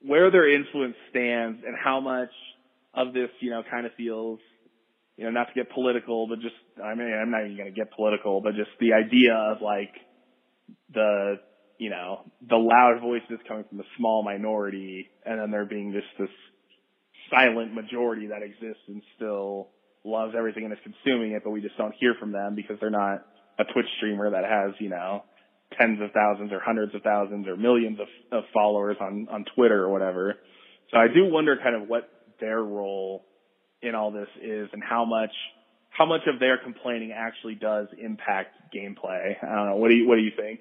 where 0.00 0.30
their 0.30 0.52
influence 0.52 0.96
stands 1.10 1.62
and 1.66 1.76
how 1.76 2.00
much 2.00 2.30
of 2.94 3.12
this, 3.12 3.30
you 3.40 3.50
know, 3.50 3.62
kind 3.68 3.86
of 3.86 3.92
feels, 3.96 4.38
you 5.16 5.24
know, 5.24 5.30
not 5.30 5.48
to 5.48 5.54
get 5.54 5.72
political, 5.72 6.26
but 6.28 6.40
just, 6.40 6.54
I 6.82 6.94
mean, 6.94 7.12
I'm 7.12 7.30
not 7.30 7.44
even 7.44 7.56
going 7.56 7.72
to 7.72 7.76
get 7.76 7.92
political, 7.92 8.40
but 8.40 8.54
just 8.54 8.70
the 8.80 8.92
idea 8.92 9.34
of 9.34 9.62
like 9.62 9.94
the 10.92 11.36
you 11.82 11.90
know, 11.90 12.20
the 12.48 12.54
loud 12.54 13.00
voices 13.00 13.40
coming 13.48 13.64
from 13.68 13.78
the 13.78 13.84
small 13.98 14.22
minority 14.22 15.10
and 15.26 15.40
then 15.40 15.50
there 15.50 15.64
being 15.64 15.92
just 15.92 16.06
this 16.16 16.28
silent 17.28 17.74
majority 17.74 18.28
that 18.28 18.40
exists 18.44 18.84
and 18.86 19.02
still 19.16 19.66
loves 20.04 20.34
everything 20.36 20.64
and 20.64 20.72
is 20.72 20.78
consuming 20.82 21.32
it, 21.32 21.42
but 21.44 21.50
we 21.50 21.60
just 21.60 21.76
don't 21.76 21.94
hear 21.98 22.14
from 22.18 22.32
them 22.32 22.54
because 22.54 22.76
they're 22.80 22.90
not 22.90 23.24
a 23.58 23.64
Twitch 23.64 23.86
streamer 23.98 24.30
that 24.30 24.44
has, 24.44 24.74
you 24.80 24.88
know, 24.88 25.22
tens 25.78 26.00
of 26.02 26.10
thousands 26.12 26.52
or 26.52 26.60
hundreds 26.60 26.94
of 26.94 27.02
thousands 27.02 27.46
or 27.46 27.56
millions 27.56 27.98
of, 28.00 28.08
of 28.36 28.44
followers 28.52 28.96
on, 29.00 29.28
on 29.30 29.44
Twitter 29.54 29.82
or 29.82 29.90
whatever. 29.90 30.34
So 30.90 30.98
I 30.98 31.06
do 31.08 31.30
wonder 31.30 31.56
kind 31.62 31.80
of 31.80 31.88
what 31.88 32.08
their 32.40 32.60
role 32.60 33.24
in 33.80 33.94
all 33.94 34.10
this 34.10 34.28
is 34.42 34.68
and 34.72 34.82
how 34.82 35.04
much 35.04 35.32
how 35.90 36.06
much 36.06 36.22
of 36.26 36.40
their 36.40 36.56
complaining 36.56 37.12
actually 37.14 37.54
does 37.54 37.86
impact 38.02 38.54
gameplay. 38.74 39.36
I 39.42 39.54
don't 39.54 39.70
know. 39.70 39.76
What 39.76 39.88
do 39.88 39.94
you 39.94 40.08
what 40.08 40.16
do 40.16 40.22
you 40.22 40.32
think? 40.36 40.60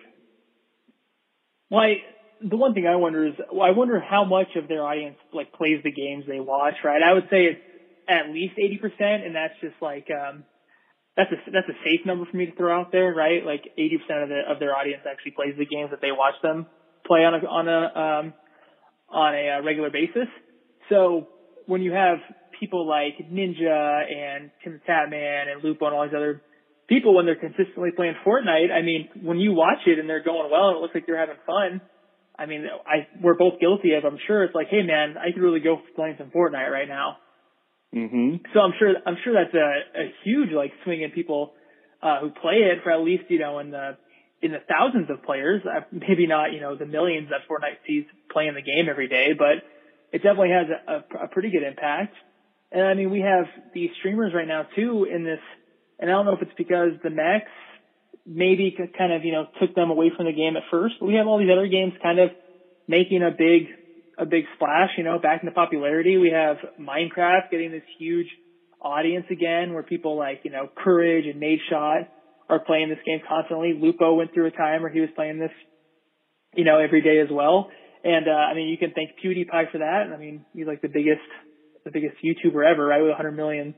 Well, 1.69 1.81
I, 1.81 1.93
the 2.41 2.57
one 2.57 2.73
thing 2.73 2.85
I 2.85 2.97
wonder 2.97 3.25
is, 3.25 3.33
I 3.39 3.71
wonder 3.71 4.01
how 4.01 4.25
much 4.25 4.47
of 4.57 4.67
their 4.67 4.83
audience 4.83 5.15
like 5.33 5.53
plays 5.53 5.81
the 5.83 5.91
games 5.91 6.25
they 6.27 6.41
watch, 6.41 6.73
right? 6.83 7.01
I 7.01 7.13
would 7.13 7.29
say 7.29 7.45
it's 7.45 7.61
at 8.11 8.27
least 8.33 8.59
80%, 8.59 9.25
and 9.25 9.33
that's 9.33 9.55
just 9.61 9.79
like, 9.81 10.07
um, 10.11 10.43
that's 11.15 11.31
a, 11.31 11.51
that's 11.51 11.67
a 11.71 11.77
safe 11.87 12.05
number 12.05 12.25
for 12.29 12.35
me 12.35 12.45
to 12.47 12.55
throw 12.55 12.75
out 12.75 12.91
there, 12.91 13.13
right? 13.15 13.45
Like 13.45 13.63
80% 13.79 14.23
of 14.23 14.29
the, 14.29 14.41
of 14.51 14.59
their 14.59 14.75
audience 14.75 15.03
actually 15.07 15.31
plays 15.31 15.55
the 15.57 15.65
games 15.65 15.91
that 15.91 16.01
they 16.01 16.11
watch 16.11 16.35
them 16.43 16.67
play 17.07 17.23
on 17.23 17.33
a, 17.33 17.39
on 17.47 17.67
a, 17.67 17.81
um, 17.95 18.33
on 19.09 19.33
a 19.33 19.59
uh, 19.59 19.63
regular 19.63 19.89
basis. 19.89 20.27
So 20.89 21.27
when 21.65 21.81
you 21.81 21.91
have 21.93 22.19
people 22.61 22.87
like 22.87 23.17
Ninja 23.17 24.05
and 24.05 24.51
Tim 24.63 24.79
Tatman 24.87 25.51
and 25.51 25.63
Lupo 25.63 25.87
and 25.87 25.95
all 25.95 26.05
these 26.05 26.15
other 26.15 26.41
people 26.87 27.15
when 27.15 27.25
they're 27.25 27.39
consistently 27.39 27.89
playing 27.95 28.13
Fortnite. 28.25 28.71
I 28.71 28.83
mean, 28.83 29.09
when 29.23 29.39
you 29.39 29.53
watch 29.53 29.79
it 29.87 29.97
and 29.97 30.07
they're 30.07 30.23
going 30.23 30.51
well 30.51 30.69
and 30.69 30.77
it 30.77 30.81
looks 30.81 30.93
like 30.93 31.07
they're 31.07 31.19
having 31.19 31.41
fun, 31.47 31.81
I 32.37 32.45
mean, 32.45 32.65
I 32.85 33.07
we're 33.21 33.37
both 33.37 33.59
guilty 33.59 33.93
of. 33.93 34.05
I'm 34.05 34.19
sure 34.27 34.43
it's 34.43 34.53
like, 34.53 34.67
hey 34.69 34.83
man, 34.83 35.15
I 35.17 35.31
could 35.33 35.41
really 35.41 35.59
go 35.59 35.81
playing 35.95 36.15
some 36.17 36.29
Fortnite 36.29 36.69
right 36.69 36.87
now. 36.87 37.17
Hmm 37.93 38.35
So 38.53 38.59
I'm 38.59 38.73
sure 38.79 38.93
I'm 39.05 39.17
sure 39.23 39.33
that's 39.33 39.53
a, 39.53 39.99
a 40.01 40.13
huge 40.23 40.51
like 40.51 40.71
swing 40.83 41.01
in 41.01 41.11
people 41.11 41.53
uh, 42.01 42.19
who 42.21 42.29
play 42.31 42.55
it 42.71 42.79
for 42.83 42.91
at 42.91 43.01
least 43.01 43.23
you 43.29 43.39
know 43.39 43.59
in 43.59 43.71
the 43.71 43.97
in 44.41 44.51
the 44.51 44.59
thousands 44.67 45.09
of 45.09 45.21
players. 45.23 45.61
Uh, 45.65 45.81
maybe 45.91 46.27
not 46.27 46.53
you 46.53 46.61
know 46.61 46.75
the 46.75 46.85
millions 46.85 47.29
that 47.29 47.41
Fortnite 47.49 47.77
sees 47.87 48.05
playing 48.31 48.53
the 48.55 48.61
game 48.61 48.87
every 48.89 49.07
day, 49.07 49.33
but 49.37 49.63
it 50.11 50.23
definitely 50.23 50.51
has 50.51 50.67
a, 50.87 50.91
a, 50.93 51.25
a 51.25 51.27
pretty 51.27 51.51
good 51.51 51.63
impact. 51.63 52.13
And 52.71 52.83
I 52.83 52.93
mean 52.93 53.09
we 53.11 53.21
have 53.21 53.45
these 53.73 53.89
streamers 53.99 54.33
right 54.33 54.47
now 54.47 54.65
too 54.75 55.05
in 55.13 55.23
this, 55.23 55.39
and 55.99 56.09
I 56.09 56.13
don't 56.13 56.25
know 56.25 56.33
if 56.33 56.41
it's 56.41 56.57
because 56.57 56.91
the 57.03 57.09
mechs 57.09 57.51
maybe 58.25 58.75
kind 58.97 59.11
of 59.11 59.25
you 59.25 59.33
know 59.33 59.47
took 59.59 59.73
them 59.75 59.89
away 59.89 60.11
from 60.15 60.27
the 60.27 60.33
game 60.33 60.55
at 60.55 60.63
first, 60.71 60.95
but 60.99 61.07
we 61.07 61.15
have 61.15 61.27
all 61.27 61.39
these 61.39 61.51
other 61.51 61.67
games 61.67 61.93
kind 62.01 62.19
of 62.19 62.29
making 62.87 63.21
a 63.23 63.31
big 63.31 63.67
a 64.21 64.25
big 64.25 64.43
splash, 64.55 64.91
you 64.97 65.03
know, 65.03 65.17
back 65.17 65.41
into 65.41 65.51
popularity. 65.51 66.17
We 66.17 66.31
have 66.31 66.57
Minecraft 66.79 67.49
getting 67.49 67.71
this 67.71 67.81
huge 67.97 68.27
audience 68.79 69.25
again 69.31 69.73
where 69.73 69.81
people 69.81 70.15
like, 70.15 70.41
you 70.43 70.51
know, 70.51 70.69
Courage 70.77 71.25
and 71.25 71.39
Nate 71.39 71.59
Nadeshot 71.73 72.07
are 72.47 72.59
playing 72.59 72.89
this 72.89 72.99
game 73.03 73.19
constantly. 73.27 73.73
Lupo 73.75 74.13
went 74.13 74.33
through 74.33 74.45
a 74.45 74.51
time 74.51 74.83
where 74.83 74.91
he 74.91 74.99
was 74.99 75.09
playing 75.15 75.39
this, 75.39 75.51
you 76.53 76.63
know, 76.63 76.77
every 76.79 77.01
day 77.01 77.19
as 77.19 77.29
well. 77.31 77.69
And, 78.03 78.27
uh, 78.27 78.31
I 78.31 78.53
mean, 78.53 78.67
you 78.67 78.77
can 78.77 78.93
thank 78.93 79.11
PewDiePie 79.23 79.71
for 79.71 79.79
that. 79.79 80.13
I 80.13 80.17
mean, 80.17 80.45
he's 80.53 80.67
like 80.67 80.81
the 80.81 80.87
biggest, 80.87 81.25
the 81.83 81.91
biggest 81.91 82.17
YouTuber 82.23 82.63
ever, 82.63 82.85
right? 82.85 83.01
With 83.01 83.09
100 83.09 83.31
million 83.31 83.73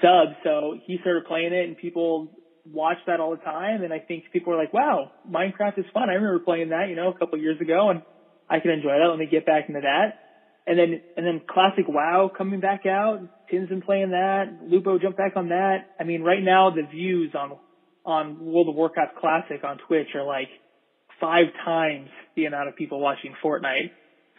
subs. 0.00 0.36
So 0.44 0.78
he 0.86 0.98
started 1.00 1.24
playing 1.26 1.52
it 1.52 1.66
and 1.66 1.76
people 1.76 2.30
watch 2.64 2.98
that 3.08 3.18
all 3.18 3.30
the 3.30 3.42
time. 3.42 3.82
And 3.82 3.92
I 3.92 3.98
think 3.98 4.24
people 4.32 4.52
are 4.52 4.58
like, 4.58 4.72
wow, 4.72 5.10
Minecraft 5.28 5.78
is 5.78 5.86
fun. 5.92 6.10
I 6.10 6.14
remember 6.14 6.44
playing 6.44 6.68
that, 6.68 6.88
you 6.88 6.96
know, 6.96 7.08
a 7.08 7.18
couple 7.18 7.38
years 7.38 7.60
ago 7.60 7.90
and 7.90 8.02
I 8.50 8.58
can 8.60 8.72
enjoy 8.72 8.98
that. 8.98 9.06
Let 9.08 9.18
me 9.18 9.28
get 9.30 9.46
back 9.46 9.68
into 9.68 9.80
that. 9.82 10.18
And 10.66 10.78
then, 10.78 11.00
and 11.16 11.24
then 11.24 11.40
classic 11.48 11.86
WoW 11.88 12.30
coming 12.36 12.60
back 12.60 12.84
out. 12.84 13.20
Tim's 13.50 13.68
been 13.68 13.82
playing 13.82 14.10
that. 14.10 14.58
Lupo 14.62 14.98
jumped 14.98 15.16
back 15.16 15.32
on 15.36 15.48
that. 15.48 15.94
I 15.98 16.04
mean, 16.04 16.22
right 16.22 16.42
now 16.42 16.70
the 16.70 16.82
views 16.82 17.32
on, 17.38 17.56
on 18.04 18.44
World 18.44 18.68
of 18.68 18.74
Warcraft 18.74 19.16
Classic 19.16 19.62
on 19.64 19.78
Twitch 19.86 20.08
are 20.14 20.24
like 20.24 20.48
five 21.20 21.46
times 21.64 22.08
the 22.36 22.46
amount 22.46 22.68
of 22.68 22.76
people 22.76 23.00
watching 23.00 23.34
Fortnite. 23.42 23.90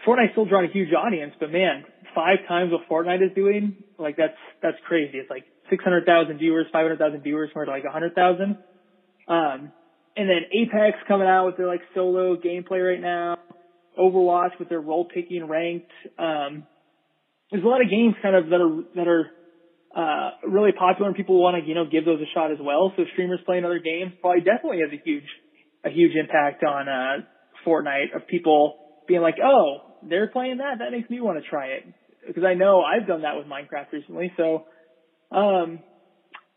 Fortnite's 0.06 0.32
still 0.32 0.46
drawing 0.46 0.70
a 0.70 0.74
huge 0.74 0.94
audience, 0.94 1.34
but 1.40 1.52
man, 1.52 1.84
five 2.14 2.40
times 2.48 2.72
what 2.72 2.82
Fortnite 2.90 3.24
is 3.24 3.34
doing, 3.36 3.78
like 3.98 4.18
that's, 4.18 4.38
that's 4.62 4.78
crazy. 4.88 5.18
It's 5.18 5.30
like 5.30 5.46
600,000 5.70 6.38
viewers, 6.38 6.66
500,000 6.74 7.22
viewers 7.22 7.50
to 7.54 7.60
like 7.72 7.84
100,000. 7.84 8.58
Um, 9.28 9.72
and 10.18 10.30
then 10.30 10.42
Apex 10.52 10.98
coming 11.08 11.28
out 11.28 11.46
with 11.46 11.58
their 11.58 11.68
like 11.68 11.82
solo 11.96 12.36
gameplay 12.36 12.86
right 12.86 13.02
now. 13.02 13.38
Overwatch 14.02 14.58
with 14.60 14.70
their 14.70 14.82
role 14.82 15.06
picking 15.06 15.48
ranked. 15.48 15.92
Um, 16.18 16.66
there's 17.52 17.64
a 17.64 17.68
lot 17.68 17.82
of 17.82 17.90
games 17.90 18.16
kind 18.22 18.36
of 18.36 18.50
that 18.50 18.62
are 18.62 18.84
that 18.96 19.08
are 19.08 19.26
uh, 19.96 20.48
really 20.48 20.72
popular 20.72 21.10
and 21.10 21.18
people 21.18 21.42
want 21.42 21.62
to 21.62 21.68
you 21.68 21.76
know 21.76 21.86
give 21.86 22.06
those 22.06 22.20
a 22.22 22.30
shot 22.34 22.52
as 22.52 22.58
well. 22.60 22.94
So 22.96 23.04
streamers 23.14 23.40
playing 23.46 23.66
other 23.66 23.80
games 23.80 24.14
probably 24.22 24.42
definitely 24.42 24.80
has 24.80 24.92
a 24.92 25.02
huge 25.04 25.28
a 25.86 25.90
huge 25.90 26.16
impact 26.16 26.64
on 26.64 26.88
uh, 26.88 27.26
Fortnite 27.68 28.16
of 28.16 28.28
people 28.28 28.78
being 29.08 29.22
like, 29.22 29.36
oh, 29.44 30.00
they're 30.08 30.28
playing 30.28 30.58
that. 30.58 30.80
That 30.80 30.92
makes 30.92 31.10
me 31.10 31.20
want 31.20 31.44
to 31.44 31.50
try 31.50 31.68
it 31.78 31.84
because 32.26 32.44
I 32.44 32.54
know 32.54 32.82
I've 32.82 33.08
done 33.08 33.24
that 33.24 33.36
with 33.36 33.48
Minecraft 33.48 33.92
recently. 33.92 34.32
So 34.38 34.66
um, 35.32 35.80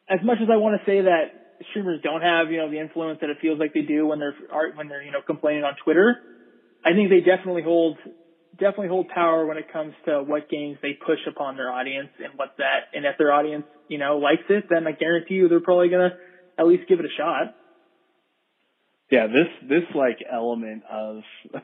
as 0.08 0.20
much 0.22 0.38
as 0.42 0.48
I 0.52 0.56
want 0.56 0.80
to 0.80 0.86
say 0.86 1.02
that 1.02 1.58
streamers 1.70 2.00
don't 2.02 2.20
have 2.20 2.50
you 2.50 2.58
know 2.58 2.70
the 2.70 2.78
influence 2.78 3.18
that 3.20 3.30
it 3.30 3.38
feels 3.40 3.58
like 3.58 3.72
they 3.74 3.82
do 3.82 4.06
when 4.06 4.18
they're 4.18 4.36
when 4.74 4.88
they're 4.88 5.02
you 5.02 5.12
know 5.12 5.22
complaining 5.26 5.64
on 5.64 5.74
Twitter 5.82 6.16
I 6.84 6.92
think 6.92 7.10
they 7.10 7.20
definitely 7.20 7.62
hold 7.62 7.98
definitely 8.52 8.88
hold 8.88 9.08
power 9.08 9.46
when 9.46 9.56
it 9.56 9.72
comes 9.72 9.94
to 10.04 10.22
what 10.22 10.48
games 10.48 10.78
they 10.80 10.92
push 10.92 11.18
upon 11.28 11.56
their 11.56 11.72
audience 11.72 12.10
and 12.22 12.34
what 12.36 12.50
that 12.58 12.86
and 12.92 13.04
if 13.04 13.16
their 13.18 13.32
audience 13.32 13.64
you 13.88 13.98
know 13.98 14.18
likes 14.18 14.44
it, 14.48 14.66
then 14.68 14.86
I 14.86 14.92
guarantee 14.92 15.34
you 15.34 15.48
they're 15.48 15.60
probably 15.60 15.88
gonna 15.88 16.14
at 16.58 16.66
least 16.66 16.88
give 16.88 17.00
it 17.00 17.06
a 17.06 17.16
shot. 17.16 17.54
Yeah, 19.10 19.26
this 19.26 19.68
this 19.68 19.84
like 19.94 20.18
element 20.30 20.82
of 20.90 21.22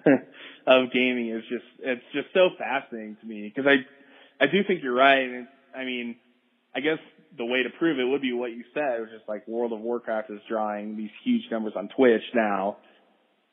of 0.67 0.93
gaming 0.93 1.31
is 1.31 1.43
just 1.49 1.65
it's 1.79 2.05
just 2.13 2.29
so 2.35 2.49
fascinating 2.59 3.17
to 3.21 3.27
me 3.27 3.53
because 3.55 3.69
I 3.69 4.45
I 4.45 4.47
do 4.47 4.65
think 4.67 4.83
you're 4.83 4.95
right. 4.95 5.29
And 5.29 5.47
I 5.75 5.85
mean, 5.85 6.17
I 6.75 6.81
guess 6.81 6.99
the 7.37 7.45
way 7.45 7.63
to 7.63 7.71
prove 7.79 7.99
it 7.99 8.05
would 8.05 8.23
be 8.23 8.33
what 8.33 8.51
you 8.51 8.65
said, 8.75 9.01
which 9.01 9.11
is 9.11 9.23
like 9.29 9.47
World 9.47 9.73
of 9.73 9.81
Warcraft 9.81 10.31
is 10.31 10.41
drawing 10.49 10.97
these 10.97 11.11
huge 11.25 11.43
numbers 11.51 11.75
on 11.77 11.89
Twitch 11.95 12.23
now 12.35 12.79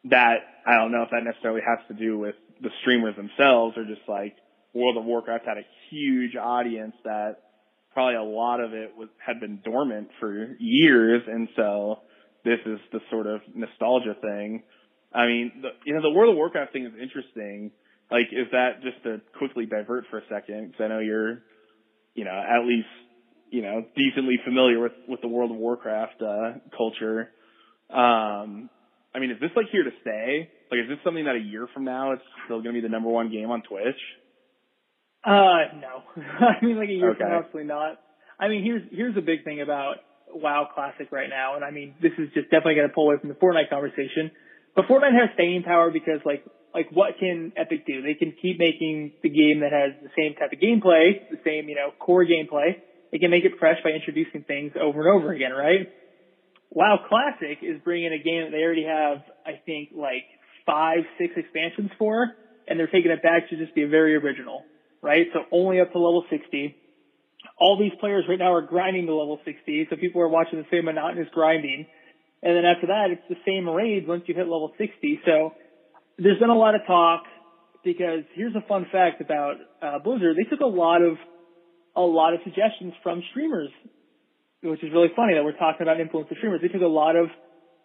that 0.06 0.38
I 0.66 0.76
don't 0.76 0.92
know 0.92 1.04
if 1.04 1.10
that 1.12 1.24
necessarily 1.24 1.62
has 1.66 1.80
to 1.88 1.94
do 1.94 2.18
with 2.18 2.36
the 2.62 2.70
streamers 2.82 3.16
themselves 3.16 3.78
or 3.78 3.86
just 3.86 4.08
like 4.08 4.36
World 4.74 4.98
of 4.98 5.06
Warcraft 5.06 5.46
had 5.46 5.58
a 5.58 5.66
huge 5.90 6.36
audience 6.36 6.94
that 7.04 7.38
probably 7.94 8.16
a 8.16 8.24
lot 8.24 8.60
of 8.60 8.74
it 8.74 8.96
was 8.96 9.10
had 9.26 9.40
been 9.40 9.60
dormant 9.64 10.10
for 10.20 10.56
years 10.60 11.24
and 11.28 11.48
so 11.56 12.00
this 12.44 12.60
is 12.66 12.80
the 12.92 13.00
sort 13.12 13.28
of 13.28 13.42
nostalgia 13.54 14.16
thing. 14.22 14.64
I 15.14 15.26
mean, 15.26 15.52
the, 15.62 15.70
you 15.86 15.94
know, 15.94 16.02
the 16.02 16.12
World 16.12 16.32
of 16.32 16.38
Warcraft 16.38 16.74
thing 16.74 16.86
is 16.86 16.94
interesting. 17.02 17.72
Like, 18.10 18.28
is 18.32 18.48
that 18.52 18.82
just 18.82 19.04
to 19.04 19.22
quickly 19.38 19.66
divert 19.66 20.06
for 20.10 20.20
a 20.20 20.22
second? 20.30 20.72
Because 20.72 20.86
I 20.86 20.88
know 20.88 21.00
you're, 21.00 21.44
you 22.14 22.24
know, 22.24 22.32
at 22.32 22.66
least, 22.66 22.88
you 23.50 23.62
know, 23.62 23.84
decently 23.96 24.40
familiar 24.46 24.80
with 24.80 24.94
with 25.08 25.22
the 25.22 25.28
World 25.28 25.52
of 25.52 25.58
Warcraft 25.58 26.22
uh, 26.22 26.52
culture. 26.76 27.30
Um, 27.90 28.70
I 29.18 29.20
mean, 29.20 29.32
is 29.32 29.40
this 29.42 29.50
like 29.56 29.66
here 29.72 29.82
to 29.84 29.90
stay? 30.02 30.48
Like, 30.70 30.82
is 30.82 30.90
this 30.90 31.00
something 31.04 31.26
that 31.26 31.34
a 31.34 31.40
year 31.42 31.66
from 31.74 31.86
now 31.86 32.12
it's 32.14 32.22
still 32.46 32.62
going 32.62 32.76
to 32.76 32.82
be 32.82 32.86
the 32.86 32.92
number 32.94 33.10
one 33.10 33.32
game 33.32 33.50
on 33.50 33.64
Twitch? 33.64 33.98
Uh, 35.26 35.74
no. 35.82 36.06
I 36.22 36.64
mean, 36.64 36.78
like 36.78 36.90
a 36.90 36.94
year 36.94 37.12
Okay. 37.12 37.20
from 37.20 37.30
now, 37.30 37.40
absolutely 37.40 37.68
not. 37.68 37.98
I 38.40 38.48
mean, 38.48 38.64
here's 38.64 38.84
here's 38.92 39.18
a 39.18 39.22
big 39.26 39.44
thing 39.44 39.60
about 39.62 39.96
WoW 40.30 40.68
Classic 40.72 41.08
right 41.12 41.30
now, 41.30 41.56
and 41.56 41.66
I 41.66 41.72
mean, 41.72 41.96
this 42.00 42.12
is 42.20 42.30
just 42.36 42.52
definitely 42.54 42.76
going 42.76 42.88
to 42.90 42.94
pull 42.94 43.10
away 43.10 43.18
from 43.20 43.30
the 43.30 43.36
Fortnite 43.42 43.70
conversation. 43.70 44.30
But 44.76 44.86
Fortnite 44.86 45.18
has 45.18 45.34
staying 45.34 45.64
power 45.64 45.90
because, 45.90 46.22
like, 46.24 46.44
like 46.72 46.92
what 46.92 47.18
can 47.20 47.52
Epic 47.58 47.88
do? 47.88 48.04
They 48.04 48.14
can 48.14 48.36
keep 48.40 48.60
making 48.60 49.14
the 49.24 49.30
game 49.30 49.62
that 49.66 49.74
has 49.74 49.98
the 50.00 50.14
same 50.14 50.36
type 50.36 50.54
of 50.54 50.60
gameplay, 50.60 51.18
the 51.32 51.42
same 51.44 51.68
you 51.68 51.76
know 51.76 51.90
core 51.98 52.24
gameplay. 52.24 52.78
They 53.12 53.18
can 53.18 53.32
make 53.32 53.46
it 53.46 53.54
fresh 53.58 53.78
by 53.84 53.92
introducing 53.92 54.44
things 54.44 54.74
over 54.80 55.02
and 55.02 55.10
over 55.18 55.34
again, 55.34 55.52
right? 55.52 55.90
WoW 56.78 57.00
Classic 57.10 57.58
is 57.64 57.82
bringing 57.84 58.14
a 58.14 58.22
game 58.22 58.44
that 58.46 58.52
they 58.52 58.62
already 58.62 58.86
have, 58.86 59.26
I 59.44 59.58
think, 59.66 59.90
like 59.98 60.30
five, 60.64 61.10
six 61.18 61.34
expansions 61.36 61.90
for, 61.98 62.38
and 62.68 62.78
they're 62.78 62.86
taking 62.86 63.10
it 63.10 63.24
back 63.24 63.50
to 63.50 63.58
just 63.58 63.74
be 63.74 63.82
a 63.82 63.88
very 63.88 64.14
original, 64.14 64.62
right? 65.02 65.26
So 65.34 65.40
only 65.52 65.82
up 65.82 65.92
to 65.94 65.98
level 65.98 66.24
60. 66.30 66.76
All 67.60 67.80
these 67.80 67.98
players 68.00 68.26
right 68.30 68.38
now 68.38 68.54
are 68.54 68.62
grinding 68.62 69.08
to 69.08 69.16
level 69.16 69.40
60, 69.44 69.88
so 69.90 69.96
people 69.96 70.22
are 70.22 70.28
watching 70.28 70.60
the 70.60 70.68
same 70.70 70.86
monotonous 70.86 71.28
grinding. 71.34 71.88
And 72.44 72.56
then 72.56 72.64
after 72.64 72.86
that, 72.94 73.08
it's 73.10 73.26
the 73.28 73.42
same 73.44 73.68
raids 73.68 74.06
once 74.08 74.22
you 74.28 74.36
hit 74.36 74.46
level 74.46 74.72
60. 74.78 75.22
So 75.26 75.56
there's 76.20 76.38
been 76.38 76.52
a 76.52 76.56
lot 76.56 76.76
of 76.76 76.82
talk 76.86 77.24
because 77.84 78.22
here's 78.36 78.54
a 78.54 78.62
fun 78.68 78.86
fact 78.92 79.20
about 79.20 79.56
uh, 79.82 79.98
Blizzard. 80.04 80.38
They 80.38 80.48
took 80.48 80.62
a 80.62 80.70
lot 80.70 81.02
of 81.02 81.18
a 81.96 82.06
lot 82.06 82.36
of 82.36 82.42
suggestions 82.44 82.94
from 83.02 83.24
streamers 83.32 83.72
which 84.62 84.84
is 84.84 84.92
really 84.92 85.10
funny 85.16 85.36
that 85.36 85.44
we're 85.44 85.58
talking 85.58 85.84
about 85.84 86.00
influence 86.00 86.30
of 86.32 86.38
streamers. 86.38 86.62
They 86.62 86.70
took 86.70 86.82
a 86.82 86.90
lot 86.90 87.16
of 87.16 87.28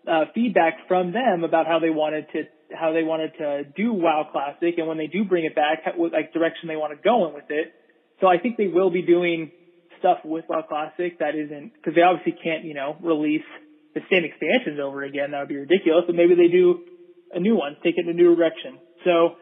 uh, 0.08 0.24
feedback 0.34 0.88
from 0.88 1.12
them 1.12 1.44
about 1.44 1.66
how 1.66 1.78
they 1.78 1.90
wanted 1.90 2.26
to 2.32 2.42
how 2.72 2.92
they 2.92 3.02
wanted 3.02 3.32
to 3.36 3.64
do 3.76 3.92
WoW 3.92 4.28
Classic, 4.32 4.74
and 4.78 4.88
when 4.88 4.96
they 4.96 5.06
do 5.06 5.24
bring 5.24 5.44
it 5.44 5.54
back, 5.54 5.84
what 5.96 6.12
like 6.12 6.32
direction 6.32 6.68
they 6.68 6.76
want 6.76 6.96
to 6.96 7.00
go 7.02 7.28
in 7.28 7.34
with 7.34 7.50
it. 7.50 7.72
So 8.20 8.26
I 8.26 8.38
think 8.38 8.56
they 8.56 8.68
will 8.68 8.90
be 8.90 9.02
doing 9.02 9.52
stuff 9.98 10.18
with 10.24 10.44
WoW 10.48 10.62
Classic 10.62 11.18
that 11.18 11.34
isn't 11.36 11.72
because 11.74 11.94
they 11.94 12.02
obviously 12.02 12.32
can't 12.32 12.64
you 12.64 12.74
know 12.74 12.96
release 13.02 13.46
the 13.94 14.00
same 14.10 14.24
expansions 14.24 14.80
over 14.80 15.04
again. 15.04 15.32
That 15.32 15.40
would 15.40 15.52
be 15.52 15.60
ridiculous. 15.60 16.04
But 16.06 16.16
maybe 16.16 16.34
they 16.34 16.48
do 16.48 16.80
a 17.32 17.40
new 17.40 17.56
one, 17.56 17.76
take 17.84 17.94
it 17.98 18.08
in 18.08 18.10
a 18.10 18.16
new 18.16 18.34
direction. 18.34 18.80
So 19.04 19.36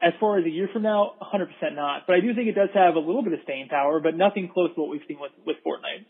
as 0.00 0.14
far 0.20 0.38
as 0.38 0.46
a 0.46 0.50
year 0.50 0.68
from 0.72 0.82
now, 0.82 1.18
100% 1.18 1.50
not. 1.74 2.06
But 2.06 2.14
I 2.14 2.20
do 2.20 2.34
think 2.34 2.46
it 2.46 2.54
does 2.54 2.70
have 2.74 2.94
a 2.94 3.02
little 3.02 3.22
bit 3.22 3.32
of 3.32 3.40
staying 3.42 3.68
power, 3.68 3.98
but 3.98 4.14
nothing 4.14 4.48
close 4.52 4.70
to 4.74 4.80
what 4.80 4.90
we've 4.90 5.02
seen 5.08 5.18
with 5.20 5.32
with 5.44 5.56
Fortnite. 5.66 6.06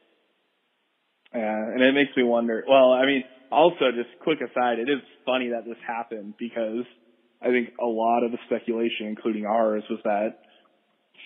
Yeah, 1.34 1.56
and 1.56 1.82
it 1.82 1.92
makes 1.94 2.16
me 2.16 2.22
wonder. 2.22 2.64
Well, 2.68 2.92
I 2.92 3.04
mean, 3.04 3.24
also 3.50 3.92
just 3.94 4.08
quick 4.22 4.38
aside, 4.40 4.78
it 4.78 4.88
is 4.88 5.00
funny 5.26 5.50
that 5.50 5.64
this 5.64 5.76
happened 5.86 6.34
because 6.38 6.84
I 7.42 7.48
think 7.48 7.70
a 7.80 7.86
lot 7.86 8.24
of 8.24 8.32
the 8.32 8.38
speculation, 8.46 9.06
including 9.06 9.44
ours, 9.44 9.84
was 9.90 10.00
that 10.04 10.40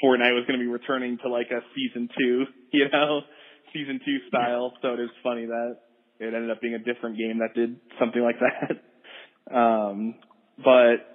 Fortnite 0.03 0.35
was 0.35 0.45
going 0.47 0.59
to 0.59 0.65
be 0.65 0.71
returning 0.71 1.19
to 1.23 1.29
like 1.29 1.49
a 1.51 1.61
season 1.75 2.09
two, 2.19 2.45
you 2.73 2.87
know, 2.93 3.21
season 3.73 4.01
two 4.05 4.19
style. 4.29 4.73
So 4.83 4.95
it 4.95 5.01
is 5.01 5.11
funny 5.23 5.47
that 5.47 5.77
it 6.19 6.35
ended 6.35 6.51
up 6.51 6.61
being 6.61 6.75
a 6.75 6.79
different 6.79 7.17
game 7.17 7.39
that 7.39 7.55
did 7.55 7.77
something 7.99 8.23
like 8.23 8.39
that. 8.41 8.83
Um, 9.53 10.15
but 10.57 11.12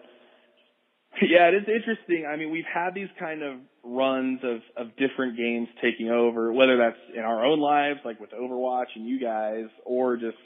yeah, 1.22 1.50
it 1.50 1.56
is 1.56 1.68
interesting. 1.68 2.28
I 2.32 2.36
mean, 2.36 2.52
we've 2.52 2.70
had 2.72 2.94
these 2.94 3.10
kind 3.20 3.42
of 3.42 3.60
runs 3.84 4.40
of, 4.44 4.62
of 4.76 4.96
different 4.98 5.38
games 5.38 5.68
taking 5.82 6.10
over, 6.10 6.52
whether 6.54 6.78
that's 6.78 7.00
in 7.16 7.24
our 7.24 7.46
own 7.46 7.60
lives, 7.60 8.00
like 8.06 8.20
with 8.20 8.32
Overwatch 8.32 8.88
and 8.96 9.08
you 9.08 9.20
guys, 9.20 9.66
or 9.86 10.18
just, 10.18 10.38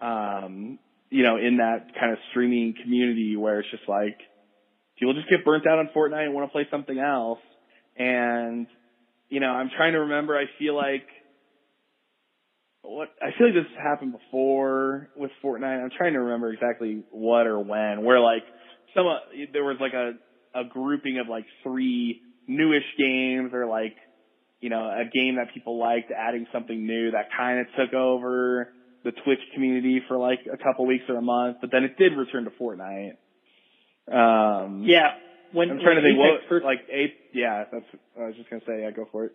um, 0.00 0.78
you 1.10 1.22
know, 1.22 1.36
in 1.36 1.58
that 1.58 1.94
kind 1.98 2.12
of 2.12 2.18
streaming 2.30 2.74
community 2.82 3.36
where 3.36 3.60
it's 3.60 3.70
just 3.70 3.88
like, 3.88 4.18
people 4.98 5.14
just 5.14 5.28
get 5.28 5.44
burnt 5.44 5.66
out 5.66 5.78
on 5.78 5.90
Fortnite 5.94 6.24
and 6.24 6.34
want 6.34 6.48
to 6.48 6.52
play 6.52 6.66
something 6.70 6.98
else. 6.98 7.40
And, 7.96 8.66
you 9.28 9.40
know, 9.40 9.48
I'm 9.48 9.70
trying 9.76 9.92
to 9.92 10.00
remember. 10.00 10.36
I 10.36 10.44
feel 10.58 10.74
like 10.74 11.06
what 12.82 13.08
I 13.20 13.36
feel 13.38 13.48
like 13.48 13.54
this 13.54 13.72
happened 13.80 14.12
before 14.12 15.08
with 15.16 15.30
Fortnite. 15.44 15.82
I'm 15.82 15.90
trying 15.96 16.14
to 16.14 16.20
remember 16.20 16.52
exactly 16.52 17.04
what 17.10 17.46
or 17.46 17.60
when. 17.60 18.04
Where 18.04 18.20
like 18.20 18.42
some 18.94 19.06
uh, 19.06 19.18
there 19.52 19.64
was 19.64 19.76
like 19.80 19.94
a 19.94 20.12
a 20.54 20.64
grouping 20.64 21.18
of 21.18 21.28
like 21.28 21.46
three 21.62 22.20
newish 22.46 22.84
games 22.98 23.52
or 23.52 23.66
like 23.66 23.96
you 24.60 24.70
know 24.70 24.82
a 24.82 25.04
game 25.04 25.36
that 25.36 25.54
people 25.54 25.78
liked 25.78 26.10
adding 26.10 26.46
something 26.52 26.86
new 26.86 27.10
that 27.12 27.28
kind 27.36 27.60
of 27.60 27.66
took 27.76 27.94
over 27.94 28.72
the 29.04 29.12
Twitch 29.24 29.40
community 29.54 30.00
for 30.08 30.16
like 30.16 30.40
a 30.52 30.56
couple 30.56 30.86
weeks 30.86 31.04
or 31.08 31.16
a 31.16 31.22
month, 31.22 31.58
but 31.60 31.70
then 31.72 31.84
it 31.84 31.96
did 31.98 32.12
return 32.16 32.44
to 32.44 32.50
Fortnite. 32.50 33.16
Um, 34.06 34.84
yeah, 34.84 35.14
when 35.52 35.70
I'm 35.70 35.80
trying 35.80 35.96
when 35.96 35.96
to 35.96 36.02
think 36.02 36.18
Apex 36.18 36.42
what 36.42 36.48
first, 36.48 36.64
like 36.64 36.80
eight. 36.90 37.14
Yeah, 37.32 37.64
that's. 37.70 37.84
I 38.18 38.26
was 38.26 38.36
just 38.36 38.50
gonna 38.50 38.62
say. 38.66 38.82
Yeah, 38.82 38.90
go 38.90 39.06
for 39.10 39.26
it. 39.26 39.32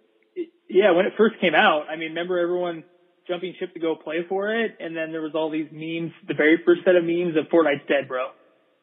yeah, 0.70 0.92
when 0.92 1.06
it 1.06 1.14
first 1.18 1.40
came 1.42 1.56
out, 1.56 1.86
I 1.90 1.96
mean, 1.96 2.10
remember 2.10 2.40
everyone 2.40 2.84
jumping 3.28 3.54
ship 3.60 3.74
to 3.74 3.80
go 3.80 3.96
play 3.96 4.26
for 4.28 4.54
it, 4.54 4.78
and 4.80 4.96
then 4.96 5.12
there 5.12 5.22
was 5.22 5.34
all 5.36 5.52
these 5.52 5.68
memes. 5.72 6.12
The 6.28 6.34
very 6.34 6.60
first 6.66 6.82
set 6.86 6.96
of 6.96 7.04
memes 7.04 7.36
of 7.38 7.52
Fortnite's 7.52 7.88
dead, 7.88 8.08
bro. 8.08 8.28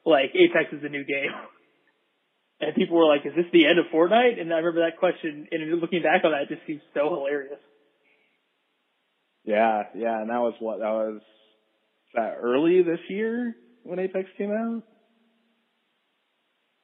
Like 0.04 0.30
Apex 0.34 0.72
is 0.72 0.84
a 0.84 0.88
new 0.88 1.04
game. 1.04 1.30
And 2.60 2.74
people 2.76 2.96
were 2.96 3.06
like, 3.06 3.26
"Is 3.26 3.34
this 3.34 3.46
the 3.52 3.66
end 3.66 3.78
of 3.78 3.86
Fortnite?" 3.92 4.40
And 4.40 4.52
I 4.52 4.58
remember 4.58 4.88
that 4.88 4.98
question. 4.98 5.48
And 5.50 5.80
looking 5.80 6.02
back 6.02 6.24
on 6.24 6.30
that, 6.32 6.42
it 6.50 6.54
just 6.54 6.66
seems 6.66 6.82
so 6.94 7.08
hilarious. 7.10 7.58
Yeah, 9.44 9.82
yeah, 9.94 10.20
and 10.20 10.30
that 10.30 10.40
was 10.40 10.54
what 10.60 10.78
that 10.78 10.90
was. 10.90 11.20
That 12.14 12.36
early 12.40 12.82
this 12.82 13.00
year 13.08 13.56
when 13.82 13.98
Apex 13.98 14.28
came 14.38 14.52
out. 14.52 14.82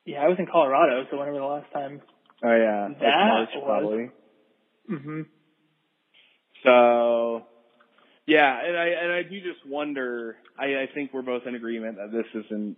Yeah, 0.05 0.23
I 0.23 0.29
was 0.29 0.39
in 0.41 0.47
Colorado, 0.51 1.05
so 1.11 1.19
whenever 1.19 1.39
the 1.39 1.45
last 1.45 1.73
time. 1.73 2.01
Oh 2.43 2.57
yeah, 2.57 2.89
like 2.89 2.99
That 2.99 3.27
March 3.29 3.49
was- 3.55 3.65
probably. 3.65 4.11
hmm 4.89 5.23
So, 6.65 7.47
yeah, 8.27 8.59
and 8.67 8.77
I 8.77 8.87
and 8.89 9.13
I 9.13 9.23
do 9.23 9.39
just 9.41 9.65
wonder. 9.67 10.37
I, 10.59 10.83
I 10.83 10.87
think 10.93 11.13
we're 11.15 11.23
both 11.23 11.43
in 11.47 11.55
agreement 11.55 11.97
that 11.97 12.11
this 12.13 12.27
isn't. 12.45 12.77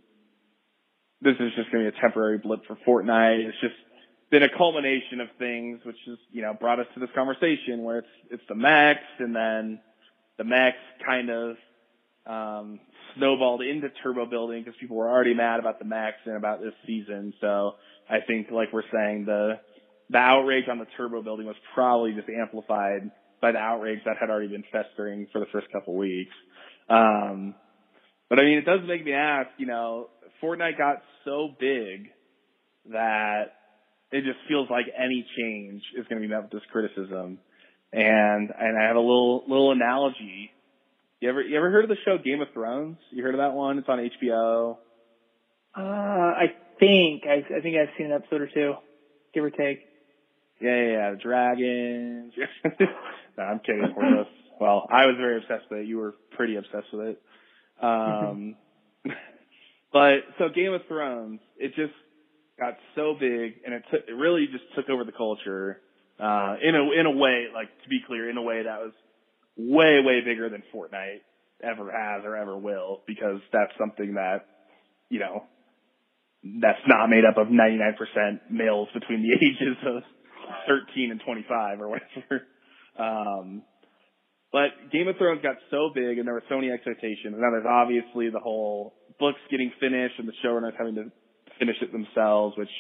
This 1.23 1.35
is 1.39 1.53
just 1.55 1.71
going 1.71 1.85
to 1.85 1.91
be 1.91 1.97
a 1.97 2.01
temporary 2.01 2.39
blip 2.39 2.61
for 2.67 2.77
Fortnite. 2.87 3.47
It's 3.47 3.61
just 3.61 3.75
been 4.31 4.43
a 4.43 4.49
culmination 4.59 5.21
of 5.21 5.29
things, 5.39 5.81
which 5.85 5.97
has 6.07 6.19
you 6.33 6.43
know 6.43 6.53
brought 6.59 6.81
us 6.81 6.87
to 6.95 7.01
this 7.01 7.11
conversation 7.15 7.85
where 7.85 7.99
it's 7.99 8.15
it's 8.31 8.43
the 8.49 8.57
mechs, 8.57 9.07
and 9.21 9.35
then 9.35 9.81
the 10.39 10.45
mechs 10.45 10.79
kind 11.07 11.31
of 11.31 11.57
um, 12.27 12.81
snowballed 13.17 13.63
into 13.63 13.89
turbo 14.03 14.27
building 14.27 14.65
because 14.65 14.79
people 14.81 14.97
were 14.97 15.09
already 15.09 15.35
mad 15.35 15.61
about 15.61 15.79
the 15.79 15.85
mechs 15.85 16.19
and 16.25 16.37
about 16.37 16.61
this 16.61 16.75
season. 16.87 17.35
So 17.41 17.73
I 18.11 18.19
think, 18.27 18.49
like 18.51 18.73
we're 18.73 18.83
saying, 18.93 19.27
the 19.27 19.61
the 20.11 20.19
outrage 20.19 20.65
on 20.69 20.79
the 20.79 20.87
turbo 20.97 21.23
building 21.23 21.47
was 21.47 21.57
probably 21.75 22.15
just 22.15 22.29
amplified 22.29 23.11
by 23.41 23.53
the 23.53 23.59
outrage 23.59 24.01
that 24.07 24.17
had 24.21 24.29
already 24.29 24.49
been 24.49 24.65
festering 24.73 25.29
for 25.31 25.39
the 25.39 25.47
first 25.53 25.67
couple 25.73 25.95
weeks. 25.95 26.35
Um, 26.89 27.55
but 28.29 28.41
I 28.41 28.43
mean, 28.43 28.59
it 28.59 28.65
does 28.65 28.81
make 28.87 29.05
me 29.05 29.13
ask, 29.13 29.51
you 29.59 29.67
know, 29.67 30.09
Fortnite 30.43 30.79
got 30.79 31.03
so 31.25 31.49
big 31.59 32.09
that 32.91 33.55
it 34.11 34.25
just 34.25 34.39
feels 34.49 34.69
like 34.71 34.87
any 34.97 35.27
change 35.39 35.83
is 35.97 36.07
going 36.09 36.21
to 36.21 36.27
be 36.27 36.33
met 36.33 36.43
with 36.43 36.53
this 36.53 36.63
criticism. 36.71 37.39
And, 37.93 38.51
and 38.59 38.79
I 38.79 38.87
have 38.87 38.97
a 38.97 39.01
little, 39.01 39.45
little 39.49 39.73
analogy. 39.73 40.51
You 41.21 41.29
ever, 41.29 41.43
you 41.43 41.57
ever 41.57 41.71
heard 41.71 41.85
of 41.85 41.91
the 41.91 41.97
show 42.05 42.19
Game 42.19 42.41
of 42.41 42.49
Thrones? 42.53 42.97
You 43.11 43.23
heard 43.23 43.35
of 43.35 43.39
that 43.39 43.53
one? 43.53 43.79
It's 43.79 43.89
on 43.89 43.99
HBO. 43.99 44.77
Uh, 45.77 45.81
I 45.81 46.47
think 46.79 47.23
I, 47.27 47.45
I 47.57 47.61
think 47.61 47.77
I've 47.77 47.95
seen 47.97 48.07
an 48.07 48.13
episode 48.13 48.43
or 48.43 48.49
two, 48.53 48.75
give 49.33 49.45
or 49.45 49.51
take. 49.51 49.81
Yeah, 50.61 50.77
yeah, 50.77 50.91
yeah. 50.91 51.15
Dragons. 51.23 52.33
no, 53.39 53.43
I'm 53.43 53.61
kidding. 53.61 53.95
Well, 54.61 54.87
I 54.91 55.07
was 55.07 55.17
very 55.19 55.39
obsessed 55.39 55.71
with 55.71 55.81
it. 55.81 55.87
You 55.87 55.99
were 55.99 56.15
pretty 56.37 56.57
obsessed 56.57 56.93
with 56.93 57.09
it. 57.09 57.23
Um, 57.83 58.57
but 59.93 60.25
so 60.39 60.49
Game 60.55 60.73
of 60.73 60.83
Thrones, 60.89 61.41
it 61.57 61.75
just 61.75 61.93
got 62.59 62.75
so 62.95 63.15
big, 63.19 63.55
and 63.65 63.75
it 63.75 63.83
took, 63.91 64.01
it 64.09 64.13
really 64.13 64.47
just 64.51 64.65
took 64.77 64.89
over 64.89 65.05
the 65.05 65.13
culture. 65.13 65.81
Uh, 66.21 66.57
in 66.63 66.75
a 66.75 67.01
in 67.01 67.07
a 67.07 67.11
way, 67.11 67.47
like 67.53 67.69
to 67.83 67.89
be 67.89 68.01
clear, 68.07 68.31
in 68.31 68.37
a 68.37 68.43
way 68.43 68.63
that 68.63 68.81
was 68.81 68.93
way 69.57 70.01
way 70.05 70.21
bigger 70.25 70.49
than 70.49 70.63
Fortnite 70.75 71.21
ever 71.63 71.91
has 71.91 72.25
or 72.25 72.37
ever 72.37 72.57
will, 72.57 73.03
because 73.07 73.41
that's 73.53 73.73
something 73.79 74.15
that 74.15 74.47
you 75.09 75.19
know 75.19 75.45
that's 76.43 76.83
not 76.89 77.09
made 77.09 77.25
up 77.25 77.39
of 77.39 77.49
99% 77.49 77.95
males 78.51 78.89
between 78.93 79.23
the 79.23 79.33
ages 79.47 79.77
of 79.87 80.03
13 80.67 81.11
and 81.13 81.21
25 81.25 81.81
or 81.81 81.89
whatever. 81.89 82.47
Um, 82.99 83.63
but 84.51 84.91
Game 84.93 85.09
of 85.09 85.17
Thrones 85.17 85.41
got 85.43 85.57
so 85.71 85.91
big 85.95 86.19
and 86.19 86.27
there 86.27 86.35
were 86.35 86.43
so 86.49 86.57
many 86.57 86.71
expectations. 86.71 87.33
And 87.33 87.41
now 87.41 87.51
there's 87.51 87.67
obviously 87.69 88.29
the 88.29 88.41
whole 88.41 88.95
books 89.19 89.39
getting 89.51 89.73
finished 89.81 90.15
and 90.19 90.29
the 90.29 90.33
showrunners 90.45 90.77
having 90.77 90.95
to 90.97 91.13
finish 91.59 91.77
it 91.81 91.93
themselves, 91.93 92.57
which 92.57 92.71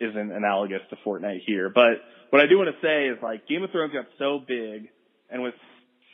isn't 0.00 0.32
analogous 0.32 0.80
to 0.90 0.96
Fortnite 1.06 1.40
here. 1.46 1.68
But 1.68 2.00
what 2.30 2.42
I 2.42 2.46
do 2.46 2.56
want 2.56 2.70
to 2.70 2.86
say 2.86 3.08
is 3.08 3.18
like 3.22 3.46
Game 3.46 3.62
of 3.62 3.70
Thrones 3.70 3.92
got 3.92 4.06
so 4.18 4.40
big 4.46 4.88
and 5.30 5.42
with 5.42 5.54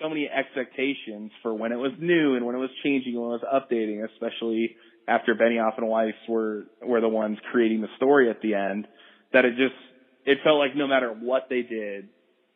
so 0.01 0.09
many 0.09 0.29
expectations 0.29 1.31
for 1.43 1.55
when 1.55 1.73
it 1.73 1.77
was 1.77 1.93
new 1.99 2.37
and 2.37 2.45
when 2.45 2.55
it 2.55 2.59
was 2.59 2.71
changing 2.83 3.15
and 3.15 3.23
when 3.23 3.33
it 3.33 3.41
was 3.41 3.49
updating, 3.49 4.05
especially 4.05 4.77
after 5.09 5.35
Benioff 5.35 5.79
and 5.79 5.89
Weiss 5.89 6.15
were 6.29 6.65
were 6.83 7.01
the 7.01 7.09
ones 7.09 7.39
creating 7.53 7.81
the 7.81 7.89
story 7.97 8.29
at 8.29 8.43
the 8.43 8.55
end, 8.55 8.87
that 9.33 9.45
it 9.45 9.57
just 9.57 9.79
it 10.27 10.39
felt 10.45 10.59
like 10.59 10.77
no 10.77 10.87
matter 10.87 11.11
what 11.13 11.47
they 11.49 11.63
did, 11.63 12.09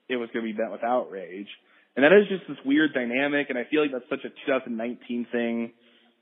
it 0.09 0.17
was 0.17 0.29
going 0.33 0.45
to 0.45 0.53
be 0.53 0.59
met 0.59 0.73
with 0.73 0.83
outrage. 0.83 1.49
And 1.97 2.05
that 2.05 2.13
is 2.13 2.29
just 2.29 2.49
this 2.49 2.59
weird 2.65 2.93
dynamic, 2.95 3.51
and 3.51 3.59
I 3.59 3.65
feel 3.71 3.83
like 3.83 3.93
that's 3.93 4.09
such 4.09 4.25
a 4.25 4.31
2019 4.47 5.27
thing 5.33 5.73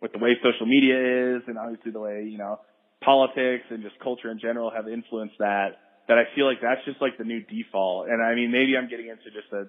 with 0.01 0.13
the 0.13 0.19
way 0.19 0.37
social 0.43 0.67
media 0.67 1.37
is, 1.37 1.43
and 1.47 1.59
obviously 1.59 1.93
the 1.93 2.01
way 2.01 2.25
you 2.29 2.39
know 2.39 2.61
politics 3.05 3.65
and 3.71 3.83
just 3.83 3.99
culture 4.01 4.31
in 4.31 4.39
general 4.39 4.71
have 4.71 4.89
influenced 4.89 5.39
that. 5.39 5.79
That 6.09 6.17
I 6.17 6.25
feel 6.35 6.47
like 6.47 6.63
that's 6.63 6.81
just 6.87 7.03
like 7.03 7.19
the 7.19 7.25
new 7.25 7.43
default. 7.45 8.09
And 8.09 8.23
I 8.23 8.35
mean, 8.35 8.51
maybe 8.51 8.77
I'm 8.79 8.89
getting 8.89 9.09
into 9.09 9.29
just 9.31 9.53
a 9.53 9.69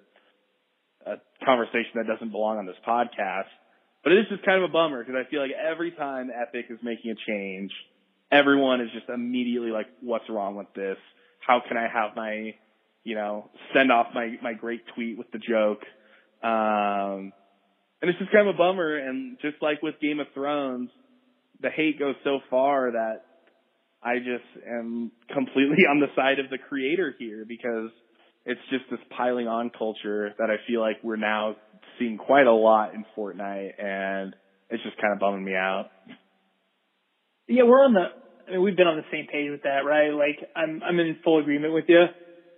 a 1.06 1.16
conversation 1.46 1.92
that 1.96 2.08
doesn't 2.08 2.32
belong 2.32 2.58
on 2.58 2.66
this 2.66 2.76
podcast. 2.88 3.50
But 4.04 4.14
it 4.14 4.20
is 4.20 4.26
just 4.30 4.46
kind 4.46 4.64
of 4.64 4.70
a 4.70 4.72
bummer 4.72 5.04
because 5.04 5.16
I 5.20 5.30
feel 5.30 5.42
like 5.42 5.52
every 5.52 5.92
time 5.92 6.30
Epic 6.34 6.66
is 6.70 6.80
making 6.82 7.12
a 7.12 7.16
change, 7.28 7.72
everyone 8.32 8.82
is 8.82 8.90
just 8.94 9.10
immediately 9.10 9.72
like, 9.72 9.88
what's 10.02 10.30
wrong 10.30 10.56
with 10.56 10.68
this? 10.76 10.98
How 11.46 11.62
can 11.68 11.78
I 11.78 11.88
have 11.92 12.16
my, 12.16 12.56
you 13.04 13.16
know, 13.16 13.50
send 13.74 13.92
off 13.92 14.08
my, 14.14 14.38
my 14.42 14.54
great 14.54 14.84
tweet 14.96 15.18
with 15.18 15.28
the 15.32 15.40
joke? 15.40 15.84
Um, 16.44 17.34
and 18.02 18.10
it's 18.10 18.20
just 18.20 18.32
kind 18.32 18.48
of 18.48 18.56
a 18.56 18.58
bummer. 18.58 18.98
And 18.98 19.38
just 19.42 19.58
like 19.62 19.82
with 19.82 19.96
Game 20.02 20.20
of 20.20 20.28
Thrones, 20.34 20.90
the 21.62 21.70
hate 21.70 22.00
goes 22.00 22.16
so 22.24 22.40
far 22.50 22.92
that 22.92 23.24
I 24.02 24.18
just 24.18 24.66
am 24.68 25.12
completely 25.34 25.86
on 25.90 26.00
the 26.00 26.08
side 26.16 26.40
of 26.40 26.50
the 26.50 26.58
creator 26.58 27.14
here 27.18 27.46
because 27.48 27.92
it's 28.46 28.62
just 28.70 28.84
this 28.90 29.00
piling 29.16 29.48
on 29.48 29.70
culture 29.70 30.34
that 30.40 30.50
I 30.50 30.56
feel 30.68 30.80
like 30.82 30.98
we're 31.04 31.18
now 31.18 31.56
seeing 31.98 32.18
quite 32.18 32.48
a 32.48 32.54
lot 32.54 32.94
in 32.94 33.06
Fortnite 33.18 33.74
and 33.78 34.36
it's 34.70 34.84
just 34.84 34.98
kind 35.02 35.14
of 35.14 35.20
bumming 35.20 35.44
me 35.44 35.56
out. 35.56 35.90
Yeah, 37.48 37.64
we're 37.64 37.84
on 37.84 37.94
the. 37.94 38.06
I 38.48 38.52
mean, 38.52 38.62
we've 38.62 38.78
been 38.78 38.88
on 38.88 38.98
the 38.98 39.10
same 39.12 39.26
page 39.26 39.50
with 39.50 39.64
that, 39.64 39.82
right? 39.86 40.14
Like, 40.14 40.38
I'm 40.56 40.82
I'm 40.84 41.00
in 41.00 41.18
full 41.24 41.40
agreement 41.40 41.74
with 41.74 41.86
you. 41.88 42.06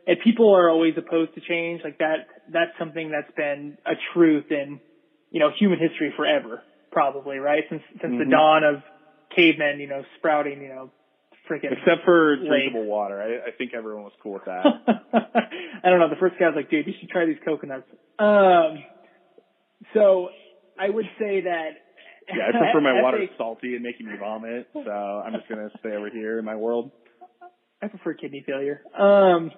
And 0.08 0.18
people 0.24 0.54
are 0.56 0.70
always 0.70 0.94
opposed 0.98 1.34
to 1.36 1.42
change. 1.42 1.82
Like 1.84 2.00
that. 2.00 2.28
That's 2.52 2.72
something 2.78 3.12
that's 3.12 3.34
been 3.36 3.78
a 3.86 3.94
truth 4.14 4.46
in, 4.50 4.82
you 5.32 5.40
know, 5.40 5.50
human 5.58 5.80
history 5.80 6.14
forever, 6.16 6.62
probably, 6.92 7.38
right? 7.38 7.64
Since 7.70 7.84
since 8.02 8.14
Mhm. 8.14 8.20
the 8.20 8.26
dawn 8.26 8.64
of 8.64 8.84
cavemen, 9.36 9.80
you 9.80 9.88
know, 9.88 10.04
sprouting, 10.18 10.62
you 10.62 10.68
know, 10.70 10.92
freaking. 11.50 11.72
Except 11.72 12.04
for 12.04 12.38
Lake. 12.38 12.48
drinkable 12.48 12.86
water. 12.86 13.22
I, 13.22 13.48
I 13.48 13.52
think 13.52 13.74
everyone 13.74 14.04
was 14.04 14.14
cool 14.22 14.34
with 14.34 14.46
that. 14.46 14.66
I 15.84 15.90
don't 15.90 16.00
know. 16.00 16.10
The 16.10 16.18
first 16.20 16.36
guy 16.38 16.48
was 16.48 16.56
like, 16.56 16.70
dude, 16.70 16.86
you 16.86 16.94
should 17.00 17.10
try 17.10 17.26
these 17.26 17.40
coconuts. 17.44 17.88
Um, 18.20 18.84
so 19.94 20.30
I 20.78 20.90
would 20.90 21.06
say 21.18 21.42
that. 21.42 21.70
yeah, 22.36 22.48
I 22.48 22.52
prefer 22.52 22.82
my 22.82 23.02
water 23.02 23.26
salty 23.38 23.76
and 23.76 23.84
making 23.84 24.08
me 24.08 24.14
vomit, 24.20 24.68
so 24.74 24.92
I'm 24.92 25.34
just 25.34 25.50
gonna 25.50 25.70
stay 25.80 25.94
over 25.96 26.10
here 26.10 26.38
in 26.40 26.46
my 26.46 26.56
world. 26.56 26.92
I 27.82 27.88
prefer 27.88 28.14
kidney 28.14 28.44
failure. 28.46 28.82
Um, 28.98 29.52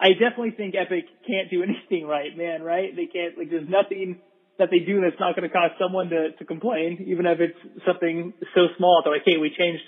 I 0.00 0.12
definitely 0.14 0.52
think 0.52 0.74
Epic 0.74 1.04
can't 1.26 1.50
do 1.50 1.62
anything 1.62 2.06
right, 2.06 2.34
man. 2.36 2.62
Right? 2.62 2.94
They 2.96 3.06
can't. 3.06 3.36
Like, 3.36 3.50
there's 3.50 3.68
nothing 3.68 4.20
that 4.58 4.68
they 4.70 4.78
do 4.80 5.00
that's 5.00 5.18
not 5.18 5.34
going 5.36 5.48
to 5.48 5.52
cause 5.52 5.70
someone 5.80 6.10
to 6.10 6.32
to 6.38 6.44
complain, 6.44 7.04
even 7.08 7.26
if 7.26 7.40
it's 7.40 7.58
something 7.86 8.32
so 8.54 8.68
small. 8.76 9.02
They're 9.04 9.12
like, 9.12 9.22
hey, 9.26 9.38
we 9.38 9.50
changed. 9.50 9.82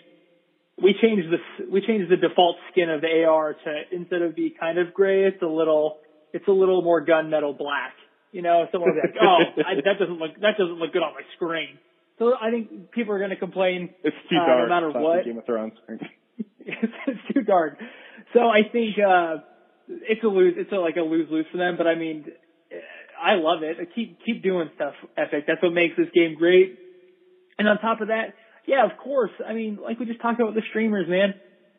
We 0.83 0.93
changed 1.01 1.29
the 1.33 1.71
we 1.71 1.81
changed 1.81 2.11
the 2.11 2.17
default 2.17 2.57
skin 2.71 2.91
of 2.91 3.01
the 3.01 3.25
AR 3.25 3.55
to 3.55 3.73
instead 3.93 4.21
of 4.23 4.37
be 4.37 4.53
kind 4.59 4.79
of 4.79 4.93
gray, 4.93 5.25
it's 5.25 5.41
a 5.43 5.47
little 5.47 5.97
it's 6.35 6.47
a 6.49 6.53
little 6.53 6.83
more 6.83 7.05
gunmetal 7.05 7.57
black. 7.57 7.95
You 8.33 8.43
know, 8.43 8.67
someone 8.71 8.91
will 8.91 9.01
be 9.01 9.09
like, 9.09 9.17
oh, 9.23 9.39
I, 9.67 9.75
that 9.77 9.99
doesn't 9.99 10.19
look 10.19 10.33
that 10.43 10.59
doesn't 10.59 10.77
look 10.77 10.93
good 10.93 11.03
on 11.03 11.15
my 11.15 11.23
screen. 11.37 11.79
So 12.19 12.33
I 12.41 12.51
think 12.51 12.91
people 12.93 13.15
are 13.15 13.19
going 13.19 13.31
to 13.31 13.37
complain 13.37 13.91
It's 14.05 14.17
too 14.29 14.37
Uh, 14.37 14.47
no 14.47 14.57
dark. 14.57 14.69
matter 14.69 14.91
what. 14.91 15.25
Game 15.25 15.39
of 15.39 15.47
Thrones. 15.47 15.73
it's, 15.89 16.03
it's 17.07 17.21
too 17.33 17.43
dark. 17.43 17.79
So 18.35 18.41
I 18.41 18.61
think 18.71 18.97
uh 18.99 19.37
it's 19.89 20.23
a 20.25 20.27
lose. 20.27 20.55
It's 20.59 20.73
a, 20.73 20.77
like 20.77 20.97
a 20.97 21.01
lose 21.03 21.29
lose 21.31 21.47
for 21.53 21.57
them. 21.59 21.77
But 21.79 21.87
I 21.87 21.95
mean, 21.95 22.27
I 23.23 23.35
love 23.35 23.63
it. 23.63 23.77
Keep 23.95 24.19
keep 24.25 24.43
doing 24.43 24.71
stuff, 24.75 24.95
Epic. 25.17 25.45
That's 25.47 25.63
what 25.63 25.73
makes 25.73 25.97
this 25.97 26.09
game 26.15 26.37
great. 26.39 26.79
And 27.59 27.69
on 27.69 27.79
top 27.79 28.01
of 28.01 28.09
that, 28.09 28.35
yeah, 28.67 28.85
of 28.85 28.99
course. 28.99 29.31
I 29.47 29.53
mean, 29.55 29.79
like 29.83 29.99
we 29.99 30.07
just 30.07 30.21
talked 30.21 30.41
about 30.41 30.55
the 30.55 30.63
streamers, 30.71 31.09
man. 31.09 31.35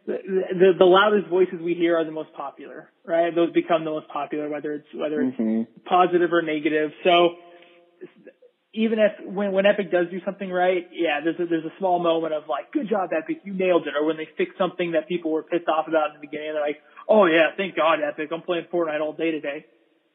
The, 0.06 0.18
the 0.24 0.70
the 0.80 0.86
loudest 0.86 1.28
voices 1.30 1.60
we 1.62 1.74
hear 1.74 1.98
are 1.98 2.06
the 2.06 2.12
most 2.12 2.34
popular, 2.34 2.90
right? 3.06 3.34
Those 3.36 3.52
become 3.52 3.84
the 3.84 3.92
most 3.92 4.08
popular, 4.08 4.50
whether 4.50 4.74
it's 4.74 4.88
whether 4.96 5.22
it's 5.22 5.38
mm-hmm. 5.38 5.64
positive 5.86 6.32
or 6.32 6.42
negative. 6.42 6.92
So 7.04 7.36
even 8.74 9.00
if 9.00 9.26
when 9.26 9.52
when 9.52 9.66
Epic 9.66 9.92
does 9.92 10.06
do 10.10 10.20
something 10.24 10.50
right, 10.50 10.88
yeah, 10.92 11.20
there's 11.24 11.40
a, 11.40 11.46
there's 11.46 11.66
a 11.66 11.74
small 11.80 12.00
moment 12.00 12.34
of 12.34 12.44
like, 12.48 12.72
good 12.72 12.88
job, 12.90 13.10
Epic, 13.12 13.42
you 13.44 13.54
nailed 13.54 13.88
it. 13.88 13.94
Or 14.00 14.06
when 14.06 14.18
they 14.18 14.30
fix 14.38 14.52
something 14.58 14.92
that 14.92 15.08
people 15.08 15.32
were 15.32 15.44
pissed 15.44 15.68
off 15.68 15.88
about 15.88 16.16
in 16.16 16.22
the 16.22 16.28
beginning, 16.28 16.54
they're 16.54 16.62
like, 16.62 16.78
oh 17.10 17.26
yeah, 17.26 17.52
thank 17.58 17.76
God, 17.76 18.00
Epic, 18.00 18.30
I'm 18.32 18.44
playing 18.44 18.68
Fortnite 18.72 19.02
all 19.02 19.14
day 19.14 19.32
today. 19.32 19.66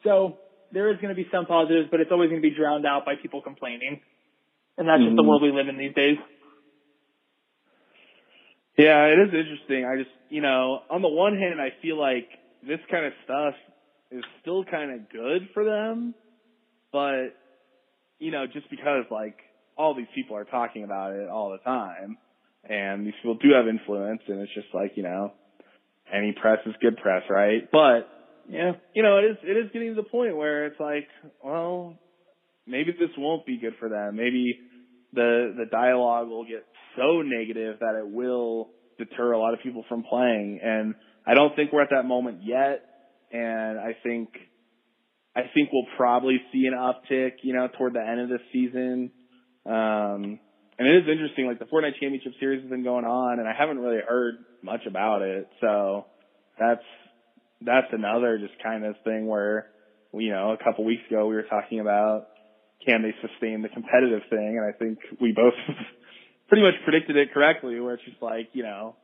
So 0.04 0.38
there 0.72 0.90
is 0.90 0.96
going 0.96 1.14
to 1.14 1.14
be 1.14 1.28
some 1.30 1.46
positives, 1.46 1.88
but 1.90 2.00
it's 2.00 2.10
always 2.10 2.30
going 2.30 2.40
to 2.40 2.48
be 2.48 2.54
drowned 2.54 2.86
out 2.86 3.04
by 3.04 3.14
people 3.20 3.42
complaining, 3.42 4.00
and 4.78 4.88
that's 4.88 5.00
mm-hmm. 5.00 5.12
just 5.12 5.16
the 5.16 5.22
world 5.22 5.42
we 5.42 5.52
live 5.52 5.68
in 5.68 5.78
these 5.78 5.94
days. 5.94 6.18
Yeah, 8.78 9.04
it 9.04 9.18
is 9.18 9.34
interesting. 9.34 9.84
I 9.84 9.96
just, 9.98 10.14
you 10.30 10.40
know, 10.40 10.80
on 10.90 11.02
the 11.02 11.08
one 11.08 11.36
hand, 11.36 11.60
I 11.60 11.76
feel 11.82 12.00
like 12.00 12.28
this 12.66 12.80
kind 12.90 13.04
of 13.04 13.12
stuff 13.24 13.54
is 14.10 14.24
still 14.40 14.64
kind 14.64 14.92
of 14.92 15.10
good 15.10 15.48
for 15.52 15.64
them, 15.64 16.14
but, 16.90 17.36
you 18.18 18.30
know, 18.30 18.46
just 18.50 18.70
because 18.70 19.04
like 19.10 19.36
all 19.76 19.94
these 19.94 20.06
people 20.14 20.36
are 20.36 20.44
talking 20.44 20.84
about 20.84 21.12
it 21.12 21.28
all 21.28 21.50
the 21.50 21.58
time 21.58 22.16
and 22.64 23.06
these 23.06 23.14
people 23.22 23.34
do 23.34 23.48
have 23.54 23.68
influence 23.68 24.22
and 24.28 24.40
it's 24.40 24.54
just 24.54 24.68
like, 24.72 24.92
you 24.96 25.02
know, 25.02 25.32
any 26.12 26.32
press 26.32 26.58
is 26.66 26.74
good 26.80 26.96
press, 26.96 27.22
right? 27.28 27.68
But, 27.70 28.08
yeah, 28.48 28.72
you 28.94 29.02
know, 29.02 29.18
it 29.18 29.32
is, 29.32 29.36
it 29.42 29.56
is 29.56 29.72
getting 29.72 29.94
to 29.94 30.02
the 30.02 30.08
point 30.08 30.36
where 30.36 30.66
it's 30.66 30.80
like, 30.80 31.08
well, 31.44 31.98
maybe 32.66 32.92
this 32.92 33.10
won't 33.16 33.46
be 33.46 33.58
good 33.58 33.74
for 33.78 33.88
them. 33.88 34.16
Maybe 34.16 34.58
the, 35.12 35.54
the 35.56 35.66
dialogue 35.70 36.28
will 36.28 36.44
get 36.44 36.64
so 36.96 37.22
negative 37.22 37.78
that 37.80 37.94
it 37.98 38.08
will 38.08 38.70
deter 38.98 39.32
a 39.32 39.38
lot 39.38 39.54
of 39.54 39.60
people 39.62 39.84
from 39.88 40.04
playing. 40.08 40.60
And 40.62 40.94
I 41.26 41.34
don't 41.34 41.54
think 41.56 41.72
we're 41.72 41.82
at 41.82 41.90
that 41.90 42.04
moment 42.04 42.40
yet. 42.42 42.84
And 43.32 43.78
I 43.78 43.96
think, 44.02 44.30
I 45.34 45.42
think 45.54 45.70
we'll 45.72 45.86
probably 45.96 46.40
see 46.52 46.66
an 46.66 46.74
uptick, 46.74 47.32
you 47.42 47.54
know, 47.54 47.68
toward 47.78 47.94
the 47.94 48.00
end 48.06 48.20
of 48.20 48.28
this 48.28 48.42
season. 48.52 49.10
Um, 49.64 50.38
and 50.78 50.88
it 50.88 50.96
is 51.02 51.08
interesting, 51.10 51.46
like 51.46 51.58
the 51.58 51.66
Fortnite 51.66 52.00
Championship 52.00 52.32
Series 52.40 52.62
has 52.62 52.70
been 52.70 52.84
going 52.84 53.04
on 53.04 53.38
and 53.38 53.48
I 53.48 53.52
haven't 53.58 53.78
really 53.78 54.00
heard 54.06 54.34
much 54.62 54.80
about 54.86 55.22
it. 55.22 55.48
So 55.60 56.06
that's, 56.58 56.82
that's 57.64 57.88
another 57.92 58.38
just 58.38 58.54
kind 58.62 58.84
of 58.84 58.94
thing 59.04 59.26
where, 59.26 59.66
you 60.12 60.30
know, 60.30 60.52
a 60.52 60.62
couple 60.62 60.84
weeks 60.84 61.02
ago 61.10 61.26
we 61.26 61.34
were 61.34 61.44
talking 61.48 61.80
about 61.80 62.26
can 62.84 63.02
they 63.02 63.14
sustain 63.26 63.62
the 63.62 63.68
competitive 63.68 64.22
thing? 64.28 64.58
And 64.58 64.64
I 64.64 64.76
think 64.76 64.98
we 65.20 65.32
both 65.32 65.54
pretty 66.48 66.62
much 66.62 66.74
predicted 66.84 67.16
it 67.16 67.32
correctly 67.32 67.78
where 67.80 67.94
it's 67.94 68.04
just 68.04 68.20
like, 68.20 68.48
you 68.52 68.62
know, 68.62 68.96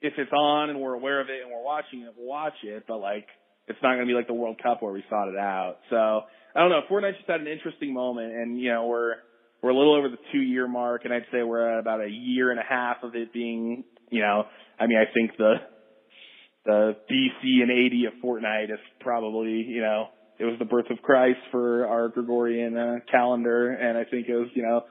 if 0.00 0.14
it's 0.16 0.32
on 0.32 0.70
and 0.70 0.80
we're 0.80 0.94
aware 0.94 1.20
of 1.20 1.28
it 1.28 1.42
and 1.42 1.50
we're 1.52 1.64
watching 1.64 2.02
it, 2.02 2.14
we'll 2.16 2.28
watch 2.28 2.54
it, 2.62 2.84
but 2.86 2.98
like, 2.98 3.26
it's 3.68 3.78
not 3.82 3.94
going 3.94 4.06
to 4.06 4.10
be 4.10 4.14
like 4.14 4.28
the 4.28 4.34
World 4.34 4.60
Cup 4.62 4.82
where 4.82 4.92
we 4.92 5.02
sought 5.10 5.28
it 5.28 5.36
out. 5.36 5.78
So 5.90 5.96
I 5.96 6.60
don't 6.60 6.70
know. 6.70 6.82
Fortnite 6.90 7.16
just 7.16 7.28
had 7.28 7.40
an 7.40 7.48
interesting 7.48 7.92
moment 7.92 8.32
and, 8.32 8.60
you 8.60 8.72
know, 8.72 8.86
we're, 8.86 9.14
we're 9.62 9.70
a 9.70 9.76
little 9.76 9.96
over 9.96 10.08
the 10.08 10.18
two 10.32 10.40
year 10.40 10.68
mark 10.68 11.04
and 11.04 11.12
I'd 11.12 11.26
say 11.32 11.42
we're 11.42 11.74
at 11.74 11.80
about 11.80 12.00
a 12.00 12.08
year 12.08 12.50
and 12.50 12.60
a 12.60 12.64
half 12.68 12.98
of 13.02 13.14
it 13.14 13.32
being, 13.32 13.84
you 14.10 14.20
know, 14.20 14.44
I 14.78 14.86
mean, 14.86 14.98
I 14.98 15.12
think 15.12 15.36
the, 15.36 15.54
the 16.66 16.96
BC 17.10 17.62
and 17.62 17.70
AD 17.70 18.12
of 18.12 18.22
Fortnite 18.22 18.72
is 18.72 18.80
probably, 19.00 19.62
you 19.62 19.80
know, 19.80 20.08
it 20.38 20.44
was 20.44 20.56
the 20.58 20.64
birth 20.64 20.90
of 20.90 21.00
Christ 21.00 21.38
for 21.50 21.86
our 21.86 22.08
Gregorian 22.08 22.76
uh, 22.76 22.96
calendar, 23.10 23.70
and 23.70 23.96
I 23.96 24.04
think 24.04 24.28
it 24.28 24.34
was, 24.34 24.48
you 24.54 24.62
know, 24.62 24.82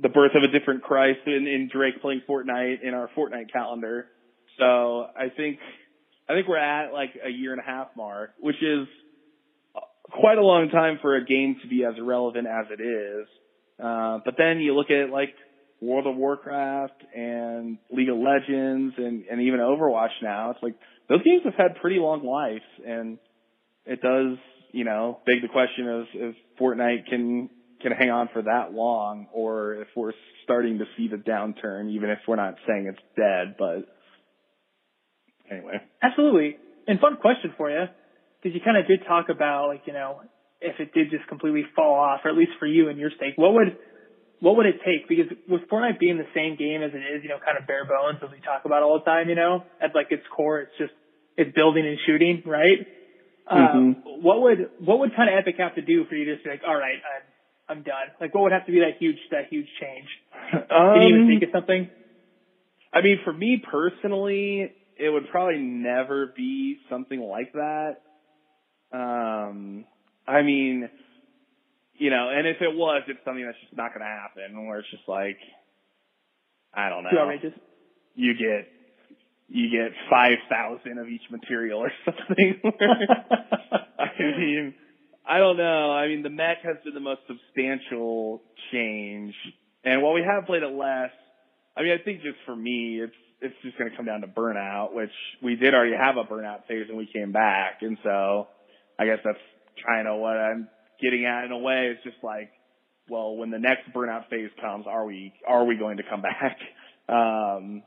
the 0.00 0.08
birth 0.08 0.32
of 0.34 0.42
a 0.42 0.58
different 0.58 0.82
Christ 0.82 1.20
in, 1.26 1.46
in 1.46 1.68
Drake 1.72 2.00
playing 2.00 2.22
Fortnite 2.28 2.82
in 2.82 2.94
our 2.94 3.10
Fortnite 3.16 3.52
calendar. 3.52 4.06
So 4.58 4.64
I 4.64 5.28
think, 5.36 5.58
I 6.28 6.34
think 6.34 6.48
we're 6.48 6.58
at 6.58 6.92
like 6.92 7.10
a 7.24 7.30
year 7.30 7.52
and 7.52 7.60
a 7.60 7.64
half 7.64 7.88
mark, 7.96 8.30
which 8.38 8.56
is 8.62 8.86
quite 10.10 10.38
a 10.38 10.42
long 10.42 10.68
time 10.70 10.98
for 11.02 11.16
a 11.16 11.24
game 11.24 11.56
to 11.62 11.68
be 11.68 11.84
as 11.84 11.94
relevant 12.00 12.46
as 12.46 12.66
it 12.70 12.82
is. 12.82 13.26
Uh, 13.82 14.20
but 14.24 14.34
then 14.38 14.60
you 14.60 14.74
look 14.74 14.90
at 14.90 15.10
like 15.10 15.34
World 15.80 16.06
of 16.06 16.16
Warcraft 16.16 17.02
and 17.14 17.78
League 17.90 18.08
of 18.08 18.16
Legends 18.16 18.94
and, 18.96 19.24
and 19.30 19.42
even 19.42 19.60
Overwatch 19.60 20.22
now. 20.22 20.50
It's 20.50 20.62
like 20.62 20.74
those 21.08 21.22
games 21.22 21.42
have 21.44 21.54
had 21.54 21.76
pretty 21.80 21.98
long 21.98 22.24
lives 22.24 22.64
and 22.86 23.18
it 23.84 24.00
does, 24.00 24.38
you 24.72 24.84
know, 24.84 25.20
beg 25.26 25.42
the 25.42 25.48
question 25.48 25.88
of 25.88 26.06
if 26.14 26.36
Fortnite 26.60 27.08
can 27.08 27.50
can 27.80 27.92
hang 27.92 28.10
on 28.10 28.28
for 28.32 28.42
that 28.42 28.72
long 28.72 29.26
or 29.32 29.74
if 29.74 29.88
we're 29.94 30.12
starting 30.44 30.78
to 30.78 30.84
see 30.96 31.08
the 31.08 31.16
downturn, 31.16 31.90
even 31.90 32.10
if 32.10 32.18
we're 32.26 32.36
not 32.36 32.54
saying 32.66 32.86
it's 32.86 33.02
dead, 33.16 33.56
but 33.58 33.86
anyway. 35.50 35.74
Absolutely. 36.02 36.56
And 36.86 36.98
fun 37.00 37.16
question 37.20 37.52
for 37.56 37.70
you, 37.70 37.84
because 38.42 38.54
you 38.54 38.60
kind 38.64 38.76
of 38.76 38.86
did 38.86 39.00
talk 39.06 39.26
about 39.28 39.68
like, 39.68 39.82
you 39.86 39.92
know, 39.92 40.22
if 40.60 40.80
it 40.80 40.94
did 40.94 41.10
just 41.10 41.28
completely 41.28 41.64
fall 41.74 41.94
off, 41.94 42.20
or 42.24 42.30
at 42.30 42.36
least 42.36 42.52
for 42.58 42.66
you 42.66 42.88
and 42.88 42.98
your 42.98 43.10
stake, 43.16 43.34
what 43.36 43.52
would, 43.52 43.76
what 44.40 44.56
would 44.56 44.66
it 44.66 44.80
take? 44.84 45.08
Because 45.08 45.26
with 45.48 45.62
Fortnite 45.70 45.98
being 45.98 46.18
the 46.18 46.28
same 46.34 46.56
game 46.56 46.82
as 46.82 46.92
it 46.92 46.98
is, 47.00 47.22
you 47.22 47.28
know, 47.28 47.38
kind 47.44 47.56
of 47.58 47.66
bare 47.66 47.84
bones 47.84 48.18
as 48.22 48.30
we 48.30 48.40
talk 48.40 48.64
about 48.64 48.82
all 48.82 48.98
the 48.98 49.04
time, 49.04 49.28
you 49.28 49.34
know, 49.34 49.64
at 49.80 49.94
like 49.94 50.08
its 50.10 50.22
core, 50.34 50.60
it's 50.60 50.76
just, 50.78 50.92
it's 51.36 51.54
building 51.54 51.86
and 51.86 51.98
shooting, 52.06 52.42
right? 52.44 52.86
Mm-hmm. 53.50 53.90
Uh, 53.90 54.10
what 54.20 54.42
would, 54.42 54.70
what 54.80 54.98
would 54.98 55.16
kind 55.16 55.30
of 55.30 55.38
Epic 55.38 55.56
have 55.58 55.74
to 55.76 55.82
do 55.82 56.04
for 56.06 56.14
you 56.14 56.36
to 56.36 56.42
be 56.42 56.50
like, 56.50 56.62
all 56.66 56.76
right, 56.76 57.00
I'm, 57.68 57.78
I'm 57.78 57.82
done? 57.82 58.12
Like, 58.20 58.34
what 58.34 58.42
would 58.44 58.52
have 58.52 58.66
to 58.66 58.72
be 58.72 58.80
that 58.80 58.98
huge, 58.98 59.16
that 59.30 59.48
huge 59.48 59.68
change? 59.80 60.08
Um, 60.52 60.60
Can 60.68 61.02
you 61.02 61.14
even 61.16 61.28
think 61.28 61.42
of 61.42 61.48
something? 61.52 61.88
I 62.92 63.02
mean, 63.02 63.18
for 63.24 63.32
me 63.32 63.62
personally, 63.70 64.72
it 64.98 65.10
would 65.10 65.28
probably 65.30 65.58
never 65.58 66.32
be 66.34 66.76
something 66.88 67.20
like 67.20 67.52
that. 67.52 67.96
Um, 68.92 69.84
I 70.26 70.42
mean, 70.42 70.88
you 71.98 72.10
know, 72.10 72.30
and 72.30 72.46
if 72.46 72.60
it 72.60 72.74
was, 72.74 73.02
it's 73.08 73.18
something 73.24 73.44
that's 73.44 73.58
just 73.60 73.76
not 73.76 73.94
going 73.94 74.00
to 74.00 74.06
happen. 74.06 74.66
Where 74.66 74.80
it's 74.80 74.90
just 74.90 75.08
like, 75.08 75.38
I 76.74 76.88
don't 76.88 77.04
know. 77.04 77.10
Too 77.10 77.18
outrageous. 77.18 77.52
You 78.14 78.34
get 78.34 78.68
you 79.48 79.70
get 79.70 79.92
five 80.10 80.38
thousand 80.50 80.98
of 80.98 81.08
each 81.08 81.22
material 81.30 81.80
or 81.80 81.92
something. 82.04 82.60
I 83.98 84.08
mean, 84.18 84.74
I 85.28 85.38
don't 85.38 85.56
know. 85.56 85.92
I 85.92 86.08
mean, 86.08 86.22
the 86.22 86.30
mech 86.30 86.58
has 86.62 86.76
been 86.84 86.94
the 86.94 87.00
most 87.00 87.20
substantial 87.26 88.42
change, 88.72 89.34
and 89.84 90.02
while 90.02 90.12
we 90.12 90.22
have 90.22 90.46
played 90.46 90.62
it 90.62 90.72
less, 90.72 91.10
I 91.76 91.82
mean, 91.82 91.92
I 91.92 92.02
think 92.02 92.22
just 92.22 92.38
for 92.44 92.56
me, 92.56 93.00
it's 93.02 93.14
it's 93.40 93.54
just 93.62 93.78
going 93.78 93.90
to 93.90 93.96
come 93.96 94.06
down 94.06 94.22
to 94.22 94.26
burnout, 94.26 94.94
which 94.94 95.10
we 95.42 95.56
did 95.56 95.74
already 95.74 95.96
have 95.96 96.16
a 96.16 96.24
burnout 96.24 96.66
phase 96.66 96.86
and 96.88 96.96
we 96.96 97.06
came 97.06 97.32
back, 97.32 97.78
and 97.82 97.98
so 98.02 98.48
I 98.98 99.04
guess 99.06 99.18
that's 99.24 99.38
kind 99.86 100.08
of 100.08 100.18
what 100.20 100.36
I'm 100.36 100.68
getting 101.00 101.24
at 101.24 101.44
in 101.44 101.52
a 101.52 101.58
way. 101.58 101.92
It's 101.94 102.02
just 102.04 102.22
like, 102.22 102.50
well, 103.08 103.36
when 103.36 103.50
the 103.50 103.58
next 103.58 103.92
burnout 103.94 104.28
phase 104.28 104.50
comes, 104.60 104.86
are 104.88 105.04
we 105.06 105.32
are 105.46 105.64
we 105.64 105.76
going 105.76 105.98
to 105.98 106.02
come 106.08 106.22
back? 106.22 106.58
Um, 107.08 107.82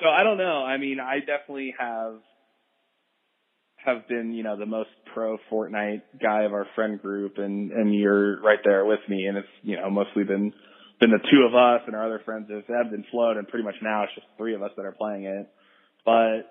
so 0.00 0.08
I 0.08 0.22
don't 0.22 0.38
know. 0.38 0.64
I 0.64 0.76
mean, 0.76 0.98
I 1.00 1.20
definitely 1.20 1.74
have 1.78 2.16
have 3.84 4.08
been, 4.08 4.32
you 4.32 4.42
know, 4.42 4.58
the 4.58 4.66
most 4.66 4.88
pro 5.12 5.36
Fortnite 5.50 6.02
guy 6.20 6.44
of 6.44 6.52
our 6.52 6.66
friend 6.74 7.00
group 7.00 7.38
and, 7.38 7.70
and 7.70 7.94
you're 7.94 8.40
right 8.40 8.58
there 8.64 8.84
with 8.84 9.00
me. 9.08 9.26
And 9.26 9.36
it's, 9.36 9.48
you 9.62 9.76
know, 9.76 9.90
mostly 9.90 10.24
been, 10.24 10.52
been 11.00 11.10
the 11.10 11.18
two 11.30 11.46
of 11.46 11.54
us 11.54 11.82
and 11.86 11.94
our 11.94 12.06
other 12.06 12.22
friends 12.24 12.48
have 12.50 12.64
ebbed 12.64 12.94
and 12.94 13.04
flowed 13.10 13.36
and 13.36 13.46
pretty 13.46 13.64
much 13.64 13.74
now 13.82 14.04
it's 14.04 14.14
just 14.14 14.26
three 14.38 14.54
of 14.54 14.62
us 14.62 14.70
that 14.76 14.84
are 14.84 14.92
playing 14.92 15.24
it. 15.24 15.48
But 16.04 16.42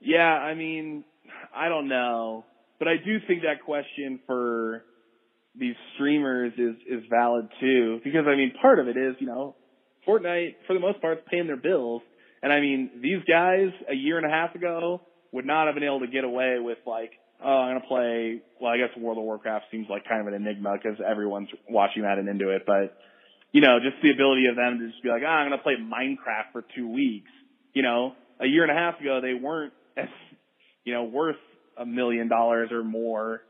yeah, 0.00 0.22
I 0.22 0.54
mean, 0.54 1.04
I 1.54 1.68
don't 1.68 1.88
know, 1.88 2.44
but 2.78 2.88
I 2.88 2.96
do 2.96 3.18
think 3.26 3.42
that 3.42 3.64
question 3.64 4.20
for 4.26 4.82
these 5.54 5.74
streamers 5.94 6.52
is, 6.56 6.76
is 6.88 7.04
valid 7.10 7.48
too, 7.60 8.00
because 8.04 8.24
I 8.26 8.36
mean, 8.36 8.52
part 8.60 8.78
of 8.78 8.88
it 8.88 8.96
is, 8.96 9.16
you 9.18 9.26
know, 9.26 9.54
Fortnite 10.06 10.54
for 10.66 10.74
the 10.74 10.80
most 10.80 11.00
part 11.00 11.18
is 11.18 11.24
paying 11.30 11.46
their 11.46 11.56
bills. 11.56 12.02
And 12.42 12.52
I 12.52 12.60
mean, 12.60 12.90
these 13.00 13.22
guys 13.28 13.70
a 13.90 13.94
year 13.94 14.16
and 14.18 14.26
a 14.26 14.30
half 14.30 14.54
ago 14.54 15.02
would 15.32 15.46
not 15.46 15.66
have 15.66 15.74
been 15.74 15.84
able 15.84 16.00
to 16.00 16.08
get 16.08 16.24
away 16.24 16.56
with 16.58 16.78
like, 16.86 17.12
oh, 17.44 17.48
I'm 17.48 17.76
gonna 17.76 17.86
play. 17.86 18.42
Well, 18.60 18.72
I 18.72 18.78
guess 18.78 18.96
World 18.96 19.18
of 19.18 19.24
Warcraft 19.24 19.66
seems 19.70 19.86
like 19.88 20.04
kind 20.08 20.20
of 20.20 20.32
an 20.32 20.34
enigma 20.34 20.74
because 20.74 20.98
everyone's 21.08 21.48
watching 21.68 22.02
that 22.02 22.18
and 22.18 22.28
into 22.28 22.50
it. 22.50 22.62
But 22.66 22.96
you 23.52 23.60
know, 23.60 23.78
just 23.78 24.02
the 24.02 24.10
ability 24.10 24.46
of 24.46 24.56
them 24.56 24.78
to 24.78 24.88
just 24.88 25.02
be 25.02 25.10
like, 25.10 25.22
ah, 25.24 25.30
I'm 25.30 25.50
gonna 25.50 25.62
play 25.62 25.74
Minecraft 25.74 26.52
for 26.52 26.64
two 26.74 26.88
weeks. 26.88 27.30
You 27.74 27.82
know, 27.82 28.12
a 28.40 28.46
year 28.46 28.62
and 28.62 28.72
a 28.72 28.74
half 28.74 29.00
ago 29.00 29.20
they 29.20 29.34
weren't 29.34 29.72
as, 29.96 30.08
you 30.84 30.94
know, 30.94 31.04
worth 31.04 31.36
a 31.78 31.86
million 31.86 32.28
dollars 32.28 32.70
or 32.72 32.82
more. 32.82 33.42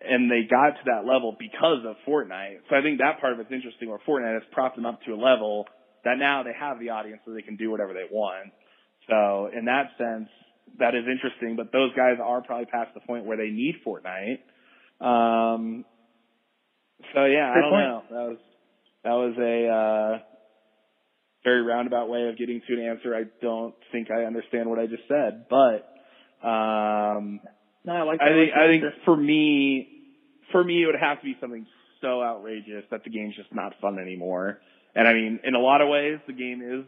And 0.00 0.30
they 0.30 0.42
got 0.48 0.76
to 0.78 0.84
that 0.86 1.06
level 1.06 1.36
because 1.38 1.84
of 1.86 1.96
Fortnite. 2.06 2.66
So 2.68 2.76
I 2.76 2.82
think 2.82 2.98
that 2.98 3.20
part 3.20 3.32
of 3.32 3.40
it's 3.40 3.52
interesting 3.52 3.88
where 3.88 4.00
Fortnite 4.06 4.34
has 4.34 4.42
propped 4.52 4.76
them 4.76 4.86
up 4.86 5.00
to 5.06 5.12
a 5.12 5.20
level 5.20 5.66
that 6.04 6.16
now 6.18 6.42
they 6.42 6.52
have 6.58 6.78
the 6.80 6.90
audience 6.90 7.20
so 7.24 7.32
they 7.32 7.42
can 7.42 7.56
do 7.56 7.70
whatever 7.70 7.92
they 7.92 8.06
want. 8.10 8.52
So 9.08 9.50
in 9.56 9.66
that 9.66 9.90
sense, 9.98 10.28
that 10.78 10.94
is 10.94 11.04
interesting, 11.10 11.56
but 11.56 11.72
those 11.72 11.90
guys 11.96 12.18
are 12.22 12.42
probably 12.42 12.66
past 12.66 12.92
the 12.94 13.00
point 13.00 13.24
where 13.24 13.36
they 13.36 13.50
need 13.50 13.76
Fortnite. 13.86 14.40
Um, 15.00 15.84
so 17.14 17.24
yeah, 17.24 17.54
Good 17.54 17.58
I 17.58 17.60
don't 17.60 17.70
point. 17.70 17.84
know. 17.86 18.02
That 18.10 18.28
was 18.28 18.38
that 19.04 19.10
was 19.12 19.34
a 19.38 19.68
uh, 19.68 20.18
very 21.44 21.62
roundabout 21.62 22.08
way 22.08 22.28
of 22.28 22.36
getting 22.36 22.60
to 22.66 22.74
an 22.74 22.86
answer. 22.86 23.14
I 23.14 23.24
don't 23.40 23.74
think 23.92 24.10
I 24.10 24.24
understand 24.24 24.68
what 24.68 24.78
I 24.78 24.86
just 24.86 25.04
said, 25.08 25.46
but 25.48 26.46
um, 26.46 27.40
No, 27.84 27.92
I 27.92 28.02
like 28.02 28.20
I 28.20 28.28
that. 28.28 28.34
think 28.34 28.50
like 28.52 28.60
I 28.60 28.66
think 28.68 29.04
for 29.04 29.16
me, 29.16 29.88
for 30.52 30.62
me, 30.62 30.82
it 30.82 30.86
would 30.86 31.00
have 31.00 31.18
to 31.20 31.24
be 31.24 31.36
something 31.40 31.66
so 32.00 32.22
outrageous 32.22 32.84
that 32.90 33.04
the 33.04 33.10
game's 33.10 33.34
just 33.36 33.52
not 33.54 33.74
fun 33.80 33.98
anymore. 33.98 34.58
And 34.94 35.06
I 35.06 35.14
mean, 35.14 35.40
in 35.44 35.54
a 35.54 35.58
lot 35.60 35.80
of 35.80 35.88
ways, 35.88 36.18
the 36.26 36.32
game 36.32 36.62
is 36.62 36.84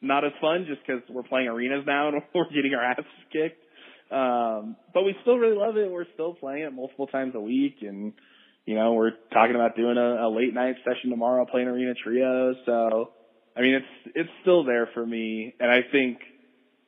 not 0.00 0.24
as 0.24 0.32
fun 0.40 0.66
just 0.68 0.80
because 0.86 1.02
we're 1.10 1.22
playing 1.22 1.48
arenas 1.48 1.84
now 1.86 2.08
and 2.08 2.22
we're 2.34 2.48
getting 2.50 2.74
our 2.74 2.82
asses 2.84 3.04
kicked. 3.32 3.62
Um, 4.10 4.76
but 4.94 5.02
we 5.04 5.14
still 5.22 5.36
really 5.36 5.56
love 5.56 5.76
it. 5.76 5.90
We're 5.90 6.06
still 6.14 6.34
playing 6.34 6.62
it 6.64 6.72
multiple 6.72 7.06
times 7.08 7.34
a 7.34 7.40
week, 7.40 7.76
and 7.82 8.14
you 8.64 8.74
know, 8.74 8.94
we're 8.94 9.12
talking 9.32 9.54
about 9.54 9.76
doing 9.76 9.96
a, 9.98 10.26
a 10.26 10.28
late 10.28 10.54
night 10.54 10.76
session 10.84 11.10
tomorrow, 11.10 11.44
playing 11.50 11.68
arena 11.68 11.92
trio. 12.02 12.54
So, 12.64 13.10
I 13.56 13.60
mean, 13.60 13.74
it's 13.74 14.12
it's 14.14 14.30
still 14.42 14.64
there 14.64 14.88
for 14.94 15.04
me, 15.04 15.54
and 15.60 15.70
I 15.70 15.80
think 15.92 16.18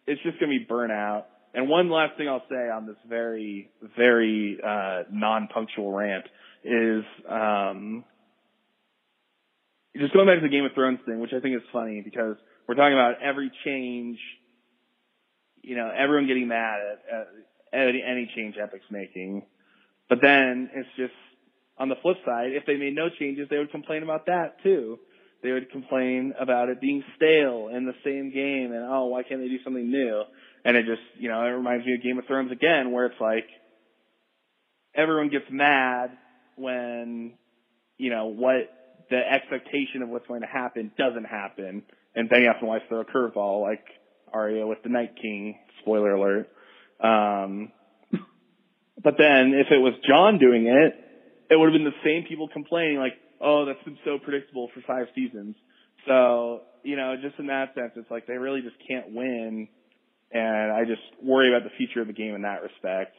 it's 0.07 0.23
just 0.23 0.41
gonna 0.41 0.51
be 0.53 0.65
burnout. 0.65 1.25
And 1.53 1.69
one 1.69 1.91
last 1.91 2.17
thing 2.17 2.29
I'll 2.29 2.45
say 2.49 2.71
on 2.71 2.87
this 2.87 2.97
very, 3.09 3.71
very 3.97 4.59
uh, 4.65 5.03
non-punctual 5.11 5.91
rant 5.91 6.25
is 6.65 7.05
um, 7.29 8.05
just 9.97 10.13
going 10.13 10.27
back 10.27 10.37
to 10.37 10.43
the 10.43 10.49
Game 10.49 10.65
of 10.65 10.73
Thrones 10.75 11.01
thing, 11.07 11.19
which 11.21 11.33
I 11.37 11.41
think 11.41 11.57
is 11.57 11.63
funny 11.73 12.03
because 12.05 12.37
we're 12.69 12.77
talking 12.77 12.93
about 12.93 13.21
every 13.23 13.51
change, 13.65 14.19
you 15.63 15.77
know, 15.77 15.91
everyone 15.91 16.29
getting 16.29 16.47
mad 16.47 16.79
at, 16.81 17.19
at, 17.19 17.89
any, 17.89 18.03
any 18.07 18.31
change 18.37 18.57
Epic's 18.57 18.85
making. 18.91 19.45
But 20.09 20.19
then 20.23 20.71
it's 20.75 20.89
just 20.97 21.15
on 21.79 21.89
the 21.89 21.97
flip 22.03 22.19
side, 22.25 22.51
if 22.53 22.65
they 22.67 22.77
made 22.77 22.95
no 22.95 23.09
changes, 23.19 23.49
they 23.51 23.59
would 23.59 23.73
complain 23.73 24.03
about 24.03 24.27
that 24.27 24.63
too. 24.63 24.99
They 25.43 25.53
would 25.53 25.71
complain 25.71 26.35
about 26.39 26.69
it 26.69 26.81
being 26.81 27.03
stale 27.17 27.71
in 27.75 27.87
the 27.87 27.95
same 28.05 28.31
game 28.33 28.73
and 28.73 28.85
oh, 28.85 29.07
why 29.07 29.23
can't 29.23 29.41
they 29.41 29.49
do 29.49 29.59
something 29.65 29.91
new? 29.91 30.23
And 30.65 30.77
it 30.77 30.87
just, 30.87 31.03
you 31.19 31.29
know, 31.29 31.41
it 31.43 31.51
reminds 31.51 31.87
me 31.87 31.95
of 31.95 32.03
Game 32.03 32.19
of 32.19 32.27
Thrones 32.27 32.53
again, 32.53 32.93
where 32.93 33.07
it's 33.07 33.21
like 33.21 33.47
everyone 34.95 35.31
gets 35.31 35.47
mad 35.51 36.11
when, 36.57 37.33
you 37.97 38.11
know, 38.11 38.27
what 38.27 38.71
the 39.11 39.19
expectation 39.19 40.03
of 40.03 40.09
what's 40.09 40.27
going 40.27 40.43
to 40.43 40.47
happen 40.47 40.93
doesn't 40.97 41.25
happen. 41.25 41.83
And 42.15 42.29
then 42.31 42.43
you 42.43 42.49
have 42.49 42.61
to 42.61 42.67
watch 42.67 42.83
throw 42.89 43.01
a 43.01 43.05
curveball 43.05 43.63
like 43.63 43.85
Arya 44.33 44.67
with 44.67 44.83
the 44.83 44.89
Night 44.89 45.15
King. 45.21 45.57
Spoiler 45.83 46.13
alert. 46.13 46.49
Um, 47.01 47.73
but 49.03 49.15
then 49.17 49.55
if 49.55 49.69
it 49.71 49.79
was 49.79 49.95
Jon 50.07 50.39
doing 50.39 50.67
it, 50.67 50.95
it 51.51 51.57
would 51.57 51.67
have 51.67 51.73
been 51.73 51.85
the 51.85 52.05
same 52.05 52.29
people 52.29 52.49
complaining 52.53 52.99
like, 52.99 53.15
oh, 53.41 53.65
that's 53.65 53.83
been 53.85 53.99
so 54.05 54.19
predictable 54.23 54.69
for 54.75 54.83
five 54.87 55.07
seasons. 55.15 55.57
So, 56.07 56.63
you 56.83 56.97
know, 56.97 57.17
just 57.21 57.39
in 57.39 57.47
that 57.47 57.75
sense, 57.75 57.93
it's 57.97 58.11
like 58.11 58.27
they 58.27 58.37
really 58.37 58.61
just 58.61 58.77
can't 58.87 59.13
win. 59.13 59.69
And 60.33 60.73
I 60.73 60.85
just 60.85 61.03
worry 61.23 61.55
about 61.55 61.65
the 61.65 61.75
future 61.77 62.01
of 62.01 62.07
the 62.07 62.13
game 62.13 62.35
in 62.35 62.43
that 62.43 62.63
respect. 62.63 63.15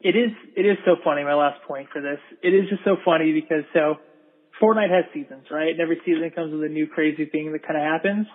It 0.00 0.16
is 0.16 0.32
it 0.56 0.66
is 0.66 0.76
so 0.84 0.96
funny. 1.02 1.24
My 1.24 1.34
last 1.34 1.62
point 1.66 1.88
for 1.92 2.02
this, 2.02 2.20
it 2.42 2.52
is 2.52 2.68
just 2.68 2.84
so 2.84 2.96
funny 3.04 3.32
because 3.32 3.64
so 3.72 3.96
Fortnite 4.60 4.90
has 4.90 5.04
seasons, 5.14 5.46
right? 5.50 5.70
And 5.70 5.80
every 5.80 6.00
season 6.04 6.30
comes 6.34 6.52
with 6.52 6.62
a 6.62 6.68
new 6.68 6.86
crazy 6.86 7.24
thing 7.24 7.52
that 7.52 7.66
kind 7.66 7.80
of 7.80 7.84
happens. 7.84 8.26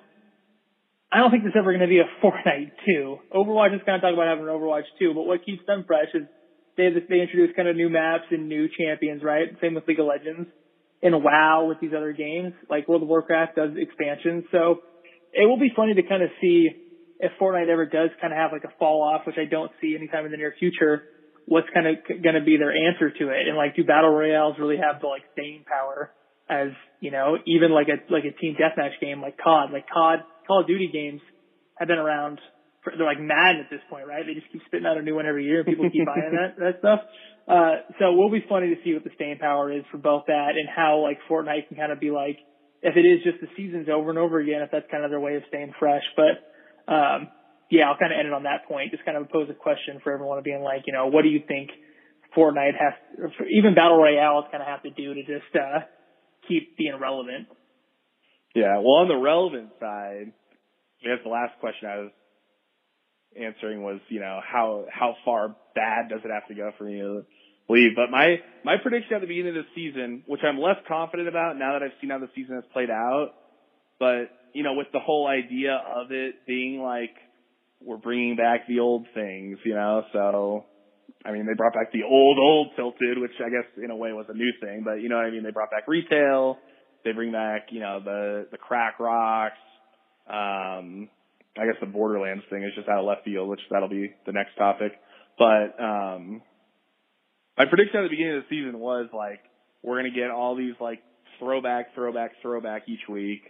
I 1.12 1.20
don't 1.20 1.32
think 1.32 1.44
there's 1.44 1.58
ever 1.58 1.72
going 1.72 1.86
to 1.86 1.88
be 1.88 2.00
a 2.00 2.10
Fortnite 2.26 2.72
2. 2.86 3.18
Overwatch 3.34 3.76
is 3.76 3.82
kind 3.86 3.98
of 3.98 4.02
talking 4.02 4.18
about 4.18 4.28
having 4.28 4.46
an 4.46 4.54
Overwatch 4.54 4.90
2, 5.00 5.14
but 5.14 5.24
what 5.24 5.46
keeps 5.46 5.66
them 5.66 5.86
fresh 5.86 6.10
is 6.14 6.24
they 6.78 6.90
they 6.90 7.22
introduce 7.22 7.56
kind 7.56 7.68
of 7.68 7.76
new 7.76 7.90
maps 7.90 8.26
and 8.32 8.50
new 8.50 8.68
champions, 8.68 9.22
right? 9.22 9.48
Same 9.62 9.76
with 9.76 9.88
League 9.88 10.00
of 10.00 10.08
Legends 10.08 10.50
and 11.02 11.24
WoW 11.24 11.66
with 11.68 11.80
these 11.80 11.94
other 11.96 12.14
games. 12.14 12.54
Like 12.70 12.88
World 12.88 13.04
of 13.04 13.10
Warcraft 13.10 13.56
does 13.56 13.72
expansions, 13.76 14.46
so 14.52 14.82
it 15.34 15.46
will 15.46 15.60
be 15.60 15.72
funny 15.76 15.94
to 15.94 16.04
kind 16.04 16.24
of 16.24 16.30
see 16.42 16.70
if 17.20 17.32
Fortnite 17.40 17.70
ever 17.70 17.86
does 17.86 18.10
kind 18.22 18.34
of 18.34 18.38
have 18.38 18.52
like 18.52 18.64
a 18.64 18.74
fall 18.80 19.04
off, 19.04 19.28
which 19.28 19.38
I 19.38 19.46
don't 19.46 19.72
see 19.82 19.96
anytime 19.96 20.26
in 20.26 20.32
the 20.32 20.38
near 20.38 20.54
future. 20.58 21.04
What's 21.46 21.68
kind 21.74 21.88
of 21.88 21.96
going 22.08 22.36
to 22.36 22.46
be 22.46 22.58
their 22.58 22.72
answer 22.72 23.10
to 23.10 23.30
it? 23.30 23.48
And 23.48 23.58
like, 23.58 23.76
do 23.76 23.84
battle 23.84 24.12
royales 24.12 24.56
really 24.60 24.78
have 24.78 25.02
the 25.02 25.08
like 25.08 25.24
staying 25.34 25.66
power 25.68 26.12
as 26.50 26.70
you 27.00 27.12
know, 27.12 27.38
even 27.46 27.72
like 27.72 27.88
a 27.88 28.02
like 28.12 28.26
a 28.26 28.34
team 28.40 28.58
deathmatch 28.58 29.00
game 29.00 29.22
like 29.22 29.38
COD, 29.38 29.72
like 29.72 29.86
COD, 29.88 30.20
Call 30.48 30.62
of 30.62 30.68
Duty 30.68 30.90
games 30.92 31.22
have 31.78 31.88
been 31.88 32.00
around. 32.00 32.40
For, 32.84 32.94
they're 32.98 33.06
like 33.06 33.20
Madden 33.20 33.62
at 33.62 33.70
this 33.70 33.82
point, 33.90 34.08
right? 34.08 34.26
They 34.26 34.34
just 34.34 34.52
keep 34.52 34.62
spitting 34.66 34.88
out 34.88 34.98
a 34.98 35.02
new 35.02 35.16
one 35.16 35.26
every 35.28 35.46
year, 35.46 35.60
and 35.60 35.68
people 35.68 35.90
keep 35.92 36.06
buying 36.06 36.34
that 36.34 36.58
that 36.58 36.80
stuff. 36.80 37.00
Uh, 37.48 37.86
so 38.00 38.14
it 38.14 38.16
will 38.18 38.32
be 38.32 38.44
funny 38.48 38.74
to 38.74 38.82
see 38.84 38.94
what 38.94 39.04
the 39.04 39.12
staying 39.16 39.38
power 39.38 39.72
is 39.72 39.84
for 39.92 39.98
both 39.98 40.26
that 40.28 40.54
and 40.58 40.68
how 40.70 41.02
like 41.02 41.20
Fortnite 41.30 41.68
can 41.68 41.78
kind 41.78 41.92
of 41.92 42.00
be 42.00 42.12
like, 42.12 42.38
if 42.82 42.96
it 42.96 43.06
is 43.06 43.24
just 43.24 43.42
the 43.42 43.48
seasons 43.58 43.88
over 43.90 44.10
and 44.10 44.20
over 44.20 44.40
again, 44.40 44.62
if 44.62 44.72
that's 44.72 44.90
kind 44.90 45.04
of 45.04 45.10
their 45.10 45.20
way 45.20 45.36
of 45.36 45.44
staying 45.48 45.74
fresh. 45.80 46.04
But 46.16 46.92
um, 46.92 47.28
yeah, 47.70 47.90
I'll 47.90 47.98
kind 47.98 48.14
of 48.14 48.20
end 48.20 48.28
it 48.28 48.34
on 48.34 48.44
that 48.44 48.68
point. 48.68 48.92
Just 48.92 49.06
kind 49.06 49.18
of 49.18 49.30
pose 49.30 49.50
a 49.50 49.54
question 49.54 50.00
for 50.04 50.14
everyone 50.14 50.42
being 50.44 50.62
like, 50.62 50.84
you 50.88 50.94
know, 50.94 51.08
what 51.08 51.24
do 51.24 51.30
you 51.30 51.42
think 51.48 51.70
Fortnite 52.36 52.78
has, 52.80 52.94
or 53.18 53.32
even 53.48 53.76
battle 53.76 53.98
royales, 53.98 54.46
kind 54.52 54.62
of 54.62 54.68
have 54.68 54.84
to 54.84 54.92
do 54.92 55.14
to 55.14 55.22
just 55.22 55.52
uh, 55.56 55.86
keep 56.48 56.78
being 56.78 56.98
relevant? 57.00 57.48
Yeah. 58.56 58.78
Well, 58.78 59.06
on 59.06 59.08
the 59.08 59.18
relevant 59.18 59.70
side, 59.80 60.32
I 61.02 61.04
guess 61.04 61.24
the 61.24 61.30
last 61.30 61.60
question 61.60 61.88
I 61.88 61.98
was 62.00 62.12
answering 63.40 63.84
was, 63.84 64.00
you 64.10 64.20
know, 64.20 64.40
how 64.42 64.86
how 64.92 65.16
far 65.26 65.56
bad 65.76 66.10
does 66.10 66.22
it 66.24 66.32
have 66.32 66.48
to 66.48 66.56
go 66.56 66.72
for 66.78 66.90
you 66.90 67.00
to 67.00 67.26
leave? 67.70 67.92
But 67.96 68.12
my 68.12 68.38
my 68.64 68.76
prediction 68.82 69.16
at 69.16 69.22
the 69.22 69.28
beginning 69.28 69.58
of 69.58 69.64
the 69.66 69.72
season, 69.76 70.24
which 70.26 70.42
I'm 70.44 70.60
less 70.60 70.78
confident 70.88 71.28
about 71.28 71.58
now 71.58 71.74
that 71.74 71.84
I've 71.84 71.96
seen 72.02 72.10
how 72.10 72.20
the 72.20 72.30
season 72.36 72.56
has 72.56 72.66
played 72.74 72.90
out, 72.90 73.32
but 74.00 74.30
you 74.54 74.64
know, 74.64 74.74
with 74.74 74.88
the 74.92 75.00
whole 75.00 75.28
idea 75.28 75.80
of 75.96 76.12
it 76.12 76.46
being 76.48 76.82
like 76.82 77.16
we're 77.82 77.98
bringing 77.98 78.36
back 78.36 78.68
the 78.68 78.80
old 78.80 79.06
things, 79.14 79.58
you 79.64 79.76
know, 79.76 80.04
so. 80.14 80.66
I 81.26 81.34
mean, 81.34 81.46
they 81.46 81.54
brought 81.54 81.74
back 81.74 81.92
the 81.92 82.04
old, 82.04 82.38
old 82.40 82.70
tilted, 82.78 83.18
which 83.18 83.34
I 83.46 83.50
guess 83.50 83.68
in 83.84 83.92
a 83.92 83.96
way 83.96 84.14
was 84.14 84.28
a 84.30 84.34
new 84.34 84.54
thing, 84.62 84.84
but 84.86 85.02
you 85.02 85.10
know 85.10 85.18
what 85.18 85.26
I 85.26 85.32
mean? 85.32 85.44
They 85.44 85.52
brought 85.52 85.70
back 85.70 85.86
retail. 85.86 86.58
They 87.04 87.12
bring 87.12 87.32
back, 87.32 87.68
you 87.72 87.80
know, 87.80 88.00
the, 88.04 88.48
the 88.52 88.58
crack 88.58 89.00
rocks. 89.00 89.60
Um, 90.30 91.10
I 91.58 91.66
guess 91.66 91.76
the 91.82 91.88
Borderlands 91.88 92.44
thing 92.50 92.64
is 92.64 92.72
just 92.76 92.88
out 92.88 93.00
of 93.00 93.06
left 93.06 93.26
field, 93.26 93.50
which 93.50 93.60
that'll 93.70 93.90
be 93.90 94.12
the 94.26 94.32
next 94.32 94.56
topic. 94.58 94.94
But, 95.38 95.82
um, 95.82 96.42
my 97.60 97.66
prediction 97.66 98.00
at 98.00 98.04
the 98.04 98.10
beginning 98.10 98.38
of 98.38 98.44
the 98.48 98.56
season 98.56 98.80
was 98.80 99.10
like, 99.14 99.42
we're 99.84 100.00
going 100.00 100.12
to 100.12 100.18
get 100.18 100.32
all 100.32 100.56
these 100.56 100.76
like 100.80 101.00
throwback, 101.38 101.94
throwback, 101.94 102.32
throwback 102.42 102.88
each 102.88 103.08
week, 103.10 103.42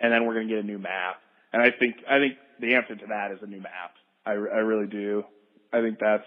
and 0.00 0.12
then 0.12 0.24
we're 0.24 0.34
going 0.34 0.48
to 0.48 0.54
get 0.54 0.62
a 0.62 0.66
new 0.66 0.78
map. 0.78 1.16
And 1.52 1.60
I 1.60 1.70
think, 1.76 1.96
I 2.08 2.18
think 2.18 2.34
the 2.60 2.76
answer 2.76 2.94
to 2.94 3.06
that 3.08 3.32
is 3.32 3.38
a 3.42 3.46
new 3.46 3.60
map. 3.60 3.92
I, 4.24 4.32
I 4.32 4.62
really 4.62 4.86
do. 4.86 5.24
I 5.72 5.80
think 5.80 5.98
that's, 5.98 6.22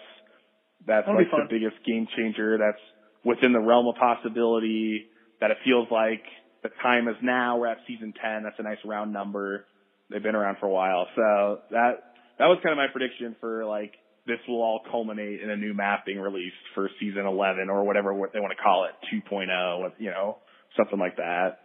that's 0.85 1.07
That'll 1.07 1.15
like 1.15 1.31
the 1.31 1.47
biggest 1.49 1.77
game 1.85 2.07
changer. 2.17 2.57
That's 2.57 2.81
within 3.23 3.53
the 3.53 3.59
realm 3.59 3.87
of 3.87 3.95
possibility. 3.95 5.07
That 5.39 5.51
it 5.51 5.57
feels 5.63 5.87
like 5.91 6.23
the 6.63 6.69
time 6.81 7.07
is 7.07 7.15
now. 7.21 7.57
We're 7.57 7.67
at 7.67 7.77
season 7.87 8.13
ten. 8.21 8.43
That's 8.43 8.57
a 8.59 8.63
nice 8.63 8.77
round 8.85 9.13
number. 9.13 9.65
They've 10.09 10.21
been 10.21 10.35
around 10.35 10.57
for 10.59 10.65
a 10.65 10.71
while, 10.71 11.07
so 11.15 11.59
that 11.71 12.17
that 12.37 12.45
was 12.45 12.59
kind 12.63 12.73
of 12.73 12.77
my 12.77 12.87
prediction 12.91 13.35
for 13.39 13.65
like 13.65 13.93
this 14.27 14.39
will 14.47 14.61
all 14.61 14.81
culminate 14.89 15.41
in 15.41 15.49
a 15.49 15.55
new 15.57 15.73
map 15.73 16.05
being 16.05 16.19
released 16.19 16.55
for 16.75 16.89
season 16.99 17.25
eleven 17.25 17.69
or 17.69 17.83
whatever 17.83 18.13
what 18.13 18.33
they 18.33 18.39
want 18.39 18.53
to 18.55 18.61
call 18.61 18.85
it, 18.85 18.91
2.0, 19.11 19.79
what- 19.79 19.99
you 19.99 20.11
know, 20.11 20.37
something 20.77 20.99
like 20.99 21.17
that. 21.17 21.59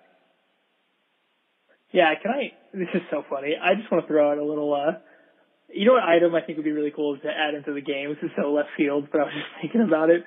Yeah, 1.92 2.12
can 2.20 2.30
I? 2.30 2.52
This 2.72 2.88
is 2.94 3.02
so 3.10 3.22
funny. 3.30 3.54
I 3.56 3.74
just 3.74 3.90
want 3.90 4.04
to 4.04 4.08
throw 4.08 4.30
out 4.32 4.38
a 4.38 4.44
little. 4.44 4.72
uh 4.74 4.98
You 5.72 5.86
know 5.86 5.94
what 5.94 6.02
item 6.02 6.34
I 6.34 6.42
think 6.42 6.58
would 6.58 6.64
be 6.64 6.72
really 6.72 6.92
cool 6.94 7.16
to 7.16 7.28
add 7.28 7.54
into 7.54 7.72
the 7.72 7.80
game. 7.80 8.10
This 8.10 8.30
is 8.30 8.36
so 8.36 8.52
left 8.52 8.70
field, 8.76 9.08
but 9.12 9.20
I 9.20 9.24
was 9.24 9.34
just 9.34 9.52
thinking 9.62 9.82
about 9.82 10.10
it. 10.10 10.24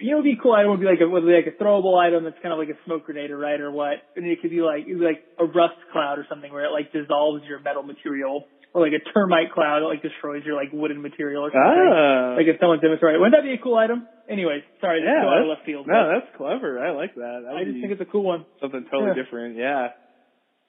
You 0.00 0.10
know, 0.12 0.16
would 0.18 0.24
be 0.24 0.38
cool 0.40 0.52
item 0.52 0.70
would 0.70 0.80
be 0.80 0.86
like 0.86 1.00
a 1.00 1.08
would 1.08 1.24
be 1.24 1.32
like 1.32 1.46
a 1.48 1.56
throwable 1.62 1.96
item 1.98 2.24
that's 2.24 2.38
kind 2.42 2.52
of 2.52 2.58
like 2.58 2.68
a 2.68 2.78
smoke 2.84 3.04
grenade, 3.04 3.30
right, 3.30 3.60
or 3.60 3.70
what? 3.70 3.98
And 4.16 4.26
it 4.26 4.40
could 4.40 4.50
be 4.50 4.60
like 4.60 4.84
it'd 4.86 4.98
be 4.98 5.04
like 5.04 5.24
a 5.38 5.44
rust 5.44 5.78
cloud 5.92 6.18
or 6.18 6.26
something 6.28 6.52
where 6.52 6.64
it 6.64 6.72
like 6.72 6.92
dissolves 6.92 7.44
your 7.48 7.60
metal 7.60 7.82
material, 7.82 8.44
or 8.78 8.86
like 8.86 8.94
a 8.94 9.02
termite 9.12 9.50
cloud 9.52 9.82
that 9.82 9.90
like 9.90 10.00
destroys 10.02 10.44
your 10.46 10.54
like 10.54 10.70
wooden 10.72 11.02
material 11.02 11.42
or 11.44 11.50
something. 11.50 11.90
Ah, 11.90 12.38
Like 12.38 12.46
if 12.46 12.56
someone's 12.62 12.82
inventory. 12.82 13.18
Wouldn't 13.18 13.34
that 13.34 13.42
be 13.42 13.52
a 13.54 13.58
cool 13.58 13.76
item? 13.76 14.06
Anyways, 14.30 14.62
sorry, 14.80 15.00
this 15.02 15.10
Yeah, 15.10 15.26
out 15.26 15.42
of 15.42 15.48
left 15.48 15.64
field. 15.66 15.86
no, 15.88 16.08
that's 16.14 16.30
clever. 16.36 16.78
I 16.78 16.92
like 16.92 17.14
that. 17.16 17.42
that 17.48 17.54
I 17.58 17.64
just 17.64 17.80
think 17.82 17.90
it's 17.92 18.00
a 18.00 18.08
cool 18.10 18.22
one. 18.24 18.46
something 18.60 18.84
totally 18.90 19.12
Yeah. 19.16 19.22
different. 19.22 19.56
Yeah. 19.56 19.88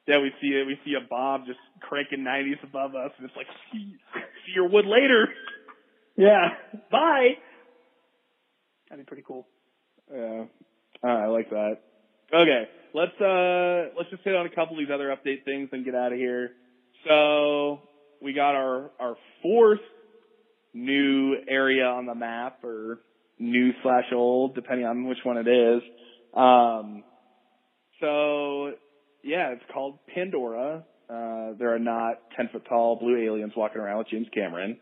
Yeah, 0.08 0.20
we 0.26 0.32
see 0.42 0.48
it. 0.58 0.66
We 0.66 0.80
see 0.86 0.96
a 0.98 1.06
bomb 1.08 1.46
just 1.46 1.60
cranking 1.82 2.26
90s 2.26 2.64
above 2.64 2.96
us, 2.96 3.12
and 3.20 3.28
it's 3.30 3.36
like, 3.38 3.46
see, 3.72 3.94
see 4.46 4.54
your 4.56 4.68
wood 4.68 4.86
later. 4.88 5.30
Yeah. 6.18 6.56
Bye. 6.92 7.38
That'd 8.90 9.06
be 9.06 9.08
pretty 9.08 9.24
cool. 9.28 9.46
Yeah, 10.12 10.46
uh, 11.04 11.08
I 11.08 11.28
like 11.28 11.50
that. 11.52 11.78
Okay, 12.34 12.64
let's 12.96 13.14
uh 13.22 13.94
let's 13.98 14.10
just 14.10 14.24
hit 14.24 14.36
on 14.36 14.48
a 14.48 14.50
couple 14.50 14.74
of 14.74 14.80
these 14.80 14.90
other 14.94 15.14
update 15.16 15.46
things 15.46 15.70
and 15.72 15.86
get 15.86 15.94
out 15.94 16.12
of 16.12 16.18
here. 16.18 16.52
So 17.08 17.82
we 18.22 18.34
got 18.34 18.56
our 18.56 18.92
our 19.00 19.16
fourth 19.42 19.80
new 20.74 21.36
area 21.48 21.86
on 21.86 22.06
the 22.06 22.16
map, 22.16 22.64
or 22.64 23.00
new 23.40 23.72
slash 23.84 24.06
old, 24.14 24.56
depending 24.56 24.86
on 24.86 25.06
which 25.08 25.20
one 25.24 25.38
it 25.38 25.48
is. 25.48 25.82
Um, 26.34 27.04
so 28.00 28.74
yeah, 29.24 29.50
it's 29.50 29.64
called 29.74 30.00
Pandora. 30.14 30.84
Uh, 31.10 31.54
there 31.58 31.74
are 31.74 31.80
not 31.80 32.20
10 32.38 32.50
foot 32.52 32.66
tall 32.70 32.98
blue 32.98 33.18
aliens 33.18 33.54
walking 33.56 33.82
around 33.82 33.98
with 34.00 34.10
James 34.10 34.28
Cameron. 34.34 34.78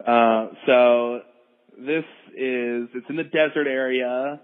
Uh, 0.00 0.48
so 0.66 1.20
this 1.76 2.04
is, 2.30 2.88
it's 2.94 3.06
in 3.08 3.16
the 3.16 3.24
desert 3.24 3.66
area, 3.66 4.40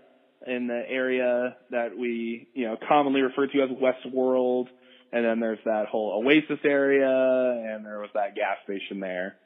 in 0.46 0.66
the 0.66 0.82
area 0.88 1.56
that 1.70 1.96
we, 1.96 2.48
you 2.54 2.66
know, 2.66 2.76
commonly 2.88 3.20
refer 3.20 3.46
to 3.46 3.62
as 3.62 3.70
Westworld. 3.70 4.66
And 5.12 5.24
then 5.24 5.40
there's 5.40 5.58
that 5.66 5.86
whole 5.90 6.22
Oasis 6.24 6.64
area, 6.64 7.06
and 7.06 7.84
there 7.84 7.98
was 7.98 8.08
that 8.14 8.34
gas 8.34 8.56
station 8.64 9.00
there. 9.00 9.36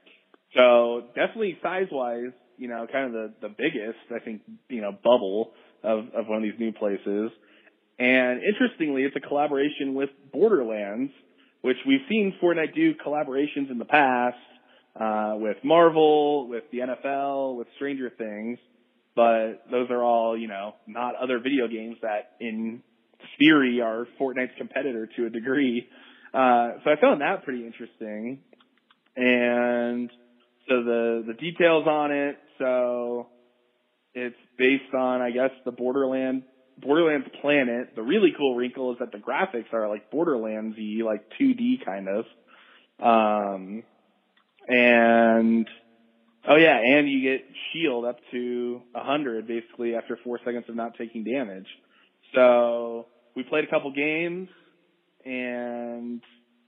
So 0.55 1.09
definitely 1.14 1.59
size 1.62 1.89
wise, 1.91 2.33
you 2.57 2.69
know, 2.69 2.87
kind 2.91 3.07
of 3.07 3.12
the, 3.12 3.49
the 3.49 3.49
biggest, 3.49 3.99
I 4.14 4.21
think, 4.25 4.43
you 4.69 4.81
know, 4.81 4.93
bubble 4.93 5.53
of, 5.83 6.07
of 6.14 6.29
one 6.29 6.39
of 6.39 6.43
these 6.45 6.59
new 6.59 6.73
places. 6.73 7.31
And 7.99 8.43
interestingly, 8.43 9.03
it's 9.03 9.17
a 9.17 9.27
collaboration 9.27 9.95
with 9.95 10.11
Borderlands, 10.33 11.12
which 11.62 11.77
we've 11.87 12.01
seen 12.09 12.35
Fortnite 12.43 12.75
do 12.75 12.95
collaborations 12.95 13.71
in 13.71 13.79
the 13.79 13.85
past, 13.85 14.37
uh, 14.99 15.35
with 15.37 15.57
Marvel, 15.64 16.49
with 16.49 16.64
the 16.71 16.79
NFL, 16.79 17.57
with 17.57 17.67
Stranger 17.77 18.11
Things, 18.17 18.59
but 19.14 19.64
those 19.71 19.91
are 19.91 20.03
all, 20.03 20.37
you 20.37 20.47
know, 20.47 20.75
not 20.87 21.14
other 21.17 21.39
video 21.39 21.69
games 21.69 21.97
that 22.03 22.33
in 22.41 22.83
theory 23.39 23.80
are 23.80 24.07
Fortnite's 24.20 24.57
competitor 24.59 25.09
to 25.16 25.26
a 25.26 25.30
degree. 25.30 25.89
Uh, 26.32 26.72
so 26.84 26.91
I 26.91 27.01
found 27.01 27.20
that 27.20 27.45
pretty 27.45 27.64
interesting. 27.64 28.41
And 29.16 30.11
so 30.68 30.82
the, 30.82 31.24
the 31.26 31.34
details 31.34 31.87
on 31.87 32.12
it, 32.12 32.37
so 32.59 33.28
it's 34.14 34.37
based 34.59 34.95
on, 34.95 35.22
I 35.22 35.30
guess, 35.30 35.51
the 35.64 35.72
Borderland 35.72 36.43
Borderlands 36.78 37.26
planet. 37.41 37.95
The 37.97 38.03
really 38.03 38.32
cool 38.37 38.55
wrinkle 38.55 38.93
is 38.93 38.99
that 38.99 39.12
the 39.12 39.18
graphics 39.18 39.72
are 39.72 39.89
like 39.89 40.11
Borderlandsy, 40.11 41.03
like 41.03 41.24
2D 41.41 41.84
kind 41.84 42.09
of. 42.09 42.24
Um, 42.99 43.82
and 44.68 45.66
oh 46.49 46.57
yeah, 46.57 46.78
and 46.78 47.09
you 47.09 47.22
get 47.22 47.47
shield 47.72 48.05
up 48.05 48.18
to 48.32 48.82
100 48.93 49.47
basically 49.47 49.95
after 49.95 50.18
four 50.22 50.39
seconds 50.45 50.64
of 50.68 50.76
not 50.76 50.97
taking 50.99 51.24
damage. 51.24 51.66
So 52.34 53.07
we 53.37 53.43
played 53.43 53.64
a 53.64 53.68
couple 53.68 53.93
games 53.93 54.49
and 55.24 56.22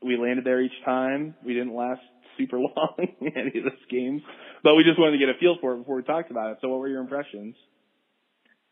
we 0.04 0.16
landed 0.16 0.44
there 0.44 0.60
each 0.60 0.84
time. 0.84 1.34
We 1.44 1.54
didn't 1.54 1.74
last 1.74 2.02
super 2.36 2.58
long 2.60 2.94
in 3.20 3.36
any 3.36 3.58
of 3.58 3.64
those 3.64 3.86
games, 3.90 4.22
but 4.62 4.76
we 4.76 4.84
just 4.84 4.98
wanted 4.98 5.12
to 5.12 5.18
get 5.18 5.28
a 5.34 5.38
feel 5.40 5.56
for 5.60 5.74
it 5.74 5.78
before 5.78 5.96
we 5.96 6.02
talked 6.02 6.30
about 6.30 6.52
it. 6.52 6.58
So 6.60 6.68
what 6.68 6.78
were 6.78 6.88
your 6.88 7.00
impressions? 7.00 7.56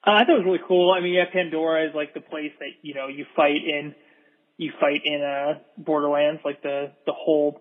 Uh, 0.06 0.10
I 0.12 0.24
thought 0.24 0.38
it 0.38 0.44
was 0.44 0.46
really 0.46 0.64
cool. 0.68 0.94
I 0.96 1.00
mean, 1.00 1.14
yeah, 1.14 1.24
Pandora 1.32 1.88
is 1.88 1.94
like 1.94 2.14
the 2.14 2.20
place 2.20 2.52
that 2.60 2.70
you 2.82 2.94
know 2.94 3.08
you 3.08 3.26
fight 3.34 3.58
in, 3.66 3.94
you 4.56 4.70
fight 4.78 5.00
in 5.04 5.20
uh, 5.22 5.58
Borderlands. 5.76 6.42
Like 6.44 6.62
the 6.62 6.92
the 7.06 7.12
whole 7.12 7.60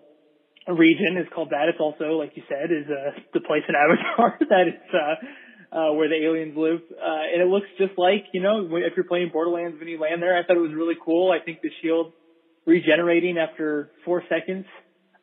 region 0.68 1.16
is 1.16 1.26
called 1.34 1.50
that. 1.50 1.68
It's 1.68 1.80
also, 1.80 2.18
like 2.18 2.36
you 2.36 2.44
said, 2.48 2.70
is 2.70 2.86
uh, 2.86 3.18
the 3.34 3.40
place 3.40 3.62
in 3.68 3.74
Avatar 3.74 4.38
that 4.50 4.68
is 4.68 4.94
uh, 4.94 5.14
uh, 5.76 5.92
where 5.92 6.08
the 6.08 6.16
aliens 6.16 6.56
live, 6.56 6.80
uh, 6.90 7.24
and 7.32 7.42
it 7.42 7.48
looks 7.48 7.66
just 7.76 7.92
like 7.98 8.24
you 8.32 8.40
know 8.40 8.64
if 8.72 8.96
you're 8.96 9.04
playing 9.04 9.28
Borderlands 9.32 9.78
when 9.78 9.88
you 9.88 10.00
land 10.00 10.22
there. 10.22 10.36
I 10.36 10.42
thought 10.42 10.56
it 10.56 10.64
was 10.64 10.74
really 10.74 10.96
cool. 11.04 11.30
I 11.30 11.44
think 11.44 11.60
the 11.60 11.70
shield 11.82 12.12
regenerating 12.64 13.36
after 13.36 13.90
four 14.04 14.22
seconds 14.30 14.64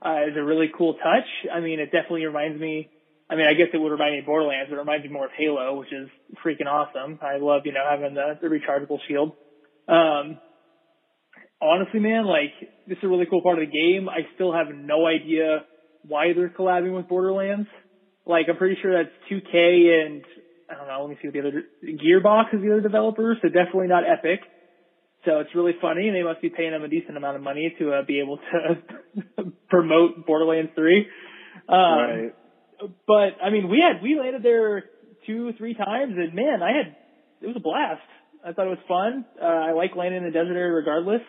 uh, 0.06 0.30
is 0.30 0.38
a 0.38 0.44
really 0.44 0.70
cool 0.78 0.94
touch. 0.94 1.26
I 1.52 1.60
mean, 1.60 1.80
it 1.80 1.86
definitely 1.86 2.26
reminds 2.26 2.62
me 2.62 2.90
I 3.34 3.36
mean, 3.36 3.48
I 3.48 3.54
guess 3.54 3.74
it 3.74 3.78
would 3.78 3.92
remind 3.92 4.14
me 4.14 4.20
of 4.20 4.26
Borderlands. 4.26 4.70
But 4.70 4.76
it 4.76 4.80
reminds 4.80 5.06
me 5.06 5.12
more 5.12 5.26
of 5.26 5.32
Halo, 5.36 5.80
which 5.80 5.92
is 5.92 6.08
freaking 6.46 6.68
awesome. 6.68 7.20
I 7.22 7.38
love, 7.38 7.64
you 7.66 7.74
know, 7.74 7.84
having 7.90 8.14
the, 8.14 8.38
the 8.42 8.48
rechargeable 8.48 9.00
shield. 9.08 9.34
Um, 9.88 10.38
honestly, 11.62 12.00
man, 12.00 12.26
like, 12.26 12.54
this 12.88 12.98
is 12.98 13.04
a 13.04 13.08
really 13.08 13.26
cool 13.30 13.42
part 13.42 13.58
of 13.58 13.66
the 13.68 13.72
game. 13.72 14.10
I 14.10 14.30
still 14.36 14.54
have 14.54 14.68
no 14.74 15.08
idea 15.08 15.66
why 16.04 16.34
they're 16.36 16.50
collabing 16.50 16.96
with 16.96 17.08
Borderlands. 17.08 17.68
Like, 18.26 18.46
I'm 18.50 18.58
pretty 18.58 18.78
sure 18.82 19.04
that's 19.04 19.16
2K 19.32 20.06
and, 20.06 20.24
I 20.74 20.78
don't 20.78 20.88
know, 20.88 21.02
let 21.02 21.10
me 21.10 21.18
see 21.22 21.28
what 21.28 21.34
the 21.34 21.40
other, 21.40 21.64
Gearbox 21.84 22.54
is 22.54 22.62
the 22.62 22.72
other 22.72 22.82
developer, 22.82 23.38
so 23.42 23.48
definitely 23.48 23.88
not 23.88 24.04
Epic. 24.10 24.40
So 25.26 25.40
it's 25.40 25.56
really 25.56 25.74
funny, 25.80 26.08
and 26.08 26.16
they 26.16 26.24
must 26.24 26.42
be 26.42 26.50
paying 26.50 26.72
them 26.72 26.84
a 26.84 26.90
decent 26.90 27.16
amount 27.16 27.38
of 27.38 27.44
money 27.44 27.74
to 27.80 27.94
uh, 27.94 28.02
be 28.06 28.20
able 28.20 28.38
to 28.38 29.52
promote 29.70 30.26
Borderlands 30.26 30.72
3. 30.76 31.08
Um, 31.70 31.78
right 31.78 32.34
but 33.08 33.40
I 33.44 33.50
mean, 33.50 33.70
we 33.70 33.82
had 33.82 34.02
we 34.02 34.18
landed 34.20 34.44
there 34.44 34.86
two, 35.26 35.54
three 35.58 35.74
times, 35.74 36.16
and 36.18 36.34
man, 36.34 36.62
I 36.62 36.72
had 36.76 36.96
it 37.42 37.48
was 37.48 37.56
a 37.56 37.64
blast. 37.64 38.02
I 38.46 38.52
thought 38.52 38.68
it 38.68 38.76
was 38.76 38.86
fun. 38.88 39.26
Uh, 39.42 39.46
I 39.46 39.72
like 39.72 39.96
landing 39.96 40.24
in 40.24 40.26
the 40.26 40.36
desert 40.36 40.56
area 40.56 40.74
regardless. 40.74 41.22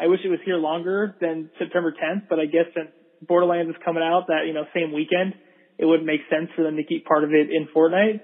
I 0.00 0.06
wish 0.06 0.20
it 0.24 0.28
was 0.28 0.40
here 0.44 0.56
longer 0.56 1.16
than 1.20 1.50
September 1.58 1.92
10th, 1.92 2.28
but 2.28 2.40
I 2.40 2.46
guess 2.46 2.64
since 2.74 2.88
Borderlands 3.20 3.70
is 3.70 3.76
coming 3.84 4.02
out 4.02 4.26
that 4.28 4.46
you 4.46 4.54
know 4.54 4.64
same 4.74 4.92
weekend, 4.92 5.34
it 5.78 5.84
would 5.84 6.04
make 6.04 6.20
sense 6.30 6.48
for 6.56 6.62
them 6.62 6.76
to 6.76 6.84
keep 6.84 7.04
part 7.04 7.24
of 7.24 7.30
it 7.30 7.50
in 7.50 7.68
Fortnite. 7.74 8.20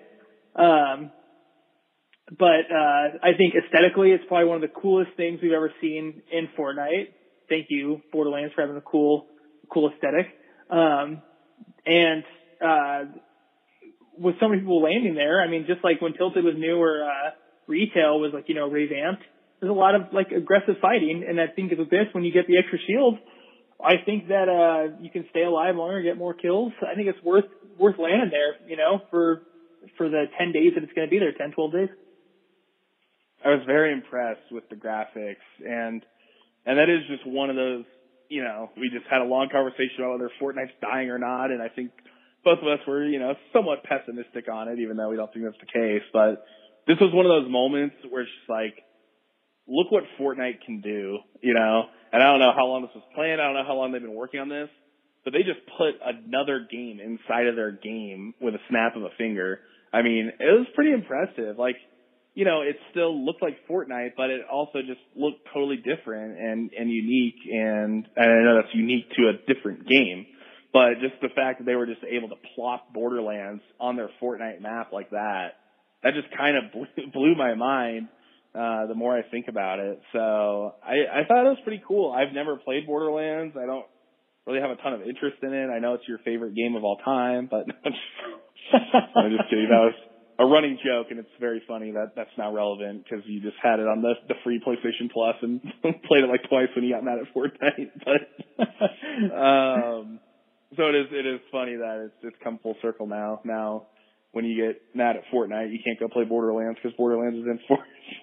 Um, 0.59 1.13
but 2.37 2.69
uh, 2.71 3.19
I 3.23 3.33
think 3.39 3.55
aesthetically, 3.55 4.11
it's 4.11 4.25
probably 4.29 4.49
one 4.49 4.57
of 4.57 4.63
the 4.63 4.81
coolest 4.81 5.13
things 5.17 5.41
we've 5.43 5.53
ever 5.53 5.73
seen 5.81 6.23
in 6.31 6.49
Fortnite. 6.59 7.09
Thank 7.49 7.67
you, 7.71 8.03
Borderlands, 8.13 8.53
for 8.55 8.61
having 8.61 8.77
a 8.77 8.83
cool, 8.83 9.27
cool 9.73 9.91
aesthetic. 9.91 10.27
Um, 10.69 11.23
and 11.87 12.25
uh, 12.61 13.05
with 14.19 14.35
so 14.41 14.49
many 14.49 14.61
people 14.61 14.83
landing 14.83 15.15
there, 15.15 15.41
I 15.41 15.49
mean, 15.49 15.65
just 15.67 15.83
like 15.83 16.03
when 16.03 16.13
Tilted 16.13 16.45
was 16.45 16.55
new 16.59 16.77
or 16.77 17.05
uh, 17.05 17.31
retail 17.67 18.21
was 18.21 18.33
like, 18.35 18.49
you 18.49 18.55
know, 18.55 18.69
revamped, 18.69 19.23
there's 19.61 19.71
a 19.71 19.75
lot 19.75 19.95
of 19.95 20.13
like 20.13 20.31
aggressive 20.31 20.75
fighting. 20.83 21.25
And 21.27 21.41
I 21.41 21.47
think 21.47 21.71
with 21.71 21.89
this, 21.89 22.07
when 22.13 22.25
you 22.25 22.33
get 22.33 22.47
the 22.47 22.59
extra 22.59 22.79
shield, 22.87 23.19
I 23.83 24.05
think 24.05 24.29
that 24.29 24.49
uh, 24.49 24.99
you 25.01 25.11
can 25.11 25.25
stay 25.31 25.45
alive 25.45 25.77
longer, 25.77 26.03
get 26.03 26.19
more 26.19 26.35
kills. 26.35 26.73
I 26.83 26.95
think 26.95 27.09
it's 27.09 27.23
worth 27.25 27.45
worth 27.79 27.97
landing 27.99 28.31
there, 28.31 28.69
you 28.69 28.77
know, 28.77 29.01
for 29.11 29.43
for 29.97 30.09
the 30.09 30.25
10 30.39 30.53
days 30.53 30.73
that 30.75 30.85
it's 30.85 30.93
going 30.93 31.07
to 31.07 31.11
be 31.11 31.19
there, 31.19 31.33
10, 31.33 31.53
12 31.53 31.73
days. 31.73 31.89
I 33.45 33.51
was 33.51 33.63
very 33.67 33.93
impressed 33.93 34.51
with 34.51 34.69
the 34.69 34.77
graphics 34.77 35.47
and 35.65 36.03
and 36.67 36.77
that 36.77 36.91
is 36.91 37.07
just 37.09 37.25
one 37.25 37.49
of 37.49 37.57
those, 37.57 37.85
you 38.29 38.43
know, 38.43 38.69
we 38.77 38.91
just 38.91 39.07
had 39.09 39.23
a 39.23 39.25
long 39.25 39.49
conversation 39.49 40.05
about 40.05 40.19
whether 40.19 40.31
Fortnite's 40.43 40.75
dying 40.83 41.09
or 41.09 41.19
not 41.19 41.51
and 41.51 41.63
I 41.63 41.69
think 41.69 41.93
both 42.45 42.59
of 42.59 42.69
us 42.69 42.81
were, 42.87 43.05
you 43.05 43.19
know, 43.19 43.35
somewhat 43.53 43.85
pessimistic 43.85 44.49
on 44.53 44.69
it, 44.69 44.79
even 44.81 44.97
though 44.97 45.09
we 45.09 45.17
don't 45.17 45.33
think 45.33 45.45
that's 45.45 45.59
the 45.61 45.71
case. 45.71 46.03
But 46.13 46.45
this 46.87 46.97
was 47.01 47.13
one 47.13 47.27
of 47.27 47.31
those 47.31 47.51
moments 47.51 47.97
where 48.09 48.23
it's 48.23 48.31
just 48.41 48.51
like, 48.51 48.75
look 49.67 49.93
what 49.93 50.05
Fortnite 50.19 50.65
can 50.65 50.81
do, 50.81 51.19
you 51.43 51.55
know? 51.55 51.85
And 52.13 52.23
I 52.23 52.27
don't 52.27 52.41
know 52.41 52.53
how 52.57 52.67
long 52.67 52.83
this 52.83 52.95
was 52.95 53.05
planned. 53.15 53.41
I 53.41 53.45
don't 53.45 53.55
know 53.55 53.67
how 53.67 53.75
long 53.75 53.93
they've 53.93 54.03
been 54.03 54.15
working 54.15 54.41
on 54.41 54.49
this, 54.49 54.69
but 55.25 55.33
they 55.33 55.41
just 55.45 55.61
put 55.77 56.01
another 56.01 56.67
game 56.71 57.01
inside 57.01 57.47
of 57.47 57.57
their 57.57 57.73
game 57.73 58.35
with 58.41 58.55
a 58.55 58.63
snap 58.71 58.97
of 58.97 59.03
a 59.03 59.13
finger. 59.19 59.61
I 59.93 60.03
mean, 60.03 60.33
it 60.39 60.59
was 60.59 60.67
pretty 60.75 60.93
impressive. 60.93 61.59
Like, 61.59 61.77
you 62.35 62.45
know, 62.45 62.63
it 62.63 62.77
still 62.91 63.25
looked 63.25 63.43
like 63.43 63.67
Fortnite, 63.69 64.13
but 64.17 64.31
it 64.31 64.43
also 64.51 64.81
just 64.81 65.01
looked 65.17 65.41
totally 65.53 65.77
different 65.77 66.39
and, 66.39 66.71
and 66.79 66.91
unique. 66.91 67.41
And, 67.51 68.07
and 68.17 68.31
I 68.31 68.43
know 68.45 68.61
that's 68.63 68.75
unique 68.75 69.11
to 69.17 69.31
a 69.31 69.53
different 69.53 69.89
game. 69.89 70.27
But 70.73 71.01
just 71.01 71.21
the 71.23 71.31
fact 71.35 71.59
that 71.59 71.65
they 71.65 71.75
were 71.75 71.87
just 71.87 72.03
able 72.05 72.29
to 72.29 72.37
plop 72.55 72.93
Borderlands 72.93 73.63
on 73.81 73.97
their 73.97 74.11
Fortnite 74.23 74.61
map 74.61 74.93
like 74.93 75.11
that, 75.11 75.55
that 76.03 76.13
just 76.15 76.29
kind 76.37 76.57
of 76.57 76.73
blew, 76.73 77.11
blew 77.13 77.35
my 77.35 77.55
mind. 77.55 78.09
Uh, 78.55 78.87
the 78.87 78.95
more 78.95 79.17
I 79.17 79.23
think 79.23 79.47
about 79.47 79.79
it, 79.79 80.01
so 80.13 80.75
I, 80.83 81.21
I 81.21 81.25
thought 81.29 81.45
it 81.45 81.51
was 81.51 81.59
pretty 81.65 81.83
cool. 81.87 82.11
I've 82.11 82.35
never 82.35 82.57
played 82.57 82.87
Borderlands. 82.87 83.55
I 83.61 83.67
don't 83.67 83.85
really 84.47 84.61
have 84.61 84.71
a 84.71 84.77
ton 84.77 84.95
of 84.95 85.03
interest 85.03 85.37
in 85.43 85.53
it. 85.53 85.69
I 85.69 85.79
know 85.79 85.95
it's 85.95 86.09
your 86.09 86.19
favorite 86.25 86.55
game 86.55 86.75
of 86.75 86.83
all 86.83 86.97
time, 87.05 87.47
but 87.51 87.67
I'm 88.73 89.31
just 89.37 89.51
kidding. 89.51 89.69
That 89.71 89.93
was 89.93 89.95
a 90.39 90.47
running 90.47 90.79
joke, 90.85 91.09
and 91.11 91.19
it's 91.19 91.29
very 91.41 91.63
funny 91.67 91.91
that 91.93 92.13
that's 92.15 92.31
now 92.39 92.53
relevant 92.53 93.05
because 93.05 93.25
you 93.27 93.41
just 93.41 93.57
had 93.63 93.81
it 93.81 93.89
on 93.89 94.03
the 94.03 94.15
the 94.29 94.35
free 94.45 94.61
PlayStation 94.65 95.11
Plus 95.13 95.35
and 95.43 95.61
played 95.83 96.25
it 96.25 96.31
like 96.31 96.43
twice 96.49 96.69
when 96.75 96.85
you 96.85 96.95
got 96.95 97.05
mad 97.05 97.19
at 97.19 97.35
Fortnite. 97.35 97.91
But 98.59 99.35
um, 99.35 100.21
so 100.77 100.89
it 100.89 100.95
is 100.95 101.07
it 101.13 101.27
is 101.27 101.41
funny 101.51 101.77
that 101.77 102.07
it's 102.07 102.15
it's 102.23 102.37
come 102.43 102.59
full 102.63 102.77
circle 102.83 103.07
now. 103.07 103.41
Now 103.45 103.87
when 104.33 104.45
you 104.45 104.67
get 104.67 104.81
mad 104.95 105.17
at 105.17 105.23
Fortnite, 105.33 105.73
you 105.73 105.79
can't 105.85 105.99
go 105.99 106.09
play 106.09 106.25
Borderlands 106.25 106.79
because 106.83 106.97
Borderlands 106.97 107.39
is 107.39 107.45
in 107.47 107.59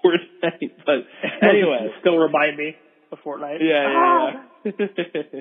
Fortnite. 0.05 0.71
But 0.85 1.47
anyway, 1.47 1.89
still 1.99 2.17
remind 2.17 2.57
me 2.57 2.75
of 3.11 3.17
Fortnite. 3.25 3.59
Yeah, 3.59 4.31
yeah, 4.65 4.71
yeah. 5.33 5.39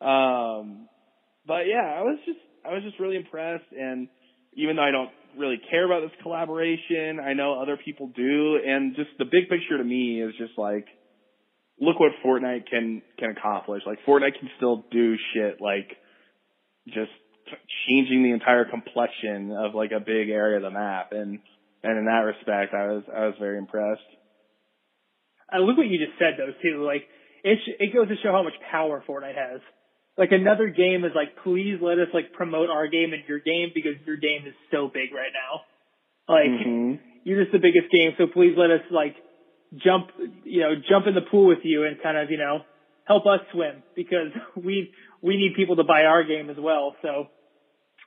um, 0.00 0.88
but 1.46 1.66
yeah, 1.66 1.98
I 1.98 2.02
was 2.02 2.18
just 2.24 2.38
I 2.64 2.72
was 2.72 2.82
just 2.82 2.98
really 2.98 3.16
impressed, 3.16 3.70
and 3.72 4.08
even 4.58 4.76
though 4.76 4.82
I 4.82 4.90
don't 4.90 5.10
really 5.38 5.60
care 5.70 5.86
about 5.86 6.02
this 6.02 6.16
collaboration, 6.22 7.20
I 7.24 7.32
know 7.32 7.60
other 7.62 7.78
people 7.82 8.10
do, 8.14 8.58
and 8.64 8.96
just 8.96 9.10
the 9.18 9.24
big 9.24 9.48
picture 9.48 9.78
to 9.78 9.84
me 9.84 10.20
is 10.20 10.34
just 10.36 10.58
like, 10.58 10.86
look 11.80 11.98
what 12.00 12.12
Fortnite 12.24 12.68
can 12.68 13.02
can 13.18 13.30
accomplish. 13.30 13.82
Like 13.86 13.98
Fortnite 14.06 14.38
can 14.38 14.50
still 14.56 14.84
do 14.90 15.16
shit 15.32 15.60
like 15.60 15.96
just 16.88 17.12
changing 17.88 18.22
the 18.22 18.32
entire 18.32 18.64
complexion 18.64 19.52
of 19.52 19.74
like 19.74 19.92
a 19.92 20.00
big 20.00 20.28
area 20.28 20.56
of 20.56 20.62
the 20.62 20.70
map. 20.70 21.12
And, 21.12 21.38
and 21.82 21.98
in 21.98 22.04
that 22.04 22.24
respect, 22.26 22.74
I 22.74 22.86
was, 22.88 23.02
I 23.14 23.26
was 23.26 23.34
very 23.38 23.58
impressed. 23.58 24.02
I 25.50 25.58
look 25.58 25.78
what 25.78 25.86
you 25.86 25.98
just 25.98 26.18
said 26.18 26.34
though 26.36 26.52
too. 26.62 26.84
Like 26.84 27.04
it, 27.44 27.58
it 27.78 27.94
goes 27.94 28.08
to 28.08 28.16
show 28.22 28.32
how 28.32 28.42
much 28.42 28.54
power 28.70 29.02
Fortnite 29.08 29.36
has. 29.36 29.60
Like 30.18 30.32
another 30.32 30.66
game 30.66 31.04
is 31.04 31.12
like, 31.14 31.44
please 31.44 31.78
let 31.80 31.98
us 31.98 32.08
like 32.12 32.32
promote 32.32 32.70
our 32.70 32.88
game 32.88 33.12
and 33.12 33.22
your 33.28 33.38
game 33.38 33.70
because 33.72 33.94
your 34.04 34.16
game 34.16 34.42
is 34.46 34.54
so 34.72 34.90
big 34.92 35.14
right 35.14 35.30
now. 35.30 35.62
Like 36.26 36.50
mm-hmm. 36.50 36.94
you're 37.22 37.40
just 37.40 37.52
the 37.52 37.62
biggest 37.62 37.92
game, 37.94 38.12
so 38.18 38.26
please 38.26 38.54
let 38.58 38.70
us 38.70 38.82
like 38.90 39.14
jump, 39.78 40.10
you 40.42 40.60
know, 40.60 40.74
jump 40.90 41.06
in 41.06 41.14
the 41.14 41.22
pool 41.30 41.46
with 41.46 41.62
you 41.62 41.84
and 41.84 42.02
kind 42.02 42.18
of, 42.18 42.32
you 42.32 42.36
know, 42.36 42.62
help 43.06 43.26
us 43.26 43.40
swim 43.52 43.84
because 43.94 44.34
we 44.56 44.90
we 45.22 45.36
need 45.36 45.54
people 45.56 45.76
to 45.76 45.84
buy 45.84 46.02
our 46.02 46.24
game 46.24 46.50
as 46.50 46.56
well. 46.58 46.96
So 47.00 47.28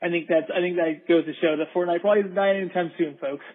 I 0.03 0.09
think 0.09 0.28
that's 0.28 0.51
I 0.53 0.59
think 0.59 0.76
that 0.76 1.07
goes 1.07 1.26
to 1.26 1.34
show 1.41 1.55
that 1.57 1.74
Fortnite 1.74 2.01
probably 2.01 2.30
is 2.30 2.36
dying 2.36 2.59
anytime 2.59 2.91
soon, 2.97 3.18
folks. 3.22 3.45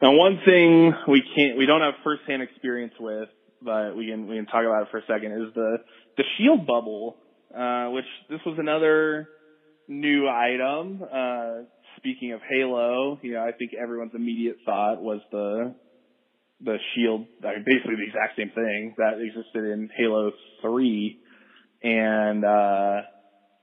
Now, 0.00 0.16
one 0.16 0.40
thing 0.44 0.92
we 1.06 1.22
can't 1.36 1.58
we 1.58 1.66
don't 1.66 1.82
have 1.82 1.94
firsthand 2.02 2.42
experience 2.42 2.94
with, 2.98 3.28
but 3.60 3.96
we 3.96 4.06
can 4.06 4.26
we 4.26 4.36
can 4.36 4.46
talk 4.46 4.64
about 4.64 4.82
it 4.82 4.88
for 4.90 4.98
a 4.98 5.06
second 5.06 5.32
is 5.32 5.54
the 5.54 5.78
the 6.16 6.24
shield 6.36 6.66
bubble, 6.66 7.16
uh, 7.56 7.86
which 7.90 8.04
this 8.28 8.40
was 8.44 8.56
another 8.58 9.28
new 9.88 10.28
item. 10.28 11.02
Uh, 11.02 11.64
speaking 11.96 12.32
of 12.32 12.40
Halo, 12.48 13.18
you 13.22 13.34
know, 13.34 13.40
I 13.40 13.52
think 13.52 13.72
everyone's 13.74 14.14
immediate 14.14 14.56
thought 14.64 15.02
was 15.02 15.20
the 15.30 15.74
the 16.64 16.76
shield, 16.94 17.26
I 17.42 17.54
mean, 17.54 17.64
basically 17.66 17.96
the 17.96 18.06
exact 18.06 18.36
same 18.36 18.50
thing 18.54 18.94
that 18.98 19.14
existed 19.20 19.64
in 19.64 19.90
Halo 19.96 20.30
3. 20.62 21.18
And, 21.82 22.44
uh, 22.44 23.02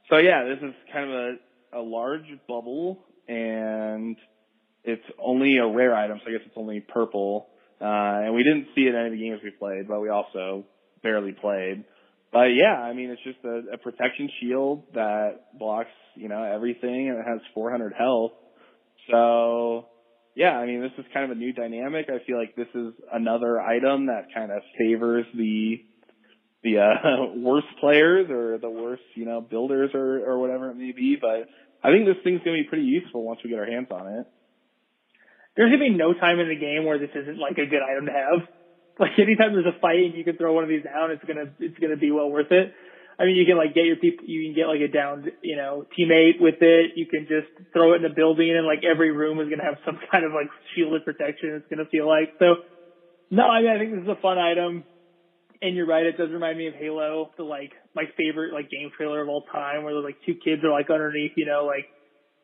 so 0.10 0.18
yeah, 0.18 0.44
this 0.44 0.70
is 0.70 0.76
kind 0.92 1.10
of 1.10 1.16
a, 1.16 1.80
a 1.80 1.82
large 1.82 2.28
bubble 2.48 3.00
and 3.28 4.18
it's 4.84 5.06
only 5.24 5.58
a 5.58 5.68
rare 5.68 5.96
item, 5.96 6.20
so 6.24 6.30
I 6.30 6.34
guess 6.34 6.46
it's 6.46 6.58
only 6.58 6.82
purple. 6.82 7.48
Uh, 7.80 8.26
and 8.26 8.34
we 8.34 8.44
didn't 8.44 8.68
see 8.76 8.82
it 8.82 8.90
in 8.90 8.96
any 8.96 9.08
of 9.08 9.12
the 9.14 9.20
games 9.20 9.40
we 9.44 9.52
played, 9.52 9.88
but 9.88 10.02
we 10.02 10.10
also 10.10 10.66
barely 11.04 11.32
played. 11.32 11.86
But 12.32 12.50
yeah, 12.54 12.80
I 12.80 12.94
mean, 12.94 13.10
it's 13.10 13.24
just 13.24 13.44
a, 13.44 13.74
a 13.74 13.78
protection 13.78 14.30
shield 14.40 14.84
that 14.94 15.58
blocks, 15.58 15.90
you 16.16 16.30
know, 16.30 16.44
everything 16.44 17.10
and 17.10 17.18
it 17.18 17.26
has 17.28 17.40
400 17.54 17.94
health. 17.98 18.34
So 19.10 19.88
yeah, 20.36 20.52
I 20.52 20.66
mean, 20.66 20.82
this 20.82 20.92
is 20.98 21.06
kind 21.14 21.30
of 21.30 21.36
a 21.36 21.40
new 21.40 21.54
dynamic. 21.54 22.08
I 22.08 22.24
feel 22.26 22.38
like 22.38 22.56
this 22.56 22.68
is 22.76 22.94
another 23.12 23.60
item 23.60 24.08
that 24.08 24.28
kind 24.34 24.52
of 24.52 24.62
favors 24.78 25.26
the 25.36 25.84
the 26.64 26.78
uh, 26.78 27.34
worst 27.36 27.68
players 27.80 28.30
or 28.30 28.58
the 28.58 28.70
worst, 28.70 29.04
you 29.16 29.26
know, 29.26 29.42
builders 29.42 29.92
or 29.94 30.20
or 30.20 30.40
whatever 30.40 30.70
it 30.70 30.76
may 30.76 30.92
be. 30.92 31.18
But 31.20 31.50
I 31.84 31.92
think 31.92 32.06
this 32.06 32.24
thing's 32.24 32.42
gonna 32.46 32.58
be 32.58 32.70
pretty 32.70 32.86
useful 32.86 33.24
once 33.24 33.40
we 33.44 33.50
get 33.50 33.60
our 33.60 33.66
hands 33.66 33.88
on 33.92 34.08
it. 34.08 34.28
There's 35.58 35.72
gonna 35.72 35.90
be 35.92 35.98
no 35.98 36.14
time 36.14 36.40
in 36.40 36.48
the 36.48 36.56
game 36.56 36.86
where 36.86 37.00
this 37.00 37.12
isn't 37.16 37.40
like 37.40 37.58
a 37.58 37.66
good 37.66 37.82
item 37.82 38.06
to 38.06 38.12
have. 38.12 38.48
Like 39.00 39.16
anytime 39.18 39.54
there's 39.54 39.66
a 39.66 39.80
fight 39.80 40.12
and 40.12 40.14
you 40.14 40.26
can 40.26 40.36
throw 40.36 40.52
one 40.52 40.66
of 40.66 40.70
these 40.70 40.84
down, 40.84 41.12
it's 41.12 41.24
gonna 41.24 41.48
it's 41.60 41.80
gonna 41.80 41.96
be 41.96 42.12
well 42.12 42.30
worth 42.30 42.52
it. 42.52 42.74
I 43.20 43.26
mean, 43.26 43.36
you 43.36 43.46
can 43.46 43.58
like 43.58 43.76
get 43.76 43.84
your 43.84 43.98
people, 43.98 44.24
you 44.26 44.48
can 44.48 44.56
get 44.56 44.72
like 44.72 44.80
a 44.80 44.88
downed, 44.88 45.28
you 45.44 45.58
know, 45.58 45.86
teammate 45.92 46.40
with 46.40 46.56
it. 46.62 46.96
You 46.96 47.06
can 47.06 47.28
just 47.28 47.52
throw 47.74 47.92
it 47.92 47.98
in 47.98 48.04
the 48.04 48.16
building 48.16 48.56
and 48.56 48.66
like 48.66 48.80
every 48.88 49.12
room 49.12 49.42
is 49.42 49.52
going 49.52 49.60
to 49.60 49.66
have 49.66 49.76
some 49.86 50.00
kind 50.10 50.24
of 50.24 50.32
like 50.32 50.48
shielded 50.74 51.04
protection. 51.04 51.60
It's 51.60 51.68
going 51.68 51.84
to 51.84 51.92
feel 51.92 52.08
like, 52.08 52.32
so 52.40 52.64
no, 53.30 53.44
I 53.44 53.60
mean, 53.60 53.72
I 53.76 53.78
think 53.78 53.92
this 53.92 54.04
is 54.04 54.16
a 54.16 54.22
fun 54.22 54.40
item. 54.40 54.86
And 55.62 55.76
you're 55.76 55.86
right. 55.86 56.06
It 56.06 56.16
does 56.16 56.32
remind 56.32 56.58
me 56.58 56.68
of 56.68 56.74
Halo, 56.76 57.32
the 57.36 57.44
like 57.44 57.76
my 57.94 58.08
favorite 58.16 58.54
like 58.54 58.72
game 58.72 58.90
trailer 58.96 59.22
of 59.22 59.28
all 59.28 59.44
time 59.52 59.84
where 59.84 59.94
the 59.94 60.00
like 60.00 60.16
two 60.26 60.36
kids 60.40 60.64
are 60.64 60.72
like 60.72 60.90
underneath, 60.90 61.34
you 61.36 61.46
know, 61.46 61.68
like 61.68 61.92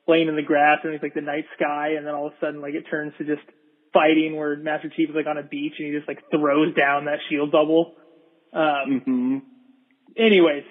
playing 0.06 0.28
in 0.28 0.36
the 0.36 0.44
grass 0.44 0.80
underneath 0.84 1.02
like 1.02 1.16
the 1.16 1.24
night 1.24 1.46
sky. 1.56 1.96
And 1.96 2.06
then 2.06 2.14
all 2.14 2.28
of 2.28 2.34
a 2.34 2.40
sudden 2.44 2.60
like 2.60 2.76
it 2.76 2.84
turns 2.92 3.14
to 3.18 3.24
just 3.24 3.48
fighting 3.96 4.36
where 4.36 4.58
Master 4.58 4.92
Chief 4.96 5.10
is 5.10 5.16
like 5.16 5.28
on 5.28 5.40
a 5.40 5.44
beach 5.44 5.74
and 5.80 5.88
he 5.88 5.96
just 5.96 6.08
like 6.08 6.20
throws 6.30 6.76
down 6.76 7.06
that 7.06 7.24
shield 7.30 7.52
bubble. 7.52 7.96
Um, 8.52 9.02
mm-hmm 9.08 9.38
anyways, 10.18 10.64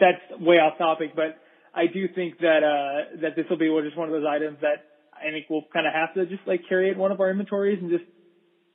that's 0.00 0.40
way 0.40 0.56
off 0.56 0.78
topic, 0.78 1.12
but 1.14 1.38
I 1.74 1.86
do 1.92 2.08
think 2.14 2.38
that 2.38 2.62
uh 2.62 3.20
that 3.22 3.36
this 3.36 3.46
will 3.50 3.58
be 3.58 3.70
just 3.84 3.96
one 3.96 4.08
of 4.08 4.14
those 4.14 4.26
items 4.28 4.58
that 4.62 4.86
I 5.12 5.30
think 5.30 5.46
we'll 5.48 5.66
kind 5.72 5.86
of 5.86 5.92
have 5.92 6.14
to 6.14 6.26
just 6.26 6.46
like 6.46 6.62
carry 6.68 6.88
it 6.88 6.92
in 6.92 6.98
one 6.98 7.12
of 7.12 7.20
our 7.20 7.30
inventories 7.30 7.78
and 7.80 7.90
just 7.90 8.04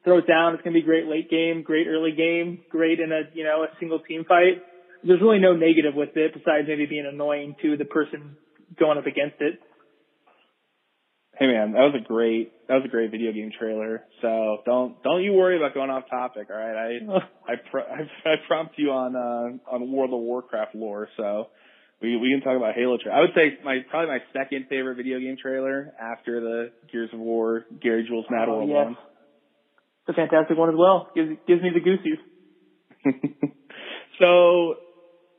throw 0.03 0.19
it 0.19 0.27
down. 0.27 0.53
It's 0.53 0.63
gonna 0.63 0.73
be 0.73 0.81
great 0.81 1.07
late 1.07 1.29
game, 1.29 1.63
great 1.63 1.87
early 1.87 2.11
game, 2.11 2.61
great 2.69 2.99
in 2.99 3.11
a 3.11 3.21
you 3.33 3.43
know 3.43 3.63
a 3.63 3.67
single 3.79 3.99
team 3.99 4.25
fight. 4.27 4.61
There's 5.03 5.21
really 5.21 5.39
no 5.39 5.53
negative 5.53 5.95
with 5.95 6.15
it 6.15 6.33
besides 6.33 6.67
maybe 6.67 6.85
being 6.85 7.09
annoying 7.11 7.55
to 7.63 7.75
the 7.75 7.85
person 7.85 8.37
going 8.77 8.97
up 8.97 9.07
against 9.07 9.41
it. 9.41 9.59
Hey 11.41 11.47
man, 11.47 11.71
that 11.71 11.89
was 11.89 11.95
a 11.97 12.07
great 12.07 12.53
that 12.67 12.75
was 12.75 12.83
a 12.85 12.87
great 12.87 13.09
video 13.09 13.31
game 13.31 13.49
trailer. 13.57 14.05
So 14.21 14.57
don't 14.63 15.01
don't 15.01 15.23
you 15.23 15.33
worry 15.33 15.57
about 15.57 15.73
going 15.73 15.89
off 15.89 16.03
topic. 16.07 16.49
All 16.51 16.55
right, 16.55 16.77
I 16.77 17.51
I 17.51 17.55
pr- 17.71 17.79
I, 17.79 18.29
I 18.29 18.35
prompt 18.45 18.75
you 18.77 18.91
on 18.91 19.15
uh, 19.15 19.73
on 19.73 19.91
World 19.91 20.13
of 20.13 20.19
Warcraft 20.19 20.75
lore. 20.75 21.09
So 21.17 21.45
we 21.99 22.15
we 22.15 22.29
can 22.29 22.41
talk 22.41 22.55
about 22.55 22.75
Halo. 22.75 22.99
Tra- 23.01 23.17
I 23.17 23.21
would 23.21 23.31
say 23.33 23.57
my 23.65 23.79
probably 23.89 24.09
my 24.09 24.19
second 24.39 24.67
favorite 24.69 24.97
video 24.97 25.17
game 25.17 25.35
trailer 25.41 25.91
after 25.99 26.41
the 26.41 26.71
Gears 26.91 27.09
of 27.11 27.19
War 27.19 27.65
Gary 27.81 28.05
Jules 28.07 28.27
Mad 28.29 28.47
oh, 28.47 28.57
World 28.57 28.69
yes. 28.69 28.85
one. 28.85 28.97
It's 30.05 30.09
a 30.09 30.21
fantastic 30.21 30.55
one 30.59 30.69
as 30.69 30.75
well. 30.77 31.07
Gives 31.15 31.31
gives 31.47 31.63
me 31.63 31.71
the 31.73 31.79
goosies. 31.79 32.19
so 34.19 34.75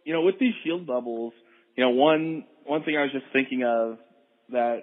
you 0.04 0.14
know 0.14 0.22
with 0.22 0.40
these 0.40 0.54
shield 0.64 0.84
bubbles, 0.84 1.32
you 1.76 1.84
know 1.84 1.90
one 1.90 2.42
one 2.64 2.82
thing 2.82 2.96
I 2.96 3.02
was 3.02 3.12
just 3.12 3.26
thinking 3.32 3.62
of 3.62 3.98
that 4.48 4.82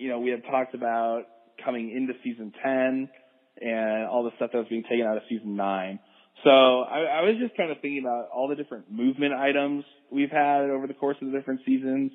you 0.00 0.08
know, 0.08 0.18
we 0.18 0.30
had 0.30 0.42
talked 0.44 0.74
about 0.74 1.24
coming 1.62 1.94
into 1.94 2.14
season 2.24 2.52
10 2.64 3.08
and 3.60 4.08
all 4.08 4.24
the 4.24 4.30
stuff 4.36 4.50
that 4.52 4.58
was 4.58 4.68
being 4.68 4.82
taken 4.82 5.06
out 5.06 5.16
of 5.16 5.22
season 5.28 5.56
9. 5.56 5.98
So 6.42 6.50
I, 6.50 7.20
I 7.20 7.20
was 7.22 7.36
just 7.38 7.54
kind 7.56 7.70
of 7.70 7.76
thinking 7.82 8.00
about 8.00 8.28
all 8.34 8.48
the 8.48 8.56
different 8.56 8.90
movement 8.90 9.34
items 9.34 9.84
we've 10.10 10.30
had 10.30 10.70
over 10.70 10.86
the 10.86 10.94
course 10.94 11.18
of 11.20 11.30
the 11.30 11.36
different 11.36 11.60
seasons 11.66 12.12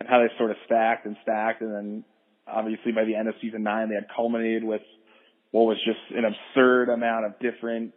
and 0.00 0.08
how 0.08 0.20
they 0.20 0.32
sort 0.38 0.50
of 0.50 0.56
stacked 0.64 1.04
and 1.04 1.16
stacked. 1.22 1.60
And 1.60 1.74
then 1.74 2.04
obviously 2.46 2.92
by 2.92 3.04
the 3.04 3.14
end 3.14 3.28
of 3.28 3.34
season 3.42 3.62
9, 3.62 3.90
they 3.90 3.94
had 3.96 4.06
culminated 4.14 4.64
with 4.64 4.82
what 5.50 5.64
was 5.64 5.76
just 5.84 6.00
an 6.16 6.24
absurd 6.24 6.88
amount 6.88 7.26
of 7.26 7.38
different 7.38 7.92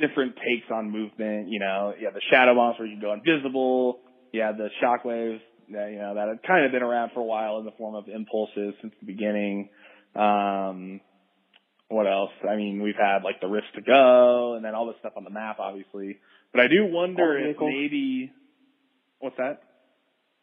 different 0.00 0.36
takes 0.36 0.70
on 0.72 0.92
movement. 0.92 1.48
You 1.48 1.58
know, 1.58 1.94
you 1.98 2.08
the 2.14 2.22
shadow 2.30 2.54
bombs 2.54 2.78
where 2.78 2.86
you 2.86 2.94
can 2.94 3.02
go 3.02 3.12
invisible. 3.12 3.98
You 4.30 4.42
had 4.42 4.56
the 4.56 4.68
shockwaves 4.80 5.40
you 5.68 5.98
know, 5.98 6.14
that 6.14 6.28
had 6.28 6.42
kind 6.42 6.64
of 6.64 6.72
been 6.72 6.82
around 6.82 7.10
for 7.14 7.20
a 7.20 7.24
while 7.24 7.58
in 7.58 7.64
the 7.64 7.72
form 7.72 7.94
of 7.94 8.08
impulses 8.08 8.74
since 8.80 8.92
the 9.00 9.06
beginning. 9.06 9.68
Um, 10.14 11.00
what 11.88 12.06
else? 12.06 12.30
I 12.48 12.56
mean, 12.56 12.82
we've 12.82 12.96
had 12.98 13.22
like 13.24 13.40
the 13.40 13.46
Rift-To-Go 13.46 14.54
and 14.54 14.64
then 14.64 14.74
all 14.74 14.86
the 14.86 14.94
stuff 15.00 15.12
on 15.16 15.24
the 15.24 15.30
map, 15.30 15.58
obviously. 15.58 16.18
But 16.52 16.62
I 16.62 16.68
do 16.68 16.86
wonder 16.92 17.38
if 17.38 17.56
maybe, 17.60 18.32
what's 19.18 19.36
that? 19.36 19.62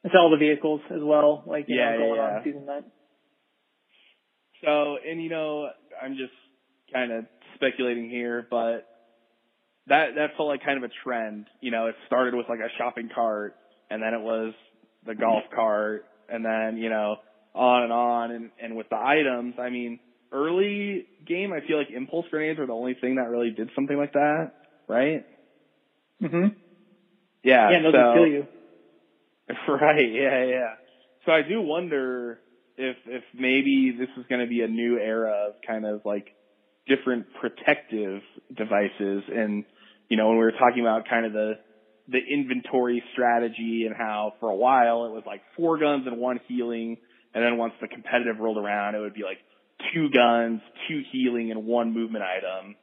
It's 0.03 0.13
all 0.15 0.29
the 0.29 0.37
vehicles 0.37 0.81
as 0.91 1.01
well, 1.01 1.43
like, 1.47 1.65
you 1.67 1.77
yeah, 1.77 1.91
know, 1.91 1.97
going 1.97 2.15
yeah, 2.15 2.29
yeah. 2.29 2.37
on 2.37 2.43
season 2.43 2.65
nine. 2.65 2.83
So, 4.63 4.97
and 5.07 5.21
you 5.23 5.29
know, 5.29 5.69
I'm 6.01 6.13
just 6.13 6.33
kind 6.93 7.11
of 7.11 7.25
speculating 7.55 8.09
here, 8.09 8.45
but 8.49 8.87
that, 9.87 10.15
that 10.15 10.37
felt 10.37 10.49
like 10.49 10.63
kind 10.63 10.83
of 10.83 10.89
a 10.89 10.93
trend. 11.03 11.47
You 11.61 11.71
know, 11.71 11.87
it 11.87 11.95
started 12.05 12.35
with 12.35 12.47
like 12.49 12.59
a 12.59 12.69
shopping 12.77 13.09
cart 13.13 13.55
and 13.89 14.01
then 14.01 14.13
it 14.13 14.21
was 14.21 14.53
the 15.05 15.15
golf 15.15 15.43
cart, 15.53 16.05
and 16.29 16.43
then 16.43 16.77
you 16.77 16.89
know 16.89 17.17
on 17.53 17.83
and 17.83 17.93
on. 17.93 18.31
And 18.31 18.51
and 18.59 18.75
with 18.75 18.89
the 18.89 18.97
items, 18.97 19.55
I 19.59 19.69
mean, 19.69 19.99
early 20.31 21.05
game, 21.25 21.53
I 21.53 21.65
feel 21.65 21.77
like 21.77 21.89
impulse 21.89 22.25
grenades 22.29 22.59
are 22.59 22.67
the 22.67 22.73
only 22.73 22.95
thing 22.99 23.15
that 23.15 23.29
really 23.29 23.51
did 23.51 23.69
something 23.75 23.97
like 23.97 24.13
that, 24.13 24.51
right? 24.87 25.23
Mm-hmm. 26.21 26.47
Yeah. 27.43 27.71
Yeah, 27.71 27.81
those 27.81 27.93
so, 27.93 28.13
kill 28.13 28.27
you. 28.27 28.47
Right. 29.67 30.11
Yeah. 30.11 30.45
Yeah. 30.45 30.73
So 31.25 31.31
I 31.31 31.41
do 31.47 31.61
wonder 31.61 32.39
if 32.77 32.97
if 33.05 33.23
maybe 33.33 33.95
this 33.97 34.09
is 34.17 34.25
going 34.27 34.41
to 34.41 34.47
be 34.47 34.61
a 34.61 34.67
new 34.67 34.97
era 34.99 35.49
of 35.49 35.55
kind 35.65 35.85
of 35.85 36.01
like 36.03 36.25
different 36.87 37.27
protective 37.39 38.21
devices 38.55 39.23
and 39.33 39.65
you 40.09 40.17
know 40.17 40.27
when 40.27 40.37
we 40.37 40.43
were 40.43 40.51
talking 40.51 40.81
about 40.81 41.07
kind 41.09 41.25
of 41.25 41.33
the 41.33 41.53
the 42.07 42.19
inventory 42.19 43.03
strategy 43.13 43.85
and 43.87 43.95
how 43.95 44.33
for 44.39 44.49
a 44.49 44.55
while 44.55 45.05
it 45.05 45.11
was 45.11 45.23
like 45.25 45.41
four 45.57 45.77
guns 45.77 46.03
and 46.05 46.17
one 46.17 46.39
healing. 46.47 46.97
And 47.33 47.43
then 47.43 47.57
once 47.57 47.73
the 47.81 47.87
competitive 47.87 48.39
rolled 48.39 48.57
around, 48.57 48.95
it 48.95 48.99
would 48.99 49.13
be 49.13 49.23
like 49.23 49.39
two 49.93 50.09
guns, 50.09 50.61
two 50.87 51.01
healing 51.11 51.51
and 51.51 51.65
one 51.65 51.93
movement 51.93 52.23
item. 52.23 52.75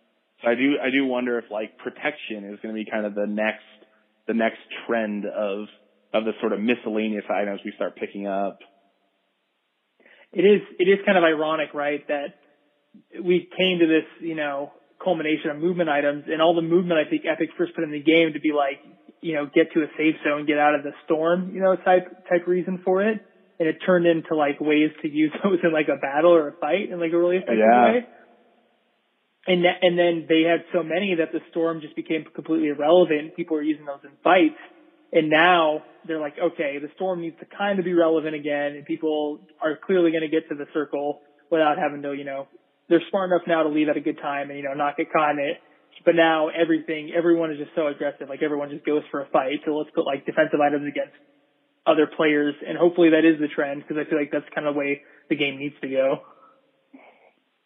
So 0.43 0.51
I 0.51 0.55
do, 0.55 0.75
I 0.83 0.91
do 0.91 1.07
wonder 1.07 1.39
if 1.39 1.45
like 1.51 1.79
protection 1.79 2.53
is 2.53 2.59
going 2.63 2.75
to 2.75 2.85
be 2.85 2.91
kind 2.91 3.07
of 3.07 3.15
the 3.15 3.27
next, 3.27 3.65
the 4.27 4.35
next 4.35 4.59
trend 4.87 5.25
of, 5.25 5.67
of 6.13 6.25
the 6.25 6.33
sort 6.41 6.53
of 6.53 6.61
miscellaneous 6.61 7.25
items 7.31 7.61
we 7.65 7.73
start 7.77 7.97
picking 7.97 8.27
up. 8.27 8.59
It 10.33 10.43
is, 10.43 10.61
it 10.79 10.85
is 10.85 10.99
kind 11.07 11.17
of 11.17 11.25
ironic, 11.25 11.75
right? 11.75 12.07
That 12.09 12.35
we 13.23 13.49
came 13.57 13.79
to 13.79 13.87
this, 13.87 14.05
you 14.21 14.35
know, 14.35 14.73
culmination 15.03 15.51
of 15.51 15.59
movement 15.59 15.89
items 15.89 16.25
and 16.27 16.41
all 16.41 16.55
the 16.55 16.63
movement 16.63 17.01
I 17.05 17.09
think 17.09 17.23
Epic 17.27 17.51
first 17.59 17.75
put 17.75 17.85
in 17.85 17.91
the 17.91 18.03
game 18.03 18.33
to 18.35 18.41
be 18.41 18.53
like, 18.53 18.81
you 19.23 19.35
know, 19.35 19.47
get 19.47 19.73
to 19.73 19.81
a 19.83 19.87
safe 19.97 20.17
zone, 20.25 20.47
get 20.47 20.59
out 20.59 20.75
of 20.75 20.83
the 20.83 20.93
storm, 21.05 21.51
you 21.55 21.61
know, 21.63 21.77
type 21.77 22.09
type 22.29 22.47
reason 22.47 22.81
for 22.85 23.03
it. 23.03 23.19
And 23.59 23.69
it 23.69 23.77
turned 23.87 24.07
into 24.07 24.35
like 24.35 24.61
ways 24.61 24.91
to 25.03 25.09
use 25.09 25.33
those 25.45 25.59
in 25.63 25.73
like 25.73 25.89
a 25.89 25.97
battle 25.97 26.35
or 26.35 26.49
a 26.49 26.53
fight 26.61 26.91
in 26.91 27.01
like 27.01 27.13
a 27.13 27.19
really 27.19 27.37
effective 27.37 27.59
Yeah. 27.59 27.85
way. 27.93 28.07
And 29.47 29.65
that, 29.65 29.79
and 29.83 29.99
then 29.99 30.27
they 30.29 30.43
had 30.43 30.63
so 30.73 30.85
many 30.85 31.17
that 31.19 31.33
the 31.33 31.41
storm 31.51 31.81
just 31.81 31.97
became 31.97 32.25
completely 32.35 32.69
irrelevant. 32.69 33.35
People 33.35 33.57
were 33.57 33.63
using 33.63 33.85
those 33.87 33.99
in 34.05 34.11
fights. 34.23 34.59
And 35.13 35.31
now 35.31 35.83
they're 36.07 36.21
like, 36.21 36.35
okay, 36.41 36.79
the 36.81 36.89
storm 36.95 37.21
needs 37.21 37.37
to 37.41 37.47
kind 37.47 37.79
of 37.79 37.85
be 37.85 37.93
relevant 37.93 38.35
again 38.35 38.75
and 38.77 38.85
people 38.85 39.41
are 39.61 39.77
clearly 39.85 40.11
going 40.11 40.23
to 40.23 40.29
get 40.29 40.49
to 40.49 40.55
the 40.55 40.67
circle 40.73 41.21
without 41.51 41.77
having 41.77 42.03
to, 42.03 42.15
you 42.15 42.25
know, 42.25 42.47
they're 42.89 43.03
smart 43.11 43.31
enough 43.31 43.43
now 43.47 43.63
to 43.63 43.69
leave 43.69 43.89
at 43.89 43.97
a 43.97 44.01
good 44.01 44.19
time 44.19 44.49
and, 44.51 44.59
you 44.59 44.65
know, 44.65 44.75
not 44.75 44.97
get 44.97 45.13
caught 45.13 45.33
in 45.33 45.39
it. 45.39 45.59
But 46.05 46.17
now 46.17 46.49
everything, 46.49 47.13
everyone 47.17 47.53
is 47.53 47.59
just 47.59 47.71
so 47.75 47.87
aggressive. 47.87 48.29
Like 48.29 48.43
everyone 48.43 48.71
just 48.71 48.85
goes 48.85 49.03
for 49.11 49.23
a 49.23 49.29
fight. 49.29 49.61
So 49.65 49.73
let's 49.77 49.91
put 49.95 50.05
like 50.05 50.27
defensive 50.27 50.61
items 50.61 50.89
against 50.89 51.15
other 51.87 52.09
players. 52.17 52.55
And 52.67 52.77
hopefully 52.77 53.11
that 53.11 53.25
is 53.25 53.39
the 53.41 53.49
trend 53.49 53.83
because 53.83 53.97
I 54.01 54.09
feel 54.09 54.19
like 54.19 54.31
that's 54.33 54.49
kind 54.55 54.67
of 54.67 54.75
the 54.75 54.79
way 54.79 55.03
the 55.29 55.37
game 55.37 55.59
needs 55.59 55.77
to 55.83 55.89
go. 55.89 56.23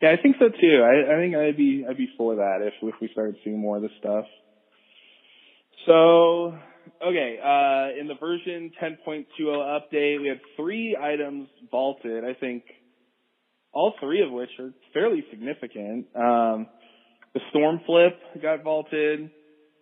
Yeah, 0.02 0.12
I 0.12 0.20
think 0.20 0.36
so 0.38 0.48
too. 0.48 0.82
I, 0.84 1.14
I 1.14 1.16
think 1.16 1.34
I'd 1.34 1.56
be 1.56 1.86
I'd 1.88 1.96
be 1.96 2.08
for 2.18 2.36
that 2.36 2.58
if 2.60 2.74
if 2.82 2.94
we 3.00 3.08
started 3.12 3.36
seeing 3.42 3.58
more 3.58 3.76
of 3.76 3.82
this 3.82 3.92
stuff. 3.98 4.26
So 5.86 6.52
okay, 7.02 7.38
uh, 7.42 7.98
in 7.98 8.06
the 8.06 8.14
version 8.20 8.72
10.20 8.82 9.24
update, 9.40 10.20
we 10.20 10.28
had 10.28 10.40
three 10.56 10.96
items 11.00 11.48
vaulted. 11.70 12.24
I 12.24 12.34
think 12.34 12.64
all 13.72 13.94
three 14.00 14.22
of 14.22 14.30
which 14.30 14.50
are 14.58 14.72
fairly 14.92 15.24
significant. 15.30 16.06
Um, 16.14 16.66
the 17.36 17.40
storm 17.50 17.80
flip 17.84 18.18
got 18.40 18.64
vaulted. 18.64 19.30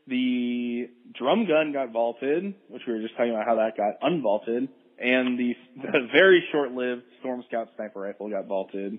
The 0.09 0.89
drum 1.17 1.47
gun 1.47 1.73
got 1.73 1.93
vaulted, 1.93 2.53
which 2.69 2.83
we 2.85 2.95
were 2.95 3.01
just 3.01 3.15
talking 3.17 3.31
about 3.31 3.47
how 3.47 3.55
that 3.55 3.77
got 3.77 4.01
unvaulted, 4.03 4.69
and 4.99 5.39
the, 5.39 5.53
the 5.77 6.09
very 6.13 6.43
short-lived 6.51 7.03
Storm 7.21 7.45
Scout 7.49 7.69
sniper 7.77 8.01
rifle 8.01 8.29
got 8.29 8.47
vaulted. 8.47 8.99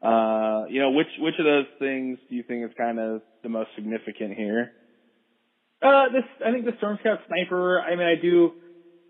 Uh, 0.00 0.64
you 0.70 0.80
know, 0.80 0.92
which 0.92 1.08
which 1.18 1.34
of 1.38 1.44
those 1.44 1.66
things 1.80 2.18
do 2.30 2.36
you 2.36 2.44
think 2.46 2.64
is 2.64 2.70
kind 2.78 3.00
of 3.00 3.22
the 3.42 3.48
most 3.48 3.70
significant 3.74 4.34
here? 4.34 4.72
Uh, 5.82 6.06
this, 6.12 6.24
I 6.46 6.52
think 6.52 6.64
the 6.64 6.76
Storm 6.78 6.98
Scout 7.00 7.18
sniper, 7.26 7.80
I 7.80 7.96
mean, 7.96 8.06
I 8.06 8.14
do 8.20 8.52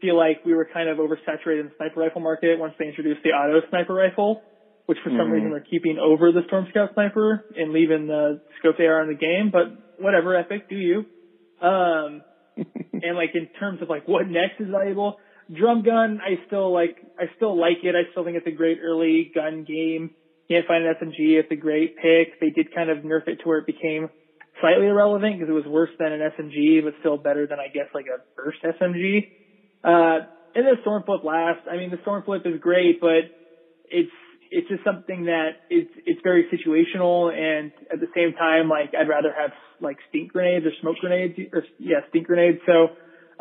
feel 0.01 0.17
like 0.17 0.45
we 0.47 0.55
were 0.55 0.67
kind 0.73 0.89
of 0.89 0.97
oversaturated 0.97 1.61
in 1.61 1.67
the 1.67 1.73
sniper 1.77 2.01
rifle 2.01 2.23
market 2.23 2.59
once 2.59 2.73
they 2.79 2.89
introduced 2.89 3.21
the 3.23 3.31
auto 3.31 3.61
sniper 3.69 3.93
rifle, 3.95 4.41
which 4.87 4.99
for 5.01 5.11
some 5.11 5.29
Mhm. 5.29 5.33
reason 5.33 5.51
they're 5.51 5.61
keeping 5.61 5.99
over 5.99 6.33
the 6.33 6.43
Storm 6.45 6.67
Scout 6.71 6.93
sniper 6.95 7.45
and 7.57 7.73
leaving 7.73 8.07
the 8.07 8.41
scoped 8.61 8.81
AR 8.81 9.03
in 9.03 9.09
the 9.09 9.15
game, 9.15 9.51
but 9.51 9.69
whatever, 9.99 10.35
Epic, 10.35 10.69
do 10.69 10.77
you. 10.77 11.07
Um, 11.61 12.23
and 13.03 13.17
like 13.17 13.35
in 13.35 13.47
terms 13.59 13.81
of 13.83 13.89
like 13.89 14.07
what 14.09 14.27
next 14.29 14.61
is 14.61 14.69
valuable, 14.69 15.17
drum 15.51 15.83
gun, 15.83 16.21
I 16.21 16.41
still 16.47 16.73
like, 16.73 16.97
I 17.19 17.31
still 17.37 17.57
like 17.59 17.79
it. 17.83 17.95
I 17.95 18.11
still 18.11 18.25
think 18.25 18.37
it's 18.37 18.47
a 18.47 18.51
great 18.51 18.79
early 18.83 19.31
gun 19.35 19.65
game. 19.65 20.11
Can't 20.49 20.67
find 20.67 20.85
an 20.85 20.95
SMG. 21.01 21.39
It's 21.39 21.51
a 21.51 21.57
great 21.57 21.95
pick. 21.97 22.39
They 22.41 22.51
did 22.51 22.71
kind 22.75 22.91
of 22.91 22.99
nerf 22.99 23.27
it 23.29 23.37
to 23.37 23.49
where 23.49 23.59
it 23.59 23.67
became 23.67 24.09
slightly 24.61 24.87
irrelevant 24.87 25.39
because 25.39 25.49
it 25.49 25.55
was 25.55 25.65
worse 25.65 25.91
than 25.99 26.13
an 26.13 26.21
SMG, 26.21 26.83
but 26.83 26.95
still 27.01 27.17
better 27.17 27.47
than 27.47 27.59
I 27.59 27.69
guess 27.69 27.87
like 27.95 28.07
a 28.07 28.19
burst 28.37 28.59
SMG. 28.63 29.29
Uh, 29.85 30.27
and 30.55 30.67
the 30.67 30.77
Stormflip 30.85 31.25
last. 31.25 31.61
I 31.71 31.77
mean, 31.77 31.91
the 31.91 31.97
Stormflip 31.99 32.47
is 32.47 32.61
great, 32.61 33.01
but 33.01 33.25
it's 33.87 34.11
it's 34.53 34.69
just 34.69 34.85
something 34.85 35.25
that 35.25 35.57
it's 35.71 35.91
it's 36.05 36.21
very 36.23 36.47
situational, 36.53 37.33
and 37.33 37.73
at 37.93 38.01
the 38.01 38.09
same 38.15 38.33
time, 38.35 38.69
like 38.69 38.93
I'd 38.99 39.09
rather 39.09 39.33
have 39.33 39.51
like 39.81 39.97
stink 40.09 40.33
grenades 40.33 40.67
or 40.67 40.71
smoke 40.81 40.97
grenades, 41.01 41.35
or 41.53 41.65
yeah, 41.79 42.01
stink 42.11 42.27
grenades. 42.27 42.59
So 42.67 42.93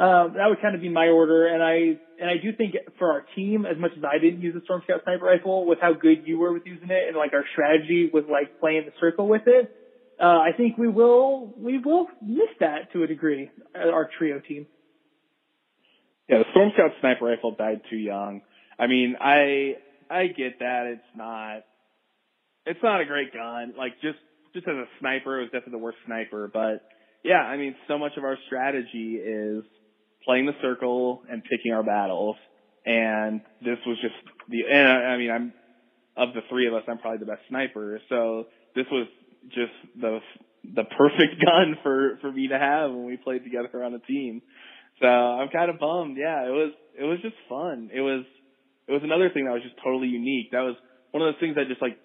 um, 0.02 0.34
that 0.38 0.48
would 0.48 0.62
kind 0.62 0.74
of 0.74 0.82
be 0.82 0.90
my 0.90 1.08
order, 1.10 1.48
and 1.48 1.62
I 1.62 2.00
and 2.18 2.30
I 2.30 2.38
do 2.42 2.56
think 2.56 2.76
for 2.98 3.12
our 3.12 3.26
team, 3.36 3.66
as 3.66 3.78
much 3.78 3.92
as 3.98 4.04
I 4.04 4.18
didn't 4.20 4.42
use 4.42 4.54
the 4.54 4.62
Storm 4.62 4.82
Scout 4.86 5.02
sniper 5.04 5.26
rifle, 5.26 5.66
with 5.66 5.80
how 5.82 5.94
good 5.94 6.26
you 6.26 6.40
were 6.40 6.54
with 6.54 6.64
using 6.66 6.90
it, 6.90 7.08
and 7.08 7.18
like 7.18 7.34
our 7.34 7.46
strategy 7.52 8.10
was 8.12 8.24
like 8.32 8.58
playing 8.60 8.84
the 8.86 8.94
circle 9.00 9.28
with 9.28 9.44
it, 9.46 9.70
uh, 10.20 10.24
I 10.24 10.52
think 10.56 10.78
we 10.78 10.88
will 10.88 11.52
we 11.58 11.78
will 11.78 12.08
miss 12.22 12.50
that 12.60 12.92
to 12.94 13.04
a 13.04 13.08
degree. 13.08 13.52
uh, 13.76 13.90
Our 13.90 14.08
trio 14.18 14.40
team. 14.40 14.68
Yeah, 16.30 16.40
the 16.40 16.46
Storm 16.52 16.72
Scout 16.74 16.92
sniper 17.02 17.26
rifle 17.26 17.56
died 17.56 17.82
too 17.90 17.98
young. 17.98 18.42
I 18.80 18.88
mean, 18.88 19.16
I 19.20 19.76
I 20.12 20.28
get 20.28 20.60
that 20.60 20.88
it's 20.88 21.18
not 21.18 21.64
it's 22.66 22.80
not 22.84 23.02
a 23.02 23.06
great 23.06 23.34
gun. 23.34 23.74
Like 23.78 23.94
just 24.02 24.20
just 24.54 24.68
as 24.68 24.76
a 24.76 24.86
sniper, 25.00 25.40
it 25.40 25.44
was 25.44 25.52
definitely 25.52 25.80
the 25.80 25.84
worst 25.84 25.98
sniper. 26.06 26.50
But 26.52 26.84
yeah, 27.24 27.42
I 27.42 27.58
mean, 27.58 27.76
so 27.88 27.98
much 27.98 28.14
of 28.18 28.24
our 28.24 28.38
strategy 28.48 29.16
is 29.16 29.64
playing 30.26 30.46
the 30.46 30.54
circle 30.62 31.22
and 31.30 31.42
picking 31.44 31.74
our 31.74 31.84
battles. 31.84 32.36
And 32.86 33.42
this 33.62 33.78
was 33.86 33.98
just 34.02 34.16
the. 34.50 34.64
And 34.72 34.88
I 34.88 34.96
I 35.14 35.18
mean, 35.18 35.32
I'm 35.32 35.54
of 36.18 36.34
the 36.34 36.42
three 36.50 36.68
of 36.68 36.74
us, 36.74 36.84
I'm 36.88 36.98
probably 36.98 37.20
the 37.20 37.32
best 37.32 37.42
sniper. 37.50 38.00
So 38.10 38.46
this 38.76 38.86
was 38.92 39.08
just 39.50 39.74
the 40.00 40.20
the 40.64 40.84
perfect 40.84 41.42
gun 41.46 41.78
for 41.84 42.18
for 42.22 42.32
me 42.32 42.48
to 42.50 42.58
have 42.58 42.92
when 42.92 43.06
we 43.06 43.18
played 43.18 43.44
together 43.44 43.84
on 43.84 43.94
a 43.94 44.00
team. 44.00 44.42
So 45.02 45.08
I'm 45.08 45.50
kind 45.50 45.70
of 45.70 45.80
bummed. 45.80 46.18
Yeah, 46.18 46.46
it 46.46 46.52
was 46.52 46.74
it 47.00 47.04
was 47.04 47.20
just 47.22 47.36
fun. 47.48 47.90
It 47.94 48.02
was 48.02 48.26
it 48.92 48.94
was 49.00 49.08
another 49.08 49.32
thing 49.32 49.46
that 49.46 49.56
was 49.56 49.64
just 49.64 49.80
totally 49.80 50.08
unique. 50.08 50.52
That 50.52 50.68
was 50.68 50.76
one 51.12 51.24
of 51.24 51.32
those 51.32 51.40
things 51.40 51.56
that 51.56 51.72
just 51.72 51.82
like 51.82 51.96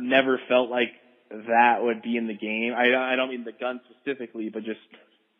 never 0.00 0.40
felt 0.48 0.70
like 0.70 0.88
that 1.28 1.84
would 1.84 2.00
be 2.00 2.16
in 2.16 2.26
the 2.26 2.36
game. 2.36 2.72
I 2.72 3.12
I 3.12 3.16
don't 3.16 3.28
mean 3.28 3.44
the 3.44 3.52
gun 3.52 3.80
specifically, 3.84 4.48
but 4.48 4.64
just 4.64 4.80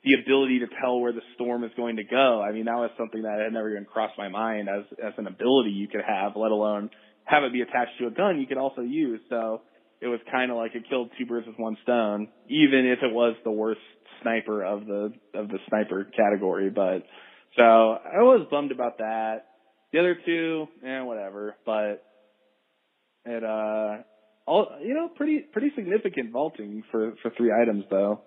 the 0.04 0.20
ability 0.20 0.60
to 0.60 0.66
tell 0.80 1.00
where 1.00 1.12
the 1.12 1.24
storm 1.34 1.64
is 1.64 1.70
going 1.76 1.96
to 1.96 2.04
go. 2.04 2.42
I 2.42 2.52
mean, 2.52 2.66
that 2.66 2.76
was 2.76 2.90
something 2.98 3.22
that 3.22 3.40
had 3.40 3.52
never 3.52 3.70
even 3.70 3.84
crossed 3.84 4.18
my 4.18 4.28
mind 4.28 4.68
as 4.68 4.84
as 5.02 5.14
an 5.16 5.26
ability 5.26 5.70
you 5.70 5.88
could 5.88 6.04
have, 6.06 6.36
let 6.36 6.50
alone 6.50 6.90
have 7.24 7.44
it 7.44 7.52
be 7.52 7.62
attached 7.62 7.96
to 8.00 8.06
a 8.06 8.10
gun 8.10 8.40
you 8.40 8.46
could 8.46 8.58
also 8.58 8.82
use. 8.82 9.20
So 9.30 9.62
it 10.00 10.08
was 10.08 10.20
kind 10.30 10.50
of 10.50 10.56
like 10.56 10.74
it 10.74 10.84
killed 10.90 11.10
two 11.18 11.26
birds 11.26 11.46
with 11.46 11.56
one 11.56 11.76
stone, 11.84 12.28
even 12.48 12.84
if 12.84 12.98
it 13.02 13.14
was 13.14 13.36
the 13.44 13.52
worst 13.52 13.80
sniper 14.22 14.64
of 14.64 14.86
the 14.86 15.12
of 15.34 15.48
the 15.48 15.58
sniper 15.68 16.04
category. 16.16 16.70
But 16.70 17.04
so 17.56 17.62
I 17.62 18.22
was 18.22 18.46
bummed 18.50 18.72
about 18.72 18.98
that. 18.98 19.46
The 19.92 19.98
other 19.98 20.16
two, 20.24 20.66
eh, 20.86 21.00
whatever. 21.02 21.54
But 21.66 22.02
it 23.24 23.44
uh, 23.44 24.02
all 24.46 24.66
you 24.82 24.94
know, 24.94 25.08
pretty 25.14 25.40
pretty 25.52 25.70
significant 25.76 26.32
vaulting 26.32 26.82
for 26.90 27.12
for 27.22 27.30
three 27.36 27.52
items 27.52 27.84
though. 27.90 28.20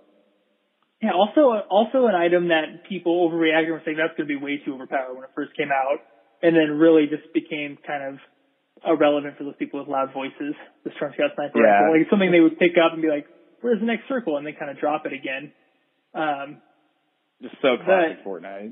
Yeah, 1.01 1.11
also 1.13 1.51
also 1.69 2.05
an 2.07 2.15
item 2.15 2.47
that 2.49 2.87
people 2.87 3.27
overreacted 3.29 3.63
and 3.65 3.71
were 3.73 3.81
saying 3.83 3.97
that's 3.97 4.15
going 4.17 4.27
to 4.29 4.33
be 4.37 4.41
way 4.41 4.61
too 4.63 4.73
overpowered 4.75 5.13
when 5.15 5.23
it 5.23 5.31
first 5.35 5.55
came 5.57 5.69
out, 5.71 5.99
and 6.41 6.55
then 6.55 6.77
really 6.77 7.07
just 7.07 7.33
became 7.33 7.77
kind 7.85 8.13
of 8.15 8.19
irrelevant 8.85 9.37
for 9.37 9.43
those 9.43 9.55
people 9.57 9.79
with 9.79 9.89
loud 9.89 10.13
voices. 10.13 10.53
The 10.83 10.91
Storm 10.95 11.11
Scout 11.15 11.31
Sniper 11.35 11.57
Yeah. 11.59 11.81
rifle, 11.83 11.99
like 11.99 12.09
something 12.09 12.31
they 12.31 12.39
would 12.39 12.57
pick 12.59 12.77
up 12.79 12.93
and 12.93 13.01
be 13.01 13.09
like, 13.09 13.25
"Where's 13.61 13.79
the 13.79 13.85
next 13.85 14.07
circle?" 14.07 14.37
and 14.37 14.45
then 14.45 14.53
kind 14.55 14.71
of 14.71 14.77
drop 14.79 15.05
it 15.05 15.13
again. 15.13 15.51
Um, 16.13 16.61
Just 17.41 17.55
so 17.61 17.75
classic 17.83 18.23
But- 18.23 18.29
Fortnite. 18.29 18.71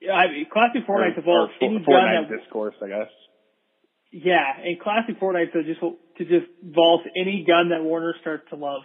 Yeah, 0.00 0.12
I 0.12 0.30
mean, 0.30 0.46
classic 0.52 0.86
Fortnite 0.86 1.12
or, 1.12 1.14
to 1.16 1.22
vault 1.22 1.50
or 1.60 1.66
any 1.66 1.78
For- 1.84 1.90
gun 1.92 2.02
Fortnite 2.04 2.28
that 2.28 2.36
discourse, 2.42 2.74
I 2.82 2.88
guess. 2.88 3.10
Yeah, 4.12 4.44
and 4.64 4.78
classic 4.80 5.18
Fortnite 5.20 5.52
to 5.52 5.62
just 5.64 5.80
to 5.80 6.24
just 6.24 6.46
vault 6.62 7.02
any 7.20 7.44
gun 7.46 7.70
that 7.70 7.82
Warner 7.82 8.14
starts 8.20 8.44
to 8.50 8.56
love. 8.56 8.82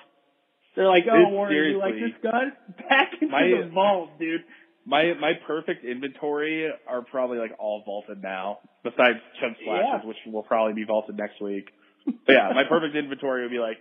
They're 0.75 0.87
like, 0.87 1.03
oh 1.11 1.15
Dude, 1.25 1.33
Warner, 1.33 1.63
you 1.67 1.77
like 1.79 1.93
this 1.95 2.15
gun? 2.23 2.53
Back 2.89 3.11
into 3.21 3.31
My- 3.31 3.43
the 3.63 3.69
vault, 3.73 4.17
dude. 4.19 4.41
My 4.85 5.13
my 5.19 5.33
perfect 5.45 5.85
inventory 5.85 6.67
are 6.87 7.03
probably 7.03 7.37
like 7.37 7.51
all 7.59 7.83
vaulted 7.85 8.23
now, 8.23 8.59
besides 8.83 9.19
chug 9.39 9.51
splashes, 9.61 10.01
Yeah. 10.01 10.07
which 10.07 10.17
will 10.25 10.41
probably 10.43 10.73
be 10.73 10.85
vaulted 10.85 11.17
next 11.17 11.39
week. 11.39 11.65
But 12.05 12.33
yeah, 12.33 12.49
my 12.55 12.63
perfect 12.67 12.95
inventory 12.95 13.43
would 13.43 13.51
be 13.51 13.59
like 13.59 13.77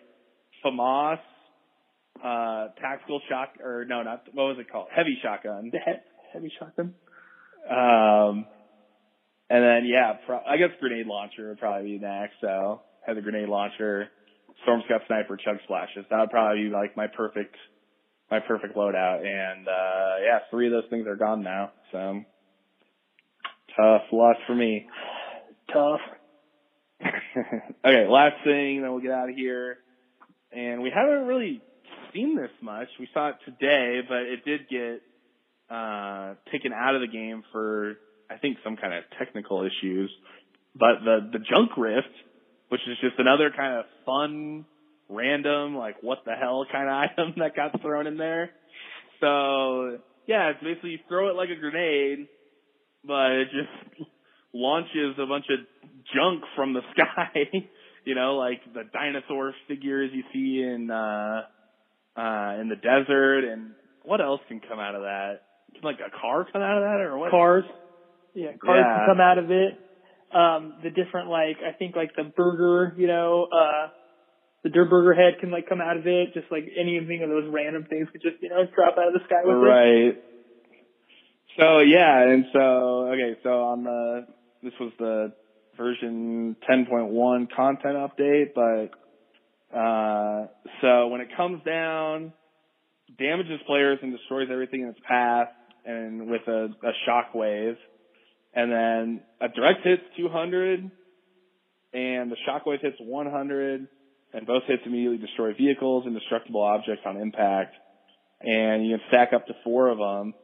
FAMAS, 0.62 1.18
uh, 2.22 2.68
tactical 2.82 3.20
shock, 3.30 3.54
or 3.64 3.86
no, 3.88 4.02
not 4.02 4.24
what 4.34 4.44
was 4.48 4.56
it 4.60 4.70
called? 4.70 4.88
Heavy 4.94 5.16
shotgun. 5.22 5.70
The 5.72 5.78
he- 5.78 6.32
heavy 6.34 6.52
shotgun. 6.58 6.94
Um, 7.68 8.46
and 9.48 9.64
then 9.64 9.84
yeah, 9.84 10.14
pro- 10.26 10.44
I 10.46 10.56
guess 10.56 10.70
grenade 10.78 11.06
launcher 11.06 11.48
would 11.48 11.58
probably 11.58 11.92
be 11.92 11.98
next. 11.98 12.34
So 12.40 12.82
have 13.02 13.16
the 13.16 13.22
grenade 13.22 13.48
launcher, 13.48 14.08
Storm 14.62 14.82
Scout 14.86 15.02
sniper, 15.06 15.36
chug 15.36 15.56
splashes. 15.64 16.06
That 16.10 16.20
would 16.20 16.30
probably 16.30 16.64
be 16.64 16.70
like 16.70 16.96
my 16.96 17.06
perfect, 17.08 17.54
my 18.30 18.38
perfect 18.40 18.76
loadout. 18.76 19.26
And 19.26 19.66
uh 19.66 20.22
yeah, 20.24 20.38
three 20.50 20.66
of 20.66 20.72
those 20.72 20.88
things 20.90 21.06
are 21.06 21.16
gone 21.16 21.42
now. 21.42 21.72
So 21.92 22.20
tough 23.76 24.02
loss 24.12 24.36
for 24.46 24.54
me. 24.54 24.86
Tough. 25.72 26.00
okay, 27.86 28.06
last 28.08 28.36
thing, 28.44 28.82
then 28.82 28.90
we'll 28.92 29.00
get 29.00 29.12
out 29.12 29.28
of 29.30 29.34
here. 29.34 29.78
And 30.52 30.82
we 30.82 30.92
haven't 30.94 31.26
really 31.26 31.62
seen 32.12 32.36
this 32.36 32.50
much. 32.60 32.88
We 32.98 33.08
saw 33.14 33.30
it 33.30 33.36
today, 33.44 34.00
but 34.06 34.18
it 34.22 34.44
did 34.44 34.68
get 34.68 35.02
uh 35.70 36.34
taken 36.52 36.72
out 36.72 36.94
of 36.94 37.00
the 37.00 37.06
game 37.06 37.44
for 37.52 37.94
I 38.30 38.36
think 38.38 38.58
some 38.64 38.76
kind 38.76 38.94
of 38.94 39.04
technical 39.18 39.62
issues. 39.62 40.10
But 40.74 41.04
the 41.04 41.30
the 41.32 41.38
junk 41.38 41.76
rift, 41.76 42.14
which 42.68 42.80
is 42.88 42.96
just 43.00 43.18
another 43.18 43.50
kind 43.56 43.78
of 43.78 43.84
fun, 44.06 44.64
random, 45.08 45.76
like 45.76 45.96
what 46.02 46.18
the 46.24 46.32
hell 46.32 46.64
kind 46.70 46.88
of 46.88 46.94
item 47.18 47.34
that 47.38 47.56
got 47.56 47.80
thrown 47.82 48.06
in 48.06 48.16
there. 48.16 48.50
So 49.20 49.98
yeah, 50.26 50.50
it's 50.50 50.62
basically 50.62 50.90
you 50.90 50.98
throw 51.08 51.28
it 51.28 51.36
like 51.36 51.48
a 51.50 51.60
grenade, 51.60 52.28
but 53.04 53.32
it 53.32 53.48
just 53.50 54.08
launches 54.54 55.16
a 55.18 55.26
bunch 55.26 55.46
of 55.50 55.58
junk 56.14 56.44
from 56.56 56.72
the 56.72 56.82
sky. 56.92 57.68
you 58.04 58.14
know, 58.14 58.36
like 58.36 58.60
the 58.72 58.84
dinosaur 58.92 59.54
figures 59.68 60.10
you 60.12 60.22
see 60.32 60.62
in 60.62 60.90
uh 60.90 61.42
uh 62.16 62.60
in 62.60 62.68
the 62.68 62.76
desert 62.76 63.44
and 63.44 63.72
what 64.02 64.20
else 64.20 64.40
can 64.48 64.60
come 64.60 64.78
out 64.78 64.94
of 64.94 65.02
that? 65.02 65.40
Can 65.74 65.82
like 65.82 65.98
a 66.00 66.10
car 66.10 66.46
come 66.52 66.62
out 66.62 66.78
of 66.78 66.82
that 66.84 67.00
or 67.00 67.18
what? 67.18 67.30
Cars. 67.30 67.64
Yeah, 68.34 68.52
cars 68.62 68.84
Yeah. 68.86 68.94
can 68.94 69.06
come 69.06 69.20
out 69.20 69.38
of 69.38 69.50
it. 69.50 69.78
Um, 70.30 70.74
the 70.82 70.90
different 70.90 71.28
like 71.28 71.56
I 71.66 71.72
think 71.72 71.96
like 71.96 72.10
the 72.16 72.24
burger, 72.24 72.94
you 72.96 73.06
know, 73.06 73.46
uh, 73.50 73.88
the 74.62 74.68
Durr 74.68 74.84
Burger 74.84 75.14
head 75.14 75.38
can 75.40 75.50
like 75.50 75.66
come 75.68 75.80
out 75.80 75.96
of 75.96 76.06
it. 76.06 76.34
Just 76.34 76.46
like 76.50 76.64
anything 76.78 77.22
of 77.22 77.30
those 77.30 77.48
random 77.48 77.84
things 77.88 78.08
could 78.12 78.22
just 78.22 78.36
you 78.40 78.48
know 78.48 78.64
drop 78.74 78.96
out 78.98 79.08
of 79.08 79.14
the 79.14 79.20
sky 79.24 79.42
with 79.44 79.56
it. 79.56 79.60
Right. 79.60 80.18
So 81.58 81.80
yeah, 81.80 82.30
and 82.30 82.44
so 82.52 83.08
okay, 83.08 83.36
so 83.42 83.48
on 83.48 83.84
the 83.84 84.26
this 84.62 84.72
was 84.78 84.92
the 84.98 85.32
version 85.76 86.56
10.1 86.68 87.48
content 87.50 87.96
update, 87.96 88.52
but 88.54 89.76
uh 89.76 90.46
so 90.80 91.08
when 91.08 91.20
it 91.20 91.28
comes 91.36 91.62
down, 91.64 92.32
damages 93.18 93.60
players 93.66 93.98
and 94.02 94.12
destroys 94.12 94.48
everything 94.50 94.82
in 94.82 94.88
its 94.88 94.98
path, 95.06 95.48
and 95.84 96.30
with 96.30 96.42
a, 96.46 96.68
a 96.82 96.92
shockwave, 97.08 97.76
and 98.54 98.72
then 98.72 99.20
a 99.40 99.48
direct 99.48 99.80
hits 99.84 100.02
200, 100.16 100.90
and 101.92 102.30
the 102.30 102.36
shockwave 102.48 102.80
hits 102.80 102.96
100, 102.98 103.88
and 104.32 104.46
both 104.46 104.62
hits 104.66 104.82
immediately 104.86 105.18
destroy 105.18 105.52
vehicles 105.54 106.04
and 106.06 106.14
destructible 106.14 106.62
objects 106.62 107.02
on 107.06 107.16
impact, 107.16 107.74
and 108.40 108.86
you 108.86 108.96
can 108.96 109.06
stack 109.08 109.32
up 109.34 109.46
to 109.46 109.54
four 109.64 109.88
of 109.88 109.98
them. 109.98 110.34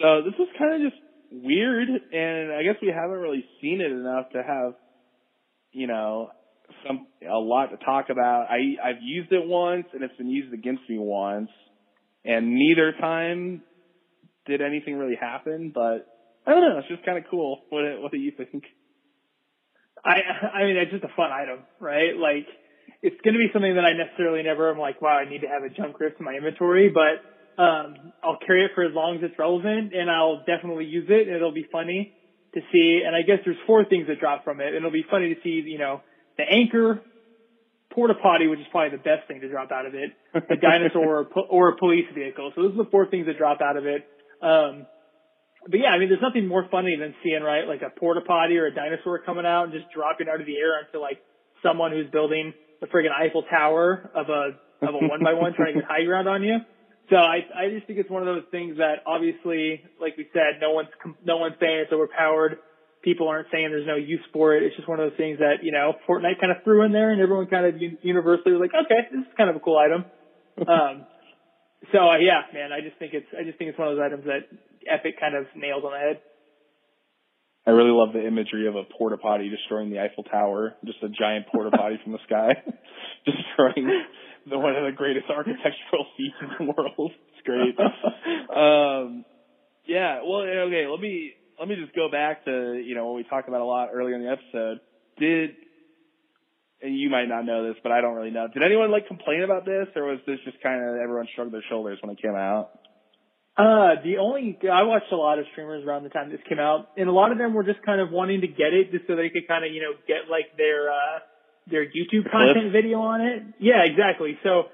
So 0.00 0.22
this 0.24 0.34
is 0.34 0.48
kind 0.58 0.74
of 0.74 0.90
just 0.90 1.02
weird, 1.30 1.88
and 1.88 2.52
I 2.52 2.62
guess 2.62 2.76
we 2.82 2.88
haven't 2.88 3.18
really 3.18 3.44
seen 3.60 3.80
it 3.80 3.90
enough 3.90 4.28
to 4.32 4.42
have, 4.42 4.74
you 5.72 5.86
know, 5.86 6.28
some 6.86 7.06
a 7.22 7.38
lot 7.38 7.66
to 7.66 7.76
talk 7.84 8.06
about. 8.10 8.46
I 8.50 8.76
I've 8.82 9.02
used 9.02 9.32
it 9.32 9.44
once, 9.44 9.86
and 9.92 10.02
it's 10.02 10.16
been 10.16 10.30
used 10.30 10.52
against 10.52 10.82
me 10.88 10.98
once, 10.98 11.50
and 12.24 12.54
neither 12.54 12.92
time 12.92 13.62
did 14.46 14.60
anything 14.60 14.96
really 14.96 15.16
happen. 15.20 15.70
But 15.74 16.06
I 16.46 16.52
don't 16.52 16.62
know. 16.62 16.78
It's 16.78 16.88
just 16.88 17.04
kind 17.04 17.18
of 17.18 17.24
cool. 17.30 17.60
What 17.68 17.82
what 18.00 18.12
do 18.12 18.18
you 18.18 18.32
think? 18.36 18.64
I 20.04 20.16
I 20.54 20.64
mean 20.64 20.76
it's 20.76 20.90
just 20.90 21.04
a 21.04 21.14
fun 21.16 21.30
item, 21.30 21.66
right? 21.78 22.16
Like 22.16 22.46
it's 23.02 23.16
going 23.24 23.34
to 23.34 23.38
be 23.38 23.50
something 23.52 23.74
that 23.74 23.84
I 23.84 23.92
necessarily 23.94 24.42
never 24.42 24.70
am 24.70 24.78
like, 24.78 25.00
wow, 25.02 25.18
I 25.18 25.28
need 25.28 25.42
to 25.42 25.48
have 25.48 25.62
a 25.62 25.70
junk 25.70 25.98
rift 26.00 26.18
in 26.18 26.24
my 26.26 26.34
inventory, 26.34 26.90
but 26.90 27.22
um 27.62 27.94
I'll 28.22 28.38
carry 28.44 28.64
it 28.64 28.72
for 28.74 28.84
as 28.84 28.94
long 28.94 29.16
as 29.16 29.22
it's 29.22 29.38
relevant 29.38 29.92
and 29.92 30.10
I'll 30.10 30.42
definitely 30.46 30.86
use 30.86 31.06
it 31.08 31.26
and 31.28 31.36
it'll 31.36 31.52
be 31.52 31.66
funny 31.70 32.12
to 32.54 32.60
see. 32.72 33.02
And 33.06 33.14
I 33.14 33.22
guess 33.22 33.38
there's 33.44 33.60
four 33.66 33.84
things 33.84 34.06
that 34.08 34.18
drop 34.20 34.44
from 34.44 34.60
it 34.60 34.68
and 34.68 34.76
it'll 34.76 34.90
be 34.90 35.04
funny 35.08 35.34
to 35.34 35.40
see, 35.42 35.62
you 35.64 35.78
know, 35.78 36.02
the 36.38 36.44
anchor, 36.48 37.02
porta 37.92 38.14
potty, 38.14 38.46
which 38.46 38.60
is 38.60 38.66
probably 38.70 38.96
the 38.96 39.02
best 39.02 39.28
thing 39.28 39.40
to 39.40 39.48
drop 39.48 39.70
out 39.70 39.86
of 39.86 39.94
it, 39.94 40.10
a 40.34 40.56
dinosaur 40.60 41.20
or, 41.20 41.24
po- 41.24 41.46
or 41.48 41.68
a 41.68 41.76
police 41.76 42.06
vehicle. 42.14 42.52
So 42.54 42.62
those 42.62 42.72
are 42.74 42.84
the 42.84 42.90
four 42.90 43.06
things 43.06 43.26
that 43.26 43.36
drop 43.38 43.60
out 43.60 43.76
of 43.76 43.86
it. 43.86 44.02
Um, 44.42 44.86
but 45.68 45.78
yeah, 45.78 45.90
I 45.94 45.98
mean, 45.98 46.08
there's 46.08 46.22
nothing 46.22 46.48
more 46.48 46.66
funny 46.70 46.96
than 46.98 47.14
seeing, 47.22 47.42
right, 47.42 47.66
like 47.66 47.82
a 47.82 47.90
porta 47.90 48.20
potty 48.20 48.58
or 48.58 48.66
a 48.66 48.74
dinosaur 48.74 49.20
coming 49.20 49.46
out 49.46 49.64
and 49.64 49.72
just 49.72 49.86
dropping 49.94 50.26
out 50.28 50.40
of 50.40 50.46
the 50.46 50.56
air 50.56 50.74
onto 50.78 50.98
like 50.98 51.22
someone 51.62 51.92
who's 51.92 52.10
building 52.10 52.52
the 52.80 52.88
friggin' 52.88 53.14
Eiffel 53.14 53.44
Tower 53.48 54.10
of 54.14 54.28
a, 54.28 54.58
of 54.82 54.94
a 54.94 54.98
one 55.06 55.22
by 55.22 55.34
one 55.34 55.54
trying 55.54 55.74
to 55.74 55.80
get 55.80 55.88
high 55.88 56.04
ground 56.04 56.28
on 56.28 56.42
you. 56.42 56.58
So 57.10 57.16
I, 57.16 57.46
I 57.54 57.70
just 57.70 57.86
think 57.86 57.98
it's 57.98 58.10
one 58.10 58.26
of 58.26 58.34
those 58.34 58.46
things 58.50 58.78
that 58.78 59.06
obviously, 59.06 59.82
like 60.00 60.16
we 60.16 60.26
said, 60.32 60.58
no 60.60 60.72
one's, 60.72 60.88
no 61.24 61.36
one's 61.36 61.54
saying 61.60 61.86
it's 61.86 61.92
overpowered. 61.92 62.58
People 63.02 63.28
aren't 63.28 63.48
saying 63.52 63.70
there's 63.70 63.86
no 63.86 63.96
use 63.96 64.22
for 64.32 64.56
it. 64.56 64.62
It's 64.62 64.74
just 64.76 64.88
one 64.88 64.98
of 64.98 65.10
those 65.10 65.18
things 65.18 65.38
that, 65.38 65.62
you 65.62 65.70
know, 65.70 65.94
Fortnite 66.08 66.40
kind 66.40 66.50
of 66.50 66.62
threw 66.64 66.84
in 66.84 66.92
there 66.92 67.10
and 67.10 67.20
everyone 67.20 67.46
kind 67.46 67.66
of 67.66 67.74
universally 68.02 68.52
was 68.54 68.60
like, 68.60 68.74
okay, 68.74 69.10
this 69.10 69.20
is 69.20 69.34
kind 69.36 69.50
of 69.50 69.56
a 69.56 69.60
cool 69.60 69.78
item. 69.78 70.04
Um, 70.52 71.06
so 71.90 71.98
uh, 71.98 72.18
yeah, 72.18 72.46
man, 72.54 72.70
I 72.72 72.80
just 72.80 72.98
think 72.98 73.14
it's, 73.14 73.26
I 73.34 73.44
just 73.44 73.58
think 73.58 73.70
it's 73.70 73.78
one 73.78 73.88
of 73.88 73.96
those 73.96 74.04
items 74.04 74.24
that 74.24 74.46
Epic 74.86 75.18
kind 75.18 75.34
of 75.34 75.46
nails 75.56 75.82
on 75.84 75.92
the 75.92 75.98
head. 75.98 76.20
I 77.66 77.70
really 77.70 77.94
love 77.94 78.12
the 78.12 78.26
imagery 78.26 78.66
of 78.66 78.74
a 78.74 78.82
porta 78.82 79.16
potty 79.16 79.48
destroying 79.48 79.90
the 79.90 80.00
Eiffel 80.00 80.24
Tower, 80.24 80.74
just 80.84 81.02
a 81.02 81.08
giant 81.08 81.46
porta 81.46 81.70
potty 81.70 81.96
from 82.02 82.12
the 82.12 82.18
sky, 82.26 82.54
destroying 83.24 83.86
the, 84.50 84.58
one 84.58 84.74
of 84.74 84.82
the 84.84 84.96
greatest 84.96 85.26
architectural 85.30 86.06
feats 86.16 86.34
in 86.42 86.66
the 86.66 86.72
world. 86.72 87.12
It's 87.34 87.46
great. 87.46 87.78
um, 88.50 89.24
yeah. 89.86 90.20
Well, 90.26 90.42
okay. 90.42 90.86
Let 90.90 91.00
me 91.00 91.32
let 91.58 91.68
me 91.68 91.76
just 91.76 91.94
go 91.94 92.10
back 92.10 92.44
to 92.46 92.82
you 92.84 92.94
know 92.94 93.06
what 93.06 93.16
we 93.16 93.24
talked 93.24 93.48
about 93.48 93.60
a 93.60 93.64
lot 93.64 93.90
earlier 93.92 94.16
in 94.16 94.22
the 94.22 94.30
episode. 94.30 94.80
Did 95.18 95.50
and 96.82 96.98
you 96.98 97.08
might 97.10 97.26
not 97.26 97.44
know 97.44 97.66
this, 97.68 97.76
but 97.82 97.92
I 97.92 98.00
don't 98.00 98.14
really 98.14 98.30
know. 98.30 98.48
Did 98.52 98.62
anyone 98.62 98.90
like 98.90 99.06
complain 99.06 99.42
about 99.42 99.64
this, 99.64 99.86
or 99.94 100.04
was 100.04 100.18
this 100.26 100.38
just 100.44 100.60
kind 100.62 100.82
of 100.82 100.96
everyone 100.96 101.28
shrugged 101.34 101.52
their 101.52 101.64
shoulders 101.68 101.98
when 102.02 102.10
it 102.10 102.20
came 102.20 102.34
out? 102.34 102.70
Uh, 103.56 104.00
the 104.02 104.16
only, 104.18 104.58
I 104.64 104.82
watched 104.84 105.12
a 105.12 105.16
lot 105.16 105.38
of 105.38 105.44
streamers 105.52 105.84
around 105.84 106.04
the 106.04 106.08
time 106.08 106.30
this 106.30 106.40
came 106.48 106.58
out, 106.58 106.88
and 106.96 107.08
a 107.08 107.12
lot 107.12 107.32
of 107.32 107.38
them 107.38 107.52
were 107.52 107.64
just 107.64 107.82
kind 107.84 108.00
of 108.00 108.10
wanting 108.10 108.40
to 108.40 108.48
get 108.48 108.72
it 108.72 108.90
just 108.90 109.06
so 109.06 109.14
they 109.14 109.28
could 109.28 109.46
kind 109.46 109.64
of, 109.64 109.70
you 109.72 109.82
know, 109.82 109.92
get 110.08 110.30
like 110.30 110.56
their, 110.56 110.90
uh, 110.90 111.20
their 111.70 111.84
YouTube 111.84 112.30
content 112.32 112.72
video 112.72 112.98
on 113.00 113.20
it. 113.20 113.42
Yeah, 113.60 113.84
exactly. 113.84 114.38
So 114.42 114.72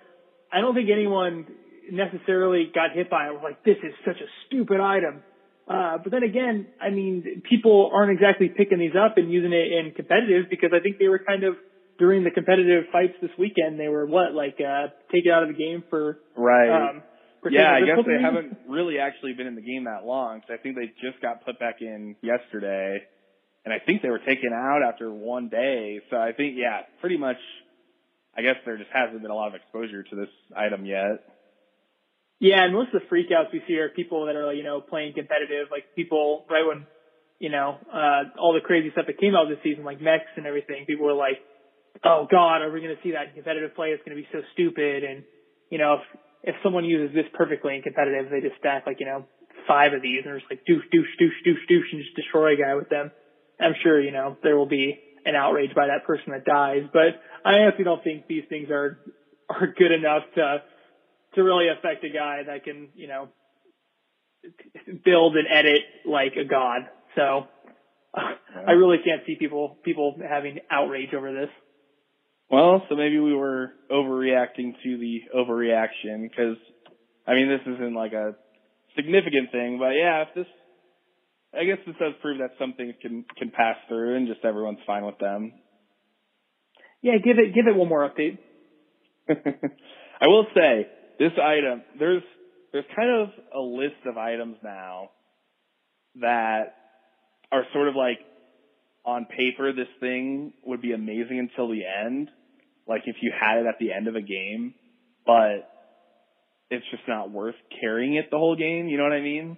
I 0.52 0.60
don't 0.60 0.74
think 0.74 0.90
anyone 0.90 1.47
necessarily 1.90 2.70
got 2.72 2.93
hit 2.94 3.10
by 3.10 3.26
it 3.26 3.32
was 3.32 3.43
like, 3.43 3.64
this 3.64 3.76
is 3.82 3.93
such 4.06 4.16
a 4.22 4.28
stupid 4.47 4.78
item. 4.80 5.22
Uh, 5.66 5.98
but 5.98 6.12
then 6.12 6.22
again, 6.22 6.66
I 6.80 6.90
mean, 6.90 7.43
people 7.51 7.90
aren't 7.93 8.12
exactly 8.12 8.48
picking 8.48 8.78
these 8.78 8.97
up 8.97 9.18
and 9.18 9.30
using 9.30 9.52
it 9.52 9.68
in 9.72 9.93
competitive 9.93 10.48
because 10.48 10.70
I 10.72 10.80
think 10.80 10.98
they 10.98 11.09
were 11.09 11.18
kind 11.18 11.43
of, 11.44 11.56
during 11.98 12.24
the 12.24 12.30
competitive 12.30 12.84
fights 12.92 13.14
this 13.20 13.30
weekend, 13.38 13.78
they 13.78 13.88
were 13.88 14.06
what, 14.06 14.32
like, 14.32 14.56
uh, 14.60 14.88
taken 15.12 15.32
out 15.32 15.42
of 15.42 15.48
the 15.48 15.54
game 15.54 15.82
for, 15.90 16.18
Right. 16.36 16.70
um, 16.70 17.02
for 17.42 17.50
yeah, 17.50 17.72
I 17.74 17.80
guess 17.80 18.04
they 18.06 18.20
haven't 18.20 18.58
really 18.68 18.98
actually 18.98 19.32
been 19.34 19.46
in 19.46 19.54
the 19.54 19.62
game 19.62 19.84
that 19.84 20.04
long. 20.04 20.42
So 20.46 20.54
I 20.54 20.58
think 20.58 20.76
they 20.76 20.86
just 21.00 21.20
got 21.20 21.44
put 21.44 21.58
back 21.58 21.82
in 21.82 22.16
yesterday, 22.22 23.02
and 23.64 23.74
I 23.74 23.78
think 23.78 24.02
they 24.02 24.10
were 24.10 24.18
taken 24.20 24.52
out 24.52 24.82
after 24.82 25.10
one 25.12 25.48
day. 25.48 26.00
So 26.10 26.16
I 26.16 26.32
think, 26.32 26.56
yeah, 26.56 26.82
pretty 27.00 27.16
much. 27.16 27.38
I 28.36 28.42
guess 28.42 28.54
there 28.64 28.76
just 28.76 28.90
hasn't 28.92 29.20
been 29.20 29.32
a 29.32 29.34
lot 29.34 29.48
of 29.48 29.54
exposure 29.56 30.04
to 30.04 30.14
this 30.14 30.28
item 30.56 30.86
yet. 30.86 31.26
Yeah, 32.38 32.62
and 32.62 32.72
most 32.72 32.94
of 32.94 33.02
the 33.02 33.06
freakouts 33.10 33.52
we 33.52 33.62
see 33.66 33.76
are 33.78 33.88
people 33.88 34.26
that 34.26 34.36
are, 34.36 34.52
you 34.52 34.62
know, 34.62 34.80
playing 34.80 35.14
competitive, 35.14 35.68
like 35.72 35.96
people 35.96 36.46
right 36.48 36.62
when, 36.64 36.86
you 37.40 37.50
know, 37.50 37.78
uh, 37.92 38.38
all 38.38 38.54
the 38.54 38.60
crazy 38.64 38.90
stuff 38.92 39.06
that 39.06 39.18
came 39.18 39.34
out 39.34 39.48
this 39.48 39.58
season, 39.64 39.82
like 39.82 40.00
mechs 40.00 40.30
and 40.36 40.46
everything, 40.46 40.86
people 40.86 41.06
were 41.06 41.14
like, 41.18 41.42
oh 42.04 42.26
god, 42.30 42.62
are 42.62 42.70
we 42.70 42.80
going 42.80 42.94
to 42.94 43.02
see 43.02 43.12
that 43.12 43.28
in 43.28 43.34
competitive 43.34 43.74
play? 43.74 43.88
It's 43.88 44.02
going 44.04 44.16
to 44.16 44.22
be 44.22 44.28
so 44.32 44.40
stupid. 44.52 45.04
And, 45.04 45.24
you 45.70 45.78
know, 45.78 45.98
if, 46.00 46.54
if 46.54 46.54
someone 46.62 46.84
uses 46.84 47.14
this 47.14 47.26
perfectly 47.34 47.76
in 47.76 47.82
competitive, 47.82 48.30
they 48.30 48.40
just 48.40 48.58
stack 48.58 48.86
like, 48.86 49.00
you 49.00 49.06
know, 49.06 49.24
five 49.66 49.92
of 49.92 50.02
these 50.02 50.24
and 50.24 50.32
they're 50.32 50.38
just 50.40 50.50
like 50.50 50.64
douche, 50.66 50.84
douche, 50.90 51.12
douche, 51.18 51.40
douche, 51.44 51.64
douche 51.68 51.90
and 51.92 52.02
just 52.02 52.16
destroy 52.16 52.54
a 52.54 52.56
guy 52.56 52.74
with 52.74 52.88
them. 52.88 53.10
I'm 53.60 53.74
sure, 53.82 54.00
you 54.00 54.12
know, 54.12 54.36
there 54.42 54.56
will 54.56 54.68
be 54.68 54.98
an 55.24 55.34
outrage 55.34 55.74
by 55.74 55.88
that 55.88 56.06
person 56.06 56.32
that 56.32 56.44
dies, 56.44 56.88
but 56.92 57.20
I 57.44 57.58
honestly 57.60 57.84
don't 57.84 58.02
think 58.02 58.26
these 58.26 58.44
things 58.48 58.70
are, 58.70 58.98
are 59.50 59.66
good 59.66 59.92
enough 59.92 60.22
to, 60.36 60.62
to 61.34 61.42
really 61.42 61.68
affect 61.68 62.04
a 62.04 62.08
guy 62.08 62.42
that 62.46 62.64
can, 62.64 62.88
you 62.94 63.08
know, 63.08 63.28
build 65.04 65.36
and 65.36 65.46
edit 65.50 65.82
like 66.06 66.34
a 66.40 66.44
god. 66.48 66.88
So 67.16 67.46
I 68.14 68.72
really 68.72 68.98
can't 69.04 69.22
see 69.26 69.36
people 69.38 69.76
people 69.84 70.16
having 70.26 70.60
outrage 70.70 71.12
over 71.14 71.32
this. 71.32 71.50
Well, 72.50 72.82
so 72.88 72.96
maybe 72.96 73.18
we 73.18 73.34
were 73.34 73.72
overreacting 73.90 74.72
to 74.82 74.98
the 74.98 75.20
overreaction 75.36 76.22
because, 76.22 76.56
I 77.26 77.34
mean, 77.34 77.48
this 77.48 77.74
isn't 77.74 77.94
like 77.94 78.12
a 78.12 78.36
significant 78.96 79.52
thing, 79.52 79.78
but 79.78 79.90
yeah, 79.90 80.22
if 80.22 80.28
this, 80.34 80.46
I 81.54 81.64
guess 81.64 81.78
this 81.86 81.96
does 82.00 82.14
prove 82.22 82.38
that 82.38 82.52
some 82.58 82.72
things 82.74 82.94
can 83.02 83.24
can 83.36 83.50
pass 83.50 83.76
through 83.88 84.16
and 84.16 84.26
just 84.26 84.44
everyone's 84.44 84.78
fine 84.86 85.04
with 85.04 85.18
them. 85.18 85.52
Yeah, 87.02 87.18
give 87.22 87.38
it 87.38 87.54
give 87.54 87.66
it 87.66 87.76
one 87.76 87.88
more 87.88 88.08
update. 88.08 88.38
I 89.28 90.26
will 90.26 90.46
say 90.54 90.86
this 91.18 91.32
item 91.42 91.82
there's 91.98 92.22
there's 92.72 92.84
kind 92.96 93.22
of 93.22 93.28
a 93.54 93.60
list 93.60 94.06
of 94.06 94.16
items 94.16 94.56
now 94.62 95.10
that 96.20 96.74
are 97.52 97.64
sort 97.72 97.88
of 97.88 97.94
like 97.94 98.18
on 99.09 99.24
paper 99.24 99.72
this 99.72 99.89
thing 100.01 100.52
would 100.64 100.82
be 100.82 100.93
amazing 100.93 101.39
until 101.39 101.68
the 101.68 101.80
end 101.85 102.28
like 102.86 103.02
if 103.06 103.16
you 103.22 103.32
had 103.32 103.59
it 103.59 103.66
at 103.66 103.76
the 103.80 103.93
end 103.93 104.09
of 104.09 104.14
a 104.16 104.20
game 104.20 104.74
but 105.26 105.68
it's 106.70 106.85
just 106.90 107.02
not 107.09 107.30
worth 107.30 107.55
carrying 107.80 108.14
it 108.14 108.26
the 108.30 108.36
whole 108.36 108.56
game 108.56 108.89
you 108.89 108.98
know 108.98 109.05
what 109.05 109.12
i 109.12 109.20
mean 109.20 109.56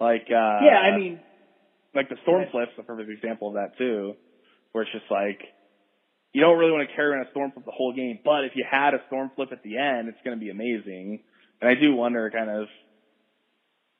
like 0.00 0.26
uh 0.30 0.58
yeah, 0.62 0.78
I 0.78 0.96
mean, 0.96 1.20
like 1.94 2.08
the 2.08 2.16
storm 2.22 2.44
flip's 2.50 2.72
a 2.78 2.82
perfect 2.82 3.10
example 3.10 3.48
of 3.48 3.54
that 3.54 3.78
too 3.78 4.14
where 4.72 4.82
it's 4.82 4.92
just 4.92 5.10
like 5.10 5.40
you 6.32 6.40
don't 6.40 6.58
really 6.58 6.72
want 6.72 6.88
to 6.88 6.94
carry 6.94 7.10
around 7.10 7.26
a 7.26 7.30
storm 7.30 7.52
flip 7.52 7.64
the 7.64 7.72
whole 7.72 7.92
game, 7.94 8.18
but 8.24 8.44
if 8.44 8.52
you 8.54 8.64
had 8.68 8.94
a 8.94 8.98
storm 9.06 9.30
flip 9.34 9.48
at 9.52 9.62
the 9.62 9.78
end, 9.78 10.08
it's 10.08 10.18
going 10.24 10.38
to 10.38 10.40
be 10.40 10.50
amazing. 10.50 11.20
And 11.60 11.70
I 11.70 11.74
do 11.74 11.94
wonder 11.94 12.30
kind 12.30 12.50
of 12.50 12.68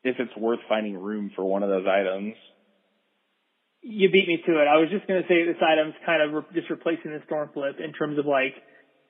if 0.05 0.17
it's 0.19 0.37
worth 0.37 0.61
finding 0.69 0.97
room 0.97 1.31
for 1.35 1.45
one 1.45 1.63
of 1.63 1.69
those 1.69 1.87
items. 1.87 2.35
You 3.83 4.11
beat 4.11 4.27
me 4.27 4.43
to 4.45 4.53
it. 4.61 4.67
I 4.67 4.77
was 4.77 4.89
just 4.91 5.07
going 5.07 5.23
to 5.23 5.29
say 5.29 5.45
this 5.47 5.57
item's 5.63 5.95
kind 6.05 6.23
of 6.23 6.33
re- 6.33 6.51
just 6.55 6.71
replacing 6.71 7.13
the 7.13 7.23
storm 7.27 7.51
flip 7.55 7.77
in 7.83 7.93
terms 7.93 8.19
of 8.19 8.27
like, 8.27 8.55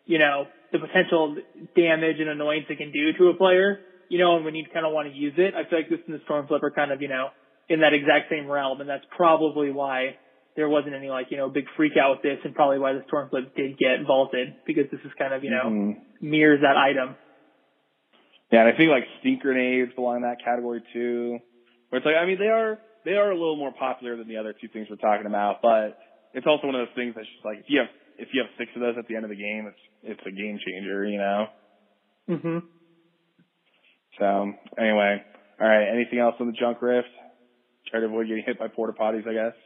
you 0.05 0.19
know, 0.19 0.47
the 0.73 0.79
potential 0.79 1.37
damage 1.75 2.17
and 2.21 2.29
annoyance 2.29 2.67
it 2.69 2.77
can 2.77 2.93
do 2.93 3.13
to 3.19 3.29
a 3.29 3.35
player, 3.35 3.81
you 4.09 4.19
know, 4.19 4.37
and 4.37 4.45
when 4.45 4.55
you 4.55 4.65
kind 4.73 4.85
of 4.85 4.93
want 4.93 5.09
to 5.09 5.15
use 5.15 5.35
it, 5.37 5.55
I 5.55 5.69
feel 5.69 5.81
like 5.81 5.89
this 5.89 6.01
and 6.07 6.15
the 6.15 6.23
storm 6.25 6.47
flip 6.47 6.63
are 6.63 6.71
kind 6.71 6.93
of, 6.93 7.01
you 7.01 7.09
know, 7.09 7.29
in 7.69 7.81
that 7.81 7.93
exact 7.93 8.31
same 8.31 8.47
realm. 8.47 8.81
And 8.81 8.89
that's 8.89 9.05
probably 9.17 9.71
why 9.71 10.17
there 10.57 10.69
wasn't 10.69 10.95
any 10.95 11.09
like, 11.09 11.27
you 11.31 11.37
know, 11.37 11.49
big 11.49 11.65
freak 11.77 11.93
out 12.01 12.17
with 12.17 12.23
this 12.23 12.39
and 12.45 12.55
probably 12.55 12.79
why 12.79 12.93
the 12.93 13.05
storm 13.07 13.31
flip 13.31 13.55
did 13.57 13.79
get 13.79 14.05
vaulted 14.07 14.55
because 14.67 14.85
this 14.91 15.01
is 15.05 15.13
kind 15.19 15.33
of, 15.33 15.45
you 15.45 15.51
know, 15.51 15.65
mm-hmm. 15.65 16.01
mirrors 16.21 16.61
that 16.63 16.77
item. 16.77 17.17
Yeah, 18.51 18.65
and 18.65 18.75
I 18.75 18.77
think 18.77 18.91
like 18.91 19.05
stink 19.21 19.43
grenades 19.43 19.93
belong 19.95 20.17
in 20.17 20.23
that 20.23 20.43
category 20.45 20.83
too. 20.93 21.39
Where 21.89 21.99
it's 21.99 22.07
like, 22.07 22.17
I 22.17 22.27
mean, 22.27 22.39
they 22.39 22.49
are 22.49 22.79
they 23.09 23.17
are 23.17 23.31
a 23.31 23.35
little 23.35 23.57
more 23.57 23.73
popular 23.73 24.17
than 24.17 24.29
the 24.29 24.37
other 24.37 24.53
two 24.53 24.69
things 24.69 24.87
we're 24.91 24.97
talking 24.97 25.27
about, 25.27 25.63
but 25.63 25.97
it's 26.35 26.47
also 26.47 26.67
one 26.67 26.77
of 26.77 26.87
those 26.87 26.95
things 26.95 27.15
that's 27.17 27.27
just 27.27 27.45
like 27.45 27.59
if 27.59 27.65
you 27.69 27.81
have 27.81 27.89
if 28.19 28.29
you 28.35 28.43
have 28.43 28.51
six 28.59 28.71
of 28.77 28.83
those 28.83 28.97
at 28.99 29.09
the 29.09 29.17
end 29.17 29.25
of 29.25 29.31
the 29.31 29.37
game, 29.37 29.65
it's 29.67 29.81
it's 30.03 30.21
a 30.27 30.31
game 30.31 30.59
changer, 30.61 31.07
you 31.07 31.17
know. 31.17 31.47
Mhm. 32.29 32.63
So 34.19 34.53
anyway, 34.77 35.25
all 35.59 35.69
right. 35.69 35.89
Anything 35.89 36.19
else 36.19 36.35
on 36.39 36.47
the 36.47 36.53
junk 36.53 36.83
rift? 36.83 37.09
Try 37.91 38.01
to 38.01 38.07
avoid 38.07 38.29
getting 38.29 38.45
hit 38.45 38.59
by 38.59 38.69
porta 38.69 38.93
potties, 38.93 39.27
I 39.27 39.33
guess. 39.33 39.57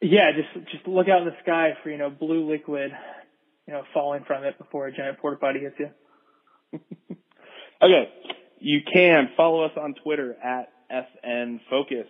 Yeah, 0.00 0.32
just 0.32 0.70
just 0.70 0.88
look 0.88 1.08
out 1.08 1.20
in 1.20 1.26
the 1.28 1.36
sky 1.42 1.76
for 1.82 1.90
you 1.90 1.98
know 1.98 2.08
blue 2.08 2.50
liquid, 2.50 2.90
you 3.66 3.74
know, 3.74 3.82
falling 3.92 4.24
from 4.26 4.44
it 4.44 4.56
before 4.56 4.86
a 4.86 4.96
giant 4.96 5.18
porta 5.18 5.36
potty 5.36 5.60
hits 5.60 5.76
you. 5.78 5.90
Okay. 7.82 8.08
You 8.58 8.80
can 8.90 9.28
follow 9.36 9.64
us 9.64 9.72
on 9.76 9.94
Twitter 10.02 10.34
at 10.42 10.68
FN 10.90 11.60
Focus. 11.68 12.06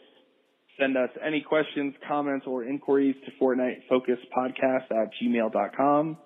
Send 0.78 0.97
us 0.97 1.09
any 1.24 1.40
questions, 1.40 1.94
comments, 2.07 2.47
or 2.47 2.65
inquiries 2.65 3.16
to 3.24 3.32
Fortnite 3.43 3.89
Focus 3.89 4.19
Podcast 4.36 4.90
at 4.90 5.09
gmail.com. 5.23 6.19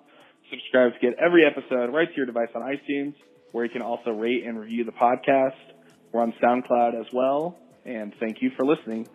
Subscribe 0.49 0.91
to 0.93 0.99
get 0.99 1.13
every 1.23 1.45
episode 1.45 1.93
right 1.93 2.09
to 2.09 2.17
your 2.17 2.25
device 2.25 2.49
on 2.53 2.61
iTunes, 2.61 3.13
where 3.53 3.63
you 3.63 3.71
can 3.71 3.81
also 3.81 4.11
rate 4.11 4.43
and 4.45 4.59
review 4.59 4.83
the 4.83 4.91
podcast. 4.91 5.55
We're 6.11 6.21
on 6.21 6.33
SoundCloud 6.43 6.99
as 6.99 7.05
well. 7.13 7.57
And 7.85 8.13
thank 8.19 8.41
you 8.41 8.51
for 8.57 8.65
listening. 8.65 9.07